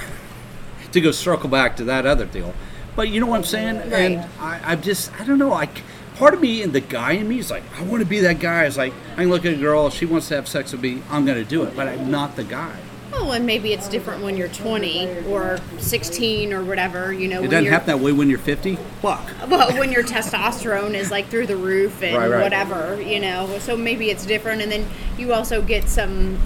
to 0.94 1.00
go 1.00 1.10
circle 1.10 1.48
back 1.48 1.76
to 1.76 1.84
that 1.84 2.06
other 2.06 2.24
deal, 2.24 2.54
but 2.96 3.08
you 3.08 3.20
know 3.20 3.26
what 3.26 3.36
I'm 3.36 3.44
saying. 3.44 3.78
And 3.92 4.24
I, 4.40 4.60
I'm 4.64 4.80
just, 4.80 5.12
I 5.20 5.24
don't 5.24 5.38
know. 5.38 5.52
I 5.52 5.68
part 6.14 6.32
of 6.32 6.40
me 6.40 6.62
and 6.62 6.72
the 6.72 6.80
guy 6.80 7.12
in 7.12 7.28
me 7.28 7.40
is 7.40 7.50
like, 7.50 7.64
I 7.76 7.82
want 7.82 8.00
to 8.00 8.06
be 8.08 8.20
that 8.20 8.38
guy. 8.38 8.64
It's 8.64 8.76
like 8.76 8.94
I 9.12 9.16
can 9.16 9.28
look 9.28 9.44
at 9.44 9.54
a 9.54 9.56
girl, 9.56 9.90
she 9.90 10.06
wants 10.06 10.28
to 10.28 10.36
have 10.36 10.48
sex 10.48 10.72
with 10.72 10.80
me, 10.80 11.02
I'm 11.10 11.26
going 11.26 11.42
to 11.42 11.48
do 11.48 11.64
it, 11.64 11.76
but 11.76 11.88
I'm 11.88 12.10
not 12.10 12.36
the 12.36 12.44
guy. 12.44 12.76
Oh, 13.16 13.30
and 13.32 13.46
maybe 13.46 13.72
it's 13.72 13.88
different 13.88 14.22
when 14.22 14.36
you're 14.36 14.48
20 14.48 15.24
or 15.28 15.58
16 15.78 16.52
or 16.52 16.64
whatever. 16.64 17.12
You 17.12 17.28
know, 17.28 17.42
It 17.44 17.50
doesn't 17.50 17.70
happen 17.70 17.86
that 17.86 18.00
way 18.00 18.12
when 18.12 18.28
you're 18.28 18.38
50. 18.38 18.76
Fuck. 19.02 19.30
Well, 19.48 19.72
when 19.78 19.92
your 19.92 20.02
testosterone 20.02 20.94
is 20.94 21.10
like 21.10 21.28
through 21.28 21.46
the 21.46 21.56
roof 21.56 22.02
and 22.02 22.16
Right, 22.16 22.30
right. 22.30 22.42
whatever, 22.42 23.00
you 23.00 23.20
know, 23.20 23.58
so 23.60 23.76
maybe 23.76 24.10
it's 24.10 24.26
different. 24.26 24.62
And 24.62 24.70
then 24.72 24.86
you 25.16 25.32
also 25.32 25.62
get 25.62 25.88
some, 25.88 26.38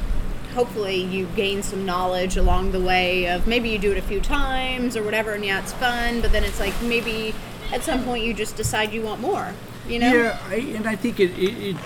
hopefully, 0.55 0.97
you 1.03 1.27
gain 1.37 1.63
some 1.63 1.87
knowledge 1.87 2.37
along 2.37 2.73
the 2.73 2.81
way 2.81 3.27
of 3.29 3.47
maybe 3.47 3.71
you 3.71 3.79
do 3.79 3.93
it 3.93 3.99
a 3.99 4.03
few 4.03 4.21
times 4.21 4.97
or 4.97 5.03
whatever, 5.03 5.33
and 5.33 5.45
yeah, 5.45 5.61
it's 5.61 5.73
fun, 5.73 6.21
but 6.21 6.33
then 6.33 6.45
it's 6.45 6.61
like 6.61 6.75
maybe 6.83 7.35
at 7.73 7.83
some 7.83 8.05
point 8.05 8.25
you 8.25 8.35
just 8.35 8.57
decide 8.57 8.93
you 8.93 9.03
want 9.03 9.21
more, 9.21 9.55
you 9.89 9.99
know? 9.99 10.13
Yeah, 10.13 10.39
I, 10.49 10.55
and 10.57 10.87
I 10.89 10.97
think 10.97 11.19
it, 11.21 11.31
it, 11.39 11.71
it 11.71 11.77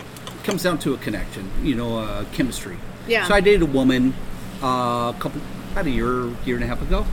comes 0.44 0.62
down 0.64 0.78
to 0.78 0.94
a 0.94 0.98
connection, 0.98 1.50
you 1.62 1.74
know, 1.74 1.98
uh, 1.98 2.24
chemistry. 2.32 2.76
Yeah. 3.06 3.26
So 3.26 3.34
I 3.34 3.40
dated 3.40 3.62
a 3.62 3.66
woman 3.66 4.14
uh, 4.62 5.12
a 5.14 5.16
couple, 5.18 5.40
about 5.72 5.86
a 5.86 5.90
year, 5.90 6.28
year 6.44 6.56
and 6.56 6.64
a 6.64 6.66
half 6.66 6.82
ago, 6.82 7.06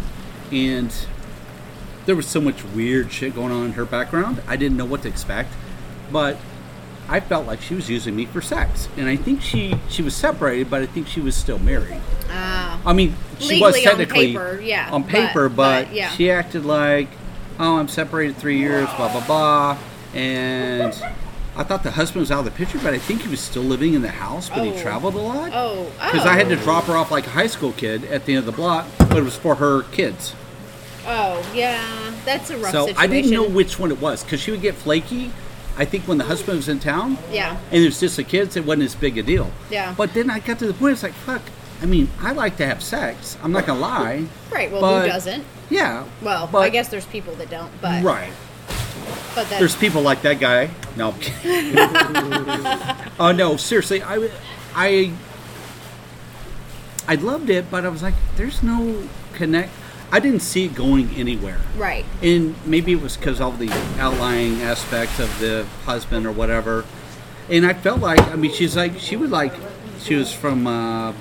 and 0.52 0.94
there 2.06 2.16
was 2.16 2.28
so 2.28 2.42
much 2.42 2.64
weird 2.64 3.12
shit 3.12 3.36
going 3.36 3.52
on 3.52 3.66
in 3.66 3.72
her 3.74 3.86
background. 3.86 4.42
I 4.48 4.56
didn't 4.56 4.78
know 4.78 4.86
what 4.86 5.02
to 5.04 5.08
expect, 5.08 5.54
but 6.12 6.38
I 7.08 7.20
felt 7.20 7.48
like 7.48 7.62
she 7.62 7.76
was 7.76 7.90
using 7.90 8.16
me 8.16 8.26
for 8.26 8.42
sex, 8.42 8.88
and 8.98 9.08
I 9.08 9.16
think 9.16 9.42
she 9.42 9.76
she 9.90 10.02
was 10.02 10.16
separated, 10.16 10.70
but 10.70 10.82
I 10.82 10.86
think 10.86 11.08
she 11.08 11.20
was 11.22 11.36
still 11.36 11.60
married. 11.60 12.00
Ah. 12.30 12.80
I 12.86 12.94
mean, 12.94 13.16
she 13.40 13.60
was 13.60 13.76
on 13.76 13.82
technically 13.82 14.28
paper, 14.34 14.60
yeah, 14.62 14.90
on 14.92 15.02
but- 15.04 15.12
paper, 15.12 15.50
but, 15.50 15.86
but, 15.86 15.94
yeah. 15.96 16.10
she 16.12 16.30
acted 16.32 16.66
like, 16.66 17.08
"Oh, 17.60 17.78
I'm 17.78 17.88
separated 17.88 18.38
three 18.38 18.60
years, 18.60 18.88
blah 18.96 19.12
blah 19.12 19.26
blah," 19.26 19.78
and 20.14 20.94
I 21.56 21.64
thought 21.64 21.84
the 21.84 21.92
husband 21.92 22.22
was 22.22 22.32
out 22.32 22.40
of 22.40 22.46
the 22.46 22.52
picture, 22.52 22.80
but 22.80 22.94
I 22.94 23.00
think 23.00 23.24
he 23.24 23.28
was 23.28 23.40
still 23.40 23.64
living 23.64 23.94
in 23.94 24.02
the 24.02 24.10
house, 24.10 24.50
but 24.50 24.60
Oh. 24.60 24.64
he 24.72 24.82
traveled 24.82 25.16
a 25.16 25.20
lot. 25.20 25.52
Oh, 25.54 25.92
Because 25.98 26.26
I 26.26 26.34
had 26.34 26.48
to 26.50 26.60
oh. 26.60 26.64
drop 26.64 26.86
her 26.86 26.96
off 26.96 27.12
like 27.12 27.28
a 27.28 27.32
high 27.32 27.48
school 27.48 27.74
kid 27.74 28.06
at 28.06 28.26
the 28.26 28.34
end 28.34 28.40
of 28.40 28.46
the 28.46 28.52
block, 28.52 28.88
but 28.98 29.18
it 29.18 29.24
was 29.24 29.36
for 29.36 29.56
her 29.56 29.84
kids. 29.84 30.34
Oh, 31.06 31.44
yeah, 31.54 31.84
that's 32.24 32.50
a 32.50 32.58
rough 32.58 32.72
so 32.72 32.88
situation. 32.88 32.98
I 33.02 33.08
didn't 33.08 33.32
know 33.32 33.48
which 33.48 33.80
one 33.80 33.92
it 33.92 34.00
was 34.00 34.24
because 34.24 34.40
she 34.40 34.52
would 34.52 34.62
get 34.62 34.76
flaky. 34.76 35.32
I 35.78 35.86
think 35.86 36.04
when 36.08 36.18
the 36.18 36.24
mm. 36.24 36.28
husband 36.28 36.58
was 36.58 36.70
in 36.70 36.80
town, 36.80 37.18
Yeah. 37.32 37.58
and 37.72 37.82
it 37.82 37.86
was 37.86 38.00
just 38.00 38.18
the 38.18 38.24
kids, 38.24 38.56
it 38.56 38.66
wasn't 38.66 38.84
as 38.84 38.96
big 38.96 39.18
a 39.18 39.24
deal. 39.24 39.52
Yeah. 39.70 39.94
But 39.98 40.14
then 40.14 40.30
I 40.30 40.40
got 40.40 40.60
to 40.60 40.68
the 40.68 40.74
point, 40.74 40.94
it's 40.94 41.04
like, 41.04 41.14
fuck. 41.14 41.42
I 41.82 41.86
mean, 41.86 42.10
I 42.22 42.34
like 42.34 42.58
to 42.58 42.66
have 42.66 42.84
sex. 42.84 43.38
I'm 43.42 43.52
not 43.52 43.66
gonna 43.66 43.80
lie. 43.80 44.26
Right, 44.52 44.72
well, 44.72 44.82
but- 44.82 45.02
who 45.04 45.08
doesn't? 45.08 45.46
Yeah. 45.70 46.04
Well, 46.22 46.50
but, 46.52 46.60
I 46.60 46.70
guess 46.70 46.90
there's 46.90 47.06
people 47.06 47.36
that 47.36 47.50
don't, 47.50 47.72
but 47.82 48.04
Right. 48.04 48.34
That, 49.44 49.60
There's 49.60 49.76
people 49.76 50.02
like 50.02 50.22
that 50.24 50.40
guy. 50.40 50.70
No. 50.96 51.14
Oh 53.20 53.34
no, 53.34 53.58
seriously, 53.58 54.02
I, 54.02 54.30
I, 54.74 55.12
I 57.08 57.16
loved 57.16 57.50
it, 57.50 57.70
but 57.70 57.86
I 57.86 57.90
was 57.90 58.02
like, 58.02 58.14
there's 58.38 58.64
no 58.64 59.04
connect. 59.34 59.72
I 60.12 60.20
didn't 60.22 60.40
see 60.40 60.66
it 60.66 60.74
going 60.74 61.10
anywhere. 61.16 61.60
right. 61.76 62.06
And 62.24 62.56
maybe 62.66 62.94
it 62.94 63.02
was 63.02 63.18
because 63.18 63.42
of 63.42 63.60
the 63.60 63.70
outlying 64.00 64.62
aspects 64.62 65.20
of 65.20 65.38
the 65.40 65.66
husband 65.86 66.26
or 66.26 66.32
whatever. 66.32 66.86
And 67.50 67.66
I 67.66 67.74
felt 67.74 68.00
like, 68.00 68.22
I 68.22 68.36
mean, 68.36 68.54
she's 68.54 68.78
like, 68.78 68.98
she 69.00 69.18
would 69.18 69.32
like, 69.32 69.54
she 70.00 70.16
was 70.16 70.32
from 70.34 70.66
uh, 70.66 71.14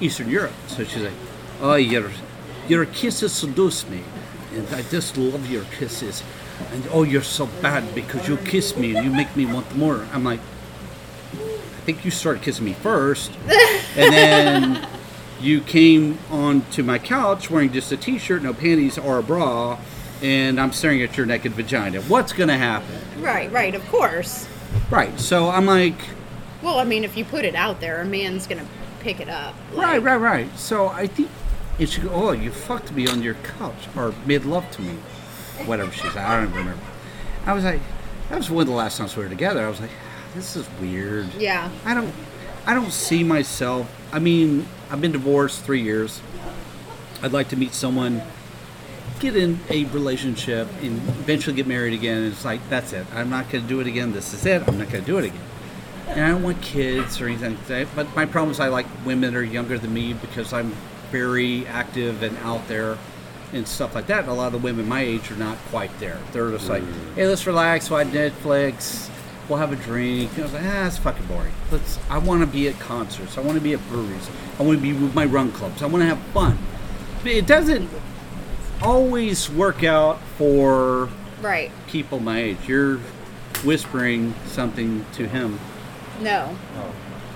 Eastern 0.00 0.28
Europe, 0.30 0.52
so 0.68 0.84
she's 0.84 1.02
like, 1.02 1.12
oh, 1.60 1.74
your, 1.74 2.10
your 2.68 2.86
kisses 2.86 3.32
seduce 3.32 3.88
me, 3.88 4.02
and 4.54 4.68
I 4.74 4.82
just 4.82 5.16
love 5.16 5.50
your 5.50 5.64
kisses. 5.76 6.22
And 6.72 6.86
oh, 6.92 7.02
you're 7.02 7.22
so 7.22 7.46
bad 7.60 7.94
because 7.94 8.28
you 8.28 8.36
kiss 8.38 8.76
me 8.76 8.94
and 8.96 9.04
you 9.04 9.10
make 9.12 9.34
me 9.36 9.46
want 9.46 9.74
more. 9.76 10.06
I'm 10.12 10.24
like, 10.24 10.40
I 11.34 11.84
think 11.84 12.04
you 12.04 12.10
started 12.10 12.42
kissing 12.42 12.64
me 12.64 12.74
first, 12.74 13.32
and 13.96 14.12
then 14.14 14.88
you 15.40 15.60
came 15.60 16.18
onto 16.30 16.82
my 16.84 16.98
couch 16.98 17.50
wearing 17.50 17.72
just 17.72 17.90
a 17.90 17.96
t-shirt, 17.96 18.42
no 18.42 18.54
panties 18.54 18.98
or 18.98 19.18
a 19.18 19.22
bra, 19.22 19.78
and 20.22 20.60
I'm 20.60 20.70
staring 20.72 21.02
at 21.02 21.16
your 21.16 21.26
naked 21.26 21.52
vagina. 21.52 22.00
What's 22.02 22.32
gonna 22.32 22.56
happen? 22.56 23.00
Right, 23.20 23.50
right, 23.50 23.74
of 23.74 23.84
course. 23.88 24.46
Right. 24.90 25.18
So 25.18 25.48
I'm 25.50 25.66
like, 25.66 25.96
Well, 26.62 26.78
I 26.78 26.84
mean, 26.84 27.02
if 27.02 27.16
you 27.16 27.24
put 27.24 27.44
it 27.44 27.56
out 27.56 27.80
there, 27.80 28.00
a 28.00 28.04
man's 28.04 28.46
gonna 28.46 28.66
pick 29.00 29.18
it 29.18 29.28
up. 29.28 29.54
right, 29.74 30.00
right, 30.00 30.16
right. 30.16 30.58
So 30.58 30.86
I 30.86 31.08
think 31.08 31.28
it 31.80 31.88
should 31.90 32.04
go. 32.04 32.10
Oh, 32.12 32.30
you 32.32 32.52
fucked 32.52 32.92
me 32.92 33.08
on 33.08 33.22
your 33.22 33.34
couch 33.34 33.88
or 33.96 34.14
made 34.24 34.44
love 34.44 34.70
to 34.72 34.82
me, 34.82 34.94
whatever 35.66 35.92
she 35.92 36.08
said. 36.08 36.18
I 36.18 36.36
don't 36.36 36.48
even 36.50 36.58
remember. 36.58 36.82
I 37.46 37.52
was 37.52 37.64
like, 37.64 37.80
that 38.28 38.38
was 38.38 38.50
one 38.50 38.62
of 38.62 38.68
the 38.68 38.74
last 38.74 38.98
times 38.98 39.16
we 39.16 39.24
were 39.24 39.28
together. 39.28 39.64
I 39.64 39.68
was 39.68 39.80
like, 39.80 39.90
this 40.34 40.56
is 40.56 40.68
weird. 40.80 41.32
Yeah. 41.34 41.70
I 41.84 41.94
don't 41.94 42.12
I 42.66 42.74
don't 42.74 42.92
see 42.92 43.24
myself 43.24 43.90
I 44.12 44.18
mean, 44.18 44.66
I've 44.90 45.00
been 45.00 45.12
divorced 45.12 45.62
three 45.62 45.82
years. 45.82 46.20
I'd 47.22 47.32
like 47.32 47.48
to 47.48 47.56
meet 47.56 47.72
someone, 47.72 48.20
get 49.20 49.36
in 49.36 49.60
a 49.70 49.84
relationship 49.86 50.68
and 50.82 50.96
eventually 51.20 51.56
get 51.56 51.66
married 51.66 51.94
again. 51.94 52.22
And 52.22 52.32
It's 52.32 52.44
like 52.44 52.66
that's 52.68 52.92
it. 52.92 53.06
I'm 53.14 53.30
not 53.30 53.50
gonna 53.50 53.66
do 53.66 53.80
it 53.80 53.86
again. 53.86 54.12
This 54.12 54.34
is 54.34 54.44
it. 54.46 54.66
I'm 54.66 54.78
not 54.78 54.90
gonna 54.90 55.04
do 55.04 55.18
it 55.18 55.26
again. 55.26 55.40
And 56.08 56.24
I 56.24 56.28
don't 56.28 56.42
want 56.42 56.60
kids 56.60 57.20
or 57.20 57.26
anything 57.26 57.54
like 57.54 57.66
that. 57.68 57.88
But 57.94 58.14
my 58.14 58.26
problem 58.26 58.50
is 58.50 58.60
I 58.60 58.68
like 58.68 58.86
women 59.04 59.32
that 59.32 59.38
are 59.38 59.44
younger 59.44 59.78
than 59.78 59.94
me 59.94 60.12
because 60.12 60.52
I'm 60.52 60.72
very 61.10 61.66
active 61.66 62.22
and 62.22 62.36
out 62.38 62.66
there 62.68 62.98
and 63.52 63.66
stuff 63.68 63.94
like 63.94 64.06
that. 64.06 64.20
And 64.20 64.28
a 64.28 64.34
lot 64.34 64.46
of 64.46 64.52
the 64.52 64.58
women 64.58 64.88
my 64.88 65.00
age 65.00 65.30
are 65.30 65.36
not 65.36 65.58
quite 65.70 65.90
there. 66.00 66.18
They're 66.32 66.50
just 66.50 66.68
like, 66.68 66.82
hey, 67.14 67.26
let's 67.26 67.46
relax, 67.46 67.90
watch 67.90 68.06
Netflix, 68.08 69.10
we'll 69.48 69.58
have 69.58 69.72
a 69.72 69.76
drink. 69.76 70.30
And 70.32 70.40
I 70.40 70.42
was 70.44 70.52
like, 70.54 70.62
ah, 70.64 70.86
it's 70.86 70.98
fucking 70.98 71.26
boring. 71.26 71.52
Let's. 71.70 71.98
I 72.08 72.18
want 72.18 72.40
to 72.40 72.46
be 72.46 72.68
at 72.68 72.78
concerts. 72.80 73.36
I 73.36 73.40
want 73.42 73.56
to 73.58 73.62
be 73.62 73.74
at 73.74 73.88
breweries. 73.88 74.28
I 74.58 74.62
want 74.62 74.78
to 74.78 74.82
be 74.82 74.92
with 74.92 75.14
my 75.14 75.24
run 75.24 75.52
clubs. 75.52 75.82
I 75.82 75.86
want 75.86 76.02
to 76.02 76.06
have 76.06 76.18
fun. 76.32 76.56
But 77.22 77.32
it 77.32 77.46
doesn't 77.46 77.88
always 78.80 79.48
work 79.50 79.84
out 79.84 80.20
for 80.36 81.08
Right. 81.40 81.70
people 81.86 82.20
my 82.20 82.40
age. 82.40 82.58
You're 82.66 82.98
whispering 83.64 84.34
something 84.46 85.04
to 85.14 85.26
him. 85.28 85.58
No. 86.20 86.56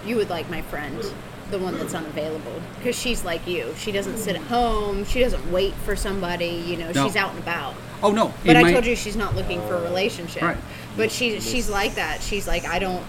You 0.05 0.17
would 0.17 0.31
like 0.31 0.49
my 0.51 0.63
friend, 0.63 1.05
the 1.51 1.59
one 1.59 1.79
that's 1.79 1.95
unavailable, 1.95 2.61
because 2.79 2.99
she's 2.99 3.25
like 3.25 3.47
you. 3.47 3.73
She 3.79 3.93
doesn't 3.93 4.19
sit 4.19 4.37
at 4.37 4.43
home. 4.43 5.05
She 5.05 5.21
doesn't 5.21 5.51
wait 5.53 5.75
for 5.75 5.95
somebody. 5.97 6.63
You 6.67 6.77
know, 6.77 6.91
No. 6.93 7.07
she's 7.07 7.17
out 7.17 7.31
and 7.31 7.39
about. 7.39 7.75
Oh 8.03 8.13
no! 8.13 8.33
But 8.45 8.51
in 8.53 8.57
I 8.59 8.63
my- 8.63 8.73
told 8.73 8.87
you 8.87 8.97
she's 8.97 9.17
not 9.17 9.35
looking 9.35 9.61
for 9.63 9.75
a 9.77 9.83
relationship. 9.83 10.43
Right. 10.43 10.57
But 10.97 11.11
she 11.11 11.41
she's 11.41 11.69
like 11.71 11.95
that. 11.95 12.23
She's 12.23 12.47
like 12.47 12.65
I 12.67 12.79
don't. 12.79 13.05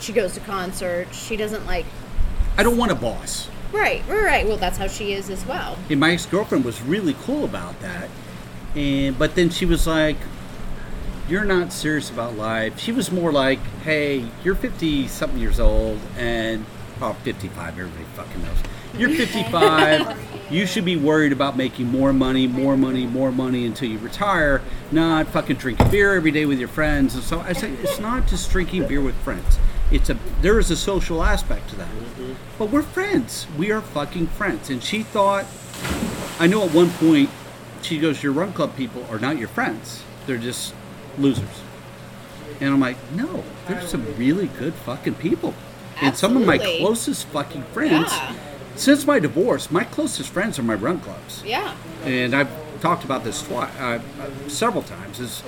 She 0.00 0.12
goes 0.12 0.34
to 0.34 0.40
concerts. 0.40 1.16
She 1.16 1.36
doesn't 1.36 1.66
like. 1.66 1.86
I 2.58 2.62
don't 2.62 2.76
want 2.76 2.90
a 2.92 2.94
boss. 2.96 3.48
Right. 3.72 4.02
Right. 4.08 4.24
Right. 4.24 4.46
Well, 4.46 4.56
that's 4.56 4.76
how 4.78 4.88
she 4.88 5.12
is 5.12 5.30
as 5.30 5.46
well. 5.46 5.78
And 5.88 6.00
my 6.00 6.12
ex 6.12 6.26
girlfriend 6.26 6.64
was 6.64 6.82
really 6.82 7.14
cool 7.22 7.44
about 7.44 7.80
that. 7.80 8.08
And 8.74 9.18
but 9.18 9.34
then 9.36 9.48
she 9.50 9.64
was 9.64 9.86
like, 9.86 10.16
"You're 11.28 11.44
not 11.44 11.72
serious 11.72 12.10
about 12.10 12.36
life." 12.36 12.78
She 12.78 12.92
was 12.92 13.10
more 13.12 13.32
like, 13.32 13.58
"Hey, 13.84 14.24
you're 14.44 14.54
50 14.54 15.08
something 15.08 15.38
years 15.38 15.60
old, 15.60 15.98
and 16.18 16.64
oh, 17.00 17.12
55. 17.24 17.78
Everybody 17.78 18.04
fucking 18.14 18.42
knows. 18.42 18.58
You're 18.96 19.10
55. 19.10 20.50
you 20.50 20.66
should 20.66 20.84
be 20.84 20.96
worried 20.96 21.32
about 21.32 21.56
making 21.56 21.86
more 21.86 22.12
money, 22.12 22.46
more 22.46 22.76
money, 22.76 23.06
more 23.06 23.30
money 23.30 23.66
until 23.66 23.88
you 23.88 23.98
retire, 23.98 24.62
not 24.90 25.28
fucking 25.28 25.56
drinking 25.56 25.90
beer 25.90 26.14
every 26.14 26.30
day 26.30 26.46
with 26.46 26.58
your 26.58 26.68
friends." 26.68 27.14
And 27.14 27.22
so 27.22 27.40
I 27.40 27.52
said, 27.52 27.76
"It's 27.82 28.00
not 28.00 28.26
just 28.26 28.50
drinking 28.50 28.86
beer 28.88 29.00
with 29.00 29.14
friends. 29.16 29.58
It's 29.90 30.10
a 30.10 30.16
there 30.42 30.58
is 30.58 30.70
a 30.70 30.76
social 30.76 31.22
aspect 31.22 31.70
to 31.70 31.76
that. 31.76 31.88
But 32.58 32.70
we're 32.70 32.82
friends. 32.82 33.46
We 33.56 33.70
are 33.70 33.80
fucking 33.80 34.28
friends." 34.28 34.70
And 34.70 34.82
she 34.82 35.02
thought. 35.02 35.46
I 36.38 36.46
know 36.46 36.64
at 36.64 36.72
one 36.72 36.88
point 36.88 37.28
she 37.82 37.98
goes, 37.98 38.22
Your 38.22 38.32
run 38.32 38.52
club 38.52 38.76
people 38.76 39.06
are 39.10 39.18
not 39.18 39.38
your 39.38 39.48
friends. 39.48 40.02
They're 40.26 40.38
just 40.38 40.74
losers. 41.18 41.62
And 42.60 42.72
I'm 42.72 42.80
like, 42.80 42.96
No, 43.14 43.44
there's 43.68 43.88
some 43.88 44.16
really 44.16 44.46
good 44.46 44.74
fucking 44.74 45.14
people. 45.16 45.54
And 46.02 46.16
some 46.16 46.36
of 46.36 46.46
my 46.46 46.58
closest 46.58 47.26
fucking 47.28 47.62
friends, 47.74 48.12
Yeah. 48.12 48.32
since 48.76 49.06
my 49.06 49.18
divorce, 49.18 49.70
my 49.70 49.84
closest 49.84 50.30
friends 50.30 50.58
are 50.58 50.62
my 50.62 50.74
run 50.74 51.00
clubs. 51.00 51.42
Yeah. 51.44 51.74
And 52.04 52.34
I've 52.34 52.48
talked 52.80 53.04
about 53.04 53.24
this 53.24 53.42
twice, 53.42 53.70
uh, 53.78 53.98
several 54.48 54.82
times. 54.82 55.20
Is 55.20 55.42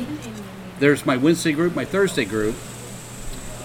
there's 0.78 1.06
my 1.06 1.16
Wednesday 1.16 1.52
group, 1.52 1.74
my 1.74 1.84
Thursday 1.84 2.24
group, 2.24 2.54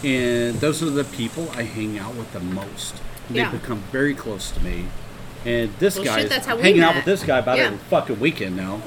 and 0.03 0.55
those 0.55 0.81
are 0.83 0.89
the 0.89 1.03
people 1.03 1.51
I 1.55 1.63
hang 1.63 1.97
out 1.99 2.15
with 2.15 2.31
the 2.33 2.39
most. 2.39 2.95
They've 3.29 3.37
Yeah. 3.37 3.51
become 3.51 3.83
very 3.91 4.13
close 4.13 4.51
to 4.51 4.63
me. 4.63 4.85
And 5.45 5.71
this 5.79 5.95
Well, 5.95 6.05
guy 6.05 6.15
shit, 6.15 6.23
is 6.25 6.29
that's 6.29 6.45
how 6.47 6.55
we 6.55 6.61
hanging 6.61 6.81
out 6.81 6.95
with 6.95 7.05
this 7.05 7.23
guy 7.23 7.39
about 7.39 7.57
Yeah. 7.57 7.65
every 7.65 7.77
fucking 7.89 8.19
weekend 8.19 8.55
now. 8.57 8.81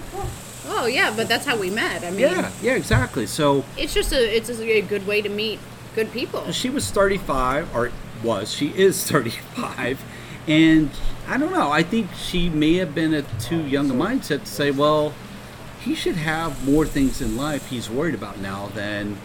Oh 0.68 0.86
yeah, 0.86 1.12
but 1.14 1.28
that's 1.28 1.44
how 1.46 1.56
we 1.56 1.68
met. 1.68 2.04
I 2.04 2.10
mean, 2.10 2.20
Yeah, 2.20 2.50
yeah, 2.62 2.72
exactly. 2.72 3.26
So 3.26 3.64
it's 3.76 3.92
just 3.92 4.12
a 4.12 4.36
it's 4.36 4.48
just 4.48 4.60
a 4.62 4.80
good 4.82 5.06
way 5.06 5.20
to 5.20 5.28
meet 5.28 5.58
good 5.94 6.12
people. 6.12 6.50
she 6.52 6.70
was 6.70 6.90
35, 6.90 7.74
or 7.74 7.90
was, 8.22 8.52
she 8.52 8.68
is 8.68 9.02
35. 9.10 10.02
And 10.46 10.90
I 11.28 11.36
don't 11.36 11.52
know, 11.52 11.70
I 11.70 11.82
think 11.82 12.12
she 12.14 12.48
may 12.48 12.74
have 12.74 12.94
been 12.94 13.14
a 13.14 13.22
too 13.22 13.66
young 13.66 13.90
a 13.90 13.94
mindset 13.94 14.40
to 14.40 14.46
say, 14.46 14.70
well, 14.70 15.12
he 15.80 15.94
should 15.94 16.16
have 16.16 16.66
more 16.66 16.86
things 16.86 17.20
in 17.20 17.36
life 17.36 17.68
he's 17.68 17.88
worried 17.88 18.14
about 18.14 18.38
now 18.38 18.66
than 18.74 19.16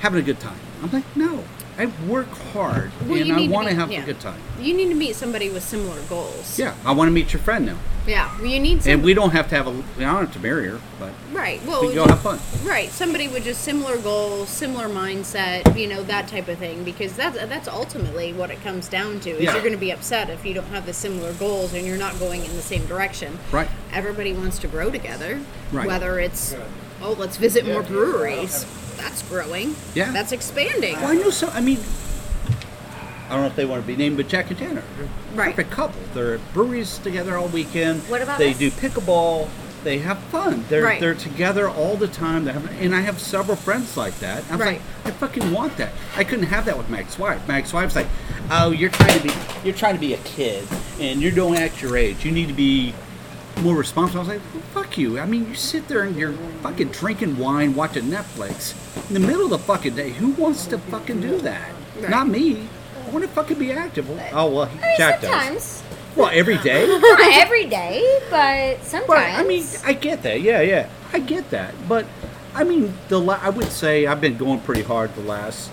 having 0.00 0.20
a 0.20 0.22
good 0.22 0.40
time. 0.40 0.58
I'm 0.82 0.90
like, 0.90 1.16
no, 1.16 1.44
I 1.76 1.86
work 2.06 2.28
hard 2.28 2.92
Well, 3.06 3.20
and 3.20 3.32
I 3.32 3.48
want 3.48 3.68
to 3.68 3.74
have 3.74 3.90
yeah. 3.90 4.02
a 4.02 4.06
good 4.06 4.20
time. 4.20 4.40
You 4.60 4.74
need 4.74 4.88
to 4.88 4.94
meet 4.94 5.16
somebody 5.16 5.50
with 5.50 5.64
similar 5.64 6.00
goals. 6.02 6.58
Yeah, 6.58 6.74
I 6.84 6.92
want 6.92 7.08
to 7.08 7.12
meet 7.12 7.32
your 7.32 7.42
friend 7.42 7.66
now. 7.66 7.78
Yeah. 8.06 8.30
Well, 8.36 8.46
you 8.46 8.60
need 8.60 8.82
some. 8.82 8.92
And 8.92 9.02
we 9.02 9.14
don't 9.14 9.30
have 9.30 9.48
to 9.48 9.54
have 9.56 9.66
a, 9.66 9.70
I 9.70 10.00
don't 10.00 10.26
have 10.26 10.32
to 10.34 10.38
marry 10.38 10.68
her, 10.68 10.78
but 11.00 11.10
right. 11.32 11.64
Well, 11.66 11.86
we 11.86 11.94
go 11.94 12.06
have 12.06 12.20
fun. 12.20 12.38
Right, 12.62 12.90
somebody 12.90 13.28
with 13.28 13.44
just 13.44 13.62
similar 13.62 13.96
goals, 13.98 14.50
similar 14.50 14.88
mindset, 14.88 15.76
you 15.78 15.88
know, 15.88 16.02
that 16.04 16.28
type 16.28 16.48
of 16.48 16.58
thing. 16.58 16.84
Because 16.84 17.14
that's 17.16 17.36
that's 17.36 17.66
ultimately 17.66 18.32
what 18.32 18.50
it 18.50 18.60
comes 18.62 18.88
down 18.88 19.20
to. 19.20 19.30
Is 19.30 19.42
Yeah. 19.42 19.52
you're 19.54 19.62
going 19.62 19.72
to 19.72 19.78
be 19.78 19.90
upset 19.90 20.28
if 20.28 20.44
you 20.44 20.54
don't 20.54 20.66
have 20.66 20.86
the 20.86 20.92
similar 20.92 21.32
goals 21.32 21.72
and 21.72 21.86
you're 21.86 21.96
not 21.96 22.18
going 22.18 22.44
in 22.44 22.54
the 22.54 22.62
same 22.62 22.84
direction. 22.86 23.38
Right. 23.50 23.68
Everybody 23.92 24.32
wants 24.32 24.58
to 24.60 24.68
grow 24.68 24.90
together. 24.90 25.40
Right. 25.72 25.86
Whether 25.86 26.20
it's 26.20 26.54
oh, 27.04 27.12
let's 27.12 27.36
visit 27.36 27.66
more 27.66 27.82
breweries. 27.82 28.64
That's 28.96 29.22
growing. 29.28 29.76
Yeah. 29.94 30.10
That's 30.12 30.32
expanding. 30.32 30.94
Well, 30.94 31.08
I 31.08 31.14
know 31.14 31.30
so. 31.30 31.48
I 31.48 31.60
mean, 31.60 31.78
I 33.28 33.30
don't 33.30 33.40
know 33.40 33.46
if 33.46 33.56
they 33.56 33.64
want 33.64 33.82
to 33.82 33.86
be 33.86 33.96
named, 33.96 34.16
but 34.16 34.28
Jack 34.28 34.50
and 34.50 34.58
Tanner, 34.58 34.82
they're 34.96 35.06
a 35.06 35.36
Right. 35.36 35.50
perfect 35.54 35.70
couple. 35.70 36.00
They're 36.14 36.34
at 36.34 36.54
breweries 36.54 36.98
together 36.98 37.36
all 37.36 37.48
weekend. 37.48 38.02
What 38.02 38.22
about 38.22 38.38
they 38.38 38.50
us? 38.52 38.58
do 38.58 38.70
pickleball? 38.70 39.48
They 39.82 39.98
have 39.98 40.18
fun. 40.30 40.64
They're 40.70 40.82
Right. 40.82 40.98
they're 41.00 41.14
together 41.14 41.68
all 41.68 41.96
the 41.96 42.08
time. 42.08 42.46
They 42.46 42.52
have, 42.52 42.70
and 42.80 42.94
I 42.94 43.00
have 43.02 43.20
several 43.20 43.56
friends 43.56 43.98
like 43.98 44.18
that. 44.20 44.44
I 44.50 44.56
was 44.56 44.60
Right. 44.66 44.80
like, 45.04 45.14
I 45.14 45.18
fucking 45.18 45.52
want 45.52 45.76
that. 45.76 45.92
I 46.16 46.24
couldn't 46.24 46.46
have 46.46 46.64
that 46.64 46.78
with 46.78 46.88
my 46.88 47.00
ex-wife. 47.00 47.40
My 47.46 47.58
ex-wife's 47.58 47.94
like, 47.94 48.06
oh, 48.50 48.70
you're 48.70 48.88
trying 48.90 49.18
to 49.20 49.24
be 49.28 49.32
you're 49.62 49.74
trying 49.74 49.94
to 49.94 50.00
be 50.00 50.14
a 50.14 50.18
kid, 50.18 50.66
and 51.00 51.20
you 51.20 51.30
don't 51.30 51.56
act 51.56 51.82
your 51.82 51.96
age. 51.98 52.24
You 52.24 52.32
need 52.32 52.48
to 52.48 52.54
be 52.54 52.94
more 53.62 53.74
responsible. 53.76 54.20
I 54.20 54.22
was 54.22 54.28
like, 54.28 54.40
well, 54.54 54.62
fuck 54.84 54.98
you. 54.98 55.18
I 55.18 55.26
mean, 55.26 55.48
you 55.48 55.54
sit 55.54 55.88
there 55.88 56.02
and 56.02 56.16
you're 56.16 56.32
fucking 56.62 56.88
drinking 56.88 57.38
wine, 57.38 57.74
watching 57.74 58.04
Netflix 58.04 58.74
in 59.08 59.14
the 59.14 59.20
middle 59.20 59.44
of 59.44 59.50
the 59.50 59.58
fucking 59.58 59.94
day. 59.96 60.10
Who 60.10 60.30
wants 60.30 60.66
to 60.68 60.78
fucking 60.78 61.20
do 61.20 61.38
that? 61.40 61.70
Right. 62.00 62.10
Not 62.10 62.28
me. 62.28 62.68
I 63.06 63.10
want 63.10 63.24
to 63.24 63.30
fucking 63.30 63.58
be 63.58 63.72
active. 63.72 64.08
Well, 64.08 64.28
Oh 64.32 64.52
well, 64.52 64.64
I 64.64 64.68
mean, 64.72 64.80
Jack 64.96 65.20
does. 65.20 65.30
sometimes. 65.30 65.82
Well, 66.16 66.30
every 66.32 66.58
day. 66.58 66.86
Not 67.00 67.20
every 67.34 67.66
day, 67.66 68.20
but 68.30 68.82
sometimes. 68.84 69.38
I 69.38 69.42
mean, 69.44 69.64
I 69.84 69.92
get 69.92 70.22
that. 70.22 70.40
Yeah, 70.40 70.60
yeah, 70.60 70.88
I 71.12 71.18
get 71.20 71.50
that. 71.50 71.74
But 71.88 72.06
I 72.54 72.64
mean, 72.64 72.94
the 73.08 73.20
la- 73.20 73.40
I 73.42 73.50
would 73.50 73.70
say 73.70 74.06
I've 74.06 74.20
been 74.20 74.36
going 74.36 74.60
pretty 74.60 74.82
hard 74.82 75.14
the 75.14 75.22
last 75.22 75.70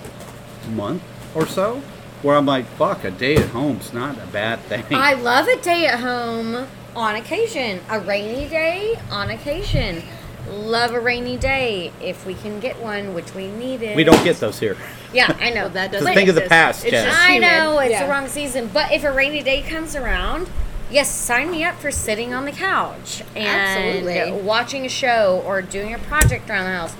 month 0.73 1.03
or 1.35 1.45
so, 1.47 1.81
where 2.21 2.35
I'm 2.35 2.45
like, 2.45 2.65
fuck, 2.65 3.03
a 3.03 3.11
day 3.11 3.35
at 3.35 3.49
home's 3.49 3.93
not 3.93 4.17
a 4.17 4.25
bad 4.27 4.59
thing. 4.61 4.83
I 4.91 5.13
love 5.13 5.47
a 5.47 5.57
day 5.61 5.85
at 5.87 5.99
home 5.99 6.67
on 6.95 7.15
occasion. 7.15 7.79
A 7.89 7.99
rainy 7.99 8.47
day 8.47 8.99
on 9.09 9.29
occasion. 9.29 10.03
Love 10.49 10.91
a 10.93 10.99
rainy 10.99 11.37
day 11.37 11.91
if 12.01 12.25
we 12.25 12.33
can 12.33 12.59
get 12.59 12.79
one, 12.79 13.13
which 13.13 13.33
we 13.35 13.47
needed. 13.47 13.95
we 13.95 14.03
don't 14.03 14.23
get 14.23 14.37
those 14.37 14.59
here. 14.59 14.75
Yeah, 15.13 15.35
I 15.39 15.49
know. 15.55 15.69
that 15.69 15.91
Just 15.91 15.99
doesn't 16.03 16.13
think 16.15 16.29
of 16.29 16.35
the 16.35 16.41
exist. 16.41 16.49
past, 16.49 16.83
It's 16.83 16.91
Jen. 16.91 17.05
just 17.05 17.19
I 17.19 17.37
know 17.37 17.79
it's 17.79 17.91
Yeah. 17.91 18.03
the 18.05 18.09
wrong 18.11 18.27
season, 18.27 18.69
but 18.73 18.91
if 18.91 19.03
a 19.03 19.11
rainy 19.11 19.43
day 19.43 19.61
comes 19.61 19.95
around, 19.95 20.49
yes, 20.89 21.09
sign 21.09 21.51
me 21.51 21.63
up 21.63 21.75
for 21.79 21.91
sitting 21.91 22.33
on 22.33 22.45
the 22.45 22.51
couch 22.51 23.21
and 23.35 23.47
Absolutely. 24.03 24.41
watching 24.41 24.85
a 24.85 24.89
show 24.89 25.43
or 25.45 25.61
doing 25.61 25.93
a 25.93 25.99
project 25.99 26.49
around 26.49 26.65
the 26.65 26.75
house. 26.77 26.95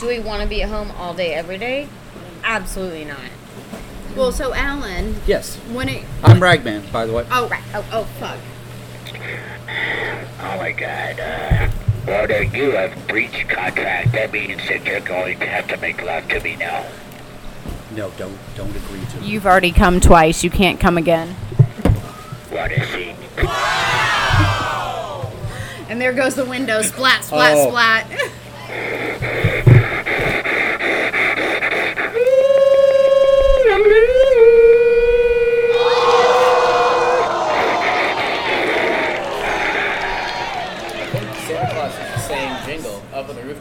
Do 0.00 0.08
we 0.08 0.18
want 0.18 0.42
to 0.42 0.48
be 0.48 0.60
at 0.62 0.68
home 0.68 0.90
all 0.98 1.14
day 1.14 1.32
every 1.34 1.58
day? 1.58 1.88
Absolutely 2.42 3.04
not. 3.04 3.18
Well, 4.16 4.32
so 4.32 4.52
Alan, 4.52 5.20
Yes, 5.26 5.56
when 5.72 5.88
it 5.88 6.02
I'm 6.24 6.42
Ragman, 6.42 6.90
by 6.90 7.06
the 7.06 7.12
way. 7.12 7.24
oh 7.30 7.48
right 7.48 7.62
oh 7.74 7.84
oh 7.92 8.04
fuck 8.18 8.38
Oh 10.42 10.56
my 10.58 10.72
god, 10.72 11.20
uh, 11.20 11.68
well, 12.06 12.26
there 12.26 12.42
you 12.44 12.70
have 12.72 13.06
breached 13.08 13.48
contract. 13.48 14.12
That 14.12 14.32
means 14.32 14.66
that 14.68 14.84
you're 14.84 15.00
going 15.00 15.38
to 15.40 15.46
have 15.46 15.68
to 15.68 15.76
make 15.78 16.02
love 16.02 16.26
to 16.28 16.40
me 16.40 16.56
now. 16.56 16.84
No, 17.94 18.10
don't 18.16 18.38
don't 18.56 18.74
agree 18.74 19.00
to. 19.00 19.18
it. 19.18 19.22
You've 19.24 19.46
already 19.46 19.72
come 19.72 20.00
twice. 20.00 20.42
You 20.44 20.50
can't 20.50 20.78
come 20.80 20.96
again. 20.96 21.34
What 22.50 22.72
a 22.72 22.84
scene. 22.86 23.16
And 25.88 26.00
there 26.00 26.12
goes 26.12 26.36
the 26.36 26.44
window. 26.44 26.82
Splat, 26.82 27.24
splat, 27.24 27.56
Oh. 27.56 27.68
splat. 27.68 28.06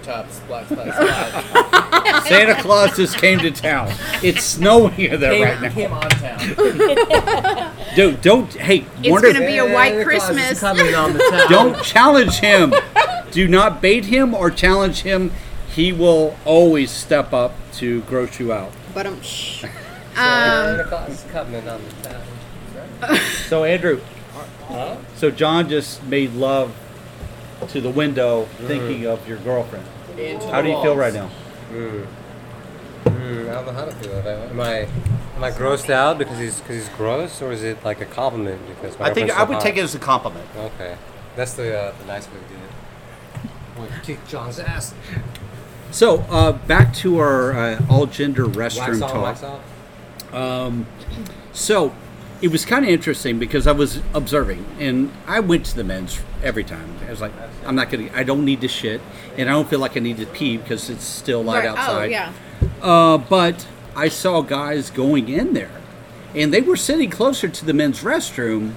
Up 0.10 0.26
on 0.26 0.28
the 0.28 0.30
rooftop, 0.30 0.32
splat, 0.32 0.68
splat, 0.68 0.94
splat. 0.94 2.24
Santa 2.26 2.62
Claus 2.62 2.96
just 2.96 3.18
came 3.18 3.40
to 3.40 3.52
town. 3.52 3.92
It's 4.24 4.44
snowing 4.44 5.20
there 5.20 5.32
came, 5.32 5.44
right 5.44 5.62
now. 5.62 5.70
came 5.70 5.94
on 5.94 6.10
town. 6.10 7.76
Dude, 7.96 8.22
don't. 8.22 8.52
Hey, 8.54 8.86
It's 9.00 9.10
wonder. 9.10 9.34
gonna 9.34 9.46
be 9.46 9.58
a 9.58 9.74
white 9.74 9.94
Santa 9.94 10.04
Claus 10.04 10.30
is 10.30 10.36
Christmas. 10.36 10.60
coming 10.60 10.96
on 10.96 11.14
the 11.14 11.20
town. 11.30 11.50
Don't 11.50 11.84
challenge 11.84 12.40
him. 12.40 12.74
Do 13.32 13.48
not 13.48 13.82
bait 13.82 14.06
him 14.06 14.34
or 14.34 14.50
challenge 14.52 15.02
him. 15.02 15.32
He 15.74 15.94
will 15.94 16.36
always 16.46 16.92
step 16.92 17.32
up 17.34 17.54
to 17.74 18.02
gross 18.02 18.40
you 18.40 18.52
out. 18.52 18.72
But 18.94 19.08
I'm. 19.08 19.22
shh. 19.22 19.64
Um, 19.64 19.70
Santa 20.16 20.84
Claus 20.86 21.10
is 21.10 21.32
coming 21.32 21.68
on 21.68 21.82
the 21.84 22.10
town. 22.10 22.22
So 23.48 23.64
Andrew, 23.64 24.02
so 25.16 25.32
John 25.32 25.70
just 25.70 26.04
made 26.04 26.34
love 26.34 26.76
to 27.70 27.82
the 27.82 27.90
window, 27.90 28.46
thinking 28.68 29.04
mm. 29.04 29.14
of 29.14 29.28
your 29.28 29.38
girlfriend. 29.38 29.86
Into 30.20 30.48
How 30.48 30.62
the 30.62 30.68
do 30.68 30.70
you 30.74 30.82
feel 30.82 30.96
right 30.96 31.14
now? 31.14 31.30
Mm, 31.72 32.06
I 33.06 33.10
don't 33.54 33.66
know 33.66 33.72
how 33.74 33.86
to 33.86 33.92
feel. 33.92 34.14
Am 34.18 34.60
I 34.60 34.88
am 35.36 35.44
I 35.44 35.52
grossed 35.52 35.90
out 35.90 36.18
because 36.18 36.38
he's 36.38 36.60
because 36.60 36.76
he's 36.88 36.90
gross, 36.98 37.42
or 37.42 37.52
is 37.52 37.64
it 37.64 37.84
like 37.86 38.02
a 38.02 38.06
compliment 38.06 38.62
because 38.68 38.98
my 39.00 39.06
I 39.06 39.14
think 39.14 39.28
girlfriend's 39.28 39.40
I 39.40 39.44
would 39.44 39.54
hot? 39.56 39.64
take 39.64 39.78
it 39.78 39.82
as 39.84 39.96
a 39.96 40.00
compliment. 40.00 40.46
Okay, 40.58 40.98
that's 41.36 41.54
the 41.54 41.78
uh, 41.78 41.94
the 42.00 42.06
nice 42.06 42.28
way 42.28 42.34
to 42.34 42.54
do 42.54 42.56
it. 42.56 43.92
I'm 43.96 44.02
kick 44.02 44.28
John's 44.28 44.60
ass. 44.60 44.94
So 45.92 46.20
uh, 46.30 46.52
back 46.52 46.94
to 46.96 47.20
our 47.20 47.54
uh, 47.54 47.80
all 47.90 48.06
gender 48.06 48.46
restroom 48.46 49.00
Wax 49.00 49.02
on, 49.02 49.10
talk. 49.10 49.24
wax 49.24 49.44
off. 49.44 50.34
Um, 50.34 50.86
so 51.54 51.94
it 52.42 52.50
was 52.52 52.64
kind 52.66 52.86
of 52.86 52.90
interesting 52.92 53.38
because 53.40 53.68
I 53.68 53.72
was 53.74 54.02
observing, 54.14 54.66
and 54.80 55.12
I 55.28 55.40
went 55.42 55.66
to 55.68 55.76
the 55.76 55.84
men's 55.84 56.20
every 56.44 56.64
time. 56.64 56.96
I 57.06 57.10
was 57.12 57.22
like, 57.22 57.34
I'm 57.66 57.76
not 57.76 57.90
gonna, 57.90 58.10
I 58.14 58.24
don't 58.24 58.46
need 58.46 58.62
to 58.62 58.68
shit, 58.68 59.02
and 59.38 59.50
I 59.50 59.54
don't 59.54 59.70
feel 59.70 59.80
like 59.80 59.98
I 59.98 60.00
need 60.00 60.18
to 60.18 60.26
pee 60.26 60.58
because 60.58 60.90
it's 60.90 61.04
still 61.04 61.44
light 61.44 61.66
Right. 61.66 61.68
outside. 61.78 62.06
Oh 62.06 62.10
yeah. 62.10 62.32
Uh, 62.82 63.18
but 63.18 63.68
I 63.96 64.08
saw 64.10 64.42
guys 64.42 64.90
going 64.90 65.28
in 65.30 65.54
there, 65.54 65.72
and 66.34 66.54
they 66.54 66.62
were 66.62 66.78
sitting 66.78 67.10
closer 67.10 67.48
to 67.50 67.66
the 67.66 67.74
men's 67.74 68.02
restroom. 68.04 68.74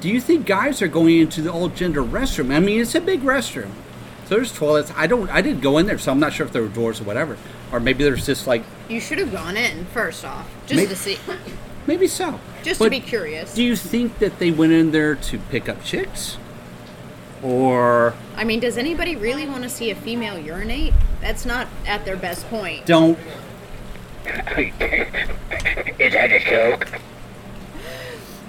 Do 0.00 0.08
you 0.08 0.20
think 0.20 0.46
guys 0.46 0.80
are 0.82 0.88
going 0.88 1.18
into 1.18 1.42
the 1.42 1.52
all 1.52 1.68
gender 1.68 2.02
restroom? 2.02 2.54
I 2.54 2.60
mean, 2.60 2.80
it's 2.80 2.94
a 2.94 3.00
big 3.00 3.22
restroom. 3.22 3.70
So 4.26 4.36
there's 4.36 4.52
toilets. 4.52 4.92
I 4.96 5.06
don't. 5.06 5.28
I 5.30 5.40
didn't 5.42 5.60
go 5.60 5.78
in 5.78 5.86
there, 5.86 5.98
so 5.98 6.12
I'm 6.12 6.20
not 6.20 6.32
sure 6.32 6.46
if 6.46 6.52
there 6.52 6.62
were 6.62 6.68
doors 6.68 7.00
or 7.00 7.04
whatever, 7.04 7.36
or 7.72 7.80
maybe 7.80 8.04
there's 8.04 8.24
just 8.26 8.46
like 8.46 8.62
You 8.88 9.00
should 9.00 9.18
have 9.18 9.32
gone 9.32 9.56
in 9.56 9.86
first 9.86 10.24
off, 10.24 10.48
just 10.66 10.76
Maybe- 10.76 10.88
to 10.88 10.96
see, 10.96 11.18
maybe 11.86 12.06
so. 12.06 12.40
just 12.62 12.78
But 12.78 12.86
to 12.86 12.90
be 12.90 13.00
curious. 13.00 13.54
Do 13.54 13.62
you 13.62 13.76
think 13.76 14.18
that 14.18 14.38
they 14.38 14.50
went 14.50 14.72
in 14.72 14.90
there 14.90 15.14
to 15.14 15.38
pick 15.38 15.68
up 15.68 15.82
chicks, 15.84 16.38
or 17.42 18.14
I 18.36 18.44
mean, 18.44 18.60
does 18.60 18.76
anybody 18.76 19.16
really 19.16 19.46
want 19.46 19.62
to 19.62 19.68
see 19.68 19.90
a 19.90 19.94
female 19.94 20.38
urinate? 20.38 20.94
That's 21.20 21.44
not 21.44 21.68
at 21.86 22.04
their 22.04 22.16
best 22.16 22.48
point. 22.48 22.86
don't? 22.86 23.18
Is 24.26 26.12
that 26.12 26.30
a 26.32 26.40
joke? 26.40 27.00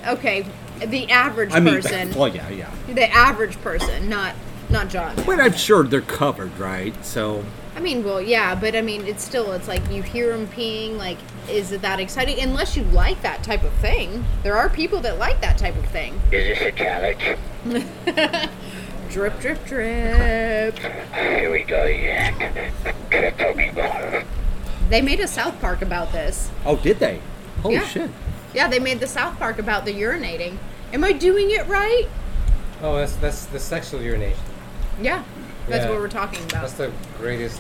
Okay, 0.08 0.46
the 0.80 1.10
average 1.10 1.52
I 1.54 1.60
mean, 1.60 1.76
person, 1.76 2.14
well, 2.16 2.28
yeah, 2.28 2.50
yeah. 2.50 2.70
the 2.88 3.10
average 3.10 3.60
person, 3.62 4.10
not 4.10 4.36
not 4.70 4.90
John. 4.90 5.16
But 5.26 5.40
I'm 5.40 5.54
sure 5.54 5.84
they're 5.84 6.02
covered, 6.02 6.58
right? 6.58 6.94
So 7.06 7.44
I 7.76 7.80
mean, 7.80 8.04
well, 8.04 8.22
yeah, 8.22 8.54
but 8.56 8.76
I 8.76 8.82
mean, 8.82 9.08
it's 9.08 9.24
still, 9.24 9.54
it's 9.54 9.68
like 9.68 9.90
you 9.90 10.04
hear 10.04 10.36
them 10.36 10.48
peeing. 10.48 10.98
Like, 10.98 11.18
is 11.50 11.72
it 11.72 11.82
that 11.82 12.00
exciting? 12.00 12.40
Unless 12.40 12.76
you 12.78 12.84
like 12.86 13.22
that 13.22 13.44
type 13.44 13.64
of 13.64 13.74
thing. 13.74 14.24
There 14.44 14.56
are 14.58 14.70
people 14.70 15.00
that 15.02 15.18
like 15.18 15.42
that 15.42 15.58
type 15.58 15.76
of 15.76 15.86
thing. 15.88 16.20
Is 16.32 16.58
this 16.60 16.62
a 16.62 16.72
challenge? 16.72 17.38
Drip, 19.12 19.38
drip, 19.42 19.66
drip. 19.66 20.80
Here 20.80 21.52
we 21.52 21.64
go, 21.64 21.84
yeah. 21.84 22.72
Triple 23.10 23.56
me 23.56 23.70
more. 23.72 24.24
They 24.90 25.02
made 25.02 25.20
a 25.20 25.28
South 25.28 25.60
Park 25.60 25.82
about 25.82 26.14
this. 26.14 26.50
Oh, 26.66 26.78
did 26.78 27.00
they? 27.00 27.20
Holy 27.62 27.76
Yeah. 27.76 27.88
shit! 27.88 28.10
Yeah, 28.54 28.70
they 28.70 28.80
made 28.80 29.02
the 29.02 29.08
South 29.08 29.38
Park 29.38 29.60
about 29.60 29.84
the 29.84 29.94
urinating. 29.94 30.58
Am 30.94 31.04
I 31.04 31.12
doing 31.12 31.52
it 31.52 31.68
right? 31.68 32.08
Oh, 32.82 32.96
that's 32.96 33.16
that's 33.18 33.46
the 33.48 33.60
sexual 33.60 34.02
urination. 34.02 34.40
Yeah, 35.02 35.24
that's 35.68 35.84
Yeah. 35.84 35.92
what 35.92 36.00
we're 36.00 36.08
talking 36.08 36.40
about. 36.46 36.62
That's 36.62 36.74
the 36.74 36.92
greatest, 37.18 37.60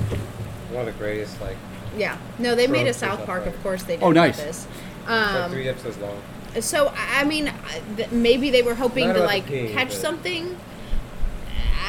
one 0.72 0.88
of 0.88 0.94
the 0.94 0.98
greatest. 1.04 1.40
Like, 1.42 1.58
Yeah. 1.98 2.18
No, 2.40 2.56
they 2.56 2.68
made 2.68 2.82
a 2.82 2.84
Tropes 2.94 2.98
or 2.98 3.00
South 3.00 3.10
something. 3.12 3.26
Park, 3.28 3.46
of 3.48 3.64
course 3.64 3.84
they 3.84 3.96
did 3.98 4.04
Oh, 4.04 4.08
with 4.10 4.16
nice. 4.18 4.38
this. 4.38 4.68
it's 5.02 5.10
like 5.10 5.28
Um, 5.36 5.52
three 5.52 5.68
episodes 5.68 5.98
long. 5.98 6.18
so 6.62 6.88
I 6.96 7.22
I 7.22 7.24
mean, 7.26 7.48
I- 7.50 7.82
th- 7.98 8.12
maybe 8.12 8.50
they 8.50 8.62
were 8.62 8.76
hoping 8.76 9.08
Not 9.08 9.14
to 9.14 9.20
about 9.20 9.28
like 9.34 9.48
the 9.48 9.54
peeing, 9.68 9.74
catch 9.74 9.90
but- 9.90 9.98
something. 9.98 10.58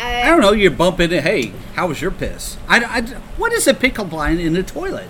I 0.00 0.24
don't 0.26 0.40
know. 0.40 0.52
You 0.52 0.70
bump 0.70 0.98
into, 1.00 1.20
hey, 1.20 1.52
how 1.74 1.86
was 1.86 2.00
your 2.00 2.10
piss? 2.10 2.56
I, 2.68 2.78
I- 2.82 3.00
what 3.36 3.52
is 3.52 3.66
a 3.68 3.74
pickup 3.74 4.12
line 4.12 4.38
in 4.40 4.52
the 4.52 4.62
toilet 4.64 5.08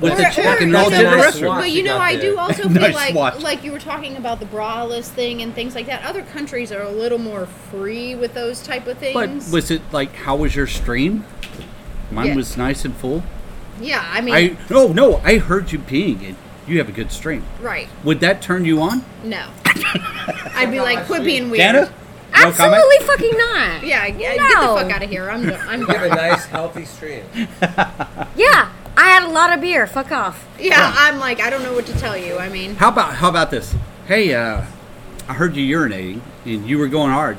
with 0.00 0.16
the 0.16 0.28
Or- 0.28 0.30
chick 0.30 0.46
or- 0.46 0.62
in 0.62 0.70
the 0.70 0.78
all 0.78 0.84
so- 0.84 0.90
gender 0.90 1.16
Nice 1.16 1.36
restroom? 1.36 1.56
But 1.60 1.70
you 1.70 1.78
you 1.78 1.82
know, 1.82 1.98
I 1.98 2.14
there. 2.16 2.30
do 2.32 2.38
also 2.44 2.62
feel 2.68 2.70
Nice 2.70 2.94
like 2.94 3.14
watch. 3.14 3.40
like 3.42 3.64
you 3.64 3.72
were 3.72 3.80
talking 3.80 4.16
about 4.16 4.38
the 4.38 4.46
braless 4.46 5.06
thing 5.06 5.42
and 5.42 5.52
things 5.54 5.74
like 5.74 5.86
that. 5.86 6.04
Other 6.04 6.22
countries 6.22 6.70
are 6.70 6.82
a 6.82 6.90
little 6.90 7.18
more 7.18 7.46
free 7.70 8.14
with 8.14 8.34
those 8.34 8.62
type 8.62 8.86
of 8.86 8.98
things. 8.98 9.14
But 9.46 9.52
was 9.52 9.70
it 9.72 9.82
like, 9.90 10.14
how 10.14 10.36
was 10.36 10.54
your 10.54 10.66
stream? 10.68 11.24
Mine 12.12 12.28
Yeah. 12.28 12.34
was 12.36 12.56
nice 12.56 12.84
and 12.84 12.94
full. 12.94 13.22
Yeah, 13.80 14.04
I 14.12 14.20
mean, 14.20 14.34
I 14.34 14.56
no, 14.70 14.88
no. 14.92 15.16
I 15.24 15.38
heard 15.38 15.72
you 15.72 15.78
peeing, 15.78 16.22
and 16.26 16.36
you 16.66 16.78
have 16.78 16.88
a 16.88 16.92
good 16.92 17.10
stream. 17.12 17.44
right? 17.60 17.88
Would 18.04 18.20
that 18.20 18.42
turn 18.42 18.64
you 18.64 18.80
on, 18.82 19.04
No, 19.24 19.46
I'd 20.54 20.70
be 20.70 20.80
like, 20.80 21.06
quit 21.06 21.24
being 21.24 21.50
weird. 21.50 21.58
Dana? 21.58 21.80
No 22.30 22.52
comment? 22.52 22.60
Absolutely 22.60 23.06
fucking 23.06 23.38
not. 23.38 23.82
Yeah, 23.86 24.06
yeah, 24.06 24.34
No. 24.34 24.48
get 24.48 24.60
the 24.60 24.66
fuck 24.82 24.90
out 24.92 25.02
of 25.02 25.10
here. 25.10 25.30
I'm 25.30 25.46
done. 25.46 25.68
I'm 25.68 25.80
You 25.80 25.86
have 25.86 26.02
a 26.02 26.14
nice, 26.14 26.44
healthy 26.46 26.84
stream. 26.84 27.24
Yeah, 28.36 28.70
I 28.96 29.08
had 29.10 29.22
a 29.24 29.28
lot 29.30 29.52
of 29.52 29.60
beer. 29.60 29.86
Fuck 29.86 30.12
off. 30.12 30.46
Yeah, 30.60 30.92
I'm 30.96 31.18
like, 31.18 31.40
I 31.40 31.50
don't 31.50 31.62
know 31.62 31.72
what 31.72 31.86
to 31.86 31.98
tell 31.98 32.16
you. 32.16 32.36
I 32.38 32.48
mean, 32.48 32.76
How 32.76 32.88
about 32.88 33.14
how 33.14 33.28
about 33.28 33.50
this? 33.50 33.74
Hey, 34.06 34.34
uh, 34.34 34.62
I 35.28 35.34
heard 35.34 35.56
you 35.56 35.78
urinating, 35.78 36.20
and 36.44 36.68
you 36.68 36.78
were 36.78 36.88
going 36.88 37.10
hard. 37.10 37.38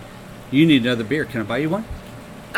You 0.51 0.65
need 0.65 0.81
another 0.83 1.03
beer. 1.03 1.25
Can 1.25 1.41
I 1.41 1.43
buy 1.43 1.57
you 1.57 1.69
one? 1.69 1.85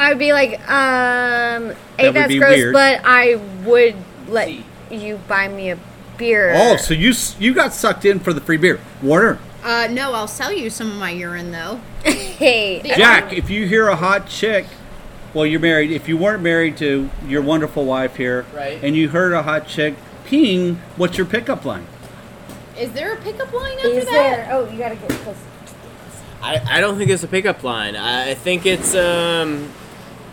I'd 0.02 0.20
be 0.20 0.34
like, 0.34 0.54
um, 0.70 1.68
would 1.68 1.78
hey, 1.98 2.12
that's 2.12 2.28
be 2.28 2.40
gross, 2.40 2.56
weird. 2.56 2.74
but 2.74 3.02
I 3.04 3.36
would 3.66 3.96
let 4.28 4.52
you 4.90 5.20
buy 5.28 5.48
me 5.48 5.72
a 5.72 5.78
beer. 6.18 6.54
Oh, 6.56 6.76
so 6.78 6.94
you 6.94 7.12
s- 7.12 7.36
you 7.40 7.54
got 7.54 7.74
sucked 7.74 8.06
in 8.06 8.20
for 8.20 8.34
the 8.34 8.42
free 8.42 8.58
beer, 8.58 8.80
Warner. 9.02 9.38
uh, 9.64 9.88
no, 9.92 10.14
I'll 10.14 10.28
sell 10.28 10.52
you 10.52 10.70
some 10.70 10.90
of 10.92 10.98
my 10.98 11.12
urine 11.12 11.52
though. 11.52 11.80
hey, 12.04 12.82
Jack, 12.98 13.32
if 13.34 13.50
you 13.50 13.68
hear 13.68 13.88
a 13.90 13.96
hot 13.96 14.28
chick, 14.28 14.66
well, 15.34 15.46
you're 15.46 15.60
married. 15.60 15.92
If 15.92 16.10
you 16.10 16.18
weren't 16.18 16.42
married 16.44 16.78
to 16.78 17.10
your 17.28 17.42
wonderful 17.42 17.86
wife 17.86 18.16
here, 18.18 18.46
Right. 18.54 18.80
and 18.84 18.96
you 18.96 19.10
heard 19.10 19.34
a 19.34 19.44
hot 19.44 19.68
chick 19.68 19.96
peeing, 20.26 20.78
what's 20.98 21.18
your 21.18 21.28
pickup 21.28 21.64
line? 21.64 21.86
Is 22.78 22.92
there 22.94 23.14
a 23.14 23.18
pickup 23.18 23.54
line 23.54 23.78
after 23.78 23.88
is 23.90 24.06
that? 24.06 24.12
there? 24.12 24.50
Oh, 24.52 24.70
you 24.70 24.78
gotta 24.80 24.96
get 24.96 25.10
close. 25.10 25.36
I, 26.42 26.60
I 26.78 26.82
don't 26.82 26.98
think 26.98 27.12
it's 27.12 27.22
a 27.24 27.28
pickup 27.28 27.64
line. 27.64 27.96
I, 27.96 28.32
I 28.32 28.34
think 28.34 28.66
it's 28.66 28.96
um, 28.96 29.70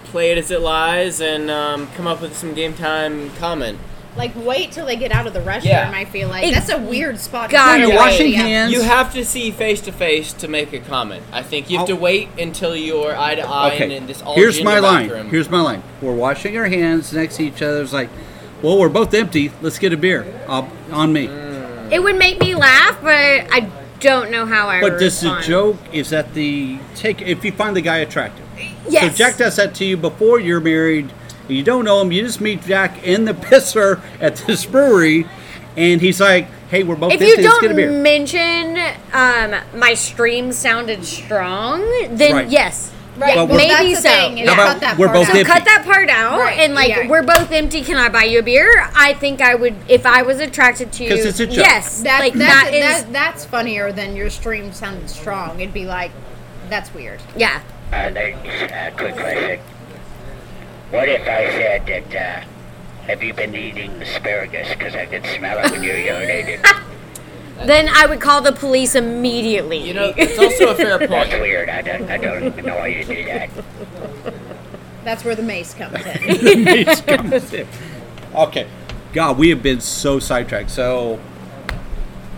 play 0.09 0.31
it 0.33 0.39
as 0.39 0.51
it 0.51 0.61
lies 0.61 1.21
and 1.21 1.51
um, 1.51 1.87
come 1.97 2.07
up 2.07 2.21
with 2.21 2.37
some 2.37 2.55
game 2.55 2.75
time 2.75 3.31
comment. 3.37 3.79
Like, 4.17 4.33
wait 4.35 4.73
till 4.73 4.85
they 4.85 4.97
get 4.97 5.13
out 5.13 5.29
of 5.29 5.33
the 5.33 5.39
restroom. 5.41 5.67
Yeah. 5.67 5.93
I 5.95 6.05
feel 6.05 6.29
like 6.29 6.43
It- 6.45 6.53
that's 6.53 6.71
a 6.71 6.79
weird 6.79 7.21
spot. 7.21 7.51
God, 7.51 7.75
to 7.75 7.81
you're 7.83 7.91
put 7.91 7.97
washing 7.99 8.33
it. 8.33 8.37
hands. 8.37 8.73
You 8.73 8.83
have 8.83 9.13
to 9.13 9.25
see 9.25 9.53
face 9.53 9.81
to 9.83 9.93
face 9.93 10.33
to 10.35 10.49
make 10.49 10.73
a 10.73 10.81
comment. 10.81 11.23
I 11.33 11.43
think 11.45 11.71
you 11.71 11.79
have 11.79 11.87
to 11.87 11.93
I'll- 11.95 12.01
wait 12.01 12.29
until 12.39 12.75
you're 12.75 13.17
eye 13.17 13.37
to 13.37 13.47
eye 13.47 13.69
and 13.75 13.83
Okay, 13.85 13.97
in 13.97 14.07
this 14.09 14.21
all 14.23 14.35
here's 14.35 14.61
my 14.63 14.81
line. 14.81 15.07
bathroom. 15.09 15.31
Here's 15.31 15.49
my 15.49 15.61
line. 15.61 15.83
We're 16.03 16.15
washing 16.15 16.57
our 16.57 16.67
hands 16.67 17.13
next 17.13 17.37
to 17.37 17.45
each 17.45 17.63
other. 17.63 17.81
It's 17.83 17.93
like, 17.93 18.09
well, 18.61 18.77
we're 18.79 18.89
both 18.89 19.15
empty. 19.15 19.53
Let's 19.63 19.79
get 19.79 19.93
a 19.93 19.97
beer. 19.97 20.27
I'll, 20.49 20.69
on 20.91 21.13
me. 21.13 21.27
It 21.93 22.03
would 22.03 22.17
make 22.19 22.41
me 22.41 22.57
laugh, 22.57 22.99
but 23.01 23.13
I 23.15 23.69
don't 24.01 24.33
know 24.33 24.47
how 24.47 24.69
I. 24.69 24.81
But 24.81 24.99
this 24.99 25.19
is 25.19 25.25
a 25.25 25.27
respond. 25.37 25.45
joke. 25.47 25.77
Is 25.93 26.11
that 26.11 26.35
the 26.35 26.79
take? 26.97 27.23
If 27.23 27.45
you 27.45 27.53
find 27.53 27.77
the 27.77 27.81
guy 27.83 27.99
attractive, 27.99 28.45
Yes. 28.89 29.13
So 29.13 29.17
Jack 29.19 29.37
does 29.37 29.57
that 29.57 29.75
to 29.77 29.85
you 29.85 29.97
before 29.97 30.41
you're 30.41 30.61
married. 30.61 31.11
You 31.49 31.63
don't 31.63 31.85
know 31.85 32.01
him. 32.03 32.13
You 32.13 32.23
just 32.23 32.41
meet 32.41 32.63
Jack 32.63 33.03
in 33.05 33.25
the 33.25 33.33
pisser 33.49 34.01
at 34.21 34.37
this 34.37 34.67
brewery, 34.67 35.27
and 35.77 36.01
he's 36.01 36.21
like, 36.21 36.47
"Hey, 36.71 36.83
we're 36.83 36.97
both 36.97 37.13
If 37.13 37.21
you 37.21 37.37
Let's 37.37 37.59
get 37.61 37.65
a 37.65 37.69
don't 37.69 37.77
beer." 37.77 37.91
mention 37.93 38.77
um, 39.13 39.55
my 39.79 39.95
stream 39.95 40.53
sounded 40.53 41.05
strong, 41.05 41.81
then 42.11 42.35
Right. 42.35 42.49
yes, 42.49 42.93
Right. 43.17 43.35
Well, 43.35 43.49
well, 43.49 43.57
that's 43.59 43.83
maybe 43.83 43.95
so. 43.97 44.03
thing. 44.03 44.39
is 44.39 44.49
How 44.49 44.55
about 44.55 44.69
cut 44.75 44.81
that 44.83 44.99
we're 44.99 45.07
part 45.07 45.17
both 45.19 45.29
out. 45.31 45.37
So 45.37 45.45
cut 45.45 45.65
that 45.65 45.83
part 45.85 46.09
out, 46.09 46.39
Right, 46.39 46.59
and 46.61 46.75
like 46.75 46.89
yeah. 46.91 47.09
we're 47.09 47.23
both 47.25 47.51
empty. 47.51 47.83
Can 47.83 47.97
I 47.97 48.09
buy 48.11 48.25
you 48.25 48.39
a 48.39 48.43
beer? 48.45 48.89
I 48.95 49.15
think 49.15 49.41
I 49.41 49.55
would 49.57 49.75
if 49.89 50.07
I 50.07 50.23
was 50.23 50.39
attracted 50.39 50.93
to 50.93 51.05
you. 51.05 51.11
'Cause 51.11 51.25
it's 51.25 51.41
a 51.41 51.47
joke. 51.47 51.57
Yes, 51.57 52.03
That, 52.03 52.21
like 52.21 52.35
that's, 52.35 52.71
that 52.71 52.75
is 52.75 53.05
that, 53.05 53.13
that's 53.13 53.45
funnier 53.45 53.91
than 53.91 54.15
your 54.15 54.31
stream 54.31 54.73
sounded 54.73 55.09
strong. 55.11 55.59
It'd 55.61 55.75
be 55.75 55.85
like, 55.87 56.13
that's 56.69 56.93
weird. 56.95 57.21
yeah. 57.37 57.61
Uh, 57.93 58.11
ladies, 58.11 58.71
uh, 58.71 58.91
quick 58.97 59.15
question. 59.15 59.61
What 60.91 61.09
if 61.09 61.23
I 61.23 61.51
said 61.51 61.87
that, 61.87 62.15
uh, 62.15 62.47
have 63.07 63.23
you 63.23 63.33
been 63.33 63.55
eating 63.55 63.91
asparagus? 64.03 64.69
Because 64.71 64.95
I 64.95 65.07
could 65.07 65.25
smell 65.25 65.59
it 65.65 65.71
when 65.71 65.83
you 65.83 65.93
urinated. 65.93 66.65
Then 67.67 67.89
I 67.89 68.07
would 68.07 68.21
call 68.21 68.41
the 68.41 68.53
police 68.53 68.95
immediately. 68.95 69.79
You 69.79 69.93
know, 69.93 70.13
it's 70.17 70.39
also 70.39 70.69
a 70.69 70.75
fair 70.77 70.97
That's 71.09 71.11
point. 71.31 71.43
weird. 71.43 71.69
I 71.69 71.83
don't, 71.83 72.09
I 72.09 72.17
don't 72.17 72.45
even 72.45 72.65
know 72.65 72.77
why 72.77 72.87
you 72.87 73.03
do 73.05 73.25
that. 73.25 73.51
That's 75.03 75.25
where 75.25 75.35
the 75.35 75.43
mace 75.43 75.75
comes 75.75 75.97
in. 76.07 77.67
okay, 78.37 78.69
God, 79.13 79.39
we 79.39 79.49
have 79.49 79.61
been 79.61 79.81
so 79.81 80.21
sidetracked. 80.21 80.71
So, 80.71 81.19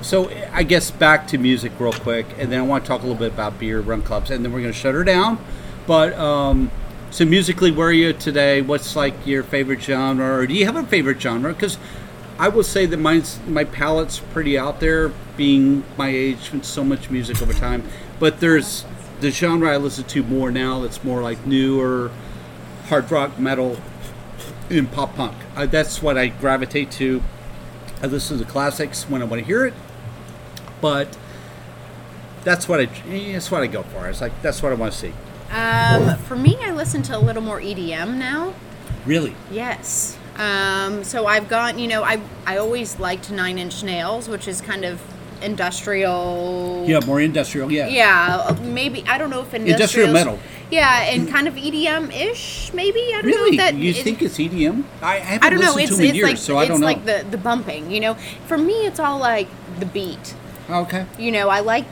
so 0.02 0.30
I 0.52 0.62
guess 0.62 0.90
back 0.90 1.26
to 1.28 1.38
music 1.38 1.72
real 1.78 1.92
quick, 1.92 2.26
and 2.38 2.50
then 2.50 2.60
I 2.60 2.62
want 2.62 2.84
to 2.84 2.88
talk 2.88 3.00
a 3.00 3.02
little 3.02 3.18
bit 3.18 3.32
about 3.32 3.58
beer 3.58 3.80
run 3.80 4.02
clubs, 4.02 4.30
and 4.30 4.44
then 4.44 4.52
we're 4.52 4.60
going 4.60 4.72
to 4.72 4.78
shut 4.78 4.94
her 4.94 5.04
down. 5.04 5.38
But 5.86 6.14
um, 6.14 6.70
so 7.10 7.24
musically, 7.24 7.70
where 7.70 7.88
are 7.88 7.92
you 7.92 8.12
today? 8.12 8.62
What's 8.62 8.96
like 8.96 9.26
your 9.26 9.42
favorite 9.42 9.82
genre, 9.82 10.38
or 10.38 10.46
do 10.46 10.54
you 10.54 10.64
have 10.66 10.76
a 10.76 10.84
favorite 10.84 11.20
genre? 11.20 11.52
Because 11.52 11.78
I 12.38 12.48
will 12.48 12.62
say 12.62 12.86
that 12.86 12.96
mine's 12.96 13.38
my 13.46 13.64
palate's 13.64 14.20
pretty 14.20 14.58
out 14.58 14.80
there, 14.80 15.12
being 15.36 15.84
my 15.98 16.08
age 16.08 16.50
and 16.52 16.64
so 16.64 16.82
much 16.82 17.10
music 17.10 17.42
over 17.42 17.52
time. 17.52 17.82
But 18.18 18.40
there's 18.40 18.84
the 19.20 19.30
genre 19.30 19.70
I 19.70 19.76
listen 19.76 20.04
to 20.04 20.22
more 20.22 20.50
now 20.50 20.80
that's 20.80 21.04
more 21.04 21.22
like 21.22 21.46
newer 21.46 22.10
hard 22.88 23.10
rock 23.10 23.38
metal 23.38 23.76
and 24.70 24.90
pop 24.90 25.14
punk. 25.16 25.36
Uh, 25.54 25.66
that's 25.66 26.02
what 26.02 26.16
I 26.16 26.28
gravitate 26.28 26.90
to. 26.92 27.22
I 28.02 28.06
listen 28.06 28.38
to 28.38 28.44
the 28.44 28.50
classics 28.50 29.04
when 29.04 29.20
I 29.20 29.26
want 29.26 29.40
to 29.40 29.46
hear 29.46 29.66
it, 29.66 29.74
but 30.80 31.16
that's 32.44 32.68
what 32.68 32.80
I 32.80 32.86
that's 33.32 33.50
what 33.50 33.62
I 33.62 33.66
go 33.66 33.82
for. 33.82 34.08
It's 34.08 34.20
like 34.20 34.32
that's 34.42 34.62
what 34.62 34.72
I 34.72 34.74
want 34.74 34.92
to 34.92 34.98
see. 34.98 35.12
Um, 35.52 36.16
for 36.18 36.36
me, 36.36 36.56
I 36.62 36.70
listen 36.70 37.02
to 37.02 37.16
a 37.16 37.18
little 37.18 37.42
more 37.42 37.60
EDM 37.60 38.16
now. 38.16 38.54
Really, 39.06 39.34
Yes. 39.50 40.16
Um, 40.36 41.04
so 41.04 41.26
I've 41.26 41.48
gone, 41.48 41.78
you 41.78 41.86
know, 41.88 42.02
I 42.02 42.18
I 42.46 42.56
always 42.58 42.98
liked 42.98 43.30
Nine 43.30 43.58
Inch 43.58 43.82
Nails, 43.82 44.28
which 44.28 44.48
is 44.48 44.60
kind 44.62 44.84
of 44.86 45.00
industrial. 45.42 46.84
yeah, 46.86 47.00
more 47.06 47.20
industrial. 47.20 47.70
Yeah, 47.70 47.88
Yeah, 47.88 48.56
maybe 48.62 49.04
I 49.08 49.18
don't 49.18 49.30
know 49.30 49.40
if 49.42 49.52
industrial. 49.52 50.08
Industrial 50.08 50.12
metal. 50.12 50.38
Yeah, 50.70 51.02
and 51.02 51.28
kind 51.28 51.48
of 51.48 51.54
EDM 51.54 52.12
ish, 52.14 52.72
maybe. 52.72 53.00
I 53.08 53.22
don't 53.22 53.24
Really, 53.26 53.56
know 53.56 53.64
if 53.64 53.72
that. 53.72 53.74
you 53.74 53.90
it- 53.90 53.96
think 54.04 54.22
it's 54.22 54.38
EDM? 54.38 54.84
I, 55.02 55.16
I 55.16 55.18
haven't 55.18 55.44
I 55.46 55.50
don't 55.50 55.60
know. 55.60 55.74
listened 55.74 55.82
It's 55.82 55.90
to 55.90 55.96
them 55.96 56.04
in 56.04 56.08
it's 56.10 56.16
years, 56.16 56.28
like 56.28 56.36
so 56.38 56.56
I 56.56 56.62
it's 56.62 56.68
don't 56.70 56.80
know. 56.80 56.88
It's 56.88 57.06
like 57.06 57.24
the 57.24 57.30
the 57.30 57.38
bumping. 57.38 57.90
You 57.90 58.00
know, 58.00 58.14
for 58.46 58.56
me, 58.56 58.86
it's 58.86 59.00
all 59.00 59.18
like 59.18 59.48
the 59.80 59.86
beat. 59.86 60.34
Okay. 60.72 61.06
You 61.18 61.32
know, 61.32 61.48
I 61.48 61.60
like 61.60 61.86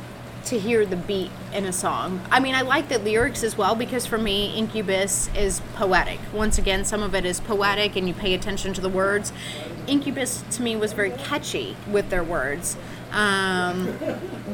to 0.47 0.59
hear 0.59 0.87
the 0.87 0.97
beat 0.97 1.31
in 1.53 1.65
a 1.65 1.73
song. 1.73 2.21
I 2.31 2.41
mean, 2.41 2.55
I 2.55 2.63
like 2.63 2.89
the 2.89 2.99
lyrics 2.99 3.43
as 3.43 3.59
well 3.59 3.75
because 3.75 4.07
for 4.07 4.19
me, 4.19 4.55
Incubus 4.57 5.29
is 5.37 5.61
poetic. 5.75 6.19
Once 6.33 6.59
again, 6.59 6.85
some 6.85 7.03
of 7.03 7.15
it 7.15 7.25
is 7.25 7.41
poetic 7.41 7.97
and 7.97 8.09
you 8.09 8.15
pay 8.15 8.35
attention 8.35 8.73
to 8.75 8.81
the 8.81 8.89
words. 8.89 9.33
Incubus 9.87 10.43
to 10.53 10.63
me 10.63 10.77
was 10.77 10.93
very 10.93 11.11
catchy 11.11 11.77
with 11.91 12.09
their 12.11 12.25
words. 12.25 12.77
Um, 13.13 13.95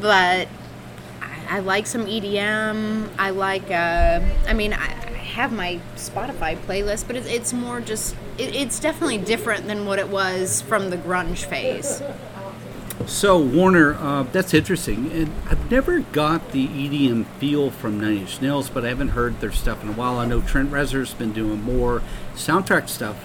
but 0.00 0.48
I, 1.20 1.46
I 1.48 1.58
like 1.60 1.86
some 1.86 2.06
EDM. 2.06 3.08
I 3.18 3.30
like, 3.30 3.70
uh, 3.70 4.20
I 4.48 4.52
mean, 4.52 4.72
I, 4.72 4.86
I 4.86 5.10
have 5.34 5.52
my 5.52 5.80
Spotify 5.96 6.56
playlist, 6.56 7.06
but 7.06 7.16
it's, 7.16 7.28
it's 7.28 7.52
more 7.52 7.80
just, 7.80 8.14
it, 8.38 8.54
it's 8.54 8.80
definitely 8.80 9.18
different 9.18 9.66
than 9.66 9.86
what 9.86 9.98
it 9.98 10.08
was 10.08 10.62
from 10.62 10.90
the 10.90 10.96
grunge 10.96 11.44
phase. 11.44 12.02
So 13.06 13.38
Warner, 13.38 13.94
uh, 13.94 14.22
that's 14.24 14.54
interesting. 14.54 15.10
And 15.12 15.32
I've 15.48 15.70
never 15.70 16.00
got 16.00 16.52
the 16.52 16.66
EDM 16.66 17.26
feel 17.38 17.70
from 17.70 18.00
Nine 18.00 18.18
Inch 18.18 18.40
Nails, 18.40 18.70
but 18.70 18.84
I 18.84 18.88
haven't 18.88 19.08
heard 19.08 19.40
their 19.40 19.52
stuff 19.52 19.82
in 19.82 19.90
a 19.90 19.92
while. 19.92 20.18
I 20.18 20.26
know 20.26 20.40
Trent 20.40 20.70
Reznor's 20.70 21.12
been 21.14 21.32
doing 21.32 21.62
more 21.62 22.02
soundtrack 22.34 22.88
stuff, 22.88 23.16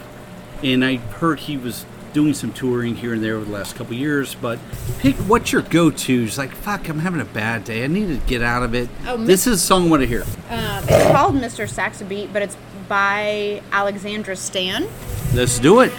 and 0.63 0.83
I 0.83 0.97
heard 0.97 1.39
he 1.41 1.57
was 1.57 1.85
doing 2.13 2.33
some 2.33 2.51
touring 2.51 2.95
here 2.95 3.13
and 3.13 3.23
there 3.23 3.35
over 3.35 3.45
the 3.45 3.51
last 3.51 3.75
couple 3.75 3.93
years. 3.93 4.35
But 4.35 4.59
pick 4.97 5.15
what's 5.15 5.51
your 5.51 5.61
go-to? 5.61 6.23
It's 6.23 6.37
like 6.37 6.51
fuck, 6.51 6.89
I'm 6.89 6.99
having 6.99 7.21
a 7.21 7.25
bad 7.25 7.63
day. 7.63 7.83
I 7.83 7.87
need 7.87 8.07
to 8.07 8.27
get 8.27 8.41
out 8.41 8.63
of 8.63 8.73
it. 8.73 8.89
Oh, 9.07 9.17
this 9.17 9.47
is 9.47 9.61
a 9.61 9.65
song 9.65 9.87
I 9.87 9.89
want 9.89 10.01
to 10.01 10.07
hear. 10.07 10.23
Um, 10.49 10.83
it's 10.87 11.11
called 11.11 11.35
Mr. 11.35 11.69
Saxobeat, 11.69 12.33
but 12.33 12.41
it's 12.41 12.57
by 12.87 13.61
Alexandra 13.71 14.35
Stan. 14.35 14.87
Let's 15.33 15.59
do 15.59 15.81
it. 15.81 15.93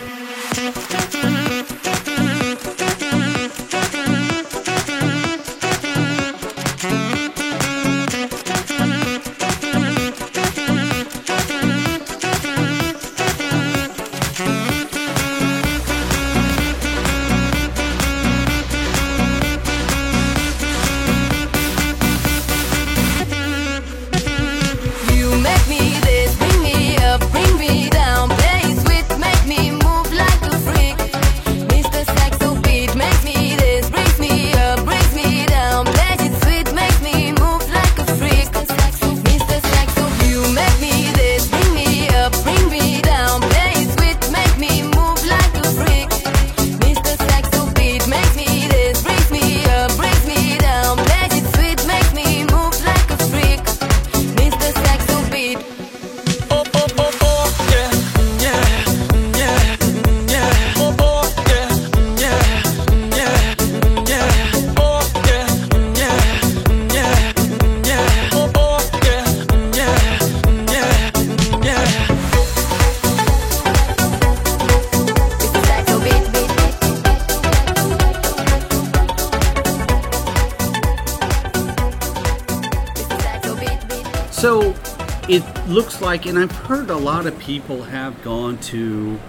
Like, 86.11 86.27
and 86.27 86.37
I've 86.37 86.51
heard 86.51 86.91
a 86.91 86.97
lot 86.97 87.27
of 87.27 87.39
people 87.39 87.85
have 87.85 88.21
gone 88.25 88.59
to. 88.59 89.21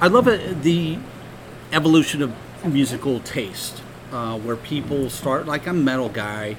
I 0.00 0.06
love 0.06 0.26
it, 0.26 0.62
the 0.62 0.98
evolution 1.72 2.22
of 2.22 2.34
musical 2.64 3.20
taste, 3.20 3.82
uh, 4.12 4.38
where 4.38 4.56
people 4.56 5.10
start 5.10 5.44
like 5.44 5.68
I'm 5.68 5.80
a 5.80 5.82
metal 5.82 6.08
guy. 6.08 6.56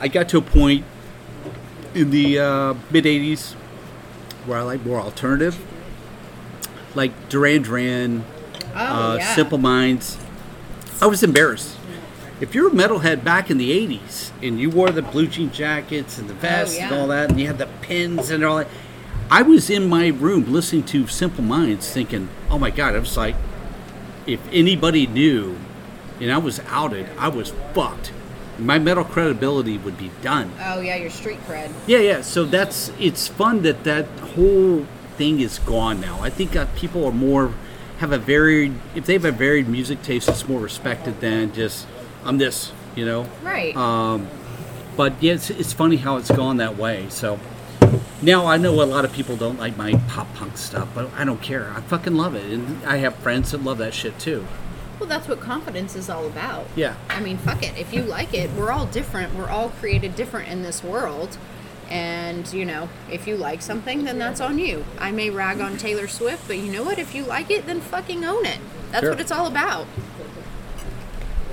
I 0.00 0.08
got 0.08 0.28
to 0.30 0.38
a 0.38 0.42
point 0.42 0.84
in 1.94 2.10
the 2.10 2.40
uh, 2.40 2.74
mid 2.90 3.04
'80s 3.04 3.52
where 4.44 4.58
I 4.58 4.62
like 4.62 4.84
more 4.84 5.00
alternative, 5.00 5.56
like 6.96 7.12
Duran 7.28 7.62
Duran, 7.62 8.24
Oh, 8.74 9.12
uh, 9.12 9.16
yeah. 9.20 9.34
Simple 9.36 9.58
Minds. 9.58 10.18
I 11.00 11.06
was 11.06 11.22
embarrassed. 11.22 11.76
If 12.40 12.54
you're 12.54 12.68
a 12.68 12.70
metalhead 12.70 13.22
back 13.22 13.48
in 13.48 13.58
the 13.58 13.70
80s 13.70 14.32
and 14.42 14.58
you 14.58 14.68
wore 14.68 14.90
the 14.90 15.02
blue 15.02 15.28
jean 15.28 15.52
jackets 15.52 16.18
and 16.18 16.28
the 16.28 16.34
vests 16.34 16.76
and 16.76 16.90
yeah. 16.90 16.98
all 16.98 17.06
that, 17.08 17.30
and 17.30 17.40
you 17.40 17.46
had 17.46 17.58
the 17.58 17.68
pins 17.80 18.30
and 18.30 18.44
all 18.44 18.58
that, 18.58 18.68
I 19.30 19.42
was 19.42 19.70
in 19.70 19.88
my 19.88 20.08
room 20.08 20.52
listening 20.52 20.82
to 20.84 21.06
Simple 21.06 21.44
Minds 21.44 21.90
thinking, 21.90 22.28
oh 22.50 22.58
my 22.58 22.70
God, 22.70 22.96
I 22.96 22.98
was 22.98 23.16
like, 23.16 23.36
if 24.26 24.40
anybody 24.50 25.06
knew 25.06 25.56
and 26.20 26.32
I 26.32 26.38
was 26.38 26.60
outed, 26.66 27.08
I 27.18 27.28
was 27.28 27.52
fucked. 27.72 28.12
My 28.58 28.78
metal 28.78 29.04
credibility 29.04 29.78
would 29.78 29.98
be 29.98 30.10
done. 30.22 30.52
Oh 30.60 30.80
yeah, 30.80 30.96
your 30.96 31.10
street 31.10 31.40
cred. 31.46 31.72
Yeah, 31.86 31.98
yeah. 31.98 32.20
So 32.22 32.44
that's 32.44 32.92
it's 33.00 33.26
fun 33.26 33.62
that 33.62 33.82
that 33.82 34.06
whole 34.20 34.86
thing 35.16 35.40
is 35.40 35.58
gone 35.60 36.00
now. 36.00 36.20
I 36.20 36.30
think 36.30 36.54
uh, 36.54 36.66
people 36.76 37.04
are 37.04 37.12
more 37.12 37.52
have 37.98 38.12
a 38.12 38.18
varied 38.18 38.74
if 38.94 39.06
they 39.06 39.14
have 39.14 39.24
a 39.24 39.32
varied 39.32 39.68
music 39.68 40.02
taste, 40.02 40.28
it's 40.28 40.48
more 40.48 40.60
respected 40.60 41.20
than 41.20 41.52
just 41.52 41.86
I'm 42.24 42.38
this, 42.38 42.72
you 42.96 43.04
know. 43.04 43.26
Right. 43.42 43.76
Um, 43.76 44.28
but 44.96 45.14
yeah, 45.22 45.34
it's, 45.34 45.50
it's 45.50 45.72
funny 45.72 45.96
how 45.96 46.16
it's 46.16 46.30
gone 46.30 46.56
that 46.58 46.76
way. 46.76 47.06
So 47.10 47.38
now 48.22 48.46
I 48.46 48.56
know 48.56 48.80
a 48.82 48.84
lot 48.84 49.04
of 49.04 49.12
people 49.12 49.36
don't 49.36 49.58
like 49.58 49.76
my 49.76 49.94
pop 50.08 50.32
punk 50.34 50.56
stuff, 50.56 50.88
but 50.94 51.10
I 51.16 51.24
don't 51.24 51.42
care. 51.42 51.70
I 51.76 51.80
fucking 51.82 52.14
love 52.14 52.34
it, 52.34 52.44
and 52.52 52.84
I 52.86 52.96
have 52.98 53.14
friends 53.16 53.50
that 53.52 53.62
love 53.62 53.78
that 53.78 53.92
shit 53.94 54.18
too. 54.18 54.46
well, 55.00 55.08
that's 55.08 55.26
what 55.28 55.40
confidence 55.40 55.96
is 55.96 56.08
all 56.08 56.26
about. 56.26 56.66
Yeah. 56.76 56.94
I 57.10 57.20
mean, 57.20 57.36
fuck 57.38 57.62
it. 57.62 57.76
If 57.76 57.92
you 57.92 58.02
like 58.02 58.32
it, 58.32 58.50
we're 58.52 58.70
all 58.70 58.86
different. 58.86 59.34
We're 59.34 59.50
all 59.50 59.70
created 59.70 60.14
different 60.16 60.48
in 60.48 60.62
this 60.62 60.82
world. 60.84 61.36
And, 61.90 62.50
you 62.52 62.64
know, 62.64 62.88
if 63.10 63.26
you 63.26 63.36
like 63.36 63.60
something, 63.60 64.04
then 64.04 64.18
that's 64.18 64.40
on 64.40 64.58
you. 64.58 64.86
I 64.98 65.10
may 65.10 65.28
rag 65.28 65.60
on 65.60 65.76
Taylor 65.76 66.08
Swift, 66.08 66.46
but 66.46 66.56
you 66.56 66.72
know 66.72 66.82
what? 66.82 66.98
If 66.98 67.14
you 67.14 67.24
like 67.24 67.50
it, 67.50 67.66
then 67.66 67.80
fucking 67.80 68.24
own 68.24 68.46
it. 68.46 68.58
That's 68.90 69.02
Sure. 69.02 69.10
what 69.10 69.20
it's 69.20 69.30
all 69.32 69.46
about. 69.46 69.86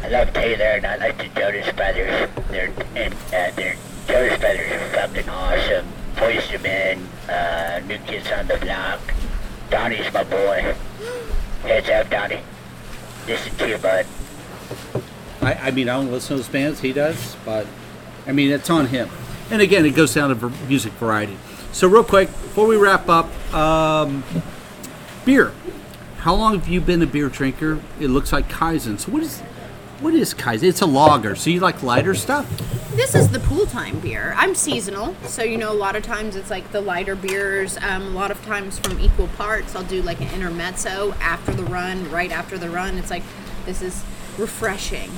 I 0.04 0.08
love 0.10 0.34
Taylor 0.34 0.64
and 0.64 0.86
I 0.86 0.96
like 0.98 1.18
the 1.18 1.28
Jonas 1.40 1.72
Brothers. 1.74 2.30
They're 2.50 2.74
and 2.96 3.14
uh, 3.14 3.52
their 3.56 3.76
Jonas 4.08 4.40
Brothers 4.40 4.72
are 4.72 4.90
fucking 4.90 5.30
awesome. 5.30 5.86
Boyz 6.16 6.52
II 6.52 6.58
Men, 6.60 7.10
uh, 7.30 7.82
New 7.88 7.98
Kids 8.00 8.32
on 8.32 8.48
the 8.48 8.58
Block. 8.58 9.00
Donnie's 9.70 10.12
my 10.14 10.24
boy. 10.24 10.76
Heads 11.64 11.90
up, 11.90 12.10
Donnie. 12.10 12.42
Listen 13.28 13.56
to 13.58 13.70
you, 13.70 13.78
bud. 13.78 14.06
I, 15.42 15.54
I 15.54 15.72
mean, 15.72 15.90
I 15.90 15.94
don't 15.94 16.12
listen 16.12 16.38
to 16.38 16.44
those 16.44 16.52
bands. 16.52 16.82
He 16.82 16.94
does, 16.94 17.36
but 17.46 17.68
I 18.28 18.32
mean, 18.32 18.52
it's 18.52 18.70
on 18.70 18.88
him. 18.88 19.10
And 19.50 19.62
again, 19.62 19.86
it 19.86 19.96
goes 19.96 20.14
down 20.14 20.36
to 20.36 20.50
music 20.68 20.94
variety. 20.94 21.38
So, 21.72 21.88
real 21.88 22.04
quick, 22.04 22.28
before 22.28 22.68
we 22.68 22.76
wrap 22.76 23.08
up, 23.08 23.28
um, 23.54 24.24
beer. 25.26 25.54
How 26.18 26.36
long 26.36 26.60
have 26.60 26.68
you 26.68 26.82
been 26.82 27.02
a 27.02 27.08
beer 27.08 27.30
drinker? 27.30 27.80
It 28.00 28.10
looks 28.10 28.32
like 28.32 28.50
Kaizen. 28.50 29.00
So, 29.00 29.12
what 29.12 29.24
is 29.24 29.42
what 30.02 30.14
is 30.14 30.34
Kaiser? 30.34 30.66
It's 30.66 30.82
a 30.82 30.86
lager. 30.86 31.36
So 31.36 31.50
you 31.50 31.60
like 31.60 31.84
lighter 31.84 32.14
stuff? 32.16 32.48
This 32.96 33.16
is 33.16 33.30
the 33.30 33.40
pool 33.40 33.66
time 33.66 34.00
beer. 34.00 34.34
I'm 34.36 34.54
seasonal, 34.54 35.16
so 35.24 35.44
you 35.44 35.58
know 35.58 35.72
a 35.72 35.74
lot 35.74 35.96
of 35.96 36.04
times 36.04 36.36
it's 36.36 36.50
like 36.50 36.72
the 36.72 36.82
lighter 36.82 37.16
beers. 37.16 37.78
Um, 37.78 38.02
a 38.08 38.10
lot 38.10 38.32
of 38.32 38.44
times 38.46 38.80
from 38.80 39.00
equal 39.00 39.28
parts, 39.30 39.76
I'll 39.76 39.84
do 39.84 40.02
like 40.02 40.20
an 40.20 40.28
intermezzo 40.34 41.14
after 41.22 41.54
the 41.54 41.64
run, 41.64 42.10
right 42.12 42.32
after 42.32 42.58
the 42.58 42.70
run. 42.70 42.98
It's 42.98 43.10
like 43.10 43.24
this 43.66 43.82
is 43.82 44.04
refreshing. 44.38 45.10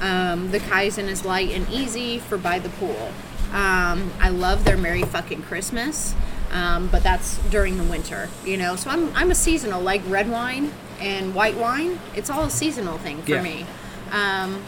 Um, 0.00 0.50
the 0.52 0.58
Kaizen 0.60 1.08
is 1.08 1.24
light 1.24 1.50
and 1.50 1.68
easy 1.68 2.18
for 2.18 2.38
by 2.38 2.58
the 2.60 2.68
pool. 2.68 3.10
Um, 3.52 4.12
I 4.20 4.28
love 4.28 4.64
their 4.64 4.76
Merry 4.76 5.02
Fucking 5.02 5.42
Christmas, 5.44 6.14
um, 6.52 6.86
but 6.88 7.02
that's 7.02 7.38
during 7.48 7.76
the 7.76 7.84
winter, 7.84 8.28
you 8.44 8.56
know. 8.56 8.76
So 8.76 8.90
I'm 8.90 9.12
I'm 9.16 9.30
a 9.32 9.34
seasonal 9.34 9.80
like 9.80 10.02
red 10.06 10.30
wine 10.30 10.72
and 11.00 11.34
white 11.34 11.56
wine. 11.56 11.98
It's 12.14 12.30
all 12.30 12.44
a 12.44 12.50
seasonal 12.50 12.98
thing 12.98 13.22
for 13.22 13.32
Yeah. 13.32 13.42
me. 13.42 13.66
Um, 14.12 14.62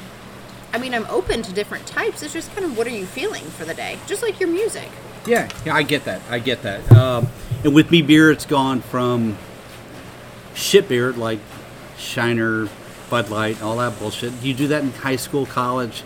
I 0.73 0.79
mean, 0.79 0.95
I'm 0.95 1.07
open 1.07 1.43
to 1.43 1.53
different 1.53 1.87
types. 1.87 2.23
It's 2.23 2.33
just 2.33 2.53
kind 2.55 2.65
of 2.65 2.77
what 2.77 2.87
are 2.87 2.91
you 2.91 3.07
feeling 3.07 3.45
for 3.45 3.65
the 3.65 3.75
day, 3.75 3.99
just 4.07 4.23
like 4.23 4.39
your 4.39 4.49
music. 4.49 4.89
Yeah, 5.27 5.49
yeah, 5.65 5.75
I 5.75 5.83
get 5.83 6.05
that. 6.05 6.23
I 6.31 6.39
get 6.39 6.63
that. 6.63 6.91
Um, 6.93 7.29
and 7.65 7.75
with 7.75 7.91
me 7.91 8.03
beer, 8.03 8.31
it's 8.31 8.47
gone 8.47 8.81
from 8.81 9.37
shit 10.55 10.89
beer 10.89 11.13
like 11.13 11.39
Shiner, 11.97 12.69
Bud 13.11 13.31
Light, 13.31 13.63
all 13.63 13.77
that 13.79 13.99
bullshit. 13.99 14.33
You 14.43 14.55
do 14.55 14.69
that 14.69 14.83
in 14.83 14.93
high 14.93 15.17
school, 15.17 15.47
college, 15.47 16.03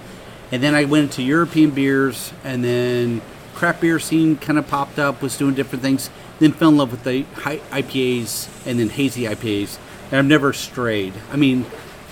and 0.51 0.63
then 0.63 0.75
I 0.75 0.85
went 0.85 1.05
into 1.05 1.23
European 1.23 1.71
beers, 1.71 2.33
and 2.45 2.65
then 2.65 3.21
craft 3.55 3.81
beer 3.81 3.99
scene 3.99 4.37
kind 4.37 4.59
of 4.59 4.67
popped 4.69 4.99
up, 4.99 5.23
was 5.23 5.37
doing 5.37 5.55
different 5.55 5.83
things. 5.83 6.11
Then 6.39 6.53
fell 6.53 6.71
in 6.71 6.77
love 6.77 6.91
with 6.91 7.05
the 7.05 7.23
high 7.35 7.59
IPAs 7.71 8.49
and 8.67 8.79
then 8.79 8.89
hazy 8.89 9.23
IPAs, 9.23 9.79
and 10.11 10.19
I've 10.19 10.27
never 10.27 10.53
strayed. 10.53 11.15
I 11.31 11.37
mean, 11.37 11.67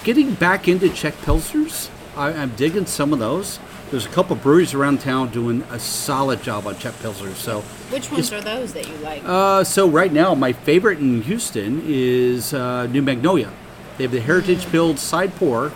getting 0.04 0.34
back 0.34 0.68
into 0.68 0.88
Czech 0.90 1.14
Pilsners, 1.22 1.90
I, 2.16 2.28
I'm 2.32 2.50
digging 2.50 2.86
some 2.86 3.12
of 3.12 3.18
those. 3.18 3.58
There's 3.90 4.06
a 4.06 4.10
couple 4.10 4.36
breweries 4.36 4.72
around 4.72 5.00
town 5.00 5.30
doing 5.30 5.62
a 5.70 5.78
solid 5.80 6.42
job 6.42 6.66
on 6.66 6.78
Czech 6.78 6.94
Pilsners. 6.94 7.34
So, 7.34 7.60
Which 7.90 8.10
ones 8.10 8.32
are 8.32 8.40
those 8.40 8.72
that 8.74 8.86
you 8.88 8.94
like? 8.98 9.22
uh, 9.24 9.64
so 9.64 9.88
right 9.88 10.12
now, 10.12 10.34
my 10.34 10.52
favorite 10.52 11.00
in 11.00 11.22
Houston 11.22 11.82
is 11.84 12.54
uh, 12.54 12.86
New 12.86 13.02
Magnolia. 13.02 13.50
They 13.98 14.04
have 14.04 14.12
the 14.12 14.20
Heritage 14.20 14.70
Build 14.70 14.98
side 14.98 15.34
pour. 15.34 15.72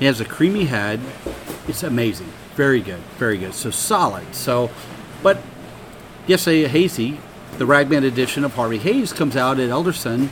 It 0.00 0.06
has 0.06 0.20
a 0.20 0.24
creamy 0.24 0.64
head. 0.64 1.00
It's 1.66 1.82
amazing. 1.82 2.32
Very 2.54 2.80
good. 2.80 3.00
Very 3.18 3.36
good. 3.36 3.52
So 3.54 3.70
solid. 3.70 4.34
So, 4.34 4.70
but 5.22 5.38
yesterday, 6.26 6.66
Hazy, 6.66 7.20
the 7.58 7.66
Ragman 7.66 8.04
edition 8.04 8.44
of 8.44 8.54
Harvey 8.54 8.78
Hayes 8.78 9.12
comes 9.12 9.36
out 9.36 9.58
at 9.60 9.68
Elderson. 9.68 10.30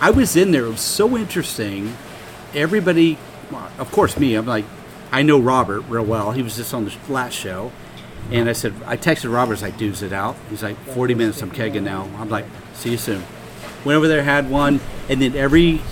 I 0.00 0.10
was 0.10 0.36
in 0.36 0.52
there. 0.52 0.66
It 0.66 0.70
was 0.70 0.80
so 0.80 1.16
interesting. 1.16 1.96
Everybody, 2.54 3.18
of 3.78 3.90
course, 3.92 4.18
me. 4.18 4.34
I'm 4.34 4.46
like, 4.46 4.64
I 5.10 5.22
know 5.22 5.38
Robert 5.38 5.80
real 5.88 6.04
well. 6.04 6.32
He 6.32 6.42
was 6.42 6.56
just 6.56 6.72
on 6.72 6.86
the 6.86 6.94
last 7.08 7.34
show. 7.34 7.72
And 8.30 8.48
I 8.48 8.52
said, 8.52 8.74
I 8.86 8.96
texted 8.96 9.32
Robert 9.32 9.62
I 9.62 9.70
doos 9.70 10.02
it 10.02 10.12
out. 10.12 10.36
He's 10.48 10.62
like, 10.62 10.76
40 10.94 11.14
minutes, 11.14 11.42
I'm 11.42 11.50
kegging 11.50 11.82
now. 11.82 12.08
I'm 12.16 12.30
like, 12.30 12.46
see 12.72 12.90
you 12.92 12.96
soon. 12.96 13.22
Went 13.84 13.96
over 13.96 14.08
there, 14.08 14.22
had 14.22 14.48
one, 14.48 14.80
and 15.08 15.20
then 15.20 15.34
every, 15.34 15.82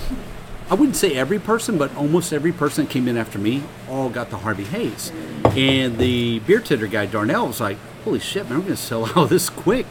I 0.69 0.75
wouldn't 0.75 0.95
say 0.95 1.13
every 1.15 1.39
person, 1.39 1.77
but 1.77 1.93
almost 1.95 2.31
every 2.31 2.51
person 2.51 2.85
that 2.85 2.91
came 2.91 3.07
in 3.07 3.17
after 3.17 3.37
me 3.37 3.63
all 3.89 4.09
got 4.09 4.29
the 4.29 4.37
Harvey 4.37 4.63
Hayes. 4.63 5.11
And 5.45 5.97
the 5.97 6.39
beer 6.39 6.61
tender 6.61 6.87
guy, 6.87 7.05
Darnell, 7.05 7.47
was 7.47 7.59
like, 7.59 7.77
holy 8.05 8.19
shit, 8.19 8.45
man, 8.45 8.53
I'm 8.53 8.61
going 8.61 8.73
to 8.73 8.77
sell 8.77 9.05
out 9.15 9.29
this 9.29 9.49
quick. 9.49 9.85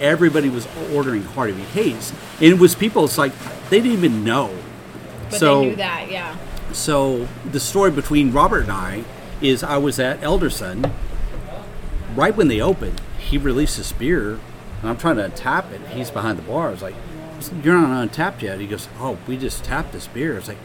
Everybody 0.00 0.48
was 0.48 0.66
ordering 0.92 1.22
Harvey 1.22 1.62
Hayes. 1.62 2.12
And 2.36 2.46
it 2.46 2.58
was 2.58 2.74
people, 2.74 3.04
it's 3.04 3.18
like, 3.18 3.32
they 3.68 3.80
didn't 3.80 3.92
even 3.92 4.24
know. 4.24 4.50
But 5.32 5.40
so, 5.40 5.60
they 5.60 5.68
knew 5.70 5.76
that, 5.76 6.10
yeah. 6.10 6.36
so 6.72 7.26
the 7.50 7.58
story 7.58 7.90
between 7.90 8.32
Robert 8.32 8.64
and 8.64 8.72
I 8.72 9.04
is 9.40 9.64
I 9.64 9.78
was 9.78 9.98
at 9.98 10.22
Elderson 10.22 10.92
right 12.14 12.36
when 12.36 12.48
they 12.48 12.60
opened. 12.60 13.00
He 13.18 13.38
released 13.38 13.78
this 13.78 13.92
beer, 13.92 14.38
and 14.80 14.90
I'm 14.90 14.96
trying 14.98 15.16
to 15.16 15.28
tap 15.30 15.72
it. 15.72 15.80
He's 15.88 16.10
behind 16.10 16.38
the 16.38 16.42
bar. 16.42 16.68
I 16.68 16.70
was 16.70 16.82
like, 16.82 16.94
"You're 17.64 17.80
not 17.80 18.10
Untappd 18.10 18.42
yet." 18.42 18.60
He 18.60 18.66
goes, 18.66 18.88
"Oh, 19.00 19.16
we 19.26 19.36
just 19.36 19.64
tapped 19.64 19.92
this 19.92 20.06
beer." 20.06 20.34
I 20.34 20.36
was 20.36 20.48
like, 20.48 20.58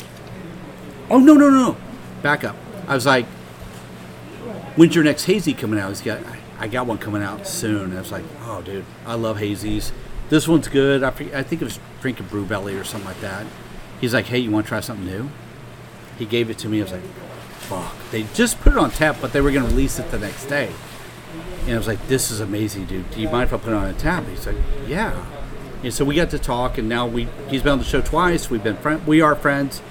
"Oh 1.10 1.18
no, 1.18 1.34
no, 1.34 1.49
no, 1.49 1.77
back 2.22 2.44
up." 2.44 2.56
I 2.88 2.94
was 2.94 3.06
like, 3.06 3.26
"When's 4.76 4.95
your 4.95 5.03
next 5.03 5.26
hazy 5.26 5.53
coming 5.53 5.80
out?" 5.80 5.89
He's 5.89 6.02
got, 6.02 6.19
"I 6.60 6.68
got 6.68 6.85
one 6.88 6.98
coming 6.98 7.23
out 7.23 7.48
soon." 7.48 7.95
I 7.95 7.99
was 8.02 8.11
like, 8.11 8.26
"Oh, 8.44 8.61
dude, 8.61 8.85
I 9.06 9.15
love 9.15 9.38
hazies. 9.38 9.91
This 10.30 10.45
one's 10.45 10.68
good." 10.68 11.03
I, 11.03 11.07
I 11.07 11.44
think 11.44 11.61
it 11.61 11.65
was 11.65 11.80
drinking 12.02 12.27
Brew 12.27 12.45
Belly 12.45 12.76
or 12.76 12.84
something 12.84 13.07
like 13.07 13.22
that. 13.22 13.45
He's 13.99 14.14
like, 14.14 14.26
"Hey, 14.26 14.40
you 14.40 14.52
want 14.52 14.65
to 14.65 14.69
try 14.69 14.80
something 14.80 15.06
new?" 15.06 15.30
He 16.18 16.26
gave 16.26 16.49
it 16.49 16.57
to 16.60 16.69
me. 16.69 16.80
I 16.80 16.84
was 16.84 16.91
like, 16.91 17.02
"Fuck!" 17.60 17.95
They 18.11 18.24
just 18.34 18.60
put 18.61 18.74
it 18.74 18.80
on 18.80 18.91
tap, 18.91 19.18
but 19.22 19.34
they 19.34 19.41
were 19.41 19.52
going 19.52 19.65
to 19.65 19.69
release 19.69 19.99
it 19.99 20.11
the 20.11 20.19
next 20.19 20.45
day. 20.45 20.72
And 21.65 21.76
I 21.76 21.78
was 21.78 21.88
like, 21.88 22.07
"This 22.07 22.32
is 22.32 22.40
amazing, 22.40 22.86
dude. 22.86 23.10
Do 23.11 23.22
you 23.22 23.30
mind 23.30 23.48
if 23.48 23.53
I 23.53 23.57
put 23.57 23.74
it 23.74 23.76
on 23.76 23.86
a 23.86 23.94
tap?" 23.94 24.26
He's 24.28 24.48
like, 24.48 24.56
"Yeah." 24.88 25.26
And 25.84 25.94
so 25.94 26.03
we 26.03 26.15
got 26.15 26.32
to 26.32 26.40
talk, 26.40 26.78
and 26.78 26.90
now 26.90 27.06
we 27.06 27.28
he's 27.49 27.61
been 27.61 27.74
on 27.74 27.80
the 27.80 27.86
show 27.86 28.02
twice. 28.02 28.49
We've 28.49 28.64
been 28.64 28.78
friend, 28.78 29.06
we 29.06 29.22
are 29.22 29.36
friends. 29.36 29.82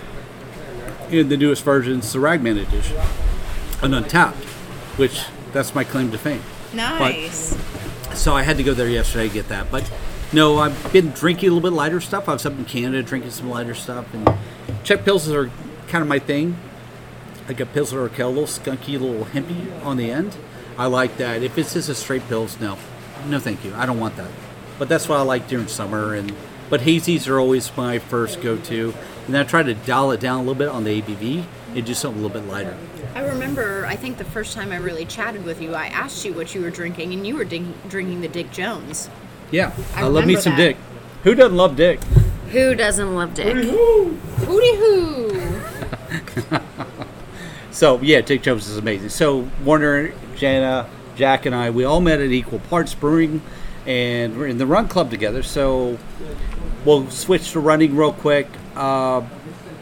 In 1.10 1.28
the 1.28 1.36
newest 1.36 1.62
version, 1.62 2.00
the 2.00 2.18
Ragman 2.18 2.58
edition, 2.58 2.96
an 3.80 3.92
Untappd, 3.92 4.34
which 4.98 5.22
that's 5.52 5.72
my 5.72 5.84
claim 5.84 6.10
to 6.10 6.18
fame. 6.18 6.42
Nice. 6.72 7.56
So 8.14 8.34
I 8.34 8.42
had 8.42 8.56
to 8.56 8.64
go 8.64 8.74
there 8.74 8.88
yesterday 8.88 9.28
to 9.28 9.34
get 9.34 9.48
that. 9.48 9.70
But 9.70 9.88
no, 10.32 10.58
I've 10.58 10.92
been 10.92 11.10
drinking 11.10 11.50
a 11.50 11.52
little 11.52 11.70
bit 11.70 11.74
lighter 11.74 12.00
stuff. 12.00 12.28
I 12.28 12.32
was 12.32 12.46
up 12.46 12.54
in 12.54 12.64
Canada 12.64 13.02
drinking 13.02 13.30
some 13.30 13.48
lighter 13.48 13.74
stuff, 13.74 14.12
and 14.12 14.28
Czech 14.82 15.04
pills 15.04 15.28
are 15.30 15.50
kind 15.88 16.02
of 16.02 16.08
my 16.08 16.18
thing. 16.18 16.56
Like 17.48 17.60
a 17.60 17.66
Pilsner 17.66 18.08
Urquell, 18.08 18.26
a 18.26 18.28
little 18.28 18.44
skunky, 18.44 18.96
a 18.96 18.98
little 18.98 19.24
hempy 19.26 19.84
on 19.84 19.96
the 19.96 20.10
end. 20.10 20.36
I 20.76 20.86
like 20.86 21.16
that. 21.18 21.42
If 21.42 21.56
it's 21.56 21.74
just 21.74 21.88
a 21.88 21.94
straight 21.94 22.26
pills, 22.28 22.58
no, 22.60 22.76
no, 23.28 23.38
thank 23.38 23.64
you. 23.64 23.72
I 23.74 23.86
don't 23.86 24.00
want 24.00 24.16
that. 24.16 24.30
But 24.78 24.88
that's 24.88 25.08
what 25.08 25.18
I 25.18 25.22
like 25.22 25.46
during 25.48 25.68
summer. 25.68 26.14
And 26.14 26.34
but 26.68 26.80
hazies 26.80 27.28
are 27.28 27.38
always 27.38 27.74
my 27.76 27.98
first 27.98 28.40
go-to. 28.40 28.92
And 29.26 29.36
I 29.36 29.44
try 29.44 29.62
to 29.62 29.74
dial 29.74 30.10
it 30.10 30.20
down 30.20 30.38
a 30.38 30.40
little 30.40 30.56
bit 30.56 30.68
on 30.68 30.84
the 30.84 31.00
ABV 31.00 31.44
and 31.74 31.86
do 31.86 31.94
something 31.94 32.20
a 32.20 32.26
little 32.26 32.40
bit 32.40 32.48
lighter. 32.50 32.76
I 33.14 33.20
remember, 33.20 33.86
I 33.86 33.96
think 33.96 34.18
the 34.18 34.24
first 34.24 34.54
time 34.54 34.72
I 34.72 34.76
really 34.76 35.04
chatted 35.04 35.44
with 35.44 35.62
you, 35.62 35.74
I 35.74 35.86
asked 35.86 36.24
you 36.24 36.34
what 36.34 36.54
you 36.54 36.62
were 36.62 36.70
drinking, 36.70 37.12
and 37.12 37.26
you 37.26 37.36
were 37.36 37.44
drinking 37.44 38.20
the 38.20 38.28
Dick 38.28 38.50
Jones. 38.50 39.08
Yeah, 39.50 39.72
I 39.94 40.00
I, 40.00 40.04
love 40.04 40.26
me 40.26 40.34
remember 40.34 40.40
some 40.40 40.52
that. 40.52 40.58
dick. 40.58 40.76
Who 41.24 41.34
doesn't 41.34 41.56
love 41.56 41.76
dick? 41.76 42.02
Who 42.52 42.74
doesn't 42.76 43.14
love 43.14 43.34
Dick? 43.34 43.54
Hooty 43.56 44.76
hoo! 44.76 45.60
So 47.72 48.00
yeah, 48.00 48.22
Dick 48.22 48.40
Jones 48.42 48.68
is 48.68 48.78
amazing. 48.78 49.10
So 49.10 49.50
Warner, 49.62 50.14
Jana, 50.34 50.88
Jack, 51.14 51.44
and 51.44 51.54
I, 51.54 51.68
we 51.68 51.84
all 51.84 52.00
met 52.00 52.20
at 52.20 52.30
Equal 52.30 52.58
Parts 52.58 52.94
Brewing, 52.94 53.42
and 53.84 54.38
we're 54.38 54.46
in 54.46 54.56
the 54.56 54.64
Run 54.64 54.88
Club 54.88 55.10
together. 55.10 55.42
So 55.42 55.98
we'll 56.86 57.10
switch 57.10 57.52
to 57.52 57.60
running 57.60 57.94
real 57.94 58.14
quick. 58.14 58.48
Uh, 58.74 59.22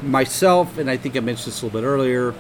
myself, 0.03 0.77
and 0.77 0.91
I 0.91 0.97
think 0.97 1.17
I 1.17 1.21
mentioned 1.21 1.47
this 1.53 1.63
a 1.63 1.67
little 1.67 1.81
bit 1.81 1.87
earlier. 1.87 2.35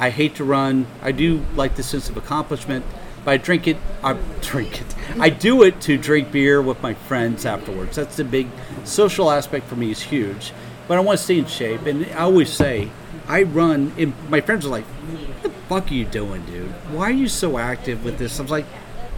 I 0.00 0.10
hate 0.10 0.34
to 0.36 0.44
run. 0.44 0.88
I 1.02 1.12
do 1.12 1.40
like 1.54 1.76
the 1.76 1.84
sense 1.84 2.08
of 2.10 2.16
accomplishment, 2.16 2.84
but 3.26 3.32
I 3.32 3.36
drink 3.38 3.66
it. 3.66 3.76
I 4.04 4.16
drink 4.40 4.80
it. 4.80 4.94
I 5.18 5.30
do 5.30 5.64
it 5.64 5.80
to 5.82 5.98
drink 5.98 6.30
beer 6.30 6.62
with 6.62 6.80
my 6.80 6.94
friends 6.94 7.44
afterwards. 7.44 7.96
That's 7.96 8.16
the 8.16 8.24
big 8.24 8.46
social 8.84 9.32
aspect 9.32 9.66
for 9.66 9.74
me 9.74 9.90
is 9.90 10.00
huge. 10.00 10.52
But 10.86 10.96
I 10.96 11.00
want 11.00 11.18
to 11.18 11.24
stay 11.24 11.38
in 11.40 11.46
shape, 11.46 11.86
and 11.86 12.06
I 12.06 12.20
always 12.20 12.50
say, 12.50 12.88
I 13.26 13.42
run. 13.42 13.92
And 13.98 14.14
my 14.30 14.40
friends 14.40 14.64
are 14.64 14.68
like, 14.68 14.84
"What 14.84 15.42
the 15.42 15.50
fuck 15.68 15.90
are 15.90 15.94
you 15.94 16.04
doing, 16.04 16.44
dude? 16.44 16.70
Why 16.94 17.08
are 17.08 17.18
you 17.22 17.26
so 17.26 17.58
active 17.58 18.04
with 18.04 18.18
this?" 18.18 18.38
I 18.38 18.42
was 18.42 18.52
like, 18.52 18.66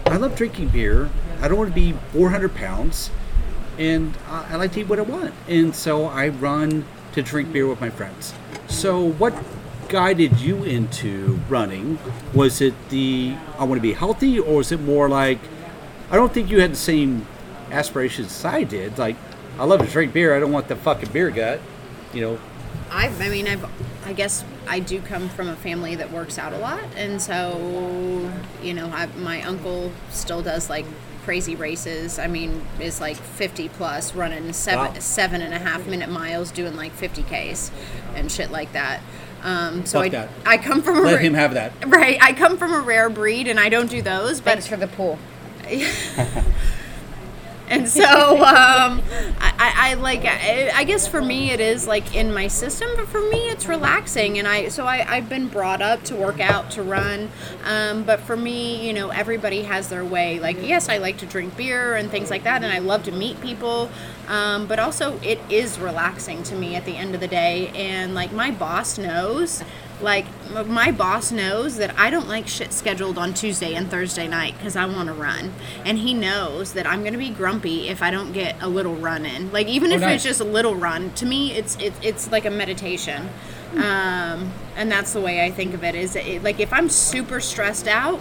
"I 0.06 0.16
love 0.16 0.34
drinking 0.34 0.68
beer. 0.68 1.10
I 1.42 1.48
don't 1.48 1.58
want 1.58 1.68
to 1.68 1.74
be 1.74 1.92
400 2.12 2.54
pounds." 2.54 3.10
and 3.78 4.16
uh, 4.28 4.44
I 4.48 4.56
like 4.56 4.72
to 4.72 4.80
eat 4.80 4.88
what 4.88 4.98
I 4.98 5.02
want. 5.02 5.32
And 5.46 5.72
so 5.74 6.06
I 6.06 6.30
run 6.30 6.84
to 7.12 7.22
drink 7.22 7.52
beer 7.52 7.68
with 7.68 7.80
my 7.80 7.90
friends. 7.90 8.34
So 8.66 9.00
what 9.12 9.32
guided 9.88 10.38
you 10.38 10.64
into 10.64 11.38
running? 11.48 11.98
Was 12.34 12.60
it 12.60 12.74
the 12.90 13.34
I 13.58 13.64
want 13.64 13.78
to 13.78 13.82
be 13.82 13.92
healthy, 13.94 14.38
or 14.38 14.56
was 14.56 14.72
it 14.72 14.80
more 14.80 15.08
like 15.08 15.38
I 16.10 16.16
don't 16.16 16.32
think 16.32 16.50
you 16.50 16.60
had 16.60 16.72
the 16.72 16.76
same 16.76 17.26
aspirations 17.70 18.28
as 18.28 18.44
I 18.44 18.64
did. 18.64 18.98
Like 18.98 19.16
I 19.58 19.64
love 19.64 19.80
to 19.80 19.86
drink 19.86 20.12
beer. 20.12 20.36
I 20.36 20.40
don't 20.40 20.52
want 20.52 20.68
the 20.68 20.76
fucking 20.76 21.10
beer 21.12 21.30
gut. 21.30 21.60
You 22.14 22.22
know, 22.22 22.38
I've, 22.90 23.20
I 23.20 23.28
mean, 23.28 23.46
I've, 23.46 23.66
I 24.06 24.14
guess 24.14 24.44
I 24.66 24.80
do 24.80 25.00
come 25.02 25.28
from 25.28 25.48
a 25.48 25.56
family 25.56 25.94
that 25.96 26.10
works 26.10 26.38
out 26.38 26.52
a 26.54 26.58
lot, 26.58 26.82
and 26.96 27.20
so, 27.20 28.30
you 28.62 28.72
know, 28.72 28.86
I, 28.86 29.06
my 29.18 29.42
uncle 29.42 29.92
still 30.10 30.40
does 30.40 30.70
like 30.70 30.86
crazy 31.24 31.54
races. 31.54 32.18
I 32.18 32.26
mean, 32.28 32.64
is 32.80 32.98
like 33.02 33.16
50 33.16 33.68
plus, 33.70 34.14
running 34.14 34.54
seven 34.54 34.94
Wow. 34.94 35.00
seven 35.00 35.42
and 35.42 35.52
a 35.52 35.58
half 35.58 35.86
minute 35.86 36.08
miles, 36.08 36.50
doing 36.50 36.76
like 36.76 36.92
50 36.92 37.24
ks, 37.24 37.70
and 38.14 38.32
shit 38.32 38.50
like 38.50 38.72
that. 38.72 39.02
Um, 39.42 39.86
so 39.86 39.98
Fuck 39.98 40.06
I, 40.06 40.08
that. 40.10 40.28
I 40.46 40.58
come 40.58 40.82
from 40.82 40.98
a 40.98 41.00
let 41.02 41.14
ra- 41.14 41.20
him 41.20 41.34
have 41.34 41.54
that. 41.54 41.72
right. 41.86 42.18
I 42.20 42.32
come 42.32 42.56
from 42.58 42.72
a 42.74 42.80
rare 42.80 43.08
breed, 43.08 43.46
and 43.48 43.58
I 43.60 43.68
don't 43.68 43.88
do 43.90 44.02
those. 44.02 44.40
But 44.40 44.52
Thanks 44.54 44.66
for 44.66 44.76
the 44.76 44.88
pool. 44.88 45.18
And 47.68 47.88
so, 47.88 48.36
um, 48.36 49.02
I, 49.38 49.72
I, 49.76 49.94
like, 49.94 50.24
I, 50.24 50.70
I 50.74 50.84
guess 50.84 51.06
for 51.06 51.20
me 51.20 51.50
it 51.50 51.60
is 51.60 51.86
like 51.86 52.14
in 52.14 52.32
my 52.32 52.48
system, 52.48 52.88
but 52.96 53.08
for 53.08 53.20
me 53.20 53.48
it's 53.48 53.66
relaxing. 53.66 54.38
And 54.38 54.48
I, 54.48 54.68
so 54.68 54.86
I, 54.86 55.04
I've 55.08 55.28
been 55.28 55.48
brought 55.48 55.82
up 55.82 56.02
to 56.04 56.16
work 56.16 56.40
out, 56.40 56.70
to 56.72 56.82
run. 56.82 57.30
Um, 57.64 58.04
but 58.04 58.20
for 58.20 58.36
me, 58.36 58.86
you 58.86 58.92
know, 58.92 59.10
everybody 59.10 59.62
has 59.62 59.88
their 59.88 60.04
way. 60.04 60.38
Like, 60.38 60.56
yes, 60.62 60.88
I 60.88 60.98
like 60.98 61.18
to 61.18 61.26
drink 61.26 61.56
beer 61.56 61.94
and 61.94 62.10
things 62.10 62.30
like 62.30 62.44
that, 62.44 62.62
and 62.62 62.72
I 62.72 62.78
love 62.78 63.02
to 63.04 63.12
meet 63.12 63.40
people. 63.40 63.90
Um, 64.28 64.66
but 64.66 64.78
also, 64.78 65.18
it 65.20 65.40
is 65.50 65.78
relaxing 65.78 66.42
to 66.44 66.54
me 66.54 66.74
at 66.74 66.84
the 66.84 66.96
end 66.96 67.14
of 67.14 67.20
the 67.20 67.28
day. 67.28 67.68
And 67.68 68.14
like, 68.14 68.32
my 68.32 68.50
boss 68.50 68.98
knows 68.98 69.62
like 70.00 70.26
my 70.66 70.92
boss 70.92 71.32
knows 71.32 71.76
that 71.76 71.98
I 71.98 72.08
don't 72.10 72.28
like 72.28 72.46
shit 72.48 72.72
scheduled 72.72 73.18
on 73.18 73.34
Tuesday 73.34 73.74
and 73.74 73.90
Thursday 73.90 74.28
night 74.28 74.54
because 74.56 74.76
I 74.76 74.86
want 74.86 75.08
to 75.08 75.12
run, 75.12 75.52
and 75.84 75.98
he 75.98 76.14
knows 76.14 76.72
that 76.74 76.86
I'm 76.86 77.02
gonna 77.04 77.18
be 77.18 77.30
grumpy 77.30 77.88
if 77.88 78.02
I 78.02 78.10
don't 78.10 78.32
get 78.32 78.56
a 78.62 78.68
little 78.68 78.94
run 78.96 79.26
in. 79.26 79.50
Like 79.52 79.66
even 79.66 79.90
Oh, 79.92 79.96
if 79.96 80.00
nice. 80.02 80.16
it's 80.16 80.24
just 80.24 80.40
a 80.40 80.44
little 80.44 80.76
run, 80.76 81.10
to 81.14 81.26
me 81.26 81.52
it's 81.52 81.76
it, 81.76 81.92
it's 82.02 82.30
like 82.30 82.44
a 82.44 82.50
meditation, 82.50 83.28
um, 83.74 84.52
and 84.76 84.90
that's 84.90 85.12
the 85.12 85.20
way 85.20 85.44
I 85.44 85.50
think 85.50 85.74
of 85.74 85.82
it. 85.84 85.94
Is 85.94 86.16
it, 86.16 86.42
like 86.42 86.60
if 86.60 86.72
I'm 86.72 86.88
super 86.88 87.40
stressed 87.40 87.88
out. 87.88 88.20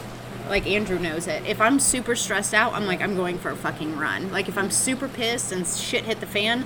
Like 0.49 0.65
Andrew 0.65 0.97
knows 0.97 1.27
it. 1.27 1.45
If 1.45 1.59
I'm 1.59 1.77
super 1.77 2.15
stressed 2.15 2.53
out, 2.53 2.71
I'm 2.71 2.85
like 2.85 3.01
I'm 3.01 3.17
going 3.17 3.37
for 3.37 3.49
a 3.51 3.55
fucking 3.57 3.97
run. 3.97 4.31
Like 4.31 4.47
if 4.47 4.57
I'm 4.57 4.71
super 4.71 5.09
pissed 5.09 5.51
and 5.51 5.67
shit 5.67 6.05
hit 6.05 6.21
the 6.21 6.25
fan, 6.25 6.63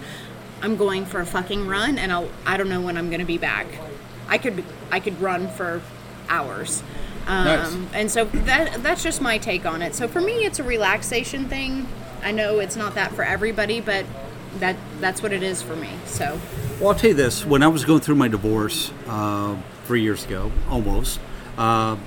I'm 0.62 0.76
going 0.78 1.04
for 1.04 1.20
a 1.20 1.26
fucking 1.26 1.68
run, 1.68 1.98
and 1.98 2.12
I'll 2.12 2.30
I 2.46 2.58
don't 2.58 2.70
know 2.70 2.80
when 2.82 2.96
I'm 2.96 3.10
gonna 3.10 3.26
be 3.26 3.40
back. 3.40 3.66
I 4.28 4.38
could 4.38 4.64
I 4.92 5.00
could 5.00 5.20
run 5.22 5.48
for 5.50 5.82
hours. 6.30 6.84
Um, 7.28 7.46
Nice. 7.46 7.78
And 7.94 8.12
so 8.12 8.26
that 8.26 8.82
that's 8.84 9.04
just 9.04 9.22
my 9.22 9.38
take 9.38 9.66
on 9.66 9.82
it. 9.82 9.94
So 9.96 10.08
for 10.08 10.22
me, 10.22 10.46
it's 10.46 10.60
a 10.60 10.64
relaxation 10.64 11.48
thing. 11.48 11.88
I 12.24 12.32
know 12.32 12.60
it's 12.60 12.76
not 12.76 12.96
that 12.96 13.12
for 13.14 13.24
everybody, 13.24 13.82
but 13.82 14.06
that 14.60 14.76
that's 15.00 15.22
what 15.24 15.32
it 15.32 15.44
is 15.44 15.62
for 15.62 15.76
me. 15.76 15.90
So 16.06 16.40
Well, 16.80 16.90
I'll 16.90 16.96
tell 16.96 17.12
you 17.12 17.16
this: 17.16 17.46
when 17.46 17.64
I 17.64 17.68
was 17.68 17.86
going 17.86 18.02
through 18.02 18.16
my 18.16 18.28
divorce 18.28 18.92
uh, 19.08 19.56
three 19.86 20.02
years 20.02 20.26
ago, 20.26 20.52
almost, 20.70 21.20
uh, 21.58 21.98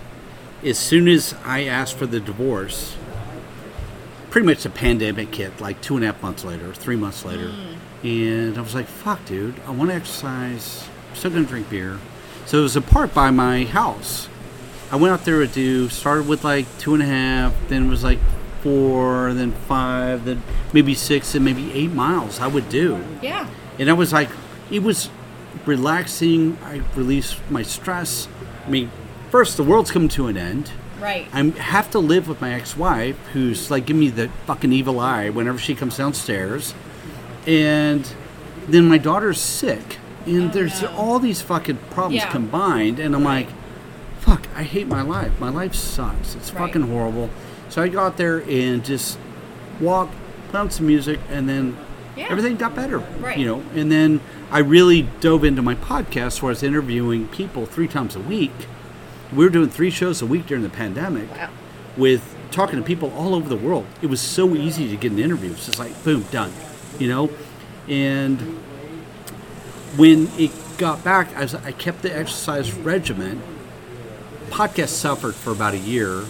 as 0.65 0.79
soon 0.79 1.09
as 1.09 1.35
I 1.45 1.65
asked 1.65 1.97
for 1.97 2.07
the 2.07 2.21
divorce, 2.21 2.97
pretty 4.31 4.47
much 4.47 4.63
the 4.63 4.71
pandemic 4.71 5.35
hit. 5.35 5.61
Like 5.61 5.81
two 5.81 5.97
and 5.97 6.05
a 6.05 6.09
half 6.13 6.23
months 6.23 6.45
later, 6.45 6.73
three 6.75 6.97
months 6.97 7.25
later, 7.25 7.53
and 8.03 8.59
I 8.59 8.61
was 8.61 8.75
like, 8.75 8.87
"Fuck, 8.87 9.25
dude! 9.27 9.55
I 9.67 9.71
want 9.71 9.91
to 9.91 9.97
exercise. 9.97 10.89
I'm 11.15 11.19
still 11.21 11.31
gonna 11.31 11.45
drink 11.47 11.71
beer." 11.71 11.99
So 12.45 12.59
it 12.59 12.63
was 12.63 12.75
a 12.75 12.81
park 12.81 13.15
by 13.15 13.31
my 13.31 13.65
house. 13.65 14.29
I 14.91 14.97
went 14.97 15.13
out 15.13 15.25
there 15.25 15.39
to 15.39 15.47
do. 15.47 15.89
Started 15.89 16.27
with 16.27 16.43
like 16.43 16.67
two 16.79 16.93
and 16.95 17.03
a 17.03 17.07
half, 17.07 17.55
then 17.69 17.87
it 17.87 17.89
was 17.89 18.03
like 18.03 18.19
four, 18.63 19.33
then 19.33 19.53
five, 19.69 20.25
then 20.25 20.43
maybe 20.73 20.95
six, 20.95 21.35
and 21.35 21.45
maybe 21.45 21.73
eight 21.73 21.93
miles. 21.93 22.41
I 22.41 22.47
would 22.49 22.69
do. 22.69 22.99
yeah, 23.23 23.47
And 23.79 23.89
I 23.89 23.93
was 23.93 24.13
like, 24.13 24.29
it 24.71 24.83
was 24.83 25.09
relaxing. 25.67 26.59
I 26.65 26.83
released 26.97 27.39
my 27.51 27.63
stress. 27.63 28.29
I 28.67 28.71
mean, 28.71 28.91
first, 29.31 29.57
the 29.57 29.63
world's 29.65 29.91
come 29.91 30.09
to 30.09 30.27
an 30.29 30.37
end. 30.37 30.71
right. 31.01 31.27
I 31.33 31.43
have 31.61 31.91
to 31.93 31.99
live 31.99 32.27
with 32.29 32.41
my 32.41 32.53
ex-wife, 32.55 33.17
who's 33.33 33.71
like 33.71 33.87
giving 33.87 34.01
me 34.01 34.09
the 34.11 34.29
fucking 34.47 34.73
evil 34.73 34.99
eye 35.01 35.29
whenever 35.31 35.59
she 35.59 35.75
comes 35.75 35.97
downstairs, 35.97 36.75
and 37.47 38.11
then 38.67 38.89
my 38.89 38.97
daughter's 38.99 39.41
sick, 39.41 39.99
and 40.27 40.51
oh, 40.51 40.53
there's 40.53 40.83
all 40.85 41.19
these 41.19 41.41
fucking 41.43 41.77
problems 41.91 42.23
Yeah. 42.25 42.31
combined, 42.31 42.99
and 42.99 43.15
I'm 43.15 43.25
like, 43.25 43.49
fuck, 44.21 44.47
I 44.57 44.63
hate 44.63 44.87
my 44.89 45.03
life. 45.03 45.33
My 45.41 45.51
life 45.51 45.75
sucks. 45.75 46.35
It's 46.35 46.53
Right. 46.53 46.67
fucking 46.67 46.83
horrible. 46.89 47.31
So 47.69 47.83
I 47.83 47.89
got 47.89 48.17
there 48.17 48.43
and 48.49 48.85
just 48.85 49.19
walked, 49.81 50.15
put 50.51 50.59
on 50.59 50.71
some 50.71 50.87
music, 50.87 51.19
and 51.31 51.49
then 51.49 51.77
Yeah. 52.17 52.27
everything 52.31 52.57
got 52.57 52.75
better. 52.77 53.03
Right. 53.21 53.37
You 53.37 53.47
know, 53.47 53.63
and 53.75 53.91
then 53.91 54.21
I 54.53 54.61
really 54.61 55.09
dove 55.21 55.45
into 55.45 55.63
my 55.63 55.75
podcast 55.75 56.41
where 56.43 56.51
I 56.51 56.53
was 56.53 56.63
interviewing 56.63 57.27
people 57.29 57.67
three 57.67 57.89
times 57.89 58.15
a 58.17 58.21
week. 58.21 58.53
We 59.35 59.45
were 59.45 59.51
doing 59.51 59.69
three 59.69 59.91
shows 59.91 60.23
a 60.23 60.27
week 60.27 60.47
during 60.47 60.63
the 60.63 60.69
pandemic 60.71 61.29
Wow. 61.37 61.49
with 61.97 62.23
talking 62.53 62.77
to 62.79 62.85
people 62.85 63.13
all 63.17 63.35
over 63.35 63.49
the 63.49 63.57
world. 63.57 63.85
It 64.01 64.07
was 64.09 64.21
so 64.21 64.55
easy 64.55 64.89
to 64.89 64.97
get 64.97 65.11
an 65.11 65.19
interview. 65.19 65.51
It's 65.51 65.67
just 65.67 65.79
like 65.81 66.03
boom, 66.05 66.25
done. 66.31 66.53
You 67.01 67.09
know, 67.09 67.31
and 67.89 68.39
when 69.97 70.29
it 70.39 70.51
got 70.79 71.05
back, 71.05 71.35
I, 71.37 71.43
was, 71.43 71.55
I 71.55 71.73
kept 71.73 72.03
the 72.03 72.15
exercise 72.17 72.73
regimen. 72.73 73.43
Podcast 74.51 74.89
suffered 74.89 75.35
for 75.35 75.53
about 75.53 75.75
a 75.75 75.79
year, 75.79 76.25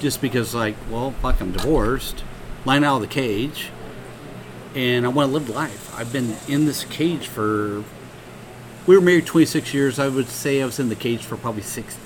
just 0.00 0.20
because 0.20 0.54
like, 0.54 0.74
well, 0.90 1.12
fuck, 1.12 1.40
I'm 1.40 1.52
divorced, 1.52 2.24
lying 2.64 2.84
out 2.84 2.96
of 2.96 3.02
the 3.02 3.06
cage, 3.08 3.70
and 4.74 5.06
I 5.06 5.08
want 5.08 5.30
to 5.30 5.32
live 5.38 5.48
life. 5.48 5.94
I've 5.96 6.12
been 6.12 6.36
in 6.48 6.66
this 6.66 6.84
cage 6.84 7.28
for. 7.28 7.84
We 8.86 8.96
were 8.96 9.00
married 9.00 9.26
26 9.26 9.72
years. 9.72 9.98
I 10.00 10.08
would 10.08 10.28
say 10.28 10.60
I 10.60 10.66
was 10.66 10.80
in 10.80 10.88
the 10.88 10.96
cage 10.96 11.22
for 11.22 11.36
probably 11.36 11.62
six, 11.62 11.96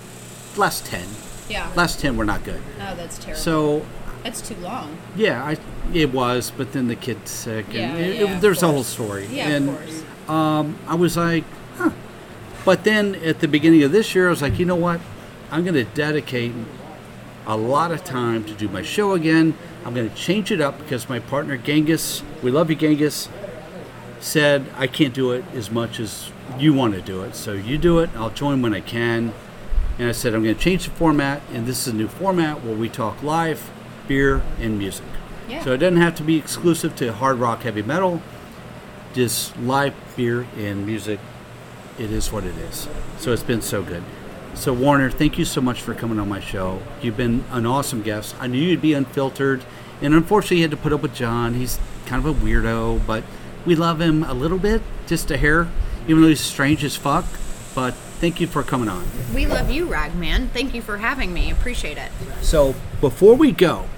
last 0.58 0.84
10. 0.84 1.06
Yeah. 1.48 1.72
Last 1.74 2.00
10 2.00 2.16
were 2.18 2.24
not 2.26 2.44
good. 2.44 2.60
Oh, 2.80 2.94
that's 2.94 3.18
terrible. 3.18 3.40
So 3.40 3.86
that's 4.22 4.46
too 4.46 4.56
long. 4.56 4.98
yeah, 5.16 5.42
I 5.42 5.56
it 5.94 6.12
was, 6.12 6.50
but 6.50 6.72
then 6.72 6.88
the 6.88 6.96
kid's 6.96 7.30
sick, 7.30 7.66
and 7.66 7.74
Yeah, 7.74 7.94
it, 7.94 8.16
yeah, 8.16 8.36
it, 8.36 8.40
there's 8.40 8.62
a 8.62 8.66
whole 8.66 8.82
story. 8.84 9.26
Yeah, 9.26 9.48
and 9.48 9.68
of 9.70 9.78
course. 9.78 10.04
Um, 10.28 10.78
I 10.86 10.94
was 10.94 11.16
like, 11.16 11.44
huh. 11.76 11.90
But 12.64 12.84
then 12.84 13.14
at 13.16 13.40
the 13.40 13.48
beginning 13.48 13.82
of 13.82 13.92
this 13.92 14.14
year, 14.14 14.26
I 14.26 14.30
was 14.30 14.42
like, 14.42 14.58
you 14.58 14.66
know 14.66 14.76
what? 14.76 15.00
I'm 15.50 15.62
going 15.62 15.74
to 15.74 15.84
dedicate 15.84 16.52
a 17.46 17.56
lot 17.56 17.92
of 17.92 18.02
time 18.02 18.44
to 18.44 18.54
do 18.54 18.68
my 18.68 18.82
show 18.82 19.12
again. 19.12 19.56
I'm 19.84 19.94
going 19.94 20.10
to 20.10 20.16
change 20.16 20.50
it 20.50 20.60
up 20.60 20.78
because 20.78 21.08
my 21.08 21.20
partner 21.20 21.56
Genghis, 21.56 22.22
we 22.42 22.50
love 22.50 22.70
you, 22.70 22.76
Genghis, 22.76 23.28
said 24.18 24.66
I 24.76 24.88
can't 24.88 25.14
do 25.14 25.30
it 25.30 25.44
as 25.54 25.70
much 25.70 26.00
as 26.00 26.32
you 26.58 26.74
want 26.74 26.94
to 26.94 27.00
do 27.00 27.22
it. 27.22 27.36
So 27.36 27.52
you 27.52 27.78
do 27.78 28.00
it. 28.00 28.10
I'll 28.16 28.30
join 28.30 28.62
when 28.62 28.74
I 28.74 28.80
can. 28.80 29.32
And 29.98 30.08
I 30.08 30.12
said 30.12 30.34
I'm 30.34 30.42
going 30.42 30.56
to 30.56 30.60
change 30.60 30.84
the 30.84 30.90
format, 30.90 31.40
and 31.52 31.66
this 31.66 31.86
is 31.86 31.94
a 31.94 31.96
new 31.96 32.08
format 32.08 32.62
where 32.64 32.74
we 32.74 32.88
talk 32.88 33.22
live, 33.22 33.70
beer, 34.08 34.42
and 34.60 34.76
music. 34.76 35.06
Yeah. 35.48 35.62
So 35.62 35.72
it 35.72 35.78
doesn't 35.78 36.00
have 36.00 36.16
to 36.16 36.22
be 36.22 36.36
exclusive 36.36 36.96
to 36.96 37.12
hard 37.12 37.38
rock, 37.38 37.62
heavy 37.62 37.82
metal. 37.82 38.20
Just 39.16 39.56
live 39.60 39.94
beer 40.14 40.46
and 40.58 40.84
music. 40.84 41.18
It 41.98 42.10
is 42.10 42.30
what 42.30 42.44
it 42.44 42.54
is. 42.58 42.86
So 43.16 43.32
it's 43.32 43.42
been 43.42 43.62
so 43.62 43.82
good. 43.82 44.02
So 44.52 44.74
Warner, 44.74 45.10
thank 45.10 45.38
you 45.38 45.46
so 45.46 45.62
much 45.62 45.80
for 45.80 45.94
coming 45.94 46.18
on 46.18 46.28
my 46.28 46.38
show. 46.40 46.82
You've 47.00 47.16
been 47.16 47.42
an 47.50 47.64
awesome 47.64 48.02
guest. 48.02 48.36
I 48.38 48.46
knew 48.46 48.60
you'd 48.62 48.82
be 48.82 48.92
unfiltered, 48.92 49.64
and 50.02 50.12
unfortunately, 50.12 50.58
you 50.58 50.64
had 50.64 50.70
to 50.72 50.76
put 50.76 50.92
up 50.92 51.00
with 51.00 51.14
John. 51.14 51.54
He's 51.54 51.78
kind 52.04 52.22
of 52.26 52.36
a 52.42 52.44
weirdo, 52.44 53.06
but 53.06 53.24
we 53.64 53.74
love 53.74 54.02
him 54.02 54.22
a 54.22 54.34
little 54.34 54.58
bit, 54.58 54.82
just 55.06 55.30
a 55.30 55.38
hair, 55.38 55.66
even 56.06 56.20
though 56.20 56.28
he's 56.28 56.40
strange 56.40 56.84
as 56.84 56.94
fuck. 56.94 57.24
But 57.74 57.94
thank 58.20 58.38
you 58.38 58.46
for 58.46 58.62
coming 58.62 58.90
on. 58.90 59.06
We 59.34 59.46
love 59.46 59.70
you, 59.70 59.86
Ragman. 59.86 60.48
Thank 60.50 60.74
you 60.74 60.82
for 60.82 60.98
having 60.98 61.32
me. 61.32 61.50
Appreciate 61.50 61.96
it. 61.96 62.12
So 62.42 62.74
before 63.00 63.34
we 63.34 63.50
go, 63.52 63.88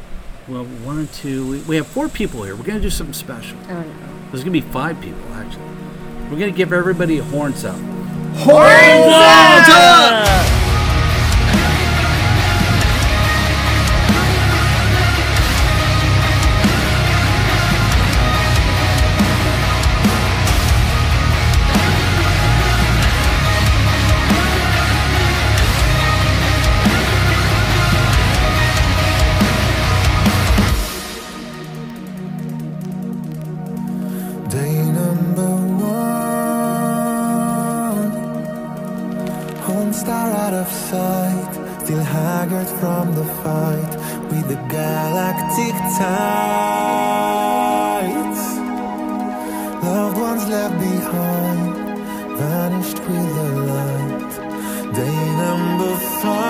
well, 0.46 0.64
one, 0.64 1.08
two, 1.08 1.50
we- 1.50 1.58
we 1.62 1.74
have 1.76 1.88
four 1.88 2.08
people 2.08 2.44
here. 2.44 2.54
We're 2.54 2.62
gonna 2.62 2.78
do 2.78 2.88
something 2.88 3.14
special. 3.14 3.58
Oh 3.68 3.82
no. 3.82 4.17
There's 4.30 4.42
gonna 4.42 4.50
be 4.52 4.60
five 4.60 5.00
people 5.00 5.20
actually. 5.34 5.64
We're 6.30 6.38
gonna 6.38 6.50
give 6.52 6.72
everybody 6.72 7.18
a 7.18 7.24
horns 7.24 7.64
up. 7.64 7.78
Day 8.36 8.98
One 39.68 39.92
star 39.92 40.30
out 40.32 40.54
of 40.54 40.66
sight, 40.66 41.52
still 41.84 42.02
haggard 42.02 42.68
from 42.80 43.14
the 43.14 43.24
fight 43.42 43.92
with 44.30 44.48
the 44.48 44.56
galactic 44.72 45.76
tides. 45.98 47.28
Loved 49.84 50.16
ones 50.16 50.48
left 50.48 50.78
behind, 50.80 51.76
vanished 52.38 52.98
with 52.98 53.34
the 53.38 53.48
light. 53.72 54.32
Day 54.94 55.20
number 55.44 55.94
five. 56.22 56.48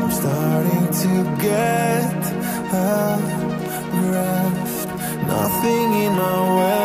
I'm 0.00 0.10
starting 0.12 0.86
to 1.02 1.12
get 1.42 2.22
a 2.72 2.86
grasp. 3.90 4.88
Nothing 5.26 5.88
in 6.04 6.12
my 6.14 6.38
way. 6.56 6.81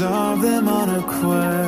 dissolve 0.00 0.40
them 0.40 0.66
on 0.66 0.88
a 0.88 1.02
quest. 1.02 1.59